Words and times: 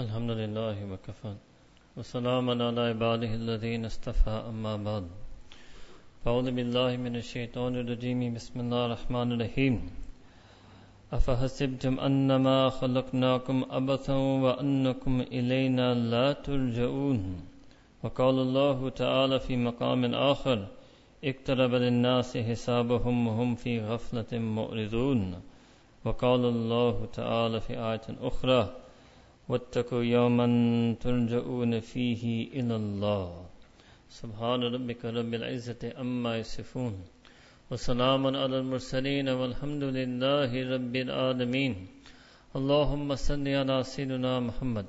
الحمد 0.00 0.30
لله 0.40 0.76
وكفى 0.92 1.32
وسلام 1.96 2.44
على 2.50 2.80
عباده 2.90 3.30
الذين 3.42 3.84
اصطفى 3.84 4.36
أما 4.50 4.74
بعد. 4.86 5.06
أعوذ 6.26 6.48
بالله 6.56 6.90
من 6.96 7.14
الشيطان 7.22 7.72
الرجيم 7.82 8.20
بسم 8.34 8.56
الله 8.64 8.82
الرحمن 8.86 9.28
الرحيم 9.32 9.74
أفحسبتم 11.12 11.94
أنما 12.08 12.58
خلقناكم 12.78 13.56
أبثا 13.78 14.16
وأنكم 14.44 15.14
إلينا 15.20 15.88
لا 16.12 16.28
ترجعون. 16.32 17.20
وقال 18.02 18.36
الله 18.46 18.78
تعالى 18.88 19.36
في 19.40 19.56
مقام 19.68 20.14
آخر 20.32 20.58
اقترب 21.24 21.72
للناس 21.84 22.30
حسابهم 22.36 23.16
وهم 23.28 23.50
في 23.54 23.72
غفلة 23.80 24.32
معرضون 24.32 25.40
وقال 26.04 26.42
الله 26.54 26.96
تعالى 27.12 27.60
في 27.60 27.72
آية 27.90 28.06
أخرى 28.20 28.79
واتقوا 29.50 30.04
يوما 30.16 30.46
ترجعون 31.04 31.72
فيه 31.80 32.22
إلى 32.58 32.74
الله. 32.82 33.28
سبحان 34.20 34.60
ربك 34.74 35.02
رب 35.18 35.32
العزة 35.34 35.82
أما 36.02 36.32
يصفون. 36.42 36.94
وسلام 37.70 38.22
على 38.42 38.56
المرسلين 38.62 39.28
والحمد 39.28 39.84
لله 39.98 40.50
رب 40.74 40.94
العالمين. 41.06 41.74
اللهم 42.58 43.08
صل 43.14 43.46
على 43.60 43.78
سيدنا 43.94 44.32
محمد 44.48 44.86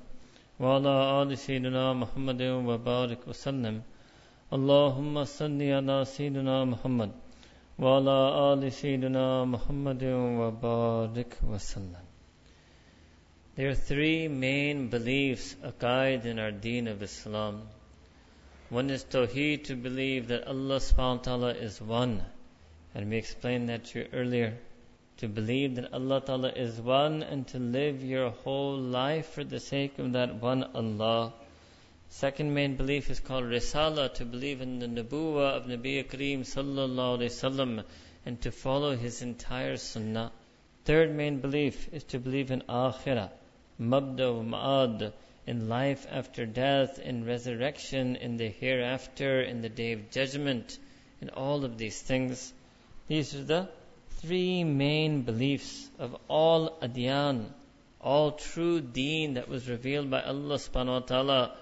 وعلى 0.62 0.96
آل 1.22 1.30
سيدنا 1.38 1.86
محمد 1.94 2.42
وبارك 2.68 3.22
وسلم. 3.30 3.76
اللهم 4.56 5.16
صل 5.24 5.60
على 5.78 5.98
سيدنا 6.06 6.66
محمد 6.66 7.12
وعلى 7.82 8.18
آل 8.52 8.62
سيدنا 8.82 9.26
محمد 9.54 10.04
وبارك 10.40 11.32
وسلم. 11.50 12.11
There 13.54 13.70
are 13.70 13.76
three 13.76 14.30
main 14.30 14.88
beliefs 14.88 15.58
a 15.62 15.74
guide 15.78 16.26
in 16.26 16.40
our 16.40 16.52
deen 16.52 16.88
of 16.88 17.04
Islam. 17.04 17.64
One 18.70 18.90
is 18.90 19.04
Tawheed, 19.04 19.66
to 19.66 19.76
believe 19.76 20.30
that 20.30 20.48
Allah 20.48 20.78
subhanahu 20.78 21.18
wa 21.18 21.24
ta'ala 21.24 21.54
is 21.56 21.82
one. 21.82 22.24
And 22.96 23.10
we 23.10 23.18
explained 23.18 23.68
that 23.68 23.84
to 23.88 24.00
you 24.00 24.08
earlier. 24.14 24.58
To 25.18 25.28
believe 25.28 25.76
that 25.76 25.92
Allah 25.92 26.22
ta'ala 26.22 26.54
is 26.54 26.80
one 26.80 27.24
and 27.24 27.46
to 27.50 27.60
live 27.60 28.02
your 28.02 28.30
whole 28.30 28.78
life 28.78 29.34
for 29.34 29.44
the 29.44 29.60
sake 29.60 30.00
of 30.00 30.14
that 30.14 30.36
one 30.36 30.64
Allah. 30.74 31.34
Second 32.08 32.54
main 32.54 32.78
belief 32.78 33.10
is 33.10 33.20
called 33.20 33.44
Risala, 33.44 34.14
to 34.14 34.24
believe 34.24 34.62
in 34.62 34.80
the 34.80 34.88
Nabuwa 34.88 35.58
of 35.58 35.66
Nabi 35.66 36.02
Kareem 36.08 36.46
sallallahu 36.46 37.18
alayhi 37.18 37.36
wasallam 37.36 37.84
and 38.26 38.40
to 38.44 38.52
follow 38.52 38.96
his 38.96 39.22
entire 39.22 39.76
sunnah. 39.76 40.32
Third 40.86 41.14
main 41.14 41.42
belief 41.42 41.94
is 41.94 42.06
to 42.06 42.18
believe 42.18 42.50
in 42.50 42.62
Akhirah, 42.62 43.30
Mabda 43.82 44.46
Ma'ad, 44.48 45.12
in 45.48 45.68
life 45.68 46.06
after 46.12 46.46
death, 46.46 47.00
in 47.00 47.26
resurrection, 47.26 48.16
in 48.16 48.38
the 48.38 48.48
hereafter, 48.48 49.42
in 49.42 49.64
the 49.64 49.70
day 49.70 49.94
of 49.94 50.12
judgment, 50.12 50.78
in 51.20 51.30
all 51.30 51.66
of 51.66 51.80
these 51.80 52.00
things. 52.00 52.54
These 53.08 53.34
are 53.34 53.44
the 53.44 53.70
three 54.22 54.64
main 54.64 55.24
beliefs 55.24 55.90
of 55.98 56.16
all 56.28 56.78
adyan, 56.80 57.48
all 58.00 58.34
true 58.34 58.82
deen 58.82 59.34
that 59.34 59.50
was 59.50 59.68
revealed 59.68 60.12
by 60.12 60.22
Allah 60.22 60.56
subhanahu 60.56 60.86
wa 60.88 61.00
ta'ala. 61.00 61.58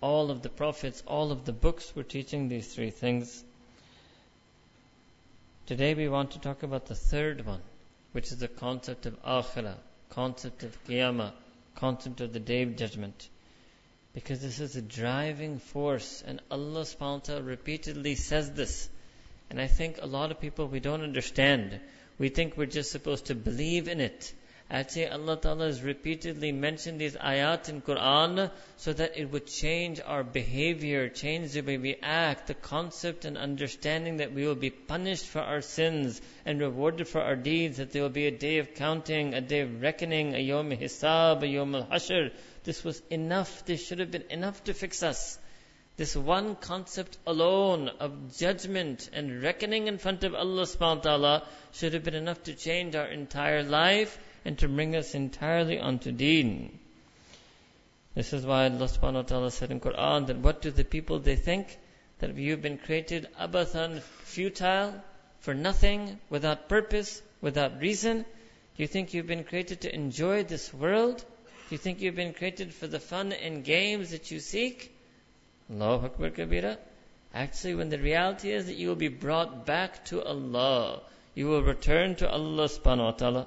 All 0.00 0.30
of 0.30 0.40
the 0.40 0.48
prophets, 0.48 1.02
all 1.06 1.30
of 1.30 1.44
the 1.44 1.52
books 1.52 1.94
were 1.94 2.02
teaching 2.02 2.48
these 2.48 2.74
three 2.74 2.90
things. 2.90 3.44
Today 5.66 5.92
we 5.92 6.08
want 6.08 6.30
to 6.32 6.38
talk 6.38 6.62
about 6.62 6.86
the 6.86 6.94
third 6.94 7.44
one, 7.44 7.62
which 8.12 8.32
is 8.32 8.38
the 8.38 8.48
concept 8.48 9.04
of 9.04 9.22
akhirah, 9.22 9.76
concept 10.14 10.62
of 10.62 10.84
qiyamah, 10.84 11.32
concept 11.74 12.20
of 12.20 12.32
the 12.32 12.40
day 12.40 12.62
of 12.62 12.76
judgment. 12.76 13.28
Because 14.14 14.40
this 14.40 14.60
is 14.60 14.76
a 14.76 14.82
driving 14.82 15.58
force, 15.58 16.22
and 16.24 16.40
Allah 16.50 16.82
subhanahu 16.82 17.46
repeatedly 17.46 18.14
says 18.14 18.52
this. 18.52 18.88
And 19.50 19.60
I 19.60 19.66
think 19.66 19.98
a 20.00 20.06
lot 20.06 20.30
of 20.30 20.40
people 20.40 20.68
we 20.68 20.80
don't 20.80 21.02
understand. 21.02 21.80
We 22.18 22.28
think 22.28 22.56
we're 22.56 22.66
just 22.66 22.92
supposed 22.92 23.26
to 23.26 23.34
believe 23.34 23.88
in 23.88 24.00
it. 24.00 24.32
Actually, 24.74 25.06
Allah 25.06 25.36
Ta'ala 25.36 25.66
has 25.66 25.82
repeatedly 25.82 26.50
mentioned 26.50 27.00
these 27.00 27.14
ayat 27.14 27.68
in 27.68 27.80
Quran 27.80 28.50
so 28.76 28.92
that 28.92 29.16
it 29.16 29.30
would 29.30 29.46
change 29.46 30.00
our 30.04 30.24
behavior, 30.24 31.08
change 31.08 31.52
the 31.52 31.60
way 31.60 31.78
we 31.78 31.94
act, 32.02 32.48
the 32.48 32.54
concept 32.54 33.24
and 33.24 33.38
understanding 33.38 34.16
that 34.16 34.32
we 34.32 34.44
will 34.44 34.56
be 34.56 34.70
punished 34.70 35.26
for 35.26 35.38
our 35.38 35.60
sins 35.60 36.20
and 36.44 36.60
rewarded 36.60 37.06
for 37.06 37.20
our 37.20 37.36
deeds, 37.36 37.76
that 37.76 37.92
there 37.92 38.02
will 38.02 38.08
be 38.08 38.26
a 38.26 38.36
day 38.36 38.58
of 38.58 38.74
counting, 38.74 39.32
a 39.32 39.40
day 39.40 39.60
of 39.60 39.80
reckoning, 39.80 40.34
a 40.34 40.40
yom 40.40 40.72
hisab, 40.72 41.44
a 41.44 41.46
yom 41.46 41.76
al-hashr. 41.76 42.32
This 42.64 42.82
was 42.82 43.00
enough, 43.10 43.64
this 43.66 43.86
should 43.86 44.00
have 44.00 44.10
been 44.10 44.28
enough 44.28 44.64
to 44.64 44.74
fix 44.74 45.04
us. 45.04 45.38
This 45.96 46.16
one 46.16 46.56
concept 46.56 47.16
alone 47.28 47.90
of 48.00 48.36
judgment 48.36 49.08
and 49.12 49.40
reckoning 49.40 49.86
in 49.86 49.98
front 49.98 50.24
of 50.24 50.34
Allah 50.34 50.62
subhanahu 50.62 50.96
wa 50.96 51.02
ta'ala 51.02 51.48
should 51.70 51.94
have 51.94 52.02
been 52.02 52.16
enough 52.16 52.42
to 52.42 52.54
change 52.54 52.96
our 52.96 53.06
entire 53.06 53.62
life 53.62 54.18
and 54.44 54.58
to 54.58 54.68
bring 54.68 54.94
us 54.94 55.14
entirely 55.14 55.78
onto 55.78 56.12
deen. 56.12 56.78
This 58.14 58.32
is 58.32 58.46
why 58.46 58.64
Allah 58.64 58.86
subhanahu 58.86 59.14
wa 59.14 59.22
ta'ala 59.22 59.50
said 59.50 59.70
in 59.70 59.80
Quran 59.80 60.26
that 60.28 60.38
what 60.38 60.62
do 60.62 60.70
the 60.70 60.84
people 60.84 61.18
they 61.18 61.36
think? 61.36 61.78
That 62.18 62.36
you've 62.36 62.62
been 62.62 62.78
created 62.78 63.28
abathan, 63.40 64.00
futile, 64.00 65.02
for 65.40 65.52
nothing, 65.52 66.20
without 66.30 66.68
purpose, 66.68 67.20
without 67.40 67.80
reason? 67.80 68.24
Do 68.76 68.82
you 68.82 68.86
think 68.86 69.14
you've 69.14 69.26
been 69.26 69.44
created 69.44 69.82
to 69.82 69.94
enjoy 69.94 70.44
this 70.44 70.72
world? 70.72 71.18
Do 71.18 71.74
you 71.74 71.78
think 71.78 72.00
you've 72.00 72.14
been 72.14 72.34
created 72.34 72.72
for 72.72 72.86
the 72.86 73.00
fun 73.00 73.32
and 73.32 73.64
games 73.64 74.10
that 74.10 74.30
you 74.30 74.38
seek? 74.38 74.94
Allahu 75.70 76.06
Akbar 76.06 76.30
Kabira. 76.30 76.78
Actually, 77.34 77.74
when 77.74 77.88
the 77.88 77.98
reality 77.98 78.52
is 78.52 78.66
that 78.66 78.76
you 78.76 78.88
will 78.88 78.96
be 78.96 79.08
brought 79.08 79.66
back 79.66 80.04
to 80.06 80.22
Allah, 80.22 81.02
you 81.34 81.48
will 81.48 81.62
return 81.62 82.14
to 82.16 82.30
Allah 82.30 82.68
subhanahu 82.68 83.04
wa 83.04 83.10
ta'ala. 83.10 83.46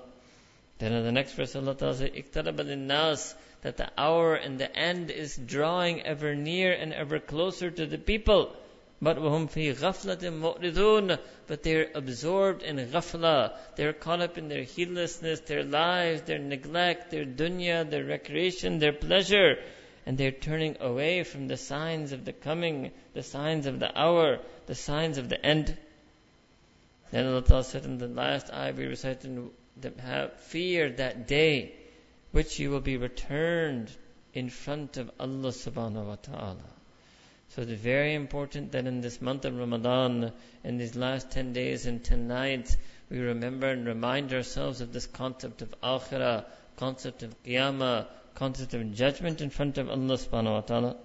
Then 0.79 0.93
in 0.93 1.05
the 1.05 1.13
next 1.13 1.35
verse, 1.35 1.55
Allah 1.55 1.75
Ta'ala 1.75 1.95
says, 1.95 2.11
"Iktarab 2.11 2.67
nas 2.77 3.35
that 3.63 3.77
the 3.77 3.89
hour 3.97 4.35
and 4.35 4.59
the 4.59 4.77
end 4.77 5.11
is 5.11 5.37
drawing 5.37 6.03
ever 6.03 6.35
near 6.35 6.73
and 6.73 6.93
ever 6.93 7.21
closer 7.21 7.71
to 7.71 7.87
the 7.87 7.99
people. 7.99 8.55
But 9.01 9.19
وَهُمْ 9.19 9.51
فِي 9.51 9.75
غَفْلَةٍ 9.75 10.19
مُؤْرِضُونَ 10.19 11.19
But 11.47 11.63
they're 11.63 11.91
absorbed 11.95 12.63
in 12.63 12.77
ghafla. 12.77 13.53
They're 13.77 13.93
caught 13.93 14.21
up 14.21 14.39
in 14.39 14.49
their 14.49 14.63
heedlessness, 14.63 15.41
their 15.41 15.65
lives, 15.65 16.23
their 16.23 16.39
neglect, 16.39 17.11
their 17.11 17.25
dunya, 17.25 17.89
their 17.89 18.05
recreation, 18.05 18.79
their 18.79 18.93
pleasure. 18.93 19.57
And 20.07 20.19
they're 20.19 20.31
turning 20.33 20.77
away 20.81 21.23
from 21.23 21.49
the 21.49 21.57
signs 21.57 22.13
of 22.13 22.25
the 22.25 22.33
coming, 22.33 22.91
the 23.15 23.23
signs 23.23 23.67
of 23.67 23.79
the 23.79 23.97
hour, 23.97 24.39
the 24.67 24.75
signs 24.75 25.19
of 25.19 25.29
the 25.29 25.45
end. 25.45 25.77
Then 27.13 27.27
Allah 27.27 27.43
Ta'ala 27.43 27.65
said 27.65 27.85
in 27.85 27.99
the 27.99 28.09
last 28.09 28.53
ayah 28.53 28.73
we 28.73 28.87
recited, 28.87 29.23
that 29.23 29.31
have 29.37 29.51
fear 30.38 30.90
that 30.90 31.28
day 31.28 31.74
which 32.32 32.60
you 32.60 32.70
will 32.70 32.82
be 32.82 32.98
returned 32.98 33.92
in 34.34 34.50
front 34.50 34.98
of 34.98 35.10
Allah 35.20 35.50
subhanahu 35.50 36.06
wa 36.06 36.16
ta'ala. 36.16 36.70
So 37.50 37.62
it's 37.62 37.72
very 37.72 38.14
important 38.14 38.74
that 38.74 38.86
in 38.86 39.02
this 39.02 39.22
month 39.22 39.46
of 39.46 39.58
Ramadan, 39.58 40.32
in 40.64 40.78
these 40.78 40.96
last 40.96 41.32
10 41.32 41.54
days 41.54 41.86
and 41.86 42.04
10 42.04 42.28
nights, 42.28 42.78
we 43.10 43.20
remember 43.20 43.68
and 43.68 43.88
remind 43.88 44.34
ourselves 44.34 44.82
of 44.82 44.92
this 44.92 45.08
concept 45.08 45.62
of 45.62 45.74
akhirah, 45.82 46.46
concept 46.76 47.24
of 47.24 47.42
qiyamah, 47.44 48.06
concept 48.36 48.74
of 48.74 48.94
judgment 48.94 49.42
in 49.42 49.50
front 49.50 49.78
of 49.78 49.90
Allah 49.90 50.18
subhanahu 50.18 50.54
wa 50.54 50.62
ta'ala. 50.62 50.98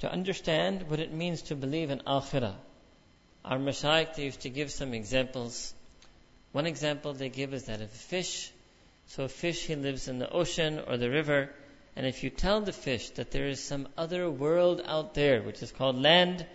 To 0.00 0.10
understand 0.10 0.90
what 0.90 0.98
it 0.98 1.12
means 1.12 1.42
to 1.42 1.54
believe 1.54 1.90
in 1.90 2.00
akhirah, 2.00 2.54
our 3.44 3.58
mashayikh, 3.58 4.14
they 4.14 4.24
used 4.24 4.40
to 4.40 4.50
give 4.50 4.70
some 4.70 4.94
examples. 4.94 5.74
One 6.52 6.66
example 6.66 7.12
they 7.12 7.28
give 7.28 7.52
is 7.52 7.64
that 7.64 7.80
of 7.80 7.88
a 7.88 7.98
fish. 8.08 8.50
So 9.08 9.24
a 9.24 9.28
fish, 9.28 9.66
he 9.66 9.76
lives 9.76 10.08
in 10.08 10.18
the 10.18 10.30
ocean 10.30 10.80
or 10.86 10.96
the 10.96 11.10
river, 11.10 11.50
and 11.94 12.06
if 12.06 12.24
you 12.24 12.30
tell 12.30 12.62
the 12.62 12.72
fish 12.72 13.10
that 13.10 13.30
there 13.30 13.46
is 13.46 13.62
some 13.62 13.86
other 13.98 14.30
world 14.30 14.80
out 14.84 15.14
there, 15.14 15.42
which 15.42 15.62
is 15.62 15.70
called 15.70 16.00
land, 16.00 16.46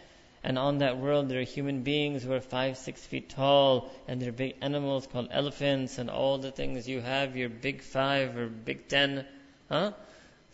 and 0.44 0.58
on 0.58 0.80
that 0.80 0.98
world 0.98 1.30
there 1.30 1.40
are 1.40 1.44
human 1.44 1.84
beings 1.84 2.24
who 2.24 2.34
are 2.34 2.42
five, 2.42 2.78
six 2.78 3.06
feet 3.06 3.30
tall, 3.30 3.92
and 4.08 4.20
there 4.20 4.30
are 4.30 4.34
big 4.34 4.56
animals 4.62 5.06
called 5.06 5.28
elephants, 5.32 6.00
and 6.00 6.10
all 6.10 6.40
the 6.40 6.52
things 6.52 6.88
you 6.88 7.02
have, 7.02 7.38
your 7.38 7.50
big 7.50 7.82
five 7.84 8.36
or 8.36 8.48
big 8.48 8.88
ten, 8.88 9.26
huh? 9.70 9.92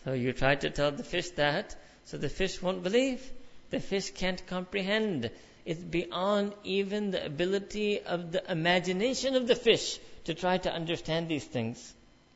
So 0.04 0.14
you 0.14 0.34
try 0.34 0.56
to 0.56 0.70
tell 0.70 0.92
the 0.92 1.04
fish 1.04 1.30
that, 1.32 1.76
so 2.04 2.18
the 2.18 2.30
fish 2.30 2.62
won't 2.62 2.84
believe. 2.84 3.32
The 3.70 3.80
fish 3.80 4.12
can't 4.12 4.46
comprehend 4.46 5.32
is 5.66 5.84
beyond 5.84 6.54
even 6.64 7.12
the 7.12 7.26
ability 7.26 8.00
of 8.00 8.32
the 8.32 8.52
imagination 8.52 9.36
of 9.36 9.48
the 9.48 9.56
fish 9.56 10.00
to 10.26 10.34
try 10.34 10.58
to 10.58 10.72
understand 10.72 11.28
these 11.28 11.44
things. 11.44 11.94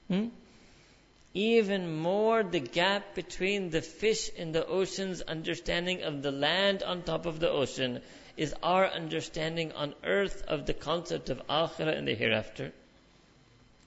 Hmm? 0.08 0.28
Even 1.36 1.96
more, 1.96 2.42
the 2.42 2.60
gap 2.60 3.14
between 3.14 3.70
the 3.70 3.81
fish 3.81 4.30
in 4.30 4.52
the 4.52 4.66
ocean's 4.66 5.22
understanding 5.22 6.02
of 6.02 6.24
the 6.24 6.31
land 6.31 6.81
on 6.81 7.04
top 7.04 7.28
of 7.28 7.40
the 7.40 7.50
ocean 7.50 8.02
is 8.36 8.56
our 8.64 8.88
understanding 8.88 9.72
on 9.74 9.94
earth 10.04 10.44
of 10.48 10.66
the 10.66 10.74
concept 10.74 11.30
of 11.30 11.46
akhirah 11.48 11.96
and 11.96 12.08
the 12.08 12.16
hereafter. 12.16 12.72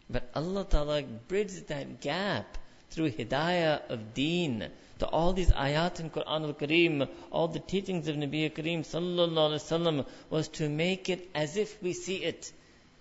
But 0.09 0.31
Allah 0.35 0.67
Ta'ala 0.69 1.03
bridged 1.03 1.69
that 1.69 2.01
gap 2.01 2.59
through 2.91 3.11
hidayah 3.11 3.89
of 3.89 4.15
deen 4.15 4.69
to 5.03 5.09
all 5.09 5.33
these 5.33 5.51
ayat 5.51 5.99
in 5.99 6.11
Quran 6.11 6.45
al-Kareem, 6.49 7.09
all 7.33 7.49
the 7.49 7.59
teachings 7.59 8.07
of 8.07 8.15
Nabi 8.15 8.49
Kareem 8.59 8.83
sallallahu 8.89 9.47
alaihi 9.49 9.63
wasallam 9.63 10.07
was 10.31 10.47
to 10.59 10.69
make 10.69 11.09
it 11.09 11.29
as 11.35 11.57
if 11.57 11.83
we 11.83 11.93
see 11.93 12.19
it. 12.19 12.53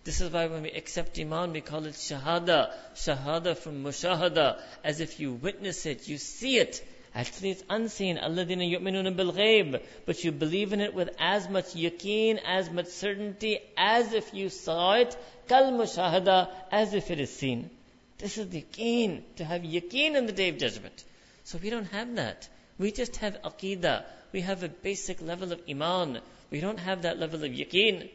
This 0.03 0.19
is 0.19 0.31
why 0.31 0.48
when 0.48 0.63
we 0.63 0.71
accept 0.71 1.19
Iman, 1.19 1.53
we 1.53 1.62
call 1.62 1.86
it 1.86 1.94
Shahada. 1.94 2.74
Shahada 2.95 3.56
from 3.56 3.83
Mushahada, 3.83 4.59
as 4.83 5.00
if 5.00 5.19
you 5.19 5.33
witness 5.33 5.86
it, 5.86 6.07
you 6.07 6.18
see 6.18 6.57
it. 6.57 6.83
Actually, 7.13 7.51
it's 7.51 7.63
unseen. 7.69 8.18
Alladina 8.18 8.65
yu'minuna 8.68 9.15
bil. 9.15 9.80
But 10.07 10.24
you 10.24 10.31
believe 10.31 10.74
in 10.74 10.81
it 10.81 10.95
with 10.95 11.12
as 11.19 11.48
much 11.50 11.75
yaqeen, 11.75 12.39
as 12.44 12.71
much 12.71 12.88
certainty, 12.88 13.59
as 13.77 14.12
if 14.13 14.33
you 14.33 14.50
saw 14.50 14.94
it. 14.94 15.15
Kal 15.48 15.71
mushahada, 15.71 16.50
as 16.71 16.95
if 16.95 17.12
it 17.12 17.19
is 17.19 17.31
seen. 17.31 17.69
This 18.18 18.39
is 18.39 18.50
the 18.50 18.63
yaqeen, 18.63 19.21
to 19.36 19.45
have 19.45 19.62
yaqeen 19.62 20.15
in 20.15 20.25
the 20.25 20.31
day 20.31 20.50
of 20.50 20.57
judgment. 20.57 21.03
So 21.51 21.59
we 21.62 21.69
don't 21.69 21.92
have 21.92 22.15
that. 22.15 22.48
We 22.77 22.94
just 22.94 23.18
have 23.18 23.42
aqidah. 23.42 24.06
We 24.31 24.39
have 24.39 24.63
a 24.63 24.69
basic 24.69 25.21
level 25.21 25.51
of 25.51 25.59
iman. 25.69 26.21
We 26.50 26.62
don't 26.62 26.80
have 26.80 27.01
that 27.01 27.19
level 27.19 27.44
of 27.44 27.51
yaqeen. 27.51 28.09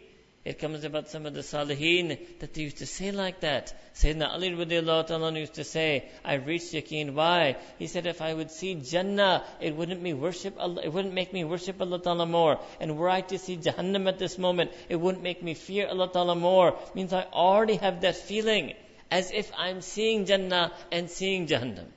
It 0.47 0.59
comes 0.59 0.85
about 0.85 1.11
some 1.11 1.27
of 1.27 1.35
the 1.35 1.43
salihin 1.43 2.17
that 2.39 2.55
they 2.55 2.63
used 2.63 2.79
to 2.79 2.87
say 2.87 3.11
like 3.13 3.41
that. 3.41 3.75
Sayyidina 3.95 4.33
Ali 4.33 5.05
ta'ala 5.05 5.39
used 5.39 5.53
to 5.53 5.65
say, 5.65 6.09
I 6.25 6.37
reached 6.37 6.73
yaqeen. 6.73 7.13
Why? 7.13 7.57
He 7.79 7.89
said, 7.89 8.07
if 8.07 8.23
I 8.23 8.33
would 8.33 8.51
see 8.51 8.77
Jannah, 8.77 9.45
it 9.61 9.77
wouldn't 9.77 10.01
me 10.01 10.15
worship 10.15 10.55
Allah, 10.59 10.81
it 10.83 10.91
wouldn't 10.91 11.13
make 11.13 11.35
me 11.35 11.45
worship 11.45 11.79
Allah 11.79 12.01
ta'ala 12.01 12.25
more. 12.25 12.59
And 12.81 12.97
were 12.97 13.11
I 13.11 13.21
to 13.21 13.39
see 13.39 13.59
Jahannam 13.59 14.09
at 14.09 14.19
this 14.19 14.39
moment, 14.39 14.73
it 14.89 14.97
wouldn't 14.97 15.23
make 15.23 15.43
me 15.43 15.53
fear 15.53 15.89
Allah 15.89 16.11
ta'ala 16.11 16.37
more. 16.37 16.79
Means 16.95 17.13
I 17.13 17.25
already 17.25 17.77
have 17.77 18.01
that 18.01 18.17
feeling 18.17 18.73
as 19.11 19.31
if 19.31 19.53
I'm 19.59 19.83
seeing 19.83 20.25
Jannah 20.25 20.73
and 20.91 21.11
seeing 21.11 21.47
Jahannam. 21.47 21.89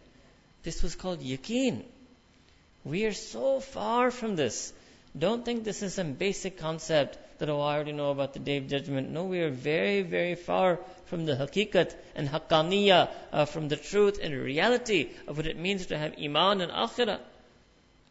This 0.64 0.84
was 0.84 0.96
called 0.96 1.22
yakin. 1.22 1.84
We 2.84 3.06
are 3.06 3.14
so 3.14 3.60
far 3.60 4.12
from 4.12 4.36
this. 4.36 4.74
Don't 5.18 5.44
think 5.44 5.64
this 5.64 5.82
is 5.82 5.94
some 5.94 6.14
basic 6.14 6.60
concept 6.60 7.18
that, 7.40 7.50
oh, 7.50 7.62
I 7.62 7.76
already 7.76 7.94
know 7.94 8.12
about 8.12 8.34
the 8.34 8.40
day 8.40 8.58
of 8.58 8.68
judgment. 8.68 9.10
No, 9.10 9.24
we 9.24 9.40
are 9.40 9.50
very, 9.50 10.02
very 10.02 10.36
far 10.36 10.80
from 11.06 11.26
the 11.26 11.36
hakikat 11.36 11.96
and 12.16 12.28
haqqaniyah, 12.30 13.10
uh, 13.32 13.46
from 13.46 13.70
the 13.70 13.76
truth 13.76 14.20
and 14.22 14.34
reality 14.34 15.10
of 15.28 15.38
what 15.38 15.48
it 15.48 15.58
means 15.58 15.88
to 15.88 15.98
have 15.98 16.16
iman 16.22 16.62
and 16.62 16.72
akhirah. 16.72 17.20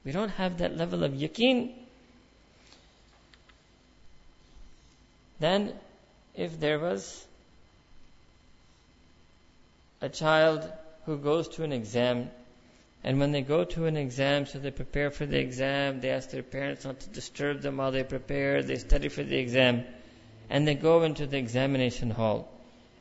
We 0.04 0.12
don't 0.12 0.30
have 0.30 0.58
that 0.58 0.76
level 0.76 1.04
of 1.04 1.14
yakin. 1.14 1.74
Then, 5.38 5.74
if 6.34 6.58
there 6.58 6.78
was 6.78 7.26
a 10.00 10.08
child 10.08 10.70
who 11.04 11.16
goes 11.16 11.48
to 11.48 11.64
an 11.64 11.72
exam 11.72 12.30
and 13.04 13.20
when 13.20 13.32
they 13.32 13.42
go 13.42 13.64
to 13.64 13.86
an 13.86 13.96
exam, 13.96 14.46
so 14.46 14.58
they 14.58 14.70
prepare 14.70 15.10
for 15.10 15.24
the 15.24 15.38
exam, 15.38 16.00
they 16.00 16.10
ask 16.10 16.30
their 16.30 16.42
parents 16.42 16.84
not 16.84 17.00
to 17.00 17.08
disturb 17.08 17.60
them 17.62 17.76
while 17.76 17.92
they 17.92 18.02
prepare, 18.02 18.62
they 18.62 18.76
study 18.76 19.08
for 19.08 19.22
the 19.22 19.36
exam, 19.36 19.84
and 20.50 20.66
they 20.66 20.74
go 20.74 21.02
into 21.04 21.26
the 21.26 21.38
examination 21.38 22.10
hall. 22.10 22.52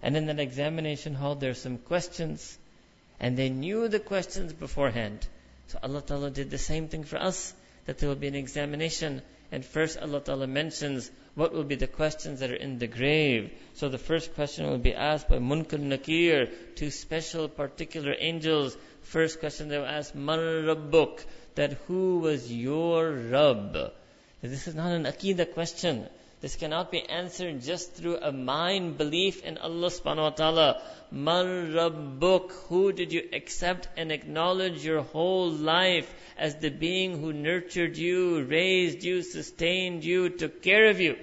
And 0.04 0.16
in 0.16 0.28
that 0.28 0.40
examination 0.40 1.16
hall, 1.16 1.36
there 1.36 1.52
are 1.52 1.56
some 1.56 1.80
questions, 1.80 2.58
and 3.20 3.36
they 3.36 3.50
knew 3.50 3.88
the 3.88 4.00
questions 4.00 4.54
beforehand. 4.54 5.28
So 5.68 5.80
Allah 5.82 6.02
Ta'ala 6.02 6.30
did 6.30 6.52
the 6.52 6.58
same 6.60 6.88
thing 6.88 7.04
for 7.04 7.18
us, 7.18 7.54
that 7.86 7.98
there 7.98 8.08
will 8.08 8.16
be 8.16 8.28
an 8.28 8.36
examination, 8.36 9.24
and 9.52 9.66
first 9.66 9.98
Allah 9.98 10.22
Ta'ala 10.22 10.46
mentions 10.46 11.10
what 11.34 11.54
will 11.54 11.64
be 11.64 11.76
the 11.76 11.88
questions 11.88 12.40
that 12.42 12.52
are 12.52 12.56
in 12.56 12.78
the 12.78 12.88
grave. 12.88 13.52
So 13.74 13.90
the 13.90 13.98
first 13.98 14.36
question 14.36 14.70
will 14.70 14.78
be 14.78 14.94
asked 14.94 15.28
by 15.28 15.38
Munkar 15.38 15.80
Nakir, 15.80 16.50
two 16.76 16.92
special 16.92 17.48
particular 17.48 18.16
angels 18.18 18.78
First 19.08 19.40
question 19.40 19.70
they 19.70 19.78
will 19.78 19.86
ask, 19.86 20.14
Man 20.14 20.40
Rabbuk? 20.40 21.24
That 21.56 21.78
who 21.88 22.20
was 22.20 22.52
your 22.52 23.10
Rabb? 23.10 23.94
This 24.42 24.68
is 24.68 24.76
not 24.76 24.92
an 24.92 25.06
Aqidah 25.06 25.54
question. 25.54 26.06
This 26.42 26.58
cannot 26.58 26.92
be 26.92 27.08
answered 27.08 27.62
just 27.62 27.94
through 27.94 28.18
a 28.18 28.34
mind 28.34 28.98
belief 28.98 29.44
in 29.44 29.58
Allah 29.58 29.88
subhanahu 29.88 30.24
wa 30.24 30.30
ta'ala. 30.32 30.82
Man 31.10 31.72
Rabbuk? 31.72 32.52
Who 32.68 32.92
did 32.92 33.14
you 33.14 33.30
accept 33.32 33.88
and 33.96 34.12
acknowledge 34.12 34.84
your 34.84 35.04
whole 35.04 35.52
life 35.52 36.14
as 36.38 36.58
the 36.58 36.70
being 36.70 37.18
who 37.22 37.32
nurtured 37.32 37.98
you, 37.98 38.44
raised 38.44 39.06
you, 39.06 39.22
sustained 39.22 40.04
you, 40.04 40.30
took 40.30 40.62
care 40.62 40.90
of 40.90 41.00
you? 41.00 41.16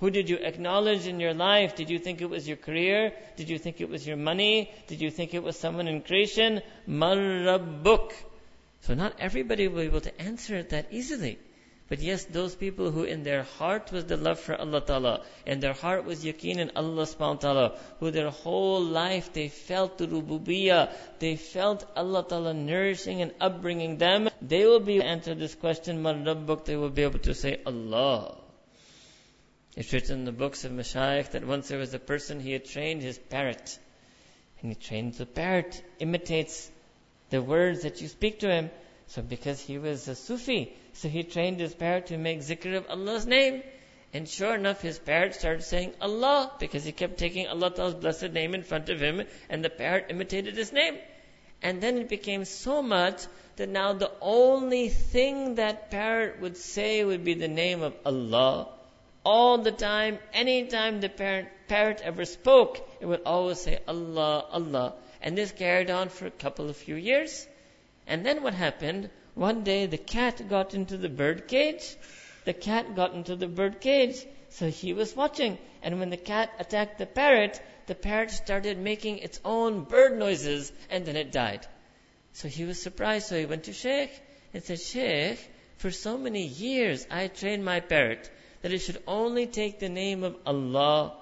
Who 0.00 0.10
did 0.10 0.30
you 0.30 0.36
acknowledge 0.36 1.06
in 1.06 1.20
your 1.20 1.34
life? 1.34 1.76
Did 1.76 1.90
you 1.90 1.98
think 1.98 2.22
it 2.22 2.30
was 2.30 2.48
your 2.48 2.56
career? 2.56 3.12
Did 3.36 3.50
you 3.50 3.58
think 3.58 3.80
it 3.82 3.88
was 3.90 4.06
your 4.06 4.16
money? 4.16 4.70
Did 4.86 5.02
you 5.02 5.10
think 5.10 5.34
it 5.34 5.42
was 5.42 5.58
someone 5.58 5.88
in 5.88 6.00
creation? 6.00 6.62
Marrabbuk. 6.88 8.12
So 8.80 8.94
not 8.94 9.14
everybody 9.18 9.68
will 9.68 9.82
be 9.82 9.88
able 9.88 10.00
to 10.00 10.20
answer 10.20 10.56
it 10.56 10.70
that 10.70 10.86
easily. 10.90 11.38
But 11.90 11.98
yes, 11.98 12.24
those 12.24 12.54
people 12.54 12.92
who 12.92 13.02
in 13.02 13.24
their 13.24 13.42
heart 13.42 13.90
was 13.92 14.06
the 14.06 14.16
love 14.16 14.38
for 14.38 14.54
Allah 14.54 14.80
Ta'ala, 14.80 15.24
and 15.44 15.60
their 15.60 15.72
heart 15.72 16.04
was 16.04 16.24
yaqeen 16.24 16.58
in 16.58 16.70
Allah 16.76 17.02
subhanahu 17.02 17.40
ta'ala, 17.40 17.78
who 17.98 18.12
their 18.12 18.30
whole 18.30 18.80
life 18.80 19.32
they 19.32 19.48
felt 19.48 19.98
the 19.98 20.06
rububiyyah, 20.06 20.92
they 21.18 21.34
felt 21.34 21.84
Allah 21.96 22.24
Ta'ala 22.26 22.54
nourishing 22.54 23.22
and 23.22 23.34
upbringing 23.40 23.98
them, 23.98 24.30
they 24.40 24.66
will 24.66 24.78
be 24.78 24.94
able 24.94 25.02
to 25.02 25.10
answer 25.10 25.34
this 25.34 25.56
question, 25.56 26.00
Marrabbuk, 26.00 26.64
they 26.64 26.76
will 26.76 26.90
be 26.90 27.02
able 27.02 27.18
to 27.18 27.34
say 27.34 27.60
Allah. 27.66 28.38
It's 29.76 29.92
written 29.92 30.18
in 30.18 30.24
the 30.24 30.32
books 30.32 30.64
of 30.64 30.72
Mashaykh 30.72 31.30
that 31.30 31.46
once 31.46 31.68
there 31.68 31.78
was 31.78 31.94
a 31.94 32.00
person, 32.00 32.40
he 32.40 32.50
had 32.50 32.64
trained 32.64 33.02
his 33.02 33.18
parrot. 33.18 33.78
And 34.60 34.72
he 34.72 34.74
trained 34.74 35.14
the 35.14 35.26
parrot, 35.26 35.80
imitates 36.00 36.68
the 37.30 37.40
words 37.40 37.82
that 37.82 38.00
you 38.00 38.08
speak 38.08 38.40
to 38.40 38.50
him. 38.50 38.70
So 39.06 39.22
because 39.22 39.60
he 39.60 39.78
was 39.78 40.08
a 40.08 40.16
Sufi, 40.16 40.72
so 40.92 41.08
he 41.08 41.22
trained 41.22 41.60
his 41.60 41.72
parrot 41.72 42.06
to 42.06 42.18
make 42.18 42.40
zikr 42.40 42.76
of 42.76 42.90
Allah's 42.90 43.26
name. 43.26 43.62
And 44.12 44.28
sure 44.28 44.56
enough, 44.56 44.82
his 44.82 44.98
parrot 44.98 45.36
started 45.36 45.62
saying 45.62 45.94
Allah 46.00 46.50
because 46.58 46.82
he 46.82 46.90
kept 46.90 47.16
taking 47.16 47.46
Allah 47.46 47.70
Ta'ala's 47.70 47.94
blessed 47.94 48.32
name 48.32 48.54
in 48.54 48.64
front 48.64 48.88
of 48.88 49.00
him 49.00 49.22
and 49.48 49.64
the 49.64 49.70
parrot 49.70 50.06
imitated 50.10 50.56
his 50.56 50.72
name. 50.72 50.98
And 51.62 51.80
then 51.80 51.96
it 51.98 52.08
became 52.08 52.44
so 52.44 52.82
much 52.82 53.22
that 53.54 53.68
now 53.68 53.92
the 53.92 54.10
only 54.20 54.88
thing 54.88 55.54
that 55.56 55.92
parrot 55.92 56.40
would 56.40 56.56
say 56.56 57.04
would 57.04 57.24
be 57.24 57.34
the 57.34 57.48
name 57.48 57.82
of 57.82 57.94
Allah 58.04 58.79
all 59.24 59.58
the 59.58 59.72
time, 59.72 60.18
anytime 60.32 61.00
the 61.00 61.08
parent, 61.08 61.48
parrot 61.68 62.00
ever 62.02 62.24
spoke, 62.24 62.88
it 63.00 63.06
would 63.06 63.22
always 63.26 63.60
say 63.60 63.78
Allah, 63.86 64.46
Allah. 64.50 64.94
And 65.20 65.36
this 65.36 65.52
carried 65.52 65.90
on 65.90 66.08
for 66.08 66.26
a 66.26 66.30
couple 66.30 66.70
of 66.70 66.76
few 66.76 66.94
years. 66.94 67.46
And 68.06 68.24
then 68.24 68.42
what 68.42 68.54
happened? 68.54 69.10
One 69.34 69.62
day 69.62 69.86
the 69.86 69.98
cat 69.98 70.48
got 70.48 70.74
into 70.74 70.96
the 70.96 71.08
bird 71.08 71.48
cage. 71.48 71.96
The 72.44 72.54
cat 72.54 72.96
got 72.96 73.12
into 73.12 73.36
the 73.36 73.46
bird 73.46 73.80
cage. 73.80 74.24
So 74.48 74.68
he 74.68 74.94
was 74.94 75.14
watching. 75.14 75.58
And 75.82 76.00
when 76.00 76.10
the 76.10 76.16
cat 76.16 76.50
attacked 76.58 76.98
the 76.98 77.06
parrot, 77.06 77.60
the 77.86 77.94
parrot 77.94 78.30
started 78.30 78.78
making 78.78 79.18
its 79.18 79.40
own 79.44 79.84
bird 79.84 80.18
noises 80.18 80.72
and 80.88 81.04
then 81.04 81.16
it 81.16 81.30
died. 81.30 81.66
So 82.32 82.48
he 82.48 82.64
was 82.64 82.80
surprised. 82.80 83.28
So 83.28 83.38
he 83.38 83.44
went 83.44 83.64
to 83.64 83.72
Sheikh 83.74 84.10
and 84.54 84.62
said, 84.62 84.80
Sheikh, 84.80 85.38
for 85.76 85.90
so 85.90 86.16
many 86.16 86.46
years 86.46 87.06
I 87.10 87.28
trained 87.28 87.64
my 87.64 87.80
parrot 87.80 88.30
that 88.62 88.72
it 88.72 88.78
should 88.78 89.02
only 89.06 89.46
take 89.46 89.78
the 89.78 89.88
name 89.88 90.24
of 90.24 90.36
Allah. 90.46 91.12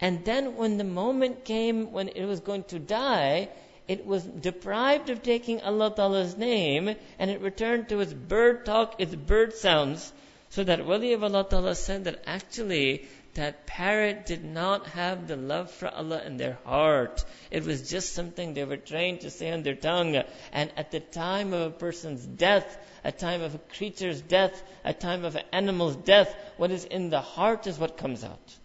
And 0.00 0.24
then 0.24 0.56
when 0.56 0.78
the 0.78 0.84
moment 0.84 1.44
came 1.44 1.92
when 1.92 2.08
it 2.08 2.24
was 2.24 2.40
going 2.40 2.64
to 2.64 2.78
die, 2.78 3.48
it 3.88 4.06
was 4.06 4.24
deprived 4.24 5.10
of 5.10 5.22
taking 5.22 5.60
Allah 5.60 5.92
Ta'ala's 5.94 6.36
name 6.36 6.94
and 7.18 7.30
it 7.30 7.40
returned 7.40 7.88
to 7.88 8.00
its 8.00 8.12
bird 8.12 8.64
talk, 8.64 8.96
its 8.98 9.14
bird 9.14 9.54
sounds. 9.54 10.12
So 10.50 10.64
that 10.64 10.84
Wali 10.84 11.12
of 11.14 11.24
Allah 11.24 11.46
Ta'ala 11.48 11.74
said 11.74 12.04
that 12.04 12.22
actually 12.26 13.08
that 13.34 13.66
parrot 13.66 14.26
did 14.26 14.44
not 14.44 14.86
have 14.88 15.26
the 15.26 15.36
love 15.36 15.70
for 15.70 15.88
Allah 15.88 16.22
in 16.24 16.36
their 16.36 16.58
heart. 16.64 17.24
It 17.50 17.64
was 17.64 17.88
just 17.88 18.14
something 18.14 18.52
they 18.52 18.64
were 18.64 18.76
trained 18.76 19.22
to 19.22 19.30
say 19.30 19.50
on 19.50 19.62
their 19.62 19.74
tongue. 19.74 20.22
And 20.52 20.70
at 20.76 20.90
the 20.90 21.00
time 21.00 21.52
of 21.54 21.60
a 21.62 21.70
person's 21.70 22.24
death, 22.24 22.78
a 23.04 23.12
time 23.12 23.40
of 23.40 23.54
a 23.54 23.58
creature's 23.58 24.20
death, 24.20 24.62
a 24.84 24.92
time 24.92 25.24
of 25.24 25.36
an 25.36 25.44
animal's 25.52 25.96
death, 25.96 26.34
what 26.58 26.70
is 26.70 26.84
in 26.84 27.08
the 27.08 27.20
heart 27.20 27.66
is 27.66 27.78
what 27.78 27.96
comes 27.96 28.22
out. 28.22 28.58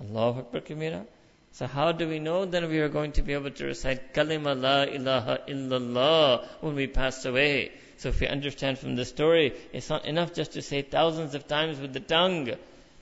Allahu 0.00 0.40
Akbar 0.40 0.60
Kabira. 0.62 1.06
So 1.52 1.66
how 1.66 1.92
do 1.92 2.06
we 2.06 2.18
know 2.18 2.44
that 2.44 2.68
we 2.68 2.80
are 2.80 2.88
going 2.88 3.12
to 3.12 3.22
be 3.22 3.32
able 3.32 3.50
to 3.50 3.64
recite 3.64 4.12
Kalima 4.12 4.60
La 4.60 4.82
ilaha 4.82 5.40
illallah 5.48 6.46
when 6.60 6.74
we 6.74 6.86
pass 6.86 7.24
away? 7.24 7.72
So 7.98 8.10
if 8.10 8.20
we 8.20 8.26
understand 8.26 8.78
from 8.78 8.94
the 8.94 9.06
story, 9.06 9.54
it's 9.72 9.88
not 9.88 10.04
enough 10.04 10.34
just 10.34 10.52
to 10.52 10.62
say 10.62 10.82
thousands 10.82 11.34
of 11.34 11.48
times 11.48 11.80
with 11.80 11.94
the 11.94 12.00
tongue. 12.00 12.50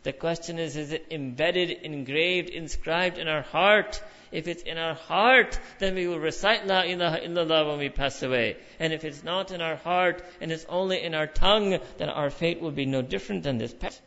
The 0.05 0.13
question 0.13 0.59
is, 0.59 0.77
is 0.77 0.93
it 0.93 1.07
embedded, 1.11 1.71
engraved, 1.71 2.51
inscribed 2.51 3.17
in 3.17 3.27
our 3.27 3.41
heart? 3.41 4.03
If 4.31 4.49
it's 4.49 4.63
in 4.63 4.77
our 4.77 4.95
heart, 4.95 5.59
then 5.79 5.95
we 5.95 6.07
will 6.07 6.19
recite 6.19 6.67
La 6.67 6.83
ilaha 6.83 7.21
illallah 7.21 7.69
when 7.69 7.79
we 7.79 7.89
pass 7.89 8.23
away. 8.23 8.59
And 8.79 8.93
if 8.93 9.05
it's 9.05 9.25
not 9.25 9.51
in 9.51 9.63
our 9.63 9.77
heart 9.77 10.23
and 10.43 10.53
it's 10.53 10.67
only 10.69 11.03
in 11.03 11.15
our 11.15 11.27
tongue, 11.27 11.79
then 11.97 12.11
our 12.11 12.29
fate 12.29 12.61
will 12.61 12.71
be 12.71 12.85
no 12.85 13.01
different 13.01 13.45
than 13.45 13.57
this 13.57 13.73
pet. 13.73 13.99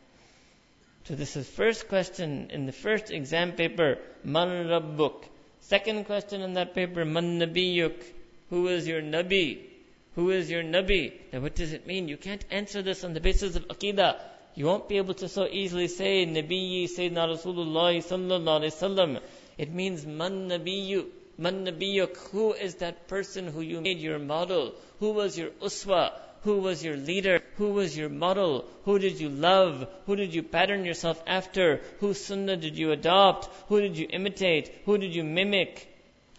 So 1.05 1.15
this 1.15 1.35
is 1.35 1.49
first 1.49 1.87
question 1.87 2.51
in 2.51 2.67
the 2.67 2.71
first 2.73 3.09
exam 3.09 3.53
paper, 3.53 3.97
Man 4.23 4.67
Rabbuk? 4.67 5.23
Second 5.61 6.05
question 6.05 6.41
in 6.41 6.53
that 6.53 6.75
paper, 6.75 7.05
Man 7.05 7.39
Nabiyuk? 7.39 8.03
Who 8.51 8.67
is 8.67 8.87
your 8.87 9.01
Nabi? 9.01 9.65
Who 10.13 10.29
is 10.29 10.51
your 10.51 10.61
Nabi? 10.61 11.13
Now 11.33 11.39
what 11.39 11.55
does 11.55 11.73
it 11.73 11.87
mean? 11.87 12.07
You 12.07 12.17
can't 12.17 12.45
answer 12.51 12.83
this 12.83 13.03
on 13.03 13.13
the 13.13 13.19
basis 13.19 13.55
of 13.55 13.67
Aqidah. 13.67 14.19
You 14.57 14.65
won't 14.65 14.89
be 14.89 14.97
able 14.97 15.13
to 15.13 15.29
so 15.29 15.45
easily 15.45 15.87
say 15.87 16.25
Nabi 16.25 16.85
Sayyidina 16.85 17.25
Rasulullah 17.31 17.95
sallallahu 17.97 18.61
alaihi 18.61 18.73
wasallam. 18.73 19.19
It 19.55 19.71
means 19.71 20.03
Man 20.03 20.49
Nabiyyu. 20.49 21.05
Man 21.37 21.63
Nabiyuk. 21.63 22.17
Who 22.31 22.53
is 22.53 22.73
that 22.85 23.07
person 23.07 23.45
who 23.45 23.61
you 23.61 23.81
made 23.81 23.99
your 23.99 24.17
model? 24.17 24.73
Who 24.99 25.11
was 25.11 25.37
your 25.37 25.51
uswa? 25.61 26.11
Who 26.41 26.57
was 26.57 26.83
your 26.83 26.97
leader? 26.97 27.39
Who 27.57 27.69
was 27.73 27.95
your 27.95 28.09
model? 28.09 28.65
Who 28.85 28.97
did 28.97 29.19
you 29.19 29.29
love? 29.29 29.87
Who 30.07 30.15
did 30.15 30.33
you 30.33 30.41
pattern 30.41 30.85
yourself 30.85 31.21
after? 31.27 31.81
Whose 31.99 32.19
sunnah 32.19 32.57
did 32.57 32.79
you 32.79 32.91
adopt? 32.91 33.49
Who 33.67 33.79
did 33.79 33.95
you 33.95 34.07
imitate? 34.09 34.73
Who 34.85 34.97
did 34.97 35.13
you 35.13 35.23
mimic? 35.23 35.87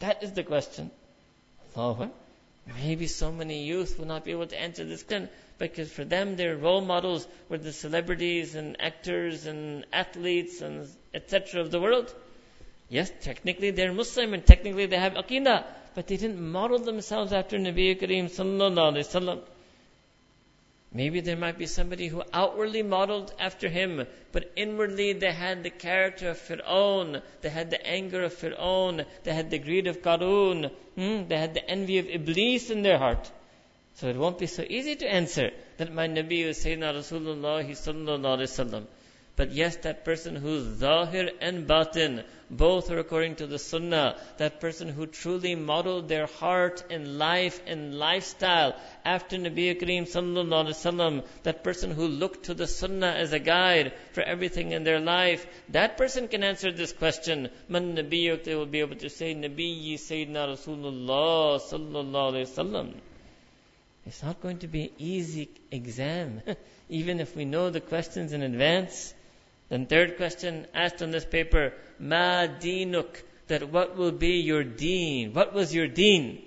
That 0.00 0.24
is 0.24 0.32
the 0.32 0.42
question. 0.42 0.90
Allahu 1.76 2.10
Maybe 2.82 3.06
so 3.06 3.30
many 3.30 3.62
youth 3.62 3.96
will 3.96 4.06
not 4.06 4.24
be 4.24 4.32
able 4.32 4.48
to 4.48 4.60
answer 4.60 4.84
this 4.84 5.04
question 5.04 5.28
because 5.58 5.90
for 5.90 6.04
them 6.04 6.36
their 6.36 6.56
role 6.56 6.80
models 6.80 7.26
were 7.48 7.58
the 7.58 7.72
celebrities 7.72 8.54
and 8.54 8.80
actors 8.80 9.46
and 9.46 9.84
athletes 9.92 10.60
and 10.60 10.88
etc. 11.12 11.60
of 11.60 11.70
the 11.70 11.80
world. 11.80 12.14
Yes, 12.88 13.12
technically 13.20 13.70
they're 13.70 13.92
Muslim 13.92 14.34
and 14.34 14.46
technically 14.46 14.86
they 14.86 14.96
have 14.96 15.14
Aqidah, 15.14 15.64
but 15.94 16.06
they 16.06 16.16
didn't 16.16 16.40
model 16.40 16.78
themselves 16.78 17.32
after 17.32 17.58
Nabi 17.58 18.00
Kareem 18.00 18.26
sallallahu 18.26 18.92
alaihi 18.92 19.06
wasallam. 19.06 19.40
Maybe 20.90 21.20
there 21.20 21.36
might 21.36 21.58
be 21.58 21.66
somebody 21.66 22.08
who 22.08 22.22
outwardly 22.32 22.82
modeled 22.82 23.34
after 23.38 23.68
him, 23.68 24.06
but 24.32 24.50
inwardly 24.56 25.12
they 25.12 25.32
had 25.32 25.62
the 25.62 25.70
character 25.70 26.30
of 26.30 26.38
Fir'aun, 26.38 27.20
they 27.42 27.50
had 27.50 27.68
the 27.68 27.86
anger 27.86 28.22
of 28.22 28.32
Fir'aun, 28.32 29.04
they 29.22 29.34
had 29.34 29.50
the 29.50 29.58
greed 29.58 29.86
of 29.86 30.00
Qarun, 30.00 30.70
hmm? 30.94 31.28
they 31.28 31.36
had 31.36 31.52
the 31.52 31.68
envy 31.68 31.98
of 31.98 32.08
Iblis 32.08 32.70
in 32.70 32.80
their 32.80 32.96
heart. 32.96 33.30
So 33.98 34.06
it 34.06 34.16
won't 34.16 34.38
be 34.38 34.46
so 34.46 34.62
easy 34.62 34.94
to 34.94 35.12
answer 35.12 35.50
that 35.78 35.92
my 35.92 36.06
Nabi 36.06 36.44
is 36.44 36.64
Sayyidina 36.64 36.94
Rasulullah 36.94 37.68
sallallahu 37.68 38.38
alaihi 38.38 38.42
wasallam. 38.42 38.86
But 39.34 39.50
yes, 39.50 39.74
that 39.78 40.04
person 40.04 40.36
who's 40.36 40.78
zahir 40.78 41.30
and 41.40 41.66
batin, 41.66 42.22
both 42.48 42.92
are 42.92 43.00
according 43.00 43.34
to 43.36 43.48
the 43.48 43.58
sunnah. 43.58 44.16
That 44.36 44.60
person 44.60 44.88
who 44.88 45.06
truly 45.06 45.56
modeled 45.56 46.06
their 46.06 46.26
heart 46.26 46.84
and 46.90 47.18
life 47.18 47.60
and 47.66 47.98
lifestyle 47.98 48.76
after 49.04 49.36
Nabi 49.36 49.76
Kareem 49.80 50.04
sallallahu 50.04 50.68
alaihi 50.68 50.78
wasallam. 50.78 51.26
That 51.42 51.64
person 51.64 51.90
who 51.90 52.06
looked 52.06 52.44
to 52.44 52.54
the 52.54 52.68
sunnah 52.68 53.14
as 53.24 53.32
a 53.32 53.40
guide 53.40 53.94
for 54.12 54.22
everything 54.22 54.70
in 54.70 54.84
their 54.84 55.00
life. 55.00 55.44
That 55.70 55.98
person 55.98 56.28
can 56.28 56.44
answer 56.44 56.70
this 56.70 56.92
question. 56.92 57.48
Man 57.68 57.96
Nabiyuk, 57.96 58.44
they 58.44 58.54
will 58.54 58.66
be 58.66 58.78
able 58.78 58.96
to 58.96 59.10
say, 59.10 59.34
Nabiyyi 59.34 59.94
Sayyidina 59.94 60.54
Rasulullah 60.54 61.60
sallallahu 61.60 62.32
alaihi 62.32 62.46
wasallam. 62.46 62.94
It's 64.08 64.22
not 64.22 64.40
going 64.40 64.60
to 64.60 64.66
be 64.66 64.84
an 64.84 64.90
easy 64.96 65.50
exam, 65.70 66.40
even 66.88 67.20
if 67.20 67.36
we 67.36 67.44
know 67.44 67.68
the 67.68 67.82
questions 67.82 68.32
in 68.32 68.40
advance. 68.40 69.12
Then 69.68 69.84
third 69.84 70.16
question 70.16 70.66
asked 70.72 71.02
on 71.02 71.10
this 71.10 71.26
paper, 71.26 71.74
Ma 71.98 72.46
dinuk, 72.46 73.20
that 73.48 73.70
what 73.70 73.98
will 73.98 74.12
be 74.12 74.40
your 74.40 74.64
deen? 74.64 75.34
What 75.34 75.52
was 75.52 75.74
your 75.74 75.88
deen? 75.88 76.42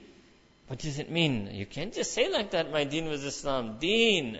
What 0.69 0.79
does 0.79 0.97
it 0.97 1.11
mean? 1.11 1.51
You 1.53 1.67
can't 1.67 1.93
just 1.93 2.13
say 2.13 2.31
like 2.31 2.49
that, 2.51 2.71
my 2.71 2.83
deen 2.83 3.07
was 3.07 3.23
Islam. 3.23 3.77
Deen. 3.79 4.39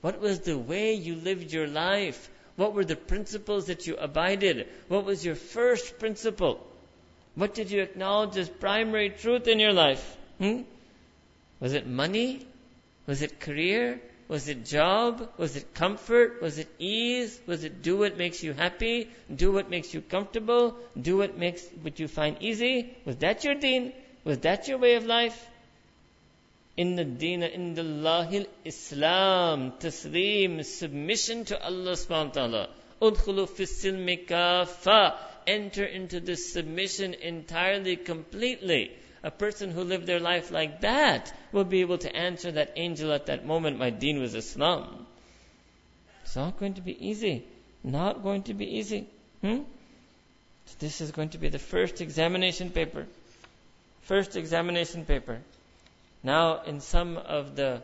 What 0.00 0.18
was 0.18 0.40
the 0.40 0.56
way 0.56 0.94
you 0.94 1.16
lived 1.16 1.52
your 1.52 1.68
life? 1.68 2.30
What 2.56 2.72
were 2.72 2.86
the 2.86 2.96
principles 2.96 3.66
that 3.66 3.86
you 3.86 3.96
abided? 3.96 4.66
What 4.88 5.04
was 5.04 5.26
your 5.26 5.34
first 5.34 5.98
principle? 5.98 6.66
What 7.34 7.52
did 7.52 7.70
you 7.70 7.82
acknowledge 7.82 8.38
as 8.38 8.48
primary 8.48 9.10
truth 9.10 9.46
in 9.46 9.60
your 9.60 9.74
life? 9.74 10.16
Hmm? 10.38 10.62
Was 11.60 11.74
it 11.74 11.86
money? 11.86 12.46
Was 13.06 13.22
it 13.22 13.40
career? 13.40 14.00
Was 14.28 14.48
it 14.48 14.64
job? 14.64 15.28
Was 15.36 15.56
it 15.56 15.74
comfort? 15.74 16.40
Was 16.40 16.58
it 16.58 16.68
ease? 16.78 17.38
Was 17.46 17.64
it 17.64 17.82
do 17.82 17.98
what 17.98 18.16
makes 18.16 18.42
you 18.42 18.52
happy? 18.52 19.10
Do 19.34 19.52
what 19.52 19.68
makes 19.68 19.92
you 19.92 20.00
comfortable? 20.00 20.76
Do 21.00 21.18
what 21.18 21.36
makes 21.36 21.66
what 21.82 21.98
you 22.00 22.08
find 22.08 22.36
easy? 22.40 22.96
Was 23.04 23.16
that 23.16 23.44
your 23.44 23.56
deen? 23.56 23.92
Was 24.24 24.38
that 24.38 24.68
your 24.68 24.78
way 24.78 24.94
of 24.94 25.04
life? 25.04 25.46
In 26.76 26.96
the 26.96 27.04
deen 27.04 27.42
in 27.42 27.74
the 27.74 27.82
lahil 27.82 28.46
Islam, 28.64 29.72
taslim, 29.72 30.64
submission 30.64 31.44
to 31.46 31.62
Allah 31.62 31.92
subhanahu 31.92 32.28
wa 32.28 32.32
ta'ala. 32.32 32.68
Udkhulu 33.02 33.48
fi 33.48 33.66
Enter 35.44 35.84
into 35.84 36.20
this 36.20 36.52
submission 36.52 37.14
entirely, 37.14 37.96
completely. 37.96 38.92
A 39.24 39.30
person 39.30 39.70
who 39.70 39.84
lived 39.84 40.06
their 40.06 40.20
life 40.20 40.50
like 40.50 40.80
that 40.80 41.32
will 41.52 41.64
be 41.64 41.80
able 41.80 41.98
to 41.98 42.14
answer 42.14 42.52
that 42.52 42.72
angel 42.76 43.12
at 43.12 43.26
that 43.26 43.46
moment, 43.46 43.78
my 43.78 43.90
deen 43.90 44.20
was 44.20 44.34
Islam. 44.34 45.06
It's 46.24 46.34
not 46.34 46.58
going 46.58 46.74
to 46.74 46.80
be 46.80 47.08
easy. 47.08 47.44
Not 47.84 48.22
going 48.22 48.44
to 48.44 48.54
be 48.54 48.78
easy. 48.78 49.06
Hmm? 49.40 49.62
So 50.66 50.76
this 50.78 51.00
is 51.00 51.10
going 51.10 51.30
to 51.30 51.38
be 51.38 51.48
the 51.48 51.58
first 51.58 52.00
examination 52.00 52.70
paper. 52.70 53.06
First 54.02 54.36
examination 54.36 55.04
paper. 55.04 55.38
Now, 56.22 56.62
in 56.62 56.80
some 56.80 57.16
of 57.16 57.56
the 57.56 57.82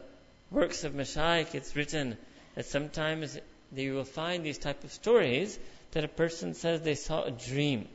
works 0.50 0.84
of 0.84 0.92
Mashaykh, 0.92 1.54
it's 1.54 1.76
written 1.76 2.16
that 2.54 2.66
sometimes 2.66 3.38
you 3.74 3.94
will 3.94 4.04
find 4.04 4.44
these 4.44 4.58
type 4.58 4.82
of 4.84 4.92
stories 4.92 5.58
that 5.92 6.04
a 6.04 6.08
person 6.08 6.54
says 6.54 6.80
they 6.80 6.94
saw 6.94 7.24
a 7.24 7.30
dream. 7.30 7.86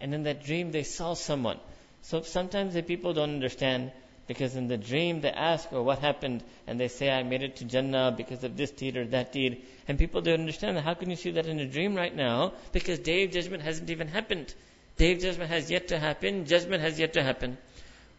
And 0.00 0.14
in 0.14 0.24
that 0.24 0.44
dream 0.44 0.72
they 0.72 0.82
saw 0.82 1.14
someone. 1.14 1.58
So 2.02 2.22
sometimes 2.22 2.74
the 2.74 2.82
people 2.82 3.12
don't 3.12 3.30
understand 3.30 3.92
because 4.26 4.54
in 4.54 4.68
the 4.68 4.76
dream 4.76 5.20
they 5.20 5.30
ask, 5.30 5.68
oh, 5.72 5.82
what 5.82 5.98
happened? 5.98 6.44
And 6.66 6.78
they 6.78 6.88
say, 6.88 7.10
I 7.10 7.22
made 7.24 7.42
it 7.42 7.56
to 7.56 7.64
Jannah 7.64 8.14
because 8.16 8.44
of 8.44 8.56
this 8.56 8.70
deed 8.70 8.96
or 8.96 9.04
that 9.06 9.32
deed. 9.32 9.64
And 9.88 9.98
people 9.98 10.20
don't 10.20 10.40
understand 10.40 10.78
how 10.78 10.94
can 10.94 11.10
you 11.10 11.16
see 11.16 11.32
that 11.32 11.46
in 11.46 11.58
a 11.58 11.66
dream 11.66 11.96
right 11.96 12.14
now? 12.14 12.52
Because 12.72 13.00
day 13.00 13.24
of 13.24 13.32
judgment 13.32 13.62
hasn't 13.62 13.90
even 13.90 14.08
happened. 14.08 14.54
Day 14.96 15.12
of 15.12 15.20
judgment 15.20 15.50
has 15.50 15.70
yet 15.70 15.88
to 15.88 15.98
happen. 15.98 16.46
Judgment 16.46 16.82
has 16.82 16.98
yet 16.98 17.14
to 17.14 17.22
happen. 17.22 17.58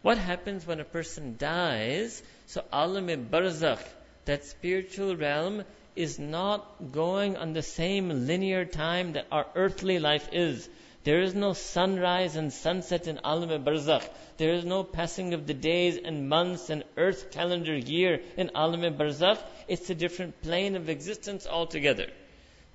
What 0.02 0.18
happens 0.18 0.66
when 0.66 0.80
a 0.80 0.84
person 0.84 1.36
dies? 1.38 2.22
So 2.46 2.62
alam 2.72 3.06
barzakh, 3.06 3.82
that 4.24 4.44
spiritual 4.44 5.16
realm, 5.16 5.64
is 5.94 6.18
not 6.18 6.92
going 6.92 7.36
on 7.36 7.52
the 7.52 7.62
same 7.62 8.26
linear 8.26 8.64
time 8.64 9.12
that 9.12 9.26
our 9.30 9.46
earthly 9.54 9.98
life 9.98 10.28
is. 10.32 10.68
There 11.04 11.20
is 11.20 11.34
no 11.34 11.52
sunrise 11.52 12.36
and 12.36 12.52
sunset 12.52 13.08
in 13.08 13.18
Alam 13.24 13.64
Barzakh. 13.64 14.08
There 14.36 14.54
is 14.54 14.64
no 14.64 14.84
passing 14.84 15.34
of 15.34 15.48
the 15.48 15.54
days 15.54 15.96
and 15.96 16.28
months 16.28 16.70
and 16.70 16.84
earth 16.96 17.32
calendar 17.32 17.76
year 17.76 18.20
in 18.36 18.52
Alam 18.54 18.82
Barzakh. 18.96 19.38
It's 19.66 19.90
a 19.90 19.96
different 19.96 20.40
plane 20.42 20.76
of 20.76 20.88
existence 20.88 21.44
altogether. 21.46 22.06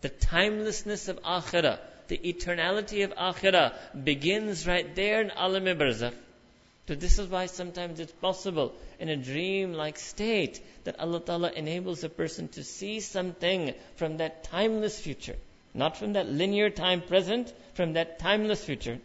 The 0.02 0.10
timelessness 0.10 1.08
of 1.08 1.22
Akhirah, 1.24 1.80
the 2.10 2.18
eternality 2.18 3.06
of 3.06 3.16
Akhirah 3.16 3.74
begins 4.04 4.68
right 4.68 4.94
there 4.94 5.22
in 5.22 5.32
Alam 5.32 5.64
Barzakh. 5.64 6.14
So 6.90 6.96
this 6.96 7.20
is 7.20 7.28
why 7.28 7.46
sometimes 7.46 8.02
it's 8.02 8.12
possible 8.12 8.74
in 9.00 9.08
a 9.08 9.16
dream-like 9.16 10.00
state 10.00 10.62
that 10.84 11.00
Allah 11.00 11.22
Ta'ala 11.22 11.52
enables 11.52 12.04
a 12.04 12.10
person 12.10 12.50
to 12.50 12.64
see 12.64 13.00
something 13.00 13.74
from 13.96 14.18
that 14.18 14.46
timeless 14.46 15.00
future. 15.00 15.36
Not 15.78 15.96
from 15.96 16.14
that 16.14 16.28
linear 16.28 16.72
time 16.72 17.02
present, 17.02 17.54
from 17.76 17.94
that 17.94 18.18
timeless 18.18 18.66
future. 18.66 18.98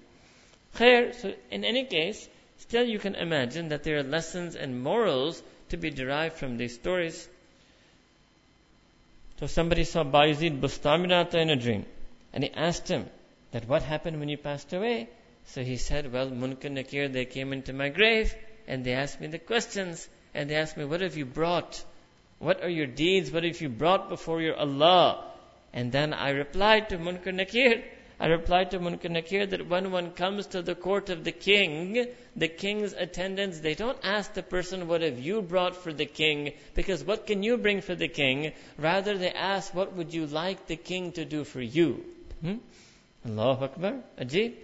Khair, 0.76 1.14
so 1.14 1.34
in 1.50 1.64
any 1.66 1.84
case, 1.84 2.26
still 2.56 2.82
you 2.82 2.98
can 2.98 3.14
imagine 3.14 3.68
that 3.68 3.84
there 3.84 3.98
are 3.98 4.02
lessons 4.02 4.56
and 4.56 4.82
morals 4.82 5.42
to 5.68 5.76
be 5.76 5.90
derived 5.90 6.36
from 6.36 6.56
these 6.56 6.74
stories. 6.74 7.28
So 9.38 9.46
somebody 9.46 9.84
saw 9.84 10.02
Bayezid 10.02 10.60
Bustamirata 10.60 11.34
in 11.34 11.50
a 11.50 11.56
dream, 11.56 11.84
and 12.32 12.42
he 12.42 12.50
asked 12.54 12.88
him 12.88 13.04
that 13.50 13.68
what 13.68 13.82
happened 13.82 14.18
when 14.18 14.30
you 14.30 14.38
passed 14.38 14.72
away. 14.72 15.10
So 15.48 15.62
he 15.62 15.76
said, 15.76 16.10
well, 16.10 16.30
Munkar 16.30 16.70
Nakir, 16.70 17.08
they 17.08 17.26
came 17.26 17.52
into 17.52 17.74
my 17.74 17.90
grave, 17.90 18.34
and 18.66 18.82
they 18.82 18.94
asked 18.94 19.20
me 19.20 19.26
the 19.26 19.38
questions, 19.38 20.08
and 20.32 20.48
they 20.48 20.54
asked 20.54 20.78
me, 20.78 20.86
what 20.86 21.02
have 21.02 21.18
you 21.18 21.26
brought? 21.26 21.84
What 22.38 22.62
are 22.62 22.70
your 22.70 22.86
deeds? 22.86 23.30
What 23.30 23.44
have 23.44 23.60
you 23.60 23.68
brought 23.68 24.08
before 24.08 24.40
your 24.40 24.56
Allah? 24.56 25.31
And 25.72 25.90
then 25.90 26.12
I 26.12 26.30
replied 26.30 26.88
to 26.90 26.98
Munkar 26.98 27.32
Nakir, 27.32 27.82
I 28.20 28.26
replied 28.26 28.70
to 28.70 28.78
Munkar 28.78 29.10
Nakir 29.10 29.46
that 29.46 29.68
when 29.68 29.90
one 29.90 30.12
comes 30.12 30.46
to 30.48 30.62
the 30.62 30.76
court 30.76 31.10
of 31.10 31.24
the 31.24 31.32
king, 31.32 32.06
the 32.36 32.46
king's 32.46 32.92
attendants, 32.92 33.58
they 33.58 33.74
don't 33.74 33.98
ask 34.04 34.32
the 34.34 34.44
person, 34.44 34.86
what 34.86 35.02
have 35.02 35.18
you 35.18 35.42
brought 35.42 35.74
for 35.74 35.92
the 35.92 36.06
king? 36.06 36.52
Because 36.74 37.02
what 37.02 37.26
can 37.26 37.42
you 37.42 37.56
bring 37.56 37.80
for 37.80 37.96
the 37.96 38.06
king? 38.06 38.52
Rather 38.78 39.18
they 39.18 39.32
ask, 39.32 39.74
what 39.74 39.94
would 39.94 40.14
you 40.14 40.26
like 40.26 40.68
the 40.68 40.76
king 40.76 41.10
to 41.12 41.24
do 41.24 41.42
for 41.42 41.60
you? 41.60 42.04
Hmm? 42.42 42.58
Allahu 43.26 43.64
Akbar. 43.64 43.94
Ajib. 44.20 44.54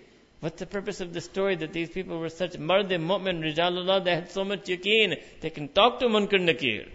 What's 0.40 0.60
the 0.60 0.66
purpose 0.66 1.00
of 1.00 1.12
the 1.12 1.20
story 1.20 1.56
that 1.56 1.72
these 1.72 1.90
people 1.90 2.20
were 2.20 2.28
such 2.28 2.56
mardi 2.58 2.96
mu'min, 2.96 3.42
rijalullah, 3.42 4.04
they 4.04 4.14
had 4.14 4.30
so 4.30 4.44
much 4.44 4.66
yaqeen, 4.66 5.20
they 5.40 5.50
can 5.50 5.66
talk 5.66 5.98
to 5.98 6.06
Munkar 6.06 6.40
Nakir. 6.40 6.86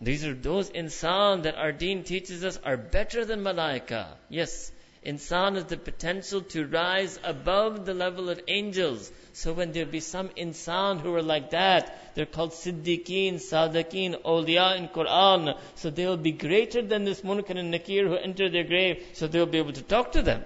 These 0.00 0.24
are 0.24 0.34
those 0.34 0.70
insan 0.70 1.42
that 1.42 1.56
our 1.56 1.72
deen 1.72 2.04
teaches 2.04 2.42
us 2.44 2.58
are 2.64 2.76
better 2.76 3.24
than 3.24 3.42
malaika. 3.42 4.06
Yes. 4.28 4.72
Insan 5.04 5.54
has 5.54 5.64
the 5.64 5.78
potential 5.78 6.42
to 6.42 6.66
rise 6.66 7.18
above 7.24 7.86
the 7.86 7.94
level 7.94 8.28
of 8.28 8.40
angels. 8.48 9.10
So 9.32 9.54
when 9.54 9.72
there 9.72 9.86
be 9.86 10.00
some 10.00 10.28
insan 10.30 11.00
who 11.00 11.14
are 11.14 11.22
like 11.22 11.50
that, 11.50 12.14
they're 12.14 12.26
called 12.26 12.52
siddiqeen, 12.52 13.34
sadiqeen, 13.34 14.22
awliya 14.22 14.76
in 14.76 14.88
Quran. 14.88 15.58
So 15.76 15.90
they'll 15.90 16.18
be 16.18 16.32
greater 16.32 16.82
than 16.82 17.04
this 17.04 17.22
munkar 17.22 17.58
and 17.58 17.72
nakir 17.72 18.08
who 18.08 18.16
enter 18.16 18.50
their 18.50 18.64
grave. 18.64 19.02
So 19.14 19.26
they'll 19.26 19.46
be 19.46 19.58
able 19.58 19.72
to 19.72 19.82
talk 19.82 20.12
to 20.12 20.22
them. 20.22 20.44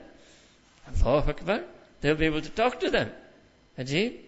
Allahu 0.89 1.31
Akbar. 1.31 1.65
They'll 2.01 2.15
be 2.15 2.27
able 2.27 2.43
to 2.43 2.51
talk 2.51 2.81
to 2.81 2.91
them. 2.91 3.11
Ajib. 3.79 4.19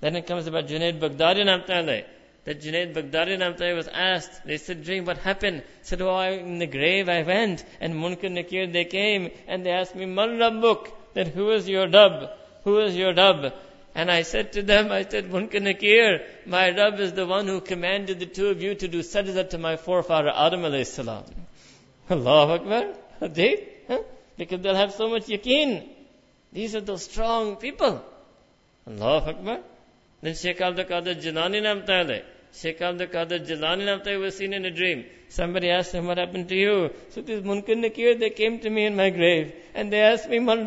Then 0.00 0.16
it 0.16 0.26
comes 0.26 0.46
about 0.46 0.66
Junaid 0.66 0.98
Baghdadi 0.98 1.44
Namtale. 1.44 2.04
That 2.50 2.62
Junaid 2.62 2.94
Baghdadi 2.94 3.38
Namtale 3.38 3.76
was 3.76 3.86
asked, 3.86 4.44
they 4.44 4.56
said, 4.56 4.82
dream, 4.82 5.04
what 5.04 5.18
happened? 5.18 5.62
said, 5.82 6.02
oh, 6.02 6.10
I, 6.12 6.30
in 6.30 6.58
the 6.58 6.66
grave 6.66 7.08
I 7.08 7.22
went, 7.22 7.64
and 7.80 7.94
Munkar 7.94 8.28
Nakir, 8.28 8.66
they 8.66 8.86
came, 8.86 9.30
and 9.46 9.64
they 9.64 9.70
asked 9.70 9.94
me, 9.94 10.04
Man 10.04 10.30
Rabbuk, 10.30 10.88
that 11.14 11.28
who 11.28 11.52
is 11.52 11.68
your 11.68 11.88
Rabb? 11.88 12.28
Who 12.64 12.80
is 12.80 12.96
your 12.96 13.14
Rabb? 13.14 13.54
And 13.94 14.10
I 14.10 14.22
said 14.22 14.54
to 14.54 14.62
them, 14.62 14.90
I 14.90 15.04
said, 15.04 15.30
Munkar 15.30 15.62
Nakir, 15.62 16.26
my 16.44 16.70
Rabb 16.70 16.98
is 16.98 17.12
the 17.12 17.24
one 17.24 17.46
who 17.46 17.60
commanded 17.60 18.18
the 18.18 18.26
two 18.26 18.48
of 18.48 18.60
you 18.60 18.74
to 18.74 18.88
do 18.88 18.98
sajda 18.98 19.48
to 19.50 19.58
my 19.58 19.76
forefather 19.76 20.32
Adam 20.34 20.62
alayhi 20.62 20.88
salam. 20.88 21.22
Allahu 22.10 22.52
Akbar. 22.54 22.94
Ajib. 23.22 23.64
Huh? 23.86 24.02
Because 24.36 24.60
they'll 24.60 24.74
have 24.74 24.92
so 24.94 25.08
much 25.08 25.26
yaqeen. 25.26 25.88
These 26.52 26.74
are 26.74 26.80
those 26.80 27.04
strong 27.04 27.54
people. 27.54 28.04
Allahu 28.88 29.30
Akbar. 29.30 29.60
Then 30.20 30.34
Sheikh 30.34 30.60
Abdul 30.60 30.86
Qadir 30.86 31.22
Jilani 31.22 31.62
Namtale. 31.62 32.24
Sheikh 32.52 32.80
Abdul 32.80 33.06
Qadir 33.08 33.46
Jilani 33.46 33.84
Namtale 33.84 34.20
was 34.20 34.36
seen 34.36 34.52
in 34.52 34.64
a 34.64 34.70
dream. 34.70 35.04
Somebody 35.28 35.70
asked 35.70 35.94
him, 35.94 36.06
what 36.06 36.18
happened 36.18 36.48
to 36.48 36.56
you? 36.56 36.90
So 37.10 37.22
this 37.22 37.42
Munkar 37.42 37.76
Nakir, 37.76 38.18
they 38.18 38.30
came 38.30 38.58
to 38.60 38.70
me 38.70 38.86
in 38.86 38.96
my 38.96 39.10
grave. 39.10 39.54
And 39.74 39.92
they 39.92 40.00
asked 40.00 40.28
me, 40.28 40.40
Man 40.40 40.64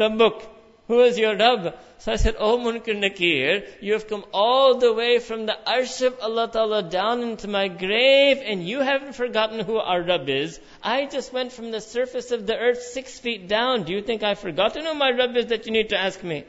who 0.88 1.02
is 1.02 1.18
your 1.18 1.38
Rabb? 1.38 1.76
So 2.00 2.12
I 2.12 2.18
said, 2.18 2.36
Oh 2.38 2.58
Munkar 2.58 2.98
Nakir, 2.98 3.66
you 3.82 3.94
have 3.94 4.08
come 4.08 4.26
all 4.34 4.80
the 4.80 4.92
way 4.92 5.20
from 5.20 5.46
the 5.46 5.58
arsh 5.66 6.06
of 6.06 6.20
Allah 6.22 6.50
Ta'ala 6.52 6.84
down 6.84 7.22
into 7.22 7.48
my 7.48 7.70
grave 7.70 8.42
and 8.44 8.68
you 8.68 8.82
haven't 8.82 9.16
forgotten 9.16 9.62
who 9.62 9.78
our 9.78 10.02
Rabb 10.02 10.28
is. 10.28 10.60
I 10.82 11.06
just 11.06 11.32
went 11.32 11.54
from 11.54 11.72
the 11.72 11.80
surface 11.80 12.32
of 12.32 12.46
the 12.46 12.58
earth 12.58 12.82
six 12.82 13.18
feet 13.18 13.48
down. 13.48 13.84
Do 13.84 13.94
you 13.94 14.02
think 14.02 14.24
I've 14.24 14.40
forgotten 14.40 14.86
who 14.86 14.94
my 14.94 15.12
Rabb 15.12 15.38
is 15.38 15.48
that 15.48 15.66
you 15.66 15.72
need 15.72 15.90
to 15.90 15.98
ask 15.98 16.22
me? 16.22 16.44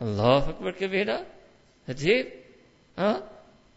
Allah 0.00 0.48
Akbar 0.48 0.72
Kabira. 0.72 1.24
Ajib. 1.88 2.32
Huh? 2.98 3.22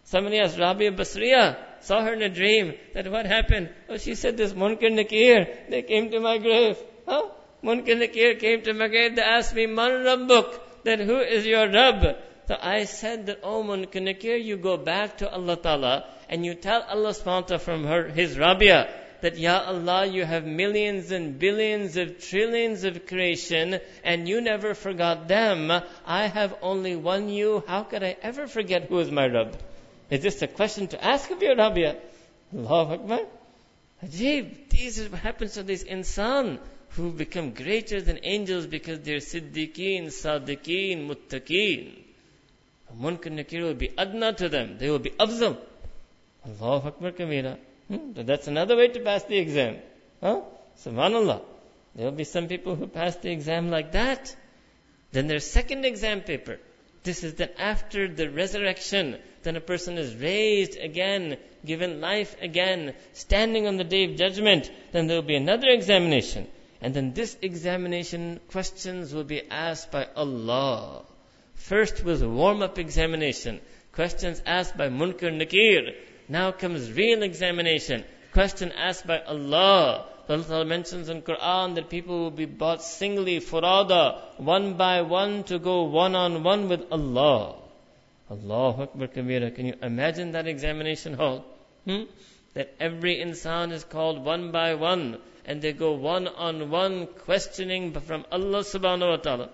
Somebody 0.05 0.37
asked 0.37 0.59
Rabia 0.59 0.91
Basriya, 0.91 1.57
saw 1.79 2.03
her 2.03 2.13
in 2.13 2.21
a 2.21 2.29
dream, 2.29 2.75
that 2.93 3.11
what 3.11 3.25
happened? 3.25 3.69
Oh, 3.89 3.97
she 3.97 4.13
said 4.13 4.37
this 4.37 4.53
Munkar 4.53 4.91
Nakir, 4.91 5.47
they 5.67 5.81
came 5.81 6.11
to 6.11 6.19
my 6.19 6.37
grave. 6.37 6.77
Huh? 7.07 7.29
Munkar 7.63 7.97
Nakir 7.97 8.35
came 8.35 8.61
to 8.61 8.73
my 8.73 8.87
grave, 8.87 9.15
they 9.15 9.23
asked 9.23 9.55
me, 9.55 9.65
Man 9.65 10.03
Rabbuk, 10.05 10.59
that 10.83 10.99
who 10.99 11.17
is 11.17 11.47
your 11.47 11.67
Rabb? 11.71 12.17
So 12.47 12.55
I 12.61 12.83
said 12.83 13.25
that, 13.25 13.39
oh 13.41 13.63
Munkar 13.63 14.03
Nakir, 14.03 14.35
you 14.35 14.57
go 14.57 14.77
back 14.77 15.17
to 15.17 15.31
Allah 15.31 15.55
Ta'ala, 15.55 16.05
and 16.29 16.45
you 16.45 16.53
tell 16.53 16.83
Allah 16.83 17.09
subhanahu 17.09 17.59
from 17.59 17.85
her, 17.85 18.07
His 18.07 18.37
Rabia, 18.37 18.87
that 19.21 19.39
Ya 19.39 19.63
Allah, 19.65 20.05
you 20.05 20.23
have 20.23 20.45
millions 20.45 21.09
and 21.09 21.39
billions 21.39 21.97
of 21.97 22.19
trillions 22.19 22.83
of 22.83 23.07
creation 23.07 23.79
and 24.03 24.29
you 24.29 24.39
never 24.39 24.75
forgot 24.75 25.27
them. 25.27 25.71
I 26.05 26.27
have 26.27 26.53
only 26.61 26.95
one 26.95 27.29
you. 27.29 27.63
How 27.65 27.81
could 27.81 28.03
I 28.03 28.17
ever 28.21 28.45
forget 28.45 28.83
who 28.83 28.99
is 28.99 29.09
my 29.09 29.25
Rabb? 29.25 29.57
Is 30.09 30.21
this 30.21 30.41
a 30.41 30.47
question 30.47 30.87
to 30.87 31.03
ask 31.03 31.31
of 31.31 31.41
your 31.41 31.55
Rabbi? 31.55 31.93
Allahu 32.55 32.93
Akbar. 32.93 33.19
Ajib. 34.03 34.69
this 34.69 34.97
is 34.97 35.09
what 35.09 35.21
happens 35.21 35.53
to 35.53 35.63
these 35.63 35.83
insan 35.83 36.59
who 36.89 37.11
become 37.11 37.51
greater 37.51 38.01
than 38.01 38.19
angels 38.23 38.67
because 38.67 38.99
they're 38.99 39.17
siddiqeen, 39.17 40.07
sadiqeen, 40.07 41.07
muttaqeen. 41.07 42.01
Munkar 42.97 43.31
Nakir 43.31 43.63
will 43.63 43.73
be 43.73 43.91
adna 43.97 44.31
to 44.33 44.47
them. 44.47 44.77
They 44.77 44.89
will 44.89 44.99
be 44.99 45.09
afzal. 45.09 45.57
Allahu 46.45 46.87
Akbar 46.87 47.11
Kabira. 47.11 47.57
Hmm? 47.87 48.13
That's 48.13 48.47
another 48.47 48.77
way 48.77 48.87
to 48.89 48.99
pass 48.99 49.23
the 49.23 49.37
exam. 49.37 49.77
Huh? 50.21 50.41
Subhanallah. 50.83 51.41
There 51.95 52.05
will 52.05 52.17
be 52.17 52.23
some 52.23 52.47
people 52.47 52.75
who 52.75 52.87
pass 52.87 53.15
the 53.17 53.31
exam 53.31 53.69
like 53.69 53.91
that. 53.93 54.35
Then 55.11 55.27
their 55.27 55.39
second 55.39 55.85
exam 55.85 56.21
paper. 56.21 56.59
This 57.05 57.23
is 57.23 57.35
that 57.35 57.53
after 57.59 58.07
the 58.07 58.31
resurrection, 58.31 59.17
then 59.43 59.55
a 59.55 59.61
person 59.61 59.99
is 59.99 60.15
raised 60.15 60.75
again, 60.75 61.37
given 61.63 62.01
life 62.01 62.35
again, 62.41 62.95
standing 63.13 63.67
on 63.67 63.77
the 63.77 63.83
day 63.83 64.05
of 64.05 64.15
judgment. 64.15 64.71
Then 64.91 65.05
there 65.05 65.17
will 65.17 65.27
be 65.27 65.35
another 65.35 65.69
examination. 65.69 66.47
And 66.81 66.95
then 66.95 67.13
this 67.13 67.37
examination 67.43 68.39
questions 68.49 69.13
will 69.13 69.23
be 69.23 69.47
asked 69.51 69.91
by 69.91 70.07
Allah. 70.15 71.03
First 71.53 72.03
was 72.03 72.23
a 72.23 72.29
warm-up 72.29 72.79
examination. 72.79 73.61
Questions 73.91 74.41
asked 74.43 74.75
by 74.75 74.89
Munkar 74.89 75.31
Nakir. 75.31 75.93
Now 76.27 76.51
comes 76.51 76.91
real 76.91 77.21
examination. 77.21 78.03
Question 78.33 78.71
asked 78.71 79.05
by 79.05 79.19
Allah. 79.19 80.07
Allah 80.29 80.65
mentions 80.65 81.09
in 81.09 81.21
Quran 81.21 81.75
that 81.75 81.89
people 81.89 82.19
will 82.19 82.31
be 82.31 82.45
brought 82.45 82.81
singly, 82.83 83.39
furada, 83.39 84.21
one 84.37 84.73
by 84.75 85.01
one 85.01 85.43
to 85.45 85.59
go 85.59 85.83
one 85.83 86.15
on 86.15 86.43
one 86.43 86.69
with 86.69 86.83
Allah. 86.91 87.55
Allahu 88.31 88.83
Akbar 88.83 89.07
Kabira. 89.07 89.53
Can 89.53 89.67
you 89.67 89.75
imagine 89.81 90.31
that 90.31 90.47
examination 90.47 91.13
hall? 91.13 91.45
Hmm? 91.85 92.03
That 92.55 92.73
every 92.79 93.17
insan 93.17 93.71
is 93.71 93.83
called 93.83 94.23
one 94.23 94.51
by 94.51 94.75
one 94.75 95.19
and 95.45 95.61
they 95.61 95.73
go 95.73 95.91
one 95.91 96.27
on 96.27 96.69
one 96.71 97.07
questioning 97.07 97.93
from 97.93 98.25
Allah 98.31 98.59
subhanahu 98.59 99.09
wa 99.09 99.17
ta'ala. 99.17 99.49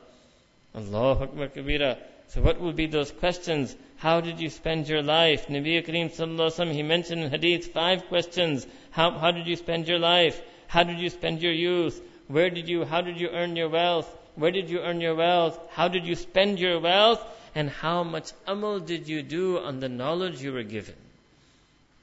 Allahu 0.75 1.23
Akbar 1.25 1.47
Kabira. 1.49 1.97
So 2.29 2.41
what 2.41 2.61
will 2.61 2.71
be 2.71 2.85
those 2.85 3.11
questions? 3.11 3.75
How 3.97 4.21
did 4.21 4.39
you 4.39 4.49
spend 4.49 4.87
your 4.87 5.01
life? 5.03 5.47
Nabi 5.47 5.85
Kareem 5.85 6.09
sallallahu 6.09 6.47
Alaihi 6.47 6.59
Wasallam, 6.59 6.73
he 6.73 6.83
mentioned 6.83 7.23
in 7.23 7.29
hadith 7.29 7.73
five 7.73 8.05
questions. 8.07 8.65
How, 8.91 9.11
how 9.11 9.31
did 9.31 9.47
you 9.47 9.57
spend 9.57 9.89
your 9.89 9.99
life? 9.99 10.41
How 10.71 10.83
did 10.83 10.99
you 10.99 11.09
spend 11.09 11.41
your 11.41 11.51
youth? 11.51 12.01
Where 12.29 12.49
did 12.49 12.69
you, 12.69 12.85
how 12.85 13.01
did 13.01 13.19
you 13.19 13.27
earn 13.27 13.57
your 13.57 13.67
wealth? 13.67 14.07
Where 14.35 14.51
did 14.51 14.69
you 14.69 14.79
earn 14.79 15.01
your 15.01 15.15
wealth? 15.15 15.59
How 15.71 15.89
did 15.89 16.05
you 16.05 16.15
spend 16.15 16.59
your 16.59 16.79
wealth? 16.79 17.21
And 17.53 17.69
how 17.69 18.03
much 18.03 18.31
amal 18.47 18.79
did 18.79 19.09
you 19.09 19.21
do 19.21 19.59
on 19.59 19.81
the 19.81 19.89
knowledge 19.89 20.41
you 20.41 20.53
were 20.53 20.63
given? 20.63 20.95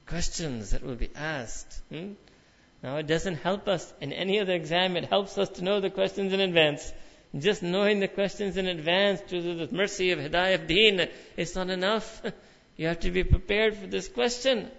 Questions 0.05 0.69
that 0.69 0.83
will 0.83 0.93
be 0.93 1.09
asked. 1.15 1.81
Hmm? 1.89 2.11
Now 2.83 2.97
it 2.97 3.07
doesn't 3.07 3.37
help 3.37 3.67
us 3.67 3.91
in 4.01 4.13
any 4.13 4.39
other 4.39 4.53
exam. 4.53 4.97
It 4.97 5.05
helps 5.05 5.39
us 5.39 5.49
to 5.57 5.63
know 5.63 5.79
the 5.79 5.89
questions 5.89 6.31
in 6.31 6.39
advance. 6.39 6.93
Just 7.35 7.63
knowing 7.63 7.99
the 7.99 8.07
questions 8.07 8.55
in 8.55 8.67
advance 8.67 9.19
to 9.31 9.41
the 9.41 9.75
mercy 9.75 10.11
of 10.11 10.19
Hidayah 10.19 10.67
Deen 10.67 11.07
is 11.37 11.55
not 11.55 11.71
enough. 11.71 12.21
You 12.77 12.87
have 12.87 13.01
to 13.01 13.11
be 13.11 13.25
prepared 13.25 13.75
for 13.75 13.87
this 13.87 14.07
question. 14.07 14.71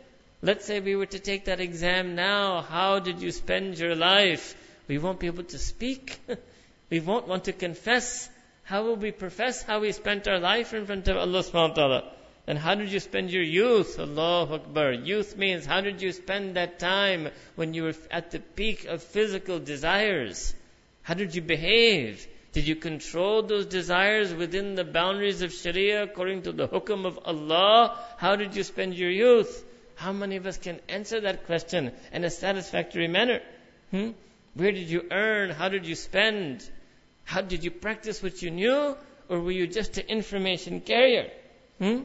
Let's 0.43 0.65
say 0.65 0.81
we 0.81 0.97
were 0.97 1.07
to 1.07 1.19
take 1.19 1.45
that 1.47 1.61
exam 1.61 2.15
now. 2.15 2.63
How 2.63 2.99
did 2.99 3.21
you 3.21 3.31
spend 3.31 3.79
your 3.79 3.95
life? 3.95 4.57
We 4.89 4.97
won't 4.97 5.21
be 5.21 5.27
able 5.27 5.45
to 5.45 5.59
speak. 5.59 6.19
we 6.91 7.01
won't 7.01 7.29
want 7.29 7.45
to 7.45 7.53
confess. 7.53 8.31
How 8.65 8.85
will 8.85 8.97
we 8.97 9.11
profess 9.11 9.63
how 9.63 9.81
we 9.81 9.93
spent 9.93 10.29
our 10.29 10.39
life 10.39 10.73
in 10.73 10.87
front 10.87 11.09
of 11.09 11.19
Allah 11.19 11.41
subhanahu 11.41 11.69
wa 11.69 11.75
ta'ala? 11.75 12.13
And 12.47 12.59
how 12.59 12.75
did 12.75 12.91
you 12.91 13.01
spend 13.01 13.31
your 13.31 13.43
youth? 13.43 13.99
Allahu 13.99 14.55
Akbar. 14.55 14.93
Youth 14.93 15.37
means 15.37 15.67
how 15.67 15.83
did 15.83 16.01
you 16.01 16.11
spend 16.13 16.57
that 16.57 16.79
time 16.79 17.29
when 17.55 17.75
you 17.75 17.83
were 17.85 17.95
at 18.11 18.31
the 18.31 18.41
peak 18.41 18.87
of 18.87 19.03
physical 19.03 19.59
desires? 19.59 20.55
How 21.03 21.15
did 21.15 21.35
you 21.35 21.43
behave? 21.43 22.27
Did 22.53 22.67
you 22.67 22.77
control 22.77 23.43
those 23.43 23.67
desires 23.67 24.33
within 24.33 24.75
the 24.75 24.85
boundaries 24.85 25.43
of 25.43 25.53
Sharia 25.53 26.03
according 26.03 26.43
to 26.43 26.53
the 26.53 26.67
hukum 26.67 27.05
of 27.05 27.19
Allah? 27.25 27.99
How 28.17 28.37
did 28.37 28.57
you 28.57 28.63
spend 28.63 28.95
your 28.95 29.11
youth? 29.11 29.65
How 30.00 30.12
many 30.12 30.36
of 30.36 30.46
us 30.46 30.58
can 30.58 30.80
answer 30.90 31.22
that 31.22 31.46
question 31.46 31.92
in 32.12 32.24
a 32.24 32.30
satisfactory 32.30 33.08
manner? 33.08 33.42
Hmm? 33.92 34.12
Where 34.54 34.72
did 34.72 34.90
you 34.90 35.06
earn? 35.12 35.50
How 35.50 35.70
did 35.70 35.86
you 35.86 35.96
spend? 35.96 36.70
How 37.24 37.42
did 37.42 37.64
you 37.64 37.72
practice 37.72 38.22
what 38.22 38.42
you 38.42 38.52
knew? 38.52 38.96
Or 39.30 39.40
were 39.40 39.52
you 39.52 39.68
just 39.68 39.98
an 39.98 40.08
information 40.08 40.82
carrier? 40.82 41.30
Hmm? 41.80 42.02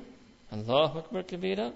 Allahu 0.53 1.01
Akbar 1.01 1.23
Kabira. 1.23 1.73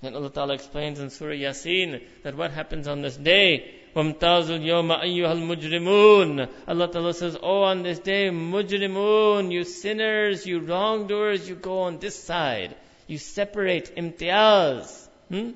Then 0.00 0.14
Allah 0.14 0.30
Ta'ala 0.30 0.54
explains 0.54 1.00
in 1.00 1.10
Surah 1.10 1.34
Yasin 1.34 2.00
that 2.22 2.36
what 2.36 2.52
happens 2.52 2.86
on 2.86 3.02
this 3.02 3.16
day 3.16 3.74
وَامْتَازُ 3.96 4.50
الْيَوْمَ 4.50 5.00
أَيُّهَا 5.02 5.32
الْمُجْرِمُونَ 5.32 6.48
Allah 6.68 6.88
Ta'ala 6.88 7.14
says, 7.14 7.36
Oh, 7.42 7.62
on 7.62 7.82
this 7.82 7.98
day, 7.98 8.28
mujrimun, 8.30 9.50
you 9.50 9.64
sinners, 9.64 10.46
you 10.46 10.60
wrongdoers, 10.60 11.48
you 11.48 11.56
go 11.56 11.80
on 11.80 11.98
this 11.98 12.14
side. 12.14 12.76
You 13.08 13.18
separate, 13.18 13.96
imtiaz. 13.96 15.01
Hmm? 15.33 15.49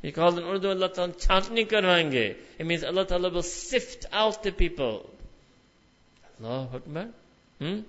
We 0.00 0.12
call 0.12 0.38
in 0.38 0.44
Urdu, 0.44 0.70
Allah 0.70 0.90
Ta'ala 0.90 1.12
chantni 1.12 1.66
karwenge. 1.66 2.36
It 2.56 2.66
means 2.66 2.84
Allah 2.84 3.04
Ta'ala 3.04 3.30
will 3.30 3.42
sift 3.42 4.06
out 4.12 4.44
the 4.44 4.52
people. 4.52 5.10
Allahu 6.40 6.76
Akbar. 6.76 7.08
Hmm? 7.58 7.80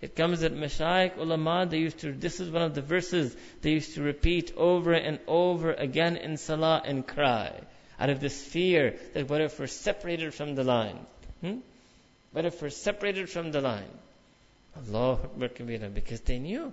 It 0.00 0.14
comes 0.14 0.40
that 0.40 0.54
Mashaykh 0.54 1.16
ulama, 1.18 1.66
they 1.66 1.78
used 1.78 1.98
to, 2.00 2.12
this 2.12 2.38
is 2.38 2.50
one 2.50 2.62
of 2.62 2.76
the 2.76 2.82
verses 2.82 3.36
they 3.62 3.70
used 3.70 3.94
to 3.94 4.02
repeat 4.02 4.52
over 4.56 4.92
and 4.92 5.18
over 5.26 5.72
again 5.72 6.16
in 6.16 6.36
salah 6.36 6.80
and 6.84 7.04
cry 7.04 7.52
out 7.98 8.10
of 8.10 8.20
this 8.20 8.40
fear 8.44 8.94
that 9.14 9.28
what 9.28 9.40
if 9.40 9.58
we're 9.58 9.66
separated 9.66 10.34
from 10.34 10.54
the 10.54 10.62
line? 10.62 10.98
Hmm? 11.40 11.58
But 12.32 12.44
if 12.44 12.62
we're 12.62 12.70
separated 12.70 13.28
from 13.28 13.50
the 13.50 13.60
line, 13.60 13.90
Allah 14.76 15.14
Akbar 15.14 15.48
Kabira, 15.48 15.92
because 15.92 16.20
they 16.20 16.38
knew 16.38 16.72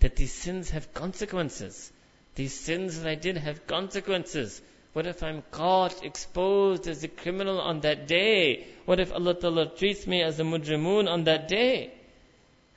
that 0.00 0.16
these 0.16 0.32
sins 0.32 0.68
have 0.70 0.92
consequences. 0.92 1.90
These 2.34 2.54
sins 2.54 3.00
that 3.00 3.08
I 3.08 3.14
did 3.14 3.36
have 3.36 3.66
consequences. 3.66 4.62
What 4.92 5.06
if 5.06 5.22
I'm 5.22 5.42
caught, 5.50 6.04
exposed 6.04 6.88
as 6.88 7.04
a 7.04 7.08
criminal 7.08 7.60
on 7.60 7.80
that 7.80 8.08
day? 8.08 8.66
What 8.86 8.98
if 8.98 9.12
Allah 9.12 9.34
Ta'ala 9.34 9.66
treats 9.66 10.06
me 10.06 10.22
as 10.22 10.40
a 10.40 10.42
mujrimun 10.42 11.08
on 11.08 11.24
that 11.24 11.48
day? 11.48 11.92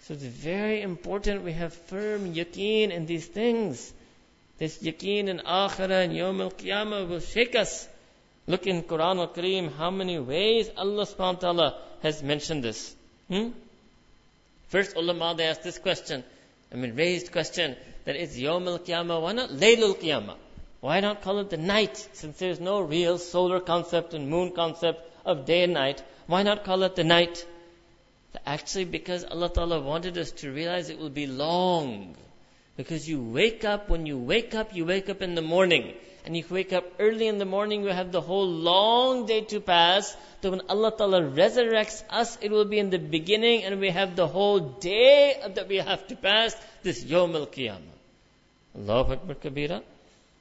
So 0.02 0.14
it's 0.14 0.24
very 0.24 0.82
important 0.82 1.44
we 1.44 1.54
have 1.54 1.74
firm 1.74 2.34
yaqeen 2.34 2.92
in 2.92 3.06
these 3.06 3.26
things. 3.26 3.94
This 4.58 4.78
yaqeen 4.80 5.28
in 5.28 5.40
akhirah 5.40 6.06
and 6.06 6.14
yawm 6.14 6.42
al-qiyamah 6.42 7.08
will 7.08 7.20
shake 7.20 7.56
us. 7.56 7.88
Look 8.46 8.68
in 8.68 8.84
Quran 8.84 9.18
al-Kareem 9.18 9.76
how 9.78 9.90
many 9.90 10.20
ways 10.20 10.70
Allah 10.78 11.06
subhanahu 11.06 11.36
wa 11.36 11.40
ta'ala 11.40 11.82
has 12.02 12.22
mentioned 12.22 12.64
this. 12.64 12.94
Hmm? 13.30 13.50
First 14.68 14.96
ulama 14.98 15.34
they 15.38 15.46
asked 15.46 15.64
this 15.64 15.80
question. 15.80 16.24
I 16.72 16.76
mean 16.76 16.96
raised 16.96 17.32
question 17.32 17.76
that 18.06 18.16
it's 18.16 18.38
yawm 18.38 18.68
al-qiyamah, 18.68 19.22
why 19.22 19.34
not 19.34 19.50
laylul 19.50 19.96
qiyamah? 19.98 20.36
Why 20.82 21.00
not 21.00 21.22
call 21.22 21.40
it 21.40 21.50
the 21.50 21.58
night? 21.58 22.10
Since 22.14 22.38
there's 22.40 22.60
no 22.60 22.82
real 22.82 23.18
solar 23.18 23.60
concept 23.60 24.14
and 24.14 24.30
moon 24.30 24.52
concept 24.52 25.10
of 25.26 25.46
day 25.46 25.64
and 25.64 25.74
night, 25.74 26.04
why 26.28 26.44
not 26.44 26.66
call 26.66 26.84
it 26.84 26.96
the 26.96 27.06
night? 27.06 27.46
Actually, 28.46 28.86
because 28.86 29.24
Allah 29.24 29.50
Ta'ala 29.50 29.80
wanted 29.80 30.18
us 30.18 30.32
to 30.32 30.52
realize 30.52 30.90
it 30.90 31.00
will 31.00 31.10
be 31.10 31.28
long. 31.28 32.16
Because 32.76 33.08
you 33.08 33.22
wake 33.22 33.64
up, 33.64 33.90
when 33.90 34.06
you 34.06 34.18
wake 34.18 34.56
up, 34.56 34.76
you 34.76 34.86
wake 34.86 35.10
up 35.10 35.22
in 35.22 35.36
the 35.36 35.42
morning. 35.42 35.94
And 36.26 36.38
if 36.38 36.50
you 36.50 36.56
wake 36.56 36.72
up 36.72 36.86
early 37.00 37.28
in 37.28 37.38
the 37.38 37.46
morning, 37.46 37.84
you 37.84 37.90
have 37.90 38.12
the 38.12 38.22
whole 38.22 38.48
long 38.48 39.26
day 39.26 39.42
to 39.42 39.60
pass. 39.60 40.16
So 40.42 40.52
when 40.52 40.62
Allah 40.70 40.94
Ta'ala 40.98 41.22
resurrects 41.22 42.04
us, 42.10 42.38
it 42.42 42.50
will 42.50 42.66
be 42.66 42.80
in 42.80 42.90
the 42.90 43.00
beginning 43.00 43.64
and 43.64 43.80
we 43.80 43.90
have 43.90 44.16
the 44.16 44.28
whole 44.28 44.60
day 44.60 45.36
that 45.56 45.68
we 45.68 45.78
have 45.78 46.08
to 46.08 46.16
pass, 46.16 46.56
this 46.82 47.04
Yawm 47.04 47.36
al-Qiyamah. 47.36 47.94
Allahu 48.76 49.14
Akbar 49.14 49.36
Kabira. 49.36 49.84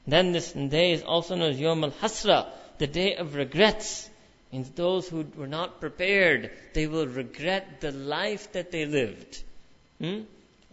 Then 0.06 0.32
this 0.32 0.52
day 0.52 0.92
is 0.92 1.02
also 1.02 1.34
known 1.34 1.50
as 1.50 1.60
Yom 1.60 1.84
al 1.84 1.90
Hasra, 1.90 2.46
the 2.78 2.86
day 2.86 3.16
of 3.16 3.34
regrets. 3.34 4.08
Means 4.52 4.70
those 4.70 5.08
who 5.08 5.24
were 5.36 5.46
not 5.46 5.80
prepared, 5.80 6.50
they 6.74 6.86
will 6.86 7.06
regret 7.06 7.80
the 7.80 7.90
life 7.90 8.52
that 8.52 8.70
they 8.70 8.84
lived. 8.84 9.42
Hmm? 10.00 10.22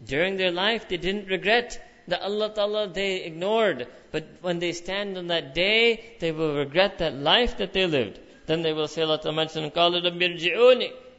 During 0.06 0.38
their 0.38 0.52
life, 0.52 0.90
they 0.90 0.98
didn't 0.98 1.28
regret 1.28 1.82
the 2.10 2.22
Allah 2.22 2.54
Ta'ala 2.54 2.88
they 2.88 3.24
ignored. 3.24 3.88
But 4.12 4.28
when 4.42 4.60
they 4.60 4.74
stand 4.74 5.18
on 5.18 5.28
that 5.28 5.54
day, 5.54 6.04
they 6.20 6.32
will 6.32 6.56
regret 6.56 7.00
that 7.00 7.14
life 7.16 7.58
that 7.58 7.74
they 7.74 7.86
lived. 7.86 8.20
Then 8.46 8.62
they 8.64 8.74
will 8.74 8.88
say, 8.88 9.04
Allah 9.04 9.20
Ta'ala 9.20 9.36
mentioned, 9.36 9.72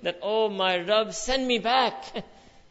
that, 0.03 0.19
oh 0.23 0.49
my 0.49 0.79
Rabb, 0.79 1.13
send 1.13 1.47
me 1.47 1.59
back. 1.59 2.05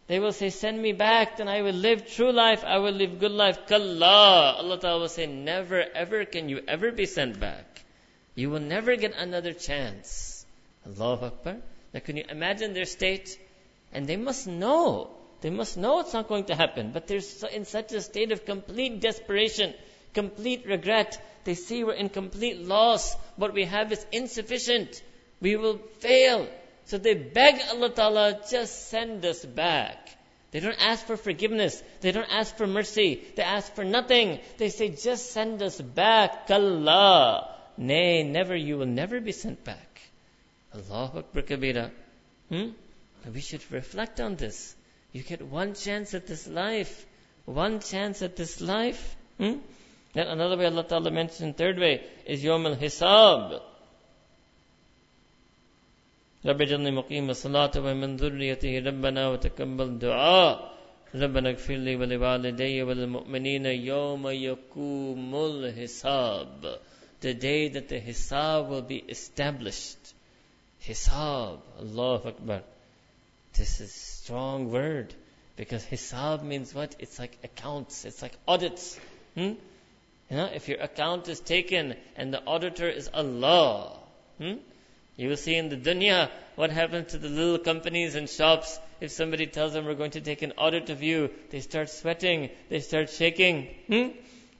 They 0.09 0.17
will 0.17 0.31
say, 0.31 0.49
send 0.49 0.81
me 0.81 0.91
back, 0.91 1.37
then 1.37 1.47
I 1.47 1.61
will 1.61 1.75
live 1.75 2.09
true 2.09 2.31
life, 2.31 2.63
I 2.65 2.79
will 2.79 2.93
live 2.93 3.19
good 3.19 3.31
life. 3.31 3.67
Kalla. 3.67 4.55
Allah 4.57 4.79
Ta'ala 4.79 5.01
will 5.01 5.07
say, 5.07 5.27
never 5.27 5.85
ever 5.93 6.25
can 6.25 6.49
you 6.49 6.63
ever 6.67 6.91
be 6.91 7.05
sent 7.05 7.39
back. 7.39 7.83
You 8.33 8.49
will 8.49 8.59
never 8.59 8.95
get 8.95 9.15
another 9.15 9.53
chance. 9.53 10.47
Allahu 10.87 11.25
Akbar. 11.27 11.57
Now 11.93 11.99
can 11.99 12.17
you 12.17 12.23
imagine 12.27 12.73
their 12.73 12.85
state? 12.85 13.37
And 13.93 14.07
they 14.07 14.17
must 14.17 14.47
know. 14.47 15.11
They 15.41 15.49
must 15.49 15.77
know 15.77 15.99
it's 15.99 16.13
not 16.13 16.27
going 16.27 16.45
to 16.45 16.55
happen. 16.55 16.91
But 16.91 17.07
they're 17.07 17.21
in 17.53 17.65
such 17.65 17.93
a 17.93 18.01
state 18.01 18.31
of 18.31 18.45
complete 18.45 18.99
desperation, 19.01 19.73
complete 20.13 20.65
regret. 20.65 21.21
They 21.45 21.55
see 21.55 21.83
we're 21.83 21.93
in 21.93 22.09
complete 22.09 22.59
loss. 22.59 23.15
What 23.37 23.53
we 23.53 23.65
have 23.65 23.91
is 23.91 24.05
insufficient. 24.11 25.01
We 25.41 25.55
will 25.55 25.77
fail. 25.99 26.47
So 26.85 26.97
they 26.97 27.13
beg 27.13 27.61
Allah 27.69 27.89
Ta'ala, 27.89 28.41
just 28.49 28.89
send 28.89 29.23
us 29.25 29.45
back. 29.45 30.09
They 30.51 30.59
don't 30.59 30.81
ask 30.81 31.05
for 31.05 31.15
forgiveness. 31.15 31.81
They 32.01 32.11
don't 32.11 32.31
ask 32.31 32.57
for 32.57 32.65
mercy. 32.65 33.21
They 33.35 33.43
ask 33.43 33.73
for 33.75 33.85
nothing. 33.85 34.39
They 34.57 34.69
say, 34.69 34.89
just 34.89 35.31
send 35.31 35.61
us 35.61 35.79
back. 35.79 36.49
Allah. 36.49 37.55
Nay, 37.77 38.23
never, 38.23 38.55
you 38.55 38.77
will 38.77 38.87
never 38.87 39.21
be 39.21 39.31
sent 39.31 39.63
back. 39.63 40.01
Allahu 40.73 41.19
Akbar 41.19 41.43
Kabira. 41.43 41.91
Hmm? 42.49 42.69
We 43.31 43.41
should 43.41 43.63
reflect 43.71 44.19
on 44.19 44.35
this. 44.35 44.75
You 45.12 45.22
get 45.22 45.42
one 45.42 45.74
chance 45.74 46.14
at 46.14 46.26
this 46.26 46.46
life. 46.46 47.06
One 47.44 47.80
chance 47.80 48.22
at 48.22 48.36
this 48.36 48.60
life. 48.60 49.16
Hmm? 49.38 49.54
Then 50.12 50.26
another 50.28 50.56
way 50.56 50.66
Allah 50.66 50.84
Ta'ala 50.84 51.10
mentioned, 51.10 51.56
third 51.56 51.78
way, 51.78 52.02
is 52.26 52.42
Yom 52.42 52.66
al-Hisab. 52.66 53.60
رب 56.46 56.62
اجعلني 56.62 56.90
مقيم 56.90 57.30
الصلاة 57.30 57.70
ومن 57.76 58.16
ذريته 58.16 58.78
ربنا 58.78 59.28
وتقبل 59.28 59.98
دعاء 59.98 60.74
ربنا 61.14 61.50
اغفر 61.50 61.74
لي 61.74 61.96
ولوالدي 61.96 62.82
وللمؤمنين 62.82 63.66
يوم 63.66 64.28
يقوم 64.28 65.34
الحساب 65.34 66.78
the 67.20 67.32
day 67.32 67.68
that 67.68 67.88
the 67.88 67.98
hisab 67.98 68.68
will 68.68 68.82
be 68.82 68.98
established 69.08 70.12
hisab 70.86 71.60
Allah 71.80 72.20
Akbar 72.26 72.60
this 73.54 73.80
is 73.80 73.92
strong 74.29 74.69
word 74.69 75.11
because 75.55 75.83
hisab 75.85 76.43
means 76.43 76.71
what 76.71 76.95
it's 76.99 77.17
like 77.17 77.35
accounts 77.43 78.05
it's 78.05 78.21
like 78.21 78.33
audits 78.47 78.99
hmm? 79.33 79.53
you 80.29 80.37
know 80.39 80.47
if 80.53 80.67
your 80.69 80.79
account 80.81 81.27
is 81.27 81.39
taken 81.39 81.95
and 82.15 82.31
the 82.31 82.43
auditor 82.43 82.87
is 82.87 83.09
Allah 83.11 83.97
hmm? 84.37 84.57
You 85.17 85.29
will 85.29 85.35
see 85.45 85.55
in 85.55 85.69
the 85.69 85.77
dunya 85.77 86.29
what 86.55 86.69
happens 86.69 87.11
to 87.13 87.17
the 87.17 87.27
little 87.27 87.57
companies 87.57 88.15
and 88.15 88.29
shops. 88.29 88.79
If 89.01 89.11
somebody 89.11 89.47
tells 89.47 89.73
them 89.73 89.85
we're 89.85 89.95
going 89.95 90.11
to 90.11 90.21
take 90.21 90.43
an 90.43 90.53
audit 90.57 90.89
of 90.89 91.03
you, 91.03 91.29
they 91.49 91.59
start 91.59 91.89
sweating, 91.89 92.49
they 92.69 92.79
start 92.79 93.09
shaking. 93.09 93.67
Hmm? 93.87 94.07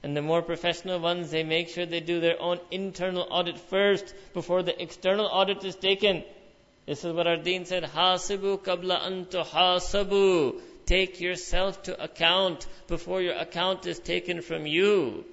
And 0.02 0.14
the 0.14 0.20
more 0.20 0.42
professional 0.42 1.00
ones, 1.00 1.30
they 1.30 1.44
make 1.44 1.70
sure 1.70 1.86
they 1.86 2.00
do 2.00 2.20
their 2.20 2.38
own 2.42 2.60
internal 2.70 3.26
audit 3.30 3.58
first 3.58 4.14
before 4.34 4.62
the 4.62 4.76
external 4.82 5.24
audit 5.32 5.64
is 5.64 5.76
taken. 5.76 6.24
This 6.85 7.03
is 7.03 7.13
what 7.13 7.25
our 7.27 7.37
deen 7.37 7.65
said, 7.65 7.83
Hasibu 7.83 8.59
kabla 8.59 9.01
antu 9.01 9.43
hasabu. 9.43 10.61
Take 10.85 11.19
yourself 11.19 11.81
to 11.83 12.03
account 12.03 12.67
before 12.87 13.21
your 13.21 13.33
account 13.35 13.87
is 13.87 13.97
taken 13.97 14.41
from 14.41 14.67
you. 14.67 15.25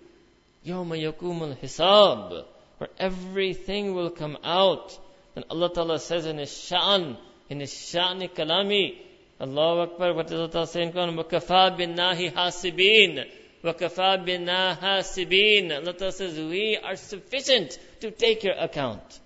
Yawma 0.67 1.13
yakumul 1.13 1.57
hisab. 1.59 2.47
Where 2.79 2.91
everything 2.99 3.95
will 3.95 4.11
come 4.11 4.39
out. 4.43 4.99
And 5.37 5.45
Allah 5.51 5.73
Ta'ala 5.73 5.99
says 5.99 6.25
in 6.25 6.39
His 6.39 6.51
Sha'an, 6.51 7.17
in 7.51 7.61
His 7.61 7.73
Sha'ni 7.73 8.31
Kalami, 8.31 8.97
Allahu 9.41 9.93
Akbar, 9.93 10.15
what 10.15 10.29
does 10.29 10.39
Allah 10.39 10.51
Ta'ala 10.51 10.67
say 10.67 10.83
in 10.83 10.93
Quran? 10.93 11.23
وَكَفَى 11.23 11.77
بِالنَّهِ 11.77 12.33
حَاسِبِينَ 12.33 13.27
وَكَفَى 13.65 14.27
بِنَا 14.27 14.79
حَاسِبِينَ 14.79 15.71
Allah 15.77 15.93
Ta'ala 15.93 16.13
says, 16.13 16.37
we 16.39 16.79
are 16.83 16.97
sufficient 16.97 17.79
to 18.01 18.11
take 18.11 18.43
your 18.43 18.55
account. 18.55 19.21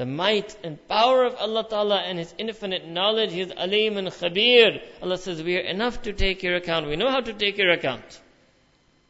The 0.00 0.06
might 0.06 0.56
and 0.64 0.78
power 0.88 1.24
of 1.24 1.34
Allah 1.34 1.68
Ta'ala 1.68 1.98
and 1.98 2.18
His 2.18 2.34
infinite 2.38 2.88
knowledge, 2.88 3.32
His 3.32 3.52
alim 3.54 3.98
and 3.98 4.08
khabir. 4.08 4.80
Allah 5.02 5.18
says, 5.18 5.42
we 5.42 5.58
are 5.58 5.66
enough 5.72 6.00
to 6.04 6.14
take 6.14 6.42
your 6.42 6.56
account. 6.56 6.86
We 6.86 6.96
know 6.96 7.10
how 7.10 7.20
to 7.20 7.34
take 7.34 7.58
your 7.58 7.70
account. 7.70 8.18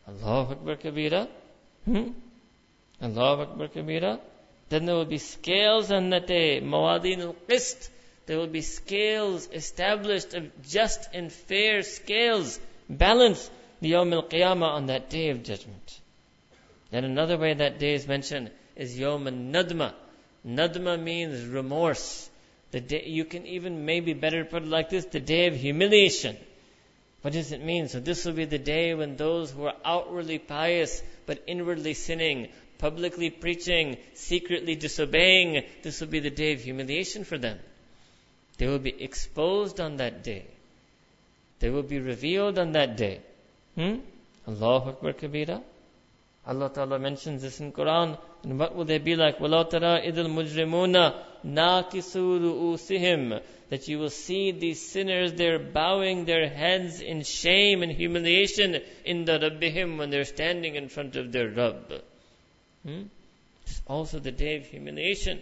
Allahu 0.08 0.54
Akbar 0.54 0.74
Kabira. 0.74 1.28
Hmm? 1.84 2.08
Allahu 3.00 3.42
Akbar 3.42 3.68
Kabira. 3.68 4.18
Then 4.68 4.84
there 4.84 4.96
will 4.96 5.04
be 5.04 5.18
scales 5.18 5.92
on 5.92 6.10
that 6.10 6.26
day, 6.26 6.60
mawadin 6.60 7.20
al-qist. 7.20 7.88
There 8.26 8.38
will 8.38 8.48
be 8.48 8.62
scales 8.62 9.48
established 9.52 10.34
of 10.34 10.50
just 10.64 11.08
and 11.14 11.30
fair 11.30 11.82
scales, 11.82 12.58
balance 12.88 13.48
the 13.80 13.92
Yawm 13.92 14.12
al-Qiyamah 14.12 14.74
on 14.74 14.86
that 14.86 15.08
day 15.08 15.30
of 15.30 15.44
judgment. 15.44 16.00
Then 16.90 17.04
another 17.04 17.38
way 17.38 17.54
that 17.54 17.78
day 17.78 17.94
is 17.94 18.08
mentioned 18.08 18.50
is 18.74 18.98
Yawm 18.98 19.28
al-Nadma. 19.28 19.94
Nadma 20.46 21.00
means 21.00 21.44
remorse. 21.46 22.28
The 22.70 22.80
day, 22.80 23.04
you 23.06 23.24
can 23.24 23.46
even 23.46 23.84
maybe 23.84 24.12
better 24.12 24.44
put 24.44 24.62
it 24.62 24.68
like 24.68 24.90
this, 24.90 25.04
the 25.06 25.20
day 25.20 25.46
of 25.46 25.56
humiliation. 25.56 26.36
What 27.22 27.34
does 27.34 27.52
it 27.52 27.62
mean? 27.62 27.88
So 27.88 28.00
this 28.00 28.24
will 28.24 28.32
be 28.32 28.46
the 28.46 28.58
day 28.58 28.94
when 28.94 29.16
those 29.16 29.50
who 29.50 29.64
are 29.64 29.74
outwardly 29.84 30.38
pious 30.38 31.02
but 31.26 31.42
inwardly 31.46 31.94
sinning 31.94 32.48
publicly 32.80 33.28
preaching, 33.30 33.98
secretly 34.14 34.74
disobeying, 34.74 35.64
this 35.82 36.00
will 36.00 36.08
be 36.08 36.20
the 36.20 36.30
day 36.30 36.52
of 36.54 36.60
humiliation 36.62 37.24
for 37.24 37.38
them. 37.38 37.58
They 38.56 38.66
will 38.66 38.78
be 38.78 39.02
exposed 39.02 39.80
on 39.80 39.98
that 39.98 40.24
day. 40.24 40.46
They 41.60 41.68
will 41.68 41.82
be 41.82 41.98
revealed 41.98 42.58
on 42.58 42.72
that 42.72 42.96
day. 42.96 43.20
Hmm? 43.74 43.96
Allahu 44.48 44.90
Akbar 44.90 45.12
Kabira. 45.12 45.62
Allah 46.49 46.69
Ta'ala 46.69 46.99
mentions 46.99 47.41
this 47.41 47.59
in 47.59 47.71
Quran. 47.71 48.17
And 48.43 48.59
what 48.59 48.75
will 48.75 48.85
they 48.85 48.99
be 48.99 49.15
like? 49.15 49.39
وَلَوْ 49.39 49.67
تَرَى 49.69 50.07
إِذِ 50.07 50.13
الْمُجْرِمُونَ 50.13 51.13
نَاكِسُوا 51.43 52.39
رُؤُوسِهِمْ 52.39 53.41
That 53.69 53.87
you 53.87 53.97
will 53.97 54.11
see 54.11 54.51
these 54.51 54.79
sinners, 54.79 55.33
they're 55.33 55.57
bowing 55.57 56.25
their 56.25 56.47
heads 56.47 57.01
in 57.01 57.23
shame 57.23 57.81
and 57.81 57.91
humiliation 57.91 58.79
in 59.03 59.25
the 59.25 59.39
Rabbihim 59.39 59.97
when 59.97 60.11
they're 60.11 60.23
standing 60.23 60.75
in 60.75 60.87
front 60.87 61.15
of 61.15 61.31
their 61.31 61.49
Rabb. 61.49 62.01
Hmm? 62.85 63.03
It's 63.65 63.81
also 63.87 64.19
the 64.19 64.31
day 64.31 64.57
of 64.57 64.67
humiliation. 64.67 65.41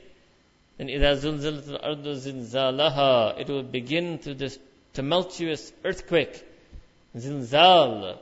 Then 0.77 0.87
إِذَا 0.87 1.15
زُلْزِلَتِ 1.17 1.81
الْأَرْضُ 1.81 2.03
زِلْزَالَهَا 2.03 3.41
It 3.41 3.49
will 3.49 3.63
begin 3.63 4.19
through 4.19 4.35
this 4.35 4.57
tumultuous 4.93 5.73
earthquake. 5.83 6.41
Zilzal. 7.13 8.17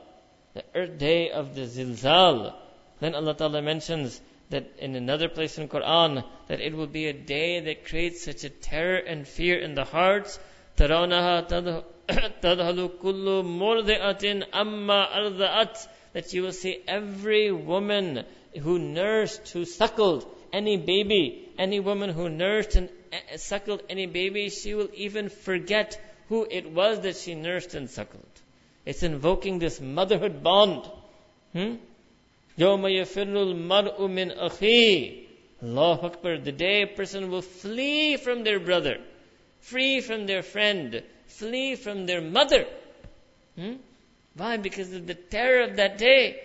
The 0.54 0.64
earth 0.74 0.98
day 0.98 1.30
of 1.30 1.54
the 1.54 1.62
zilzal. 1.62 2.54
Then 3.00 3.14
Allah 3.14 3.34
Ta'ala 3.34 3.62
mentions 3.62 4.20
that 4.50 4.64
in 4.78 4.94
another 4.94 5.28
place 5.28 5.58
in 5.58 5.68
Quran 5.68 6.24
that 6.48 6.60
it 6.60 6.74
will 6.74 6.86
be 6.86 7.06
a 7.06 7.12
day 7.12 7.60
that 7.60 7.86
creates 7.86 8.24
such 8.24 8.44
a 8.44 8.50
terror 8.50 8.96
and 8.96 9.26
fear 9.26 9.58
in 9.58 9.74
the 9.74 9.84
hearts. 9.84 10.38
تَرَوْنَهَا 10.76 11.48
تَذْهَلُ 12.08 12.88
كُلُّ 12.98 13.44
مُرْضِئَةٍ 13.44 14.50
أَمَّا 14.52 15.12
أَرْضَأَتْ 15.16 15.86
That 16.12 16.32
you 16.32 16.42
will 16.42 16.52
see 16.52 16.82
every 16.86 17.50
woman 17.50 18.24
who 18.60 18.78
nursed, 18.78 19.48
who 19.48 19.64
suckled 19.64 20.26
any 20.52 20.76
baby, 20.76 21.48
any 21.58 21.80
woman 21.80 22.10
who 22.10 22.28
nursed 22.28 22.76
and 22.76 22.88
uh, 23.12 23.36
suckled 23.36 23.82
any 23.88 24.06
baby, 24.06 24.50
she 24.50 24.74
will 24.74 24.88
even 24.94 25.28
forget 25.28 26.00
who 26.28 26.46
it 26.50 26.70
was 26.70 27.00
that 27.00 27.16
she 27.16 27.34
nursed 27.34 27.74
and 27.74 27.88
suckled. 27.88 28.26
It's 28.84 29.02
invoking 29.02 29.58
this 29.58 29.80
motherhood 29.80 30.42
bond. 30.42 30.90
Hmm? 31.52 31.76
يَوْمَ 32.58 32.82
يَفِرُّ 32.82 33.36
الْمَرْءُ 33.36 34.00
مِنْ 34.08 34.38
أَخِيهِ 34.38 35.26
Allah 35.62 35.98
Akbar, 36.02 36.38
the 36.38 36.52
day 36.52 36.82
a 36.82 36.86
person 36.86 37.30
will 37.30 37.42
flee 37.42 38.16
from 38.16 38.42
their 38.42 38.58
brother, 38.58 38.98
flee 39.60 40.00
from 40.00 40.26
their 40.26 40.42
friend, 40.42 41.02
flee 41.26 41.76
from 41.76 42.06
their 42.06 42.20
mother. 42.20 42.66
Hmm? 43.56 43.74
Why? 44.34 44.56
Because 44.56 44.92
of 44.92 45.06
the 45.06 45.14
terror 45.14 45.62
of 45.64 45.76
that 45.76 45.98
day. 45.98 46.40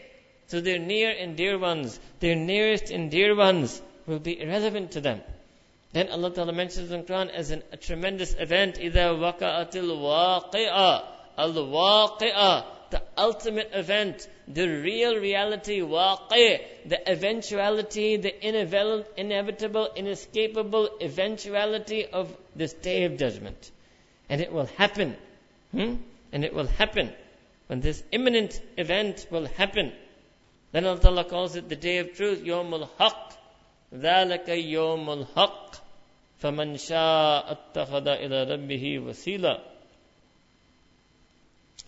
So 0.47 0.61
their 0.61 0.79
near 0.79 1.09
and 1.09 1.35
dear 1.35 1.57
ones, 1.57 1.99
their 2.19 2.35
nearest 2.35 2.91
and 2.91 3.09
dear 3.11 3.35
ones 3.35 3.81
will 4.05 4.19
be 4.19 4.39
irrelevant 4.39 4.91
to 4.91 5.01
them. 5.01 5.21
Then 5.93 6.09
Allah 6.09 6.31
Ta'ala 6.31 6.53
mentions 6.53 6.91
in 6.91 7.03
Quran 7.03 7.29
as 7.29 7.51
an, 7.51 7.63
a 7.71 7.77
tremendous 7.77 8.35
event, 8.37 8.75
إِذَا 8.75 9.17
وَقَعَتِ 9.17 9.71
الْوَاقِعَةِ 9.71 11.03
Al-Waqi'ah, 11.37 12.65
the 12.91 13.01
ultimate 13.17 13.71
event, 13.73 14.27
the 14.47 14.67
real 14.67 15.17
reality, 15.17 15.81
waqi', 15.81 16.61
the 16.85 17.09
eventuality, 17.09 18.17
the 18.17 18.33
inevitable, 19.17 19.89
inescapable 19.95 20.89
eventuality 21.01 22.05
of 22.05 22.35
this 22.55 22.73
day 22.73 23.03
of 23.03 23.17
judgment. 23.17 23.71
And 24.29 24.41
it 24.41 24.51
will 24.51 24.67
happen. 24.77 25.15
Hmm? 25.71 25.95
And 26.31 26.43
it 26.43 26.53
will 26.53 26.67
happen. 26.67 27.11
When 27.67 27.81
this 27.81 28.03
imminent 28.11 28.61
event 28.77 29.27
will 29.29 29.45
happen. 29.45 29.91
Then 30.71 30.85
Allah 30.85 31.25
calls 31.25 31.55
it 31.55 31.69
the 31.69 31.75
day 31.75 31.97
of 31.99 32.13
truth, 32.13 32.43
Yawmul 32.43 32.89
Haqq. 32.99 33.37
ذلك 33.93 34.49
يوم 34.49 35.09
الحق 35.09 35.75
فمن 36.39 36.77
شاء 36.77 37.51
اتخذ 37.51 38.07
إلى 38.07 38.43
ربه 38.43 38.99
وسيلا 38.99 39.61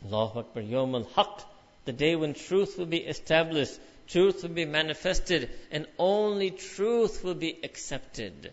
Allahu 0.05 0.41
Akbar, 0.41 0.63
Yawm 0.63 0.95
al-Haq, 0.95 1.45
the 1.85 1.93
day 1.93 2.17
when 2.17 2.35
truth 2.35 2.79
will 2.79 2.87
be 2.87 2.99
established, 2.99 3.79
truth 4.09 4.43
will 4.43 4.51
be 4.51 4.65
manifested, 4.65 5.51
and 5.71 5.87
only 5.99 6.51
truth 6.51 7.23
will 7.23 7.35
be 7.35 7.59
accepted. 7.63 8.53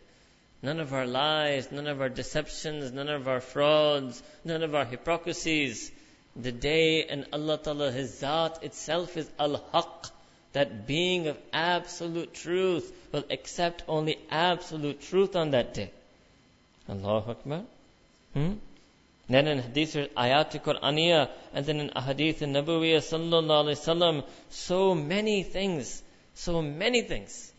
None 0.61 0.79
of 0.79 0.93
our 0.93 1.07
lies, 1.07 1.71
none 1.71 1.87
of 1.87 2.01
our 2.01 2.09
deceptions, 2.09 2.91
none 2.91 3.09
of 3.09 3.27
our 3.27 3.39
frauds, 3.39 4.21
none 4.45 4.63
of 4.63 4.75
our 4.75 4.85
hypocrisies. 4.85 5.91
The 6.35 6.51
day 6.51 7.05
and 7.05 7.25
Allah 7.33 7.57
Ta'ala, 7.57 7.91
His 7.91 8.19
Zat 8.19 8.63
itself 8.63 9.17
is 9.17 9.29
Al-Haq, 9.39 10.11
that 10.53 10.85
being 10.85 11.27
of 11.27 11.37
absolute 11.51 12.33
truth 12.33 12.91
will 13.11 13.23
accept 13.29 13.83
only 13.87 14.19
absolute 14.29 15.01
truth 15.01 15.35
on 15.35 15.51
that 15.51 15.73
day. 15.73 15.91
Allahu 16.89 17.31
Akbar. 17.31 17.63
Hmm? 18.33 18.53
Then 19.31 19.47
in 19.47 19.59
hadith 19.59 19.95
ayat 19.95 20.61
Qur'aniya 20.61 21.29
and 21.53 21.65
then 21.65 21.79
in 21.79 21.89
ahadith 21.89 22.39
Nabawiyya 22.39 22.97
sallallahu 22.97 23.65
alayhi 23.65 23.79
wasallam, 23.79 24.25
so 24.49 24.93
many 24.93 25.43
things, 25.43 26.03
so 26.33 26.61
many 26.61 27.01
things. 27.01 27.53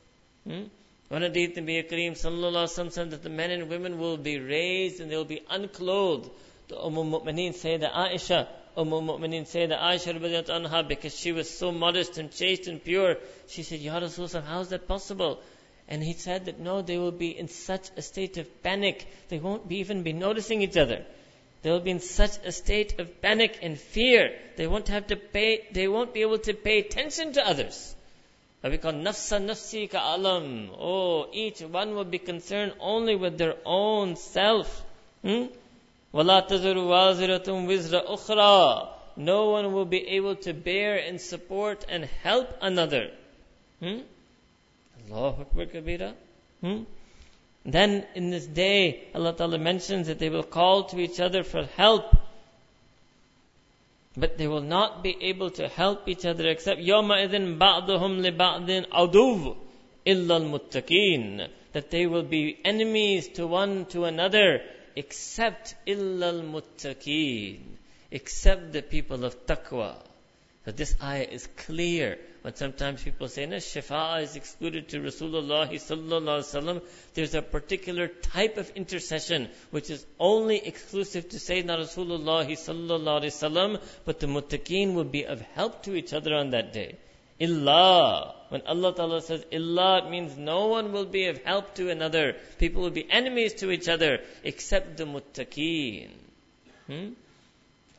Hmm? 0.47 0.65
One 1.09 1.23
hadith 1.23 1.57
Nabi 1.57 1.91
Kareem 1.91 2.13
sallallahu 2.13 2.53
alayhi 2.53 2.73
wasallam 2.73 2.93
said 2.93 3.11
that 3.13 3.23
the 3.23 3.31
men 3.31 3.51
and 3.53 3.71
women 3.71 3.99
will 3.99 4.19
be 4.19 4.39
raised 4.39 5.01
and 5.01 5.11
they 5.11 5.17
will 5.17 5.25
be 5.25 5.43
unclothed. 5.49 6.31
The 6.69 6.79
Umm 6.79 6.95
Mu'mineen 6.95 7.55
say 7.55 7.79
that 7.79 7.93
Aisha, 7.93 8.49
Umm 8.77 8.91
Mu'mineen 8.91 9.47
say 9.47 9.65
that 9.65 9.79
Aisha 9.79 10.45
anha 10.45 10.87
because 10.87 11.17
she 11.19 11.33
was 11.33 11.49
so 11.49 11.73
modest 11.73 12.19
and 12.19 12.31
chaste 12.31 12.67
and 12.67 12.85
pure. 12.85 13.17
She 13.49 13.63
said, 13.63 13.81
Ya 13.81 13.99
Rasulullah, 13.99 14.45
how 14.45 14.61
is 14.61 14.69
that 14.69 14.87
possible? 14.87 15.41
And 15.89 16.03
he 16.03 16.13
said 16.13 16.45
that 16.47 16.61
no, 16.61 16.83
they 16.83 16.99
will 16.99 17.13
be 17.13 17.39
in 17.39 17.49
such 17.49 17.91
a 17.97 18.03
state 18.03 18.37
of 18.37 18.63
panic, 18.63 19.07
they 19.29 19.39
won't 19.39 19.67
be 19.69 19.79
even 19.79 20.03
be 20.03 20.13
noticing 20.13 20.61
each 20.61 20.77
other. 20.77 21.05
They 21.63 21.71
will 21.71 21.81
be 21.81 21.93
in 21.93 22.01
such 22.01 22.39
a 22.45 22.53
state 22.53 22.99
of 22.99 23.23
panic 23.23 23.59
and 23.63 23.79
fear. 23.79 24.37
They 24.57 24.67
won't 24.67 24.89
have 24.89 25.07
to 25.09 25.17
pay, 25.17 25.67
they 25.73 25.87
won't 25.89 26.13
be 26.13 26.23
able 26.23 26.39
to 26.41 26.55
pay 26.55 26.81
attention 26.81 27.33
to 27.35 27.47
others. 27.47 27.95
We 28.65 28.79
call 28.79 28.93
nafsa 28.93 29.41
nafsi 29.41 29.91
ka 29.91 30.15
alam. 30.15 30.71
Oh, 30.79 31.29
each 31.33 31.61
one 31.61 31.95
will 31.95 32.05
be 32.05 32.19
concerned 32.19 32.75
only 32.79 33.17
with 33.17 33.39
their 33.39 33.55
own 33.65 34.15
self. 34.17 34.85
Hmm? 35.23 35.47
No 39.17 39.51
one 39.51 39.73
will 39.73 39.85
be 39.85 40.09
able 40.09 40.37
to 40.37 40.53
bear 40.53 40.99
and 40.99 41.21
support 41.21 41.85
and 41.89 42.05
help 42.05 42.49
another. 42.61 43.11
Hmm? 43.81 44.01
Allahu 45.11 45.43
Akbar 45.43 45.67
Kabira. 45.67 46.15
Hmm? 46.61 46.83
Then 47.66 48.08
in 48.16 48.30
this 48.30 48.46
day, 48.48 49.10
Allah 49.14 49.34
Ta'ala 49.34 49.58
mentions 49.58 50.08
that 50.08 50.20
they 50.20 50.30
will 50.30 50.44
call 50.44 50.86
to 50.86 51.00
each 51.00 51.20
other 51.20 51.44
for 51.44 51.66
help. 51.66 52.16
But 54.16 54.38
they 54.38 54.48
will 54.48 54.62
not 54.62 55.04
be 55.04 55.18
able 55.22 55.50
to 55.52 55.68
help 55.68 56.08
each 56.08 56.26
other 56.26 56.48
except 56.48 56.80
يَوْمَئِذٍ 56.82 57.58
بَعْضُهُمْ 57.60 58.22
لِبَعْضٍ 58.26 58.90
عَدُوٌ 58.90 59.58
إِلَّا 60.08 60.38
الْمُتَّقِينَ 60.40 61.50
That 61.74 61.92
they 61.92 62.08
will 62.08 62.24
be 62.24 62.58
enemies 62.64 63.28
to 63.30 63.46
one 63.46 63.86
to 63.88 64.06
another 64.06 64.62
except 64.96 65.76
إِلَّا 65.86 66.42
الْمُتَّقِينَ 66.42 67.60
Except 68.12 68.72
the 68.72 68.82
people 68.82 69.26
of 69.26 69.46
taqwa. 69.46 69.98
So 70.65 70.73
this 70.73 70.95
ayah 71.03 71.27
is 71.31 71.49
clear 71.57 72.19
but 72.43 72.59
sometimes 72.59 73.05
people 73.05 73.29
say, 73.29 73.47
no, 73.47 73.57
shafa'a 73.57 74.23
is 74.23 74.35
excluded 74.35 74.89
to 74.89 75.01
Rasulullah 75.01 76.83
There's 77.15 77.35
a 77.35 77.43
particular 77.43 78.09
type 78.09 78.57
of 78.57 78.69
intercession 78.71 79.49
which 79.71 79.91
is 79.91 80.05
only 80.19 80.59
exclusive 80.67 81.29
to 81.29 81.37
Sayyidina 81.37 81.79
Rasulullah 81.79 82.45
sallallahu 82.47 83.81
but 84.05 84.19
the 84.19 84.27
muttaqeen 84.27 84.95
will 84.95 85.05
be 85.05 85.25
of 85.25 85.41
help 85.41 85.85
to 85.85 85.95
each 85.95 86.13
other 86.13 86.35
on 86.35 86.51
that 86.51 86.73
day. 86.73 86.97
Illa. 87.39 88.35
When 88.49 88.63
Allah 88.63 88.95
Ta'ala 88.95 89.23
says 89.23 89.45
illa, 89.51 90.05
it 90.05 90.11
means 90.11 90.37
no 90.37 90.67
one 90.67 90.93
will 90.93 91.07
be 91.07 91.27
of 91.27 91.43
help 91.45 91.75
to 91.77 91.91
another. 91.91 92.35
People 92.59 92.83
will 92.83 92.91
be 92.91 93.11
enemies 93.11 93.55
to 93.55 93.71
each 93.71 93.89
other 93.89 94.19
except 94.43 94.97
the 94.97 95.05
muttaqeen. 95.05 96.11
Hmm? 96.89 97.11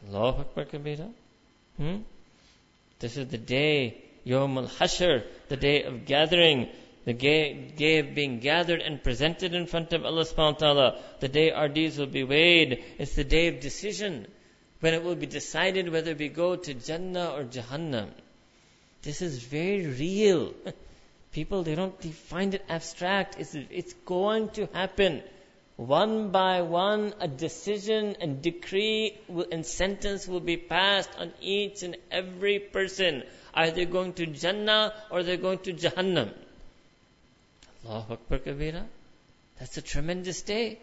Allahu 0.07 0.41
Akbar 0.41 0.65
Kabira. 0.65 1.09
Hmm? 1.77 1.97
This 3.03 3.17
is 3.17 3.27
the 3.27 3.37
day 3.37 4.01
Yawm 4.25 4.55
al-Hashr, 4.55 5.25
the 5.49 5.57
day 5.57 5.83
of 5.83 6.05
gathering, 6.05 6.69
the 7.03 7.11
day 7.11 7.97
of 7.99 8.15
being 8.15 8.39
gathered 8.39 8.79
and 8.79 9.03
presented 9.03 9.53
in 9.53 9.65
front 9.65 9.91
of 9.91 10.05
Allah 10.05 10.23
subhanahu 10.23 10.53
wa 10.53 10.59
ta'ala, 10.59 11.01
the 11.19 11.27
day 11.27 11.51
our 11.51 11.67
deeds 11.67 11.97
will 11.97 12.05
be 12.05 12.23
weighed. 12.23 12.81
It's 12.97 13.15
the 13.15 13.25
day 13.25 13.47
of 13.47 13.59
decision, 13.59 14.25
when 14.79 14.93
it 14.93 15.03
will 15.03 15.15
be 15.15 15.25
decided 15.25 15.91
whether 15.91 16.15
we 16.15 16.29
go 16.29 16.55
to 16.55 16.73
Jannah 16.73 17.31
or 17.31 17.43
Jahannam. 17.43 18.07
This 19.01 19.21
is 19.21 19.43
very 19.43 19.85
real. 19.85 20.53
People, 21.33 21.63
they 21.63 21.75
don't 21.75 21.99
they 21.99 22.11
find 22.11 22.53
it 22.53 22.63
abstract. 22.69 23.35
It's, 23.37 23.53
it's 23.53 23.91
going 24.05 24.47
to 24.51 24.67
happen. 24.67 25.23
One 25.83 26.29
by 26.29 26.61
one, 26.61 27.13
a 27.19 27.27
decision 27.27 28.15
and 28.21 28.41
decree 28.41 29.17
and 29.51 29.65
sentence 29.65 30.25
will 30.25 30.39
be 30.39 30.55
passed 30.55 31.09
on 31.19 31.33
each 31.41 31.83
and 31.83 31.97
every 32.09 32.59
person 32.59 33.23
either 33.53 33.83
going 33.83 34.13
to 34.13 34.25
Jannah 34.25 34.93
or 35.11 35.23
they're 35.23 35.35
going 35.35 35.59
to 35.59 35.73
Jahannam. 35.73 36.31
Allahu 37.85 38.13
Akbar 38.13 38.39
Kabira. 38.39 38.85
That's 39.59 39.75
a 39.75 39.81
tremendous 39.81 40.41
day. 40.43 40.79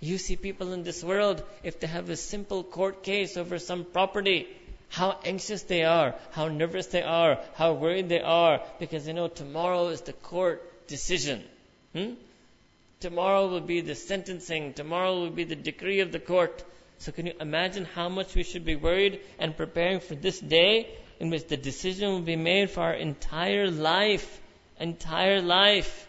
You 0.00 0.18
see 0.18 0.36
people 0.36 0.74
in 0.74 0.82
this 0.82 1.02
world, 1.02 1.42
if 1.62 1.80
they 1.80 1.86
have 1.86 2.10
a 2.10 2.16
simple 2.16 2.62
court 2.62 3.02
case 3.02 3.38
over 3.38 3.58
some 3.58 3.86
property, 3.86 4.48
how 4.90 5.18
anxious 5.24 5.62
they 5.62 5.84
are, 5.84 6.14
how 6.32 6.48
nervous 6.48 6.88
they 6.88 7.02
are, 7.02 7.38
how 7.54 7.72
worried 7.72 8.10
they 8.10 8.20
are, 8.20 8.60
because 8.78 9.06
they 9.06 9.14
know 9.14 9.28
tomorrow 9.28 9.88
is 9.88 10.02
the 10.02 10.12
court 10.12 10.86
decision. 10.88 11.42
Hmm? 11.94 12.12
Tomorrow 13.02 13.48
will 13.48 13.60
be 13.60 13.80
the 13.80 13.96
sentencing, 13.96 14.74
tomorrow 14.74 15.18
will 15.18 15.30
be 15.30 15.42
the 15.42 15.56
decree 15.56 15.98
of 15.98 16.12
the 16.12 16.20
court. 16.20 16.62
So 16.98 17.10
can 17.10 17.26
you 17.26 17.32
imagine 17.40 17.84
how 17.84 18.08
much 18.08 18.36
we 18.36 18.44
should 18.44 18.64
be 18.64 18.76
worried 18.76 19.18
and 19.40 19.56
preparing 19.56 19.98
for 19.98 20.14
this 20.14 20.38
day 20.38 20.88
in 21.18 21.28
which 21.28 21.48
the 21.48 21.56
decision 21.56 22.10
will 22.10 22.20
be 22.20 22.36
made 22.36 22.70
for 22.70 22.82
our 22.82 22.94
entire 22.94 23.72
life, 23.72 24.40
entire 24.78 25.42
life. 25.42 26.06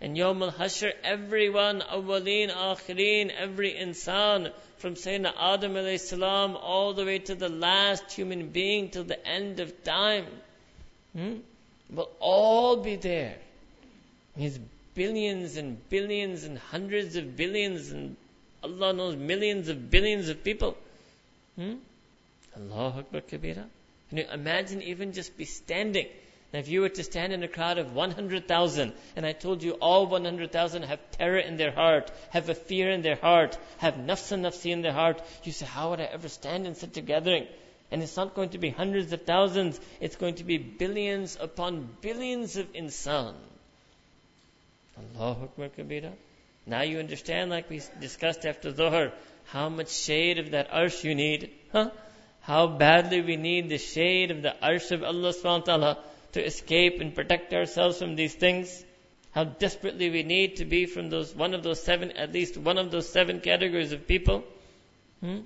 And 0.00 0.16
Yom 0.16 0.42
al-Hashr, 0.42 0.92
everyone, 1.04 1.80
awwaleen, 1.80 2.50
akhirin, 2.50 3.30
every 3.30 3.72
insan, 3.74 4.52
from 4.78 4.94
Sayyidina 4.94 5.32
Adam 5.38 5.74
alayhi 5.74 6.00
salam 6.00 6.56
all 6.56 6.92
the 6.92 7.04
way 7.04 7.20
to 7.20 7.36
the 7.36 7.48
last 7.48 8.10
human 8.10 8.48
being 8.48 8.90
till 8.90 9.04
the 9.04 9.24
end 9.24 9.60
of 9.60 9.84
time, 9.84 10.26
hmm? 11.16 11.34
will 11.88 12.10
all 12.18 12.78
be 12.78 12.96
there. 12.96 13.36
His 14.36 14.58
billions 14.96 15.56
and 15.56 15.88
billions 15.88 16.42
and 16.42 16.58
hundreds 16.58 17.14
of 17.14 17.36
billions 17.36 17.92
and 17.92 18.16
Allah 18.64 18.92
knows 18.92 19.14
millions 19.14 19.68
of 19.68 19.90
billions 19.90 20.28
of 20.28 20.42
people. 20.42 20.76
Hmm? 21.54 21.74
Allahu 22.56 23.00
Akbar 23.00 23.20
Kabira. 23.20 23.64
Can 24.08 24.18
you 24.18 24.24
imagine 24.32 24.82
even 24.82 25.12
just 25.12 25.36
be 25.36 25.44
standing 25.44 26.06
now, 26.52 26.60
if 26.60 26.68
you 26.68 26.80
were 26.80 26.88
to 26.88 27.02
stand 27.02 27.32
in 27.32 27.42
a 27.42 27.48
crowd 27.48 27.78
of 27.78 27.92
100,000, 27.92 28.92
and 29.16 29.26
I 29.26 29.32
told 29.32 29.62
you 29.62 29.72
all 29.72 30.06
100,000 30.06 30.84
have 30.84 31.10
terror 31.10 31.38
in 31.38 31.56
their 31.56 31.72
heart, 31.72 32.10
have 32.30 32.48
a 32.48 32.54
fear 32.54 32.90
in 32.90 33.02
their 33.02 33.16
heart, 33.16 33.58
have 33.78 33.94
nafs 33.94 34.30
and 34.30 34.44
nafsi 34.44 34.70
in 34.70 34.80
their 34.80 34.92
heart, 34.92 35.20
you 35.42 35.52
say, 35.52 35.66
how 35.66 35.90
would 35.90 36.00
I 36.00 36.04
ever 36.04 36.28
stand 36.28 36.66
in 36.66 36.76
such 36.76 36.96
a 36.96 37.00
gathering? 37.00 37.46
And 37.90 38.02
it's 38.02 38.16
not 38.16 38.34
going 38.34 38.50
to 38.50 38.58
be 38.58 38.70
hundreds 38.70 39.12
of 39.12 39.22
thousands, 39.22 39.80
it's 40.00 40.16
going 40.16 40.36
to 40.36 40.44
be 40.44 40.56
billions 40.56 41.36
upon 41.38 41.88
billions 42.00 42.56
of 42.56 42.72
insan. 42.72 43.34
Allahu 44.97 45.45
Akbar 45.45 45.69
Kabira. 45.69 46.11
Now 46.65 46.81
you 46.83 46.99
understand, 46.99 47.49
like 47.49 47.69
we 47.69 47.81
discussed 47.99 48.45
after 48.45 48.71
Dhuhr, 48.71 49.11
how 49.45 49.69
much 49.69 49.91
shade 49.91 50.37
of 50.37 50.51
that 50.51 50.71
arsh 50.71 51.03
you 51.03 51.15
need. 51.15 51.51
Huh? 51.71 51.89
How 52.41 52.67
badly 52.67 53.21
we 53.21 53.35
need 53.35 53.69
the 53.69 53.77
shade 53.77 54.31
of 54.31 54.41
the 54.41 54.55
arsh 54.61 54.91
of 54.91 55.03
Allah 55.03 55.33
subhanahu 55.33 55.59
wa 55.59 55.65
ta'ala 55.65 55.97
to 56.33 56.45
escape 56.45 57.01
and 57.01 57.13
protect 57.13 57.53
ourselves 57.53 57.99
from 57.99 58.15
these 58.15 58.33
things. 58.33 58.83
How 59.31 59.43
desperately 59.43 60.09
we 60.09 60.23
need 60.23 60.57
to 60.57 60.65
be 60.65 60.85
from 60.85 61.09
those 61.09 61.35
one 61.35 61.53
of 61.53 61.63
those 61.63 61.81
seven, 61.81 62.11
at 62.11 62.31
least 62.33 62.57
one 62.57 62.77
of 62.77 62.91
those 62.91 63.07
seven 63.09 63.39
categories 63.39 63.91
of 63.91 64.07
people. 64.07 64.43
Hmm? 65.21 65.39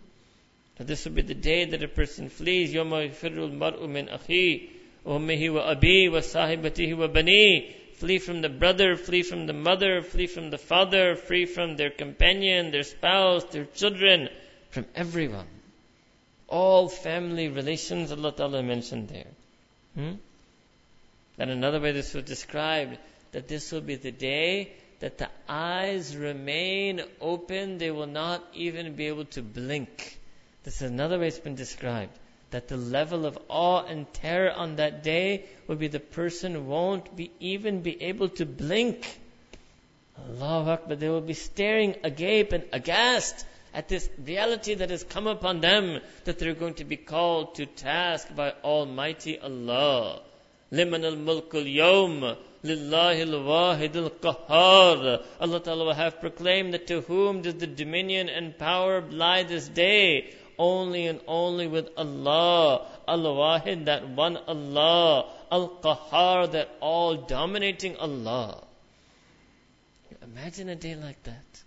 So 0.77 0.83
this 0.83 1.05
will 1.05 1.13
be 1.13 1.21
the 1.21 1.33
day 1.33 1.65
that 1.65 1.83
a 1.83 1.87
person 1.87 2.29
flees. 2.29 2.73
يَوْمَ 2.73 2.91
يَفِرُّ 3.09 3.51
الْمَرْءُ 3.51 3.87
مِنْ 3.87 4.09
أَخِيهِ 4.09 4.69
وَأُمِّهِ 5.05 5.49
وَأَبِيهِ 5.49 6.09
وَصَاحِبَتِهِ 6.09 6.93
وَبَنِيهِ 6.95 7.71
Flee 8.00 8.18
from 8.18 8.40
the 8.40 8.48
brother, 8.48 8.96
flee 8.96 9.22
from 9.22 9.44
the 9.46 9.52
mother, 9.52 10.00
flee 10.00 10.26
from 10.26 10.48
the 10.48 10.56
father, 10.56 11.16
flee 11.16 11.44
from 11.44 11.76
their 11.76 11.90
companion, 11.90 12.70
their 12.70 12.82
spouse, 12.82 13.44
their 13.44 13.66
children, 13.66 14.30
from 14.70 14.86
everyone. 14.94 15.46
All 16.48 16.88
family 16.88 17.48
relations 17.48 18.10
Allah 18.10 18.32
Ta'ala 18.32 18.62
mentioned 18.62 19.08
there. 19.08 19.26
Hmm? 19.94 20.12
Another 21.36 21.78
way 21.78 21.92
this 21.92 22.14
was 22.14 22.24
described, 22.24 22.96
that 23.32 23.48
this 23.48 23.70
will 23.70 23.82
be 23.82 23.96
the 23.96 24.12
day 24.12 24.72
that 25.00 25.18
the 25.18 25.28
eyes 25.46 26.16
remain 26.16 27.02
open, 27.20 27.76
they 27.76 27.90
will 27.90 28.06
not 28.06 28.42
even 28.54 28.94
be 28.94 29.08
able 29.08 29.26
to 29.26 29.42
blink. 29.42 30.18
This 30.64 30.76
is 30.80 30.90
another 30.90 31.18
way 31.18 31.28
it's 31.28 31.38
been 31.38 31.54
described 31.54 32.18
That 32.51 32.67
the 32.67 32.77
level 32.77 33.25
of 33.25 33.37
awe 33.49 33.83
and 33.83 34.11
terror 34.13 34.51
on 34.51 34.77
that 34.77 35.03
day 35.03 35.45
will 35.67 35.75
be 35.75 35.87
the 35.87 35.99
person 35.99 36.67
won't 36.67 37.15
be 37.15 37.31
even 37.39 37.81
be 37.81 38.01
able 38.01 38.29
to 38.29 38.45
blink. 38.45 39.19
Allahu 40.17 40.69
Akbar, 40.69 40.95
they 40.95 41.09
will 41.09 41.21
be 41.21 41.33
staring 41.33 41.95
agape 42.03 42.53
and 42.53 42.63
aghast 42.71 43.45
at 43.73 43.89
this 43.89 44.09
reality 44.23 44.75
that 44.75 44.89
has 44.89 45.03
come 45.03 45.27
upon 45.27 45.59
them, 45.59 45.99
that 46.23 46.39
they're 46.39 46.53
going 46.53 46.75
to 46.75 46.85
be 46.85 46.95
called 46.95 47.55
to 47.55 47.65
task 47.65 48.33
by 48.33 48.53
Almighty 48.63 49.37
Allah. 49.37 50.21
لمن 50.71 51.05
الملك 51.05 51.55
اليوم 51.55 52.35
لله 52.63 53.23
الواحد 53.23 53.95
القهار 53.95 55.23
Allah 55.39 55.59
Ta'ala 55.59 55.85
will 55.85 55.93
have 55.93 56.19
proclaimed 56.19 56.73
that 56.73 56.87
to 56.87 57.01
whom 57.01 57.41
does 57.41 57.55
the 57.55 57.67
dominion 57.67 58.29
and 58.29 58.57
power 58.57 59.01
lie 59.01 59.43
this 59.43 59.67
day? 59.67 60.33
only 60.60 61.06
and 61.06 61.20
only 61.26 61.66
with 61.66 61.88
Allah. 61.96 62.86
Al-Wahid, 63.08 63.86
that 63.86 64.08
one 64.08 64.36
Allah. 64.36 65.30
Al-Qahar, 65.50 66.52
that 66.52 66.68
all 66.80 67.16
dominating 67.16 67.96
Allah. 67.96 68.62
Imagine 70.22 70.68
a 70.68 70.76
day 70.76 70.94
like 70.96 71.22
that. 71.22 71.62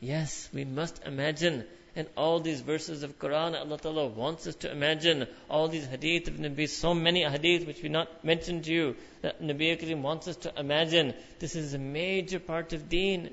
Yes, 0.00 0.48
we 0.52 0.64
must 0.64 1.00
imagine 1.06 1.64
and 1.94 2.08
all 2.16 2.40
these 2.40 2.60
verses 2.62 3.02
of 3.02 3.18
Quran, 3.18 3.54
Allah 3.58 3.78
Ta'ala 3.78 4.06
wants 4.06 4.46
us 4.46 4.54
to 4.56 4.70
imagine 4.70 5.26
all 5.50 5.68
these 5.68 5.86
hadith 5.86 6.28
of 6.28 6.34
Nabi, 6.34 6.68
so 6.68 6.94
many 6.94 7.22
hadith 7.22 7.66
which 7.66 7.82
we 7.82 7.90
not 7.90 8.24
mentioned 8.24 8.64
to 8.64 8.72
you, 8.72 8.96
that 9.20 9.42
Nabi 9.42 9.78
Karim 9.78 10.02
wants 10.02 10.26
us 10.26 10.36
to 10.36 10.58
imagine. 10.58 11.12
This 11.38 11.54
is 11.54 11.74
a 11.74 11.78
major 11.78 12.40
part 12.40 12.72
of 12.72 12.88
deen. 12.88 13.30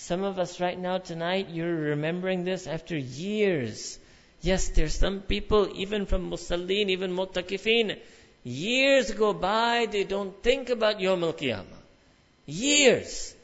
Some 0.00 0.24
of 0.24 0.38
us 0.38 0.60
right 0.60 0.78
now 0.78 0.96
tonight, 0.96 1.50
you're 1.50 1.74
remembering 1.74 2.42
this 2.42 2.66
after 2.66 2.96
years. 2.96 3.98
Yes, 4.40 4.70
there's 4.70 4.94
some 4.94 5.20
people, 5.20 5.68
even 5.74 6.06
from 6.06 6.30
Musallin, 6.30 6.88
even 6.88 7.14
Mutakifin, 7.14 7.98
years 8.42 9.10
go 9.12 9.34
by, 9.34 9.86
they 9.90 10.04
don't 10.04 10.42
think 10.42 10.70
about 10.70 11.00
Yom 11.00 11.22
Al 11.22 11.34
Qiyamah. 11.34 11.82
Years. 12.46 13.34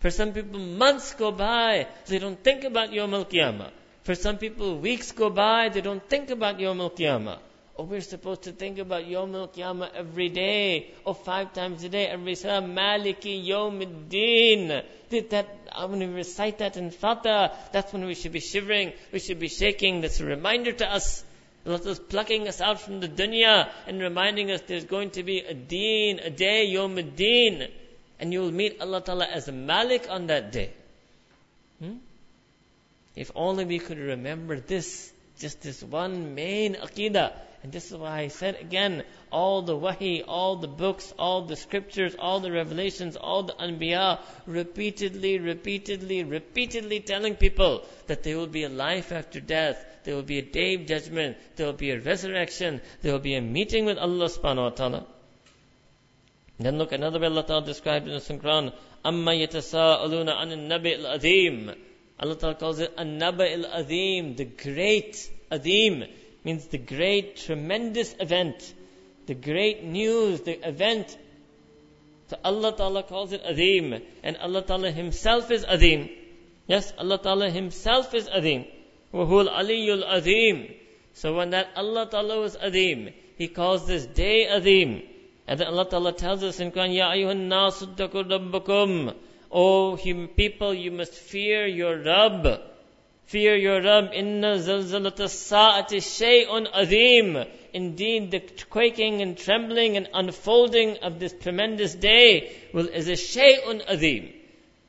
For 0.00 0.10
some 0.10 0.34
people, 0.34 0.60
months 0.60 1.14
go 1.14 1.32
by, 1.32 1.88
they 2.06 2.18
don't 2.18 2.44
think 2.44 2.64
about 2.64 2.92
Yom 2.92 3.14
Al 3.14 3.24
Qiyamah. 3.24 3.70
For 4.04 4.14
some 4.14 4.36
people, 4.36 4.78
weeks 4.78 5.12
go 5.12 5.30
by, 5.30 5.70
they 5.70 5.80
don't 5.80 6.06
think 6.06 6.28
about 6.28 6.60
Yom 6.60 6.82
Al 6.82 6.90
Qiyamah. 6.90 7.38
Oh, 7.78 7.84
we're 7.84 8.02
supposed 8.02 8.42
to 8.42 8.52
think 8.52 8.78
about 8.78 9.06
Yom 9.06 9.34
Al 9.34 9.48
Qiyamah 9.48 9.94
every 9.94 10.28
day, 10.28 10.92
or 11.06 11.14
five 11.14 11.54
times 11.54 11.82
a 11.84 11.88
day, 11.88 12.06
every 12.06 12.34
salam, 12.34 12.74
Maliki 12.74 13.42
Yom 13.46 14.08
Deen. 14.10 14.82
That, 15.08 15.32
uh, 15.32 15.61
when 15.88 15.98
we 15.98 16.06
recite 16.06 16.58
that 16.58 16.76
in 16.76 16.90
Fatiha, 16.90 17.54
that's 17.72 17.92
when 17.92 18.04
we 18.04 18.14
should 18.14 18.32
be 18.32 18.40
shivering, 18.40 18.92
we 19.12 19.18
should 19.18 19.38
be 19.38 19.48
shaking. 19.48 20.00
That's 20.00 20.20
a 20.20 20.24
reminder 20.24 20.72
to 20.72 20.92
us. 20.92 21.24
Allah 21.64 21.80
is 21.80 21.98
plucking 21.98 22.48
us 22.48 22.60
out 22.60 22.80
from 22.80 23.00
the 23.00 23.08
dunya 23.08 23.70
and 23.86 24.00
reminding 24.00 24.50
us 24.50 24.62
there's 24.66 24.84
going 24.84 25.10
to 25.10 25.22
be 25.22 25.38
a 25.38 25.54
deen, 25.54 26.18
a 26.18 26.30
day, 26.30 26.66
Yom 26.66 26.96
Deen. 27.14 27.68
And 28.18 28.32
you'll 28.32 28.52
meet 28.52 28.80
Allah 28.80 29.00
Ta'ala 29.00 29.26
as 29.26 29.48
a 29.48 29.52
Malik 29.52 30.06
on 30.10 30.26
that 30.26 30.50
day. 30.52 30.72
Hmm? 31.80 31.96
If 33.14 33.30
only 33.34 33.64
we 33.64 33.78
could 33.78 33.98
remember 33.98 34.58
this, 34.58 35.11
just 35.42 35.60
this 35.60 35.82
one 35.82 36.34
main 36.34 36.76
aqidah. 36.76 37.32
And 37.62 37.70
this 37.70 37.92
is 37.92 37.96
why 37.96 38.20
I 38.20 38.28
said 38.28 38.56
again, 38.60 39.04
all 39.30 39.62
the 39.62 39.76
wahi, 39.76 40.22
all 40.22 40.56
the 40.56 40.68
books, 40.68 41.12
all 41.18 41.42
the 41.42 41.54
scriptures, 41.54 42.16
all 42.18 42.40
the 42.40 42.50
revelations, 42.50 43.16
all 43.16 43.44
the 43.44 43.52
anbiya, 43.52 44.18
repeatedly, 44.46 45.38
repeatedly, 45.38 46.24
repeatedly 46.24 47.00
telling 47.00 47.36
people 47.36 47.84
that 48.08 48.24
there 48.24 48.36
will 48.36 48.48
be 48.48 48.64
a 48.64 48.68
life 48.68 49.12
after 49.12 49.40
death, 49.40 49.84
there 50.04 50.16
will 50.16 50.22
be 50.22 50.38
a 50.38 50.42
day 50.42 50.74
of 50.74 50.86
judgment, 50.86 51.36
there 51.56 51.66
will 51.66 51.72
be 51.72 51.90
a 51.90 52.00
resurrection, 52.00 52.80
there 53.00 53.12
will 53.12 53.20
be 53.20 53.34
a 53.34 53.40
meeting 53.40 53.84
with 53.84 53.98
Allah 53.98 54.26
subhanahu 54.26 54.70
wa 54.70 54.70
ta'ala. 54.70 55.06
Then 56.58 56.78
look 56.78 56.92
another 56.92 57.18
way 57.18 57.26
Allah 57.26 57.44
Ta'ala 57.44 57.66
described 57.66 58.06
in 58.06 58.14
the 58.14 58.20
Quran, 58.20 58.72
Amma 59.04 59.32
yatasa'aluna 59.32 60.36
anin 60.36 60.68
naba 60.68 60.94
al-azim. 60.94 61.72
Allah 62.20 62.36
Ta'ala 62.36 62.54
calls 62.54 62.78
it 62.78 62.92
an 62.96 63.18
naba 63.18 63.50
al-azim, 63.50 64.36
the 64.36 64.44
great 64.44 65.30
Azim, 65.52 66.04
means 66.44 66.66
the 66.66 66.78
great, 66.78 67.36
tremendous 67.36 68.14
event, 68.18 68.74
the 69.26 69.34
great 69.34 69.84
news, 69.84 70.40
the 70.40 70.68
event. 70.68 71.16
So 72.28 72.38
Allah 72.44 72.74
Ta'ala 72.76 73.02
calls 73.02 73.32
it 73.32 73.42
Azim, 73.44 74.02
and 74.22 74.36
Allah 74.38 74.62
Ta'ala 74.62 74.90
Himself 74.90 75.50
is 75.50 75.64
Azim. 75.64 76.08
Yes, 76.66 76.92
Allah 76.98 77.18
Ta'ala 77.18 77.50
Himself 77.50 78.14
is 78.14 78.28
Azim. 78.28 78.64
Wahul 79.12 79.48
Aliyul 79.48 80.04
Azim. 80.08 80.74
So 81.12 81.36
when 81.36 81.50
that 81.50 81.68
Allah 81.76 82.08
Ta'ala 82.10 82.40
was 82.40 82.56
Azim, 82.56 83.10
He 83.36 83.48
calls 83.48 83.86
this 83.86 84.06
day 84.06 84.48
Azim. 84.48 85.02
And 85.46 85.60
then 85.60 85.66
Allah 85.66 85.88
Ta'ala 85.88 86.12
tells 86.12 86.42
us 86.42 86.60
in 86.60 86.72
Quran, 86.72 86.94
Ya 86.94 87.10
ayyuhan 87.10 87.48
nasu 87.48 87.94
rabbakum. 87.96 89.14
O 89.50 89.96
hum, 89.96 90.28
people, 90.28 90.72
you 90.72 90.90
must 90.90 91.12
fear 91.12 91.66
your 91.66 91.98
Rabb. 91.98 92.71
Fear 93.32 93.56
your 93.56 93.80
Rabb. 93.80 94.10
Inna 94.12 94.58
zalzalata 94.58 95.26
sa'ati 95.26 96.00
shay'un 96.00 96.66
azim. 96.70 97.42
Indeed, 97.72 98.30
the 98.30 98.40
quaking 98.68 99.22
and 99.22 99.38
trembling 99.38 99.96
and 99.96 100.06
unfolding 100.12 100.98
of 100.98 101.18
this 101.18 101.32
tremendous 101.40 101.94
day 101.94 102.54
will, 102.74 102.88
is 102.88 103.08
a 103.08 103.12
shay'un 103.12 103.80
azim. 103.88 104.34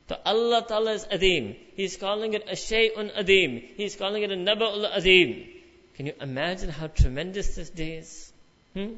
So 0.10 0.18
Allah 0.26 0.66
Ta'ala 0.68 0.92
is 0.92 1.08
azim. 1.10 1.56
He's 1.78 1.96
calling 1.96 2.34
it 2.34 2.44
a 2.50 2.58
shay'un 2.58 3.12
azim. 3.16 3.64
He's 3.78 3.96
calling 3.96 4.24
it 4.24 4.32
a 4.34 4.36
naba'ul 4.36 4.94
azim. 4.94 5.48
Can 5.96 6.08
you 6.08 6.14
imagine 6.20 6.68
how 6.68 6.88
tremendous 6.88 7.56
this 7.56 7.70
day 7.70 7.94
is? 7.94 8.34
Hmm? 8.74 8.96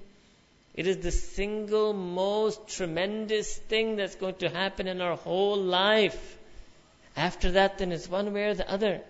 It 0.73 0.87
is 0.87 0.97
the 0.97 1.11
single 1.11 1.93
most 1.93 2.67
tremendous 2.69 3.55
thing 3.55 3.97
that's 3.97 4.15
going 4.15 4.37
to 4.45 4.49
happen 4.49 4.87
in 4.87 5.01
our 5.01 5.15
whole 5.15 5.61
life. 5.61 6.39
After 7.15 7.51
that, 7.51 7.77
then 7.77 7.91
it's 7.91 8.09
one 8.09 8.33
way 8.33 8.45
or 8.45 8.55
the 8.55 8.67
other. 8.67 9.01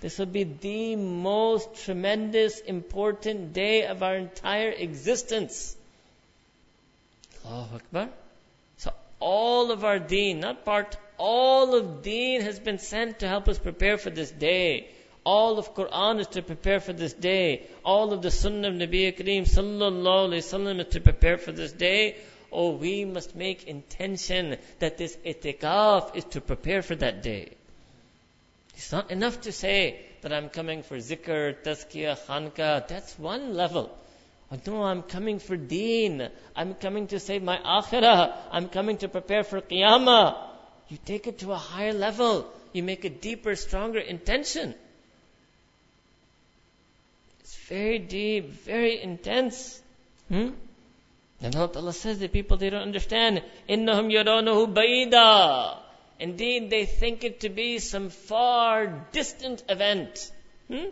This 0.00 0.18
will 0.18 0.26
be 0.26 0.44
the 0.44 0.96
most 0.96 1.74
tremendous, 1.84 2.60
important 2.60 3.52
day 3.52 3.86
of 3.86 4.02
our 4.02 4.16
entire 4.16 4.70
existence. 4.70 5.76
Allahu 7.46 7.76
Akbar. 7.76 8.08
So 8.76 8.92
all 9.20 9.70
of 9.70 9.84
our 9.84 9.98
deen, 9.98 10.40
not 10.40 10.64
part, 10.64 10.96
all 11.16 11.74
of 11.74 12.02
deen 12.02 12.42
has 12.42 12.58
been 12.58 12.78
sent 12.78 13.20
to 13.20 13.28
help 13.28 13.48
us 13.48 13.58
prepare 13.58 13.96
for 13.96 14.10
this 14.10 14.30
day. 14.30 14.90
All 15.24 15.58
of 15.58 15.74
Quran 15.74 16.20
is 16.20 16.28
to 16.28 16.42
prepare 16.42 16.78
for 16.78 16.92
this 16.92 17.12
day. 17.12 17.66
All 17.84 18.12
of 18.12 18.22
the 18.22 18.30
Sunnah 18.30 18.68
of 18.68 18.74
Nabi 18.74 19.16
Kareem 19.16 19.42
sallallahu 19.42 20.28
alayhi 20.28 20.44
wasallam 20.44 20.80
is 20.80 20.92
to 20.92 21.00
prepare 21.00 21.38
for 21.38 21.52
this 21.52 21.72
day. 21.72 22.16
Oh, 22.52 22.76
we 22.76 23.04
must 23.04 23.34
make 23.34 23.64
intention 23.64 24.56
that 24.78 24.98
this 24.98 25.16
itikaf 25.26 26.14
is 26.14 26.24
to 26.26 26.40
prepare 26.40 26.82
for 26.82 26.94
that 26.94 27.22
day. 27.22 27.55
It's 28.76 28.92
not 28.92 29.10
enough 29.10 29.40
to 29.42 29.52
say 29.52 30.00
that 30.20 30.32
I'm 30.32 30.50
coming 30.50 30.82
for 30.82 30.98
zikr, 30.98 31.56
tazkiyah, 31.64 32.18
khanka. 32.26 32.86
That's 32.86 33.18
one 33.18 33.54
level. 33.54 33.96
Oh, 34.52 34.58
no, 34.66 34.84
I'm 34.84 35.02
coming 35.02 35.38
for 35.38 35.56
deen. 35.56 36.28
I'm 36.54 36.74
coming 36.74 37.06
to 37.08 37.18
save 37.18 37.42
my 37.42 37.56
akhirah. 37.56 38.36
I'm 38.52 38.68
coming 38.68 38.98
to 38.98 39.08
prepare 39.08 39.44
for 39.44 39.60
qiyamah. 39.60 40.36
You 40.88 40.98
take 41.04 41.26
it 41.26 41.38
to 41.38 41.52
a 41.52 41.56
higher 41.56 41.94
level. 41.94 42.46
You 42.72 42.82
make 42.82 43.04
a 43.04 43.10
deeper, 43.10 43.56
stronger 43.56 43.98
intention. 43.98 44.74
It's 47.40 47.56
very 47.68 47.98
deep, 47.98 48.50
very 48.64 49.00
intense. 49.02 49.80
Hmm? 50.28 50.50
And 51.40 51.56
Allah 51.56 51.92
says 51.92 52.18
that 52.18 52.32
people 52.32 52.56
they 52.56 52.70
don't 52.70 52.82
understand. 52.82 53.42
Innahum 53.68 54.12
yarawnahu 54.12 54.74
baida. 54.74 55.78
Indeed, 56.18 56.70
they 56.70 56.86
think 56.86 57.24
it 57.24 57.40
to 57.40 57.48
be 57.48 57.78
some 57.78 58.08
far 58.10 58.86
distant 59.12 59.62
event. 59.68 60.32
Hmm? 60.68 60.88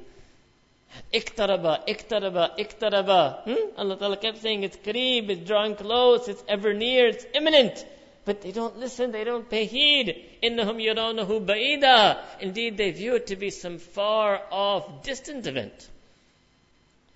Iktaraba, 1.13 1.87
iktaraba, 1.89 2.59
iktaraba. 2.59 3.43
Hmm? 3.45 3.79
Allah 3.79 3.97
Ta'ala 3.97 4.17
kept 4.17 4.43
saying 4.43 4.63
it's 4.63 4.77
kareeb, 4.77 5.31
it's 5.31 5.47
drawing 5.47 5.77
close, 5.77 6.29
it's 6.29 6.45
ever 6.47 6.75
near, 6.75 7.09
it's 7.09 7.27
imminent. 7.35 7.85
But 8.25 8.43
they 8.43 8.53
don't 8.53 8.79
listen, 8.79 9.13
they 9.13 9.25
don't 9.25 9.49
pay 9.49 9.65
heed. 9.65 10.25
Innahum 10.43 10.83
yarawnahu 10.83 11.45
ba'ida. 11.45 12.19
Indeed, 12.41 12.77
they 12.77 12.91
view 12.91 13.17
it 13.17 13.27
to 13.29 13.37
be 13.37 13.51
some 13.51 13.79
far 13.79 14.41
off, 14.51 15.03
distant 15.03 15.47
event. 15.47 15.89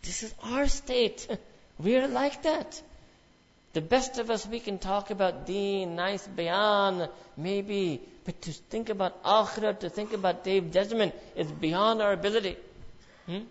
This 0.02 0.22
is 0.22 0.34
our 0.42 0.66
state. 0.66 1.26
We 1.78 1.94
are 1.96 2.08
like 2.08 2.42
that. 2.42 2.82
The 3.78 3.82
best 3.82 4.18
of 4.18 4.28
us, 4.28 4.44
we 4.44 4.58
can 4.58 4.78
talk 4.78 5.12
about 5.12 5.46
deen, 5.46 5.94
nice 5.94 6.26
bayan, 6.26 7.08
maybe, 7.36 8.00
but 8.24 8.42
to 8.42 8.50
think 8.50 8.88
about 8.88 9.22
akhirah, 9.22 9.78
to 9.78 9.88
think 9.88 10.12
about 10.12 10.42
day 10.42 10.56
of 10.58 10.72
judgment, 10.72 11.14
is 11.36 11.46
beyond 11.52 12.02
our 12.02 12.12
ability. 12.12 12.56
Hmm? 13.26 13.44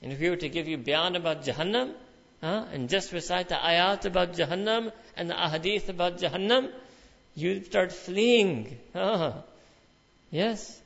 And 0.00 0.12
if 0.14 0.20
we 0.20 0.30
were 0.30 0.36
to 0.36 0.48
give 0.48 0.68
you 0.68 0.78
bayan 0.78 1.16
about 1.16 1.44
Jahannam, 1.44 1.92
huh, 2.40 2.64
and 2.72 2.88
just 2.88 3.12
recite 3.12 3.50
the 3.50 3.56
ayat 3.56 4.06
about 4.06 4.32
Jahannam 4.32 4.90
and 5.18 5.28
the 5.28 5.34
ahadith 5.34 5.90
about 5.90 6.16
Jahannam, 6.16 6.70
you'd 7.34 7.66
start 7.66 7.92
fleeing. 7.92 8.78
Huh? 8.94 9.32
Yes. 10.30 10.80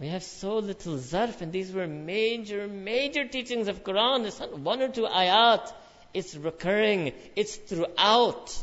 We 0.00 0.08
have 0.08 0.24
so 0.24 0.58
little 0.58 0.96
zarf, 0.96 1.42
and 1.42 1.52
these 1.52 1.70
were 1.70 1.86
major, 1.86 2.66
major 2.66 3.24
teachings 3.28 3.68
of 3.68 3.84
Quran. 3.84 4.26
It's 4.26 4.40
not 4.40 4.58
one 4.58 4.82
or 4.82 4.88
two 4.88 5.06
ayat. 5.06 5.72
It's 6.14 6.34
recurring. 6.34 7.12
It's 7.36 7.56
throughout. 7.56 8.56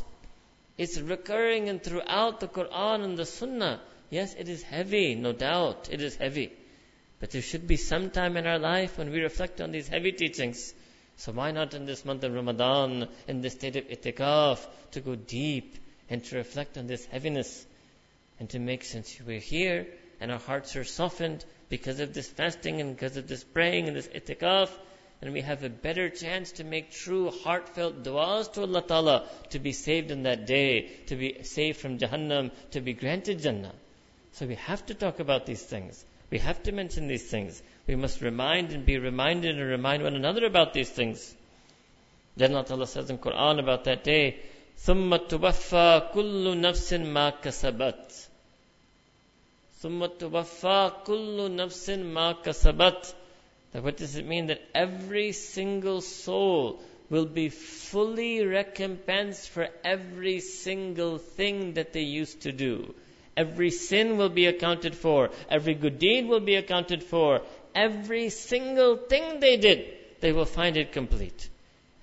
It's 0.78 0.98
recurring 0.98 1.68
and 1.68 1.82
throughout 1.82 2.40
the 2.40 2.48
Quran 2.48 3.04
and 3.04 3.16
the 3.16 3.26
Sunnah. 3.26 3.80
Yes, 4.10 4.34
it 4.34 4.48
is 4.48 4.62
heavy, 4.62 5.14
no 5.14 5.32
doubt. 5.32 5.88
It 5.90 6.00
is 6.00 6.16
heavy. 6.16 6.52
But 7.18 7.30
there 7.30 7.42
should 7.42 7.66
be 7.66 7.76
some 7.76 8.10
time 8.10 8.36
in 8.36 8.46
our 8.46 8.58
life 8.58 8.98
when 8.98 9.10
we 9.10 9.20
reflect 9.20 9.60
on 9.60 9.72
these 9.72 9.88
heavy 9.88 10.12
teachings. 10.12 10.74
So 11.16 11.32
why 11.32 11.50
not 11.50 11.72
in 11.72 11.86
this 11.86 12.04
month 12.04 12.24
of 12.24 12.34
Ramadan, 12.34 13.08
in 13.26 13.40
this 13.40 13.54
state 13.54 13.76
of 13.76 13.88
itikaf, 13.88 14.64
to 14.92 15.00
go 15.00 15.14
deep 15.14 15.76
and 16.10 16.22
to 16.24 16.36
reflect 16.36 16.76
on 16.76 16.86
this 16.86 17.06
heaviness 17.06 17.66
and 18.38 18.50
to 18.50 18.58
make 18.58 18.84
sense 18.84 19.18
we're 19.26 19.40
here 19.40 19.86
and 20.20 20.30
our 20.30 20.38
hearts 20.38 20.76
are 20.76 20.84
softened 20.84 21.44
because 21.68 22.00
of 22.00 22.12
this 22.12 22.28
fasting 22.28 22.80
and 22.80 22.94
because 22.94 23.16
of 23.16 23.26
this 23.28 23.42
praying 23.44 23.88
and 23.88 23.96
this 23.96 24.08
itikaf, 24.08 24.68
and 25.21 25.33
we 25.33 25.41
have 25.41 25.63
a 25.63 25.69
better 25.69 26.09
chance 26.09 26.53
to 26.53 26.63
make 26.63 26.91
true 26.91 27.29
heartfelt 27.29 28.03
du'as 28.03 28.51
to 28.53 28.61
Allah 28.61 28.81
Ta'ala 28.81 29.29
to 29.51 29.59
be 29.59 29.71
saved 29.71 30.09
in 30.09 30.23
that 30.23 30.47
day, 30.47 30.89
to 31.07 31.15
be 31.15 31.43
saved 31.43 31.79
from 31.79 31.99
Jahannam, 31.99 32.51
to 32.71 32.81
be 32.81 32.93
granted 32.93 33.39
Jannah. 33.39 33.73
So 34.31 34.47
we 34.47 34.55
have 34.55 34.85
to 34.87 34.95
talk 34.95 35.19
about 35.19 35.45
these 35.45 35.61
things. 35.61 36.03
We 36.31 36.39
have 36.39 36.63
to 36.63 36.71
mention 36.71 37.07
these 37.07 37.29
things. 37.29 37.61
We 37.87 37.95
must 37.95 38.21
remind 38.21 38.71
and 38.71 38.85
be 38.85 38.97
reminded 38.97 39.59
and 39.59 39.69
remind 39.69 40.01
one 40.01 40.15
another 40.15 40.45
about 40.45 40.73
these 40.73 40.89
things. 40.89 41.35
Then 42.37 42.55
Allah 42.55 42.65
Ta'ala 42.65 42.87
says 42.87 43.09
in 43.09 43.17
Quran 43.17 43.59
about 43.59 43.83
that 43.83 44.03
day, 44.03 44.39
ثُمَّ 44.79 45.15
تُوَفَّى 45.27 46.13
كُلُّ 46.13 46.57
نَفْسٍ 46.57 46.93
مَا 47.05 47.33
كَسَبَتْ 47.41 48.27
ثُمَّ 49.83 50.17
تُوَفَّى 50.17 51.03
كُلُّ 51.05 51.55
نَفْسٍ 51.55 51.89
مَا 51.89 52.41
كَسَبَتْ 52.41 53.13
what 53.82 53.96
does 53.96 54.16
it 54.16 54.26
mean? 54.26 54.46
That 54.46 54.62
every 54.74 55.32
single 55.32 56.00
soul 56.00 56.80
will 57.10 57.26
be 57.26 57.48
fully 57.48 58.44
recompensed 58.44 59.50
for 59.50 59.68
every 59.84 60.40
single 60.40 61.18
thing 61.18 61.74
that 61.74 61.92
they 61.92 62.02
used 62.02 62.42
to 62.42 62.52
do. 62.52 62.94
Every 63.36 63.70
sin 63.70 64.16
will 64.16 64.30
be 64.30 64.46
accounted 64.46 64.94
for. 64.94 65.30
Every 65.50 65.74
good 65.74 65.98
deed 65.98 66.26
will 66.26 66.40
be 66.40 66.54
accounted 66.56 67.02
for. 67.02 67.42
Every 67.74 68.30
single 68.30 68.96
thing 68.96 69.40
they 69.40 69.56
did, 69.56 69.92
they 70.20 70.32
will 70.32 70.46
find 70.46 70.76
it 70.76 70.92
complete. 70.92 71.48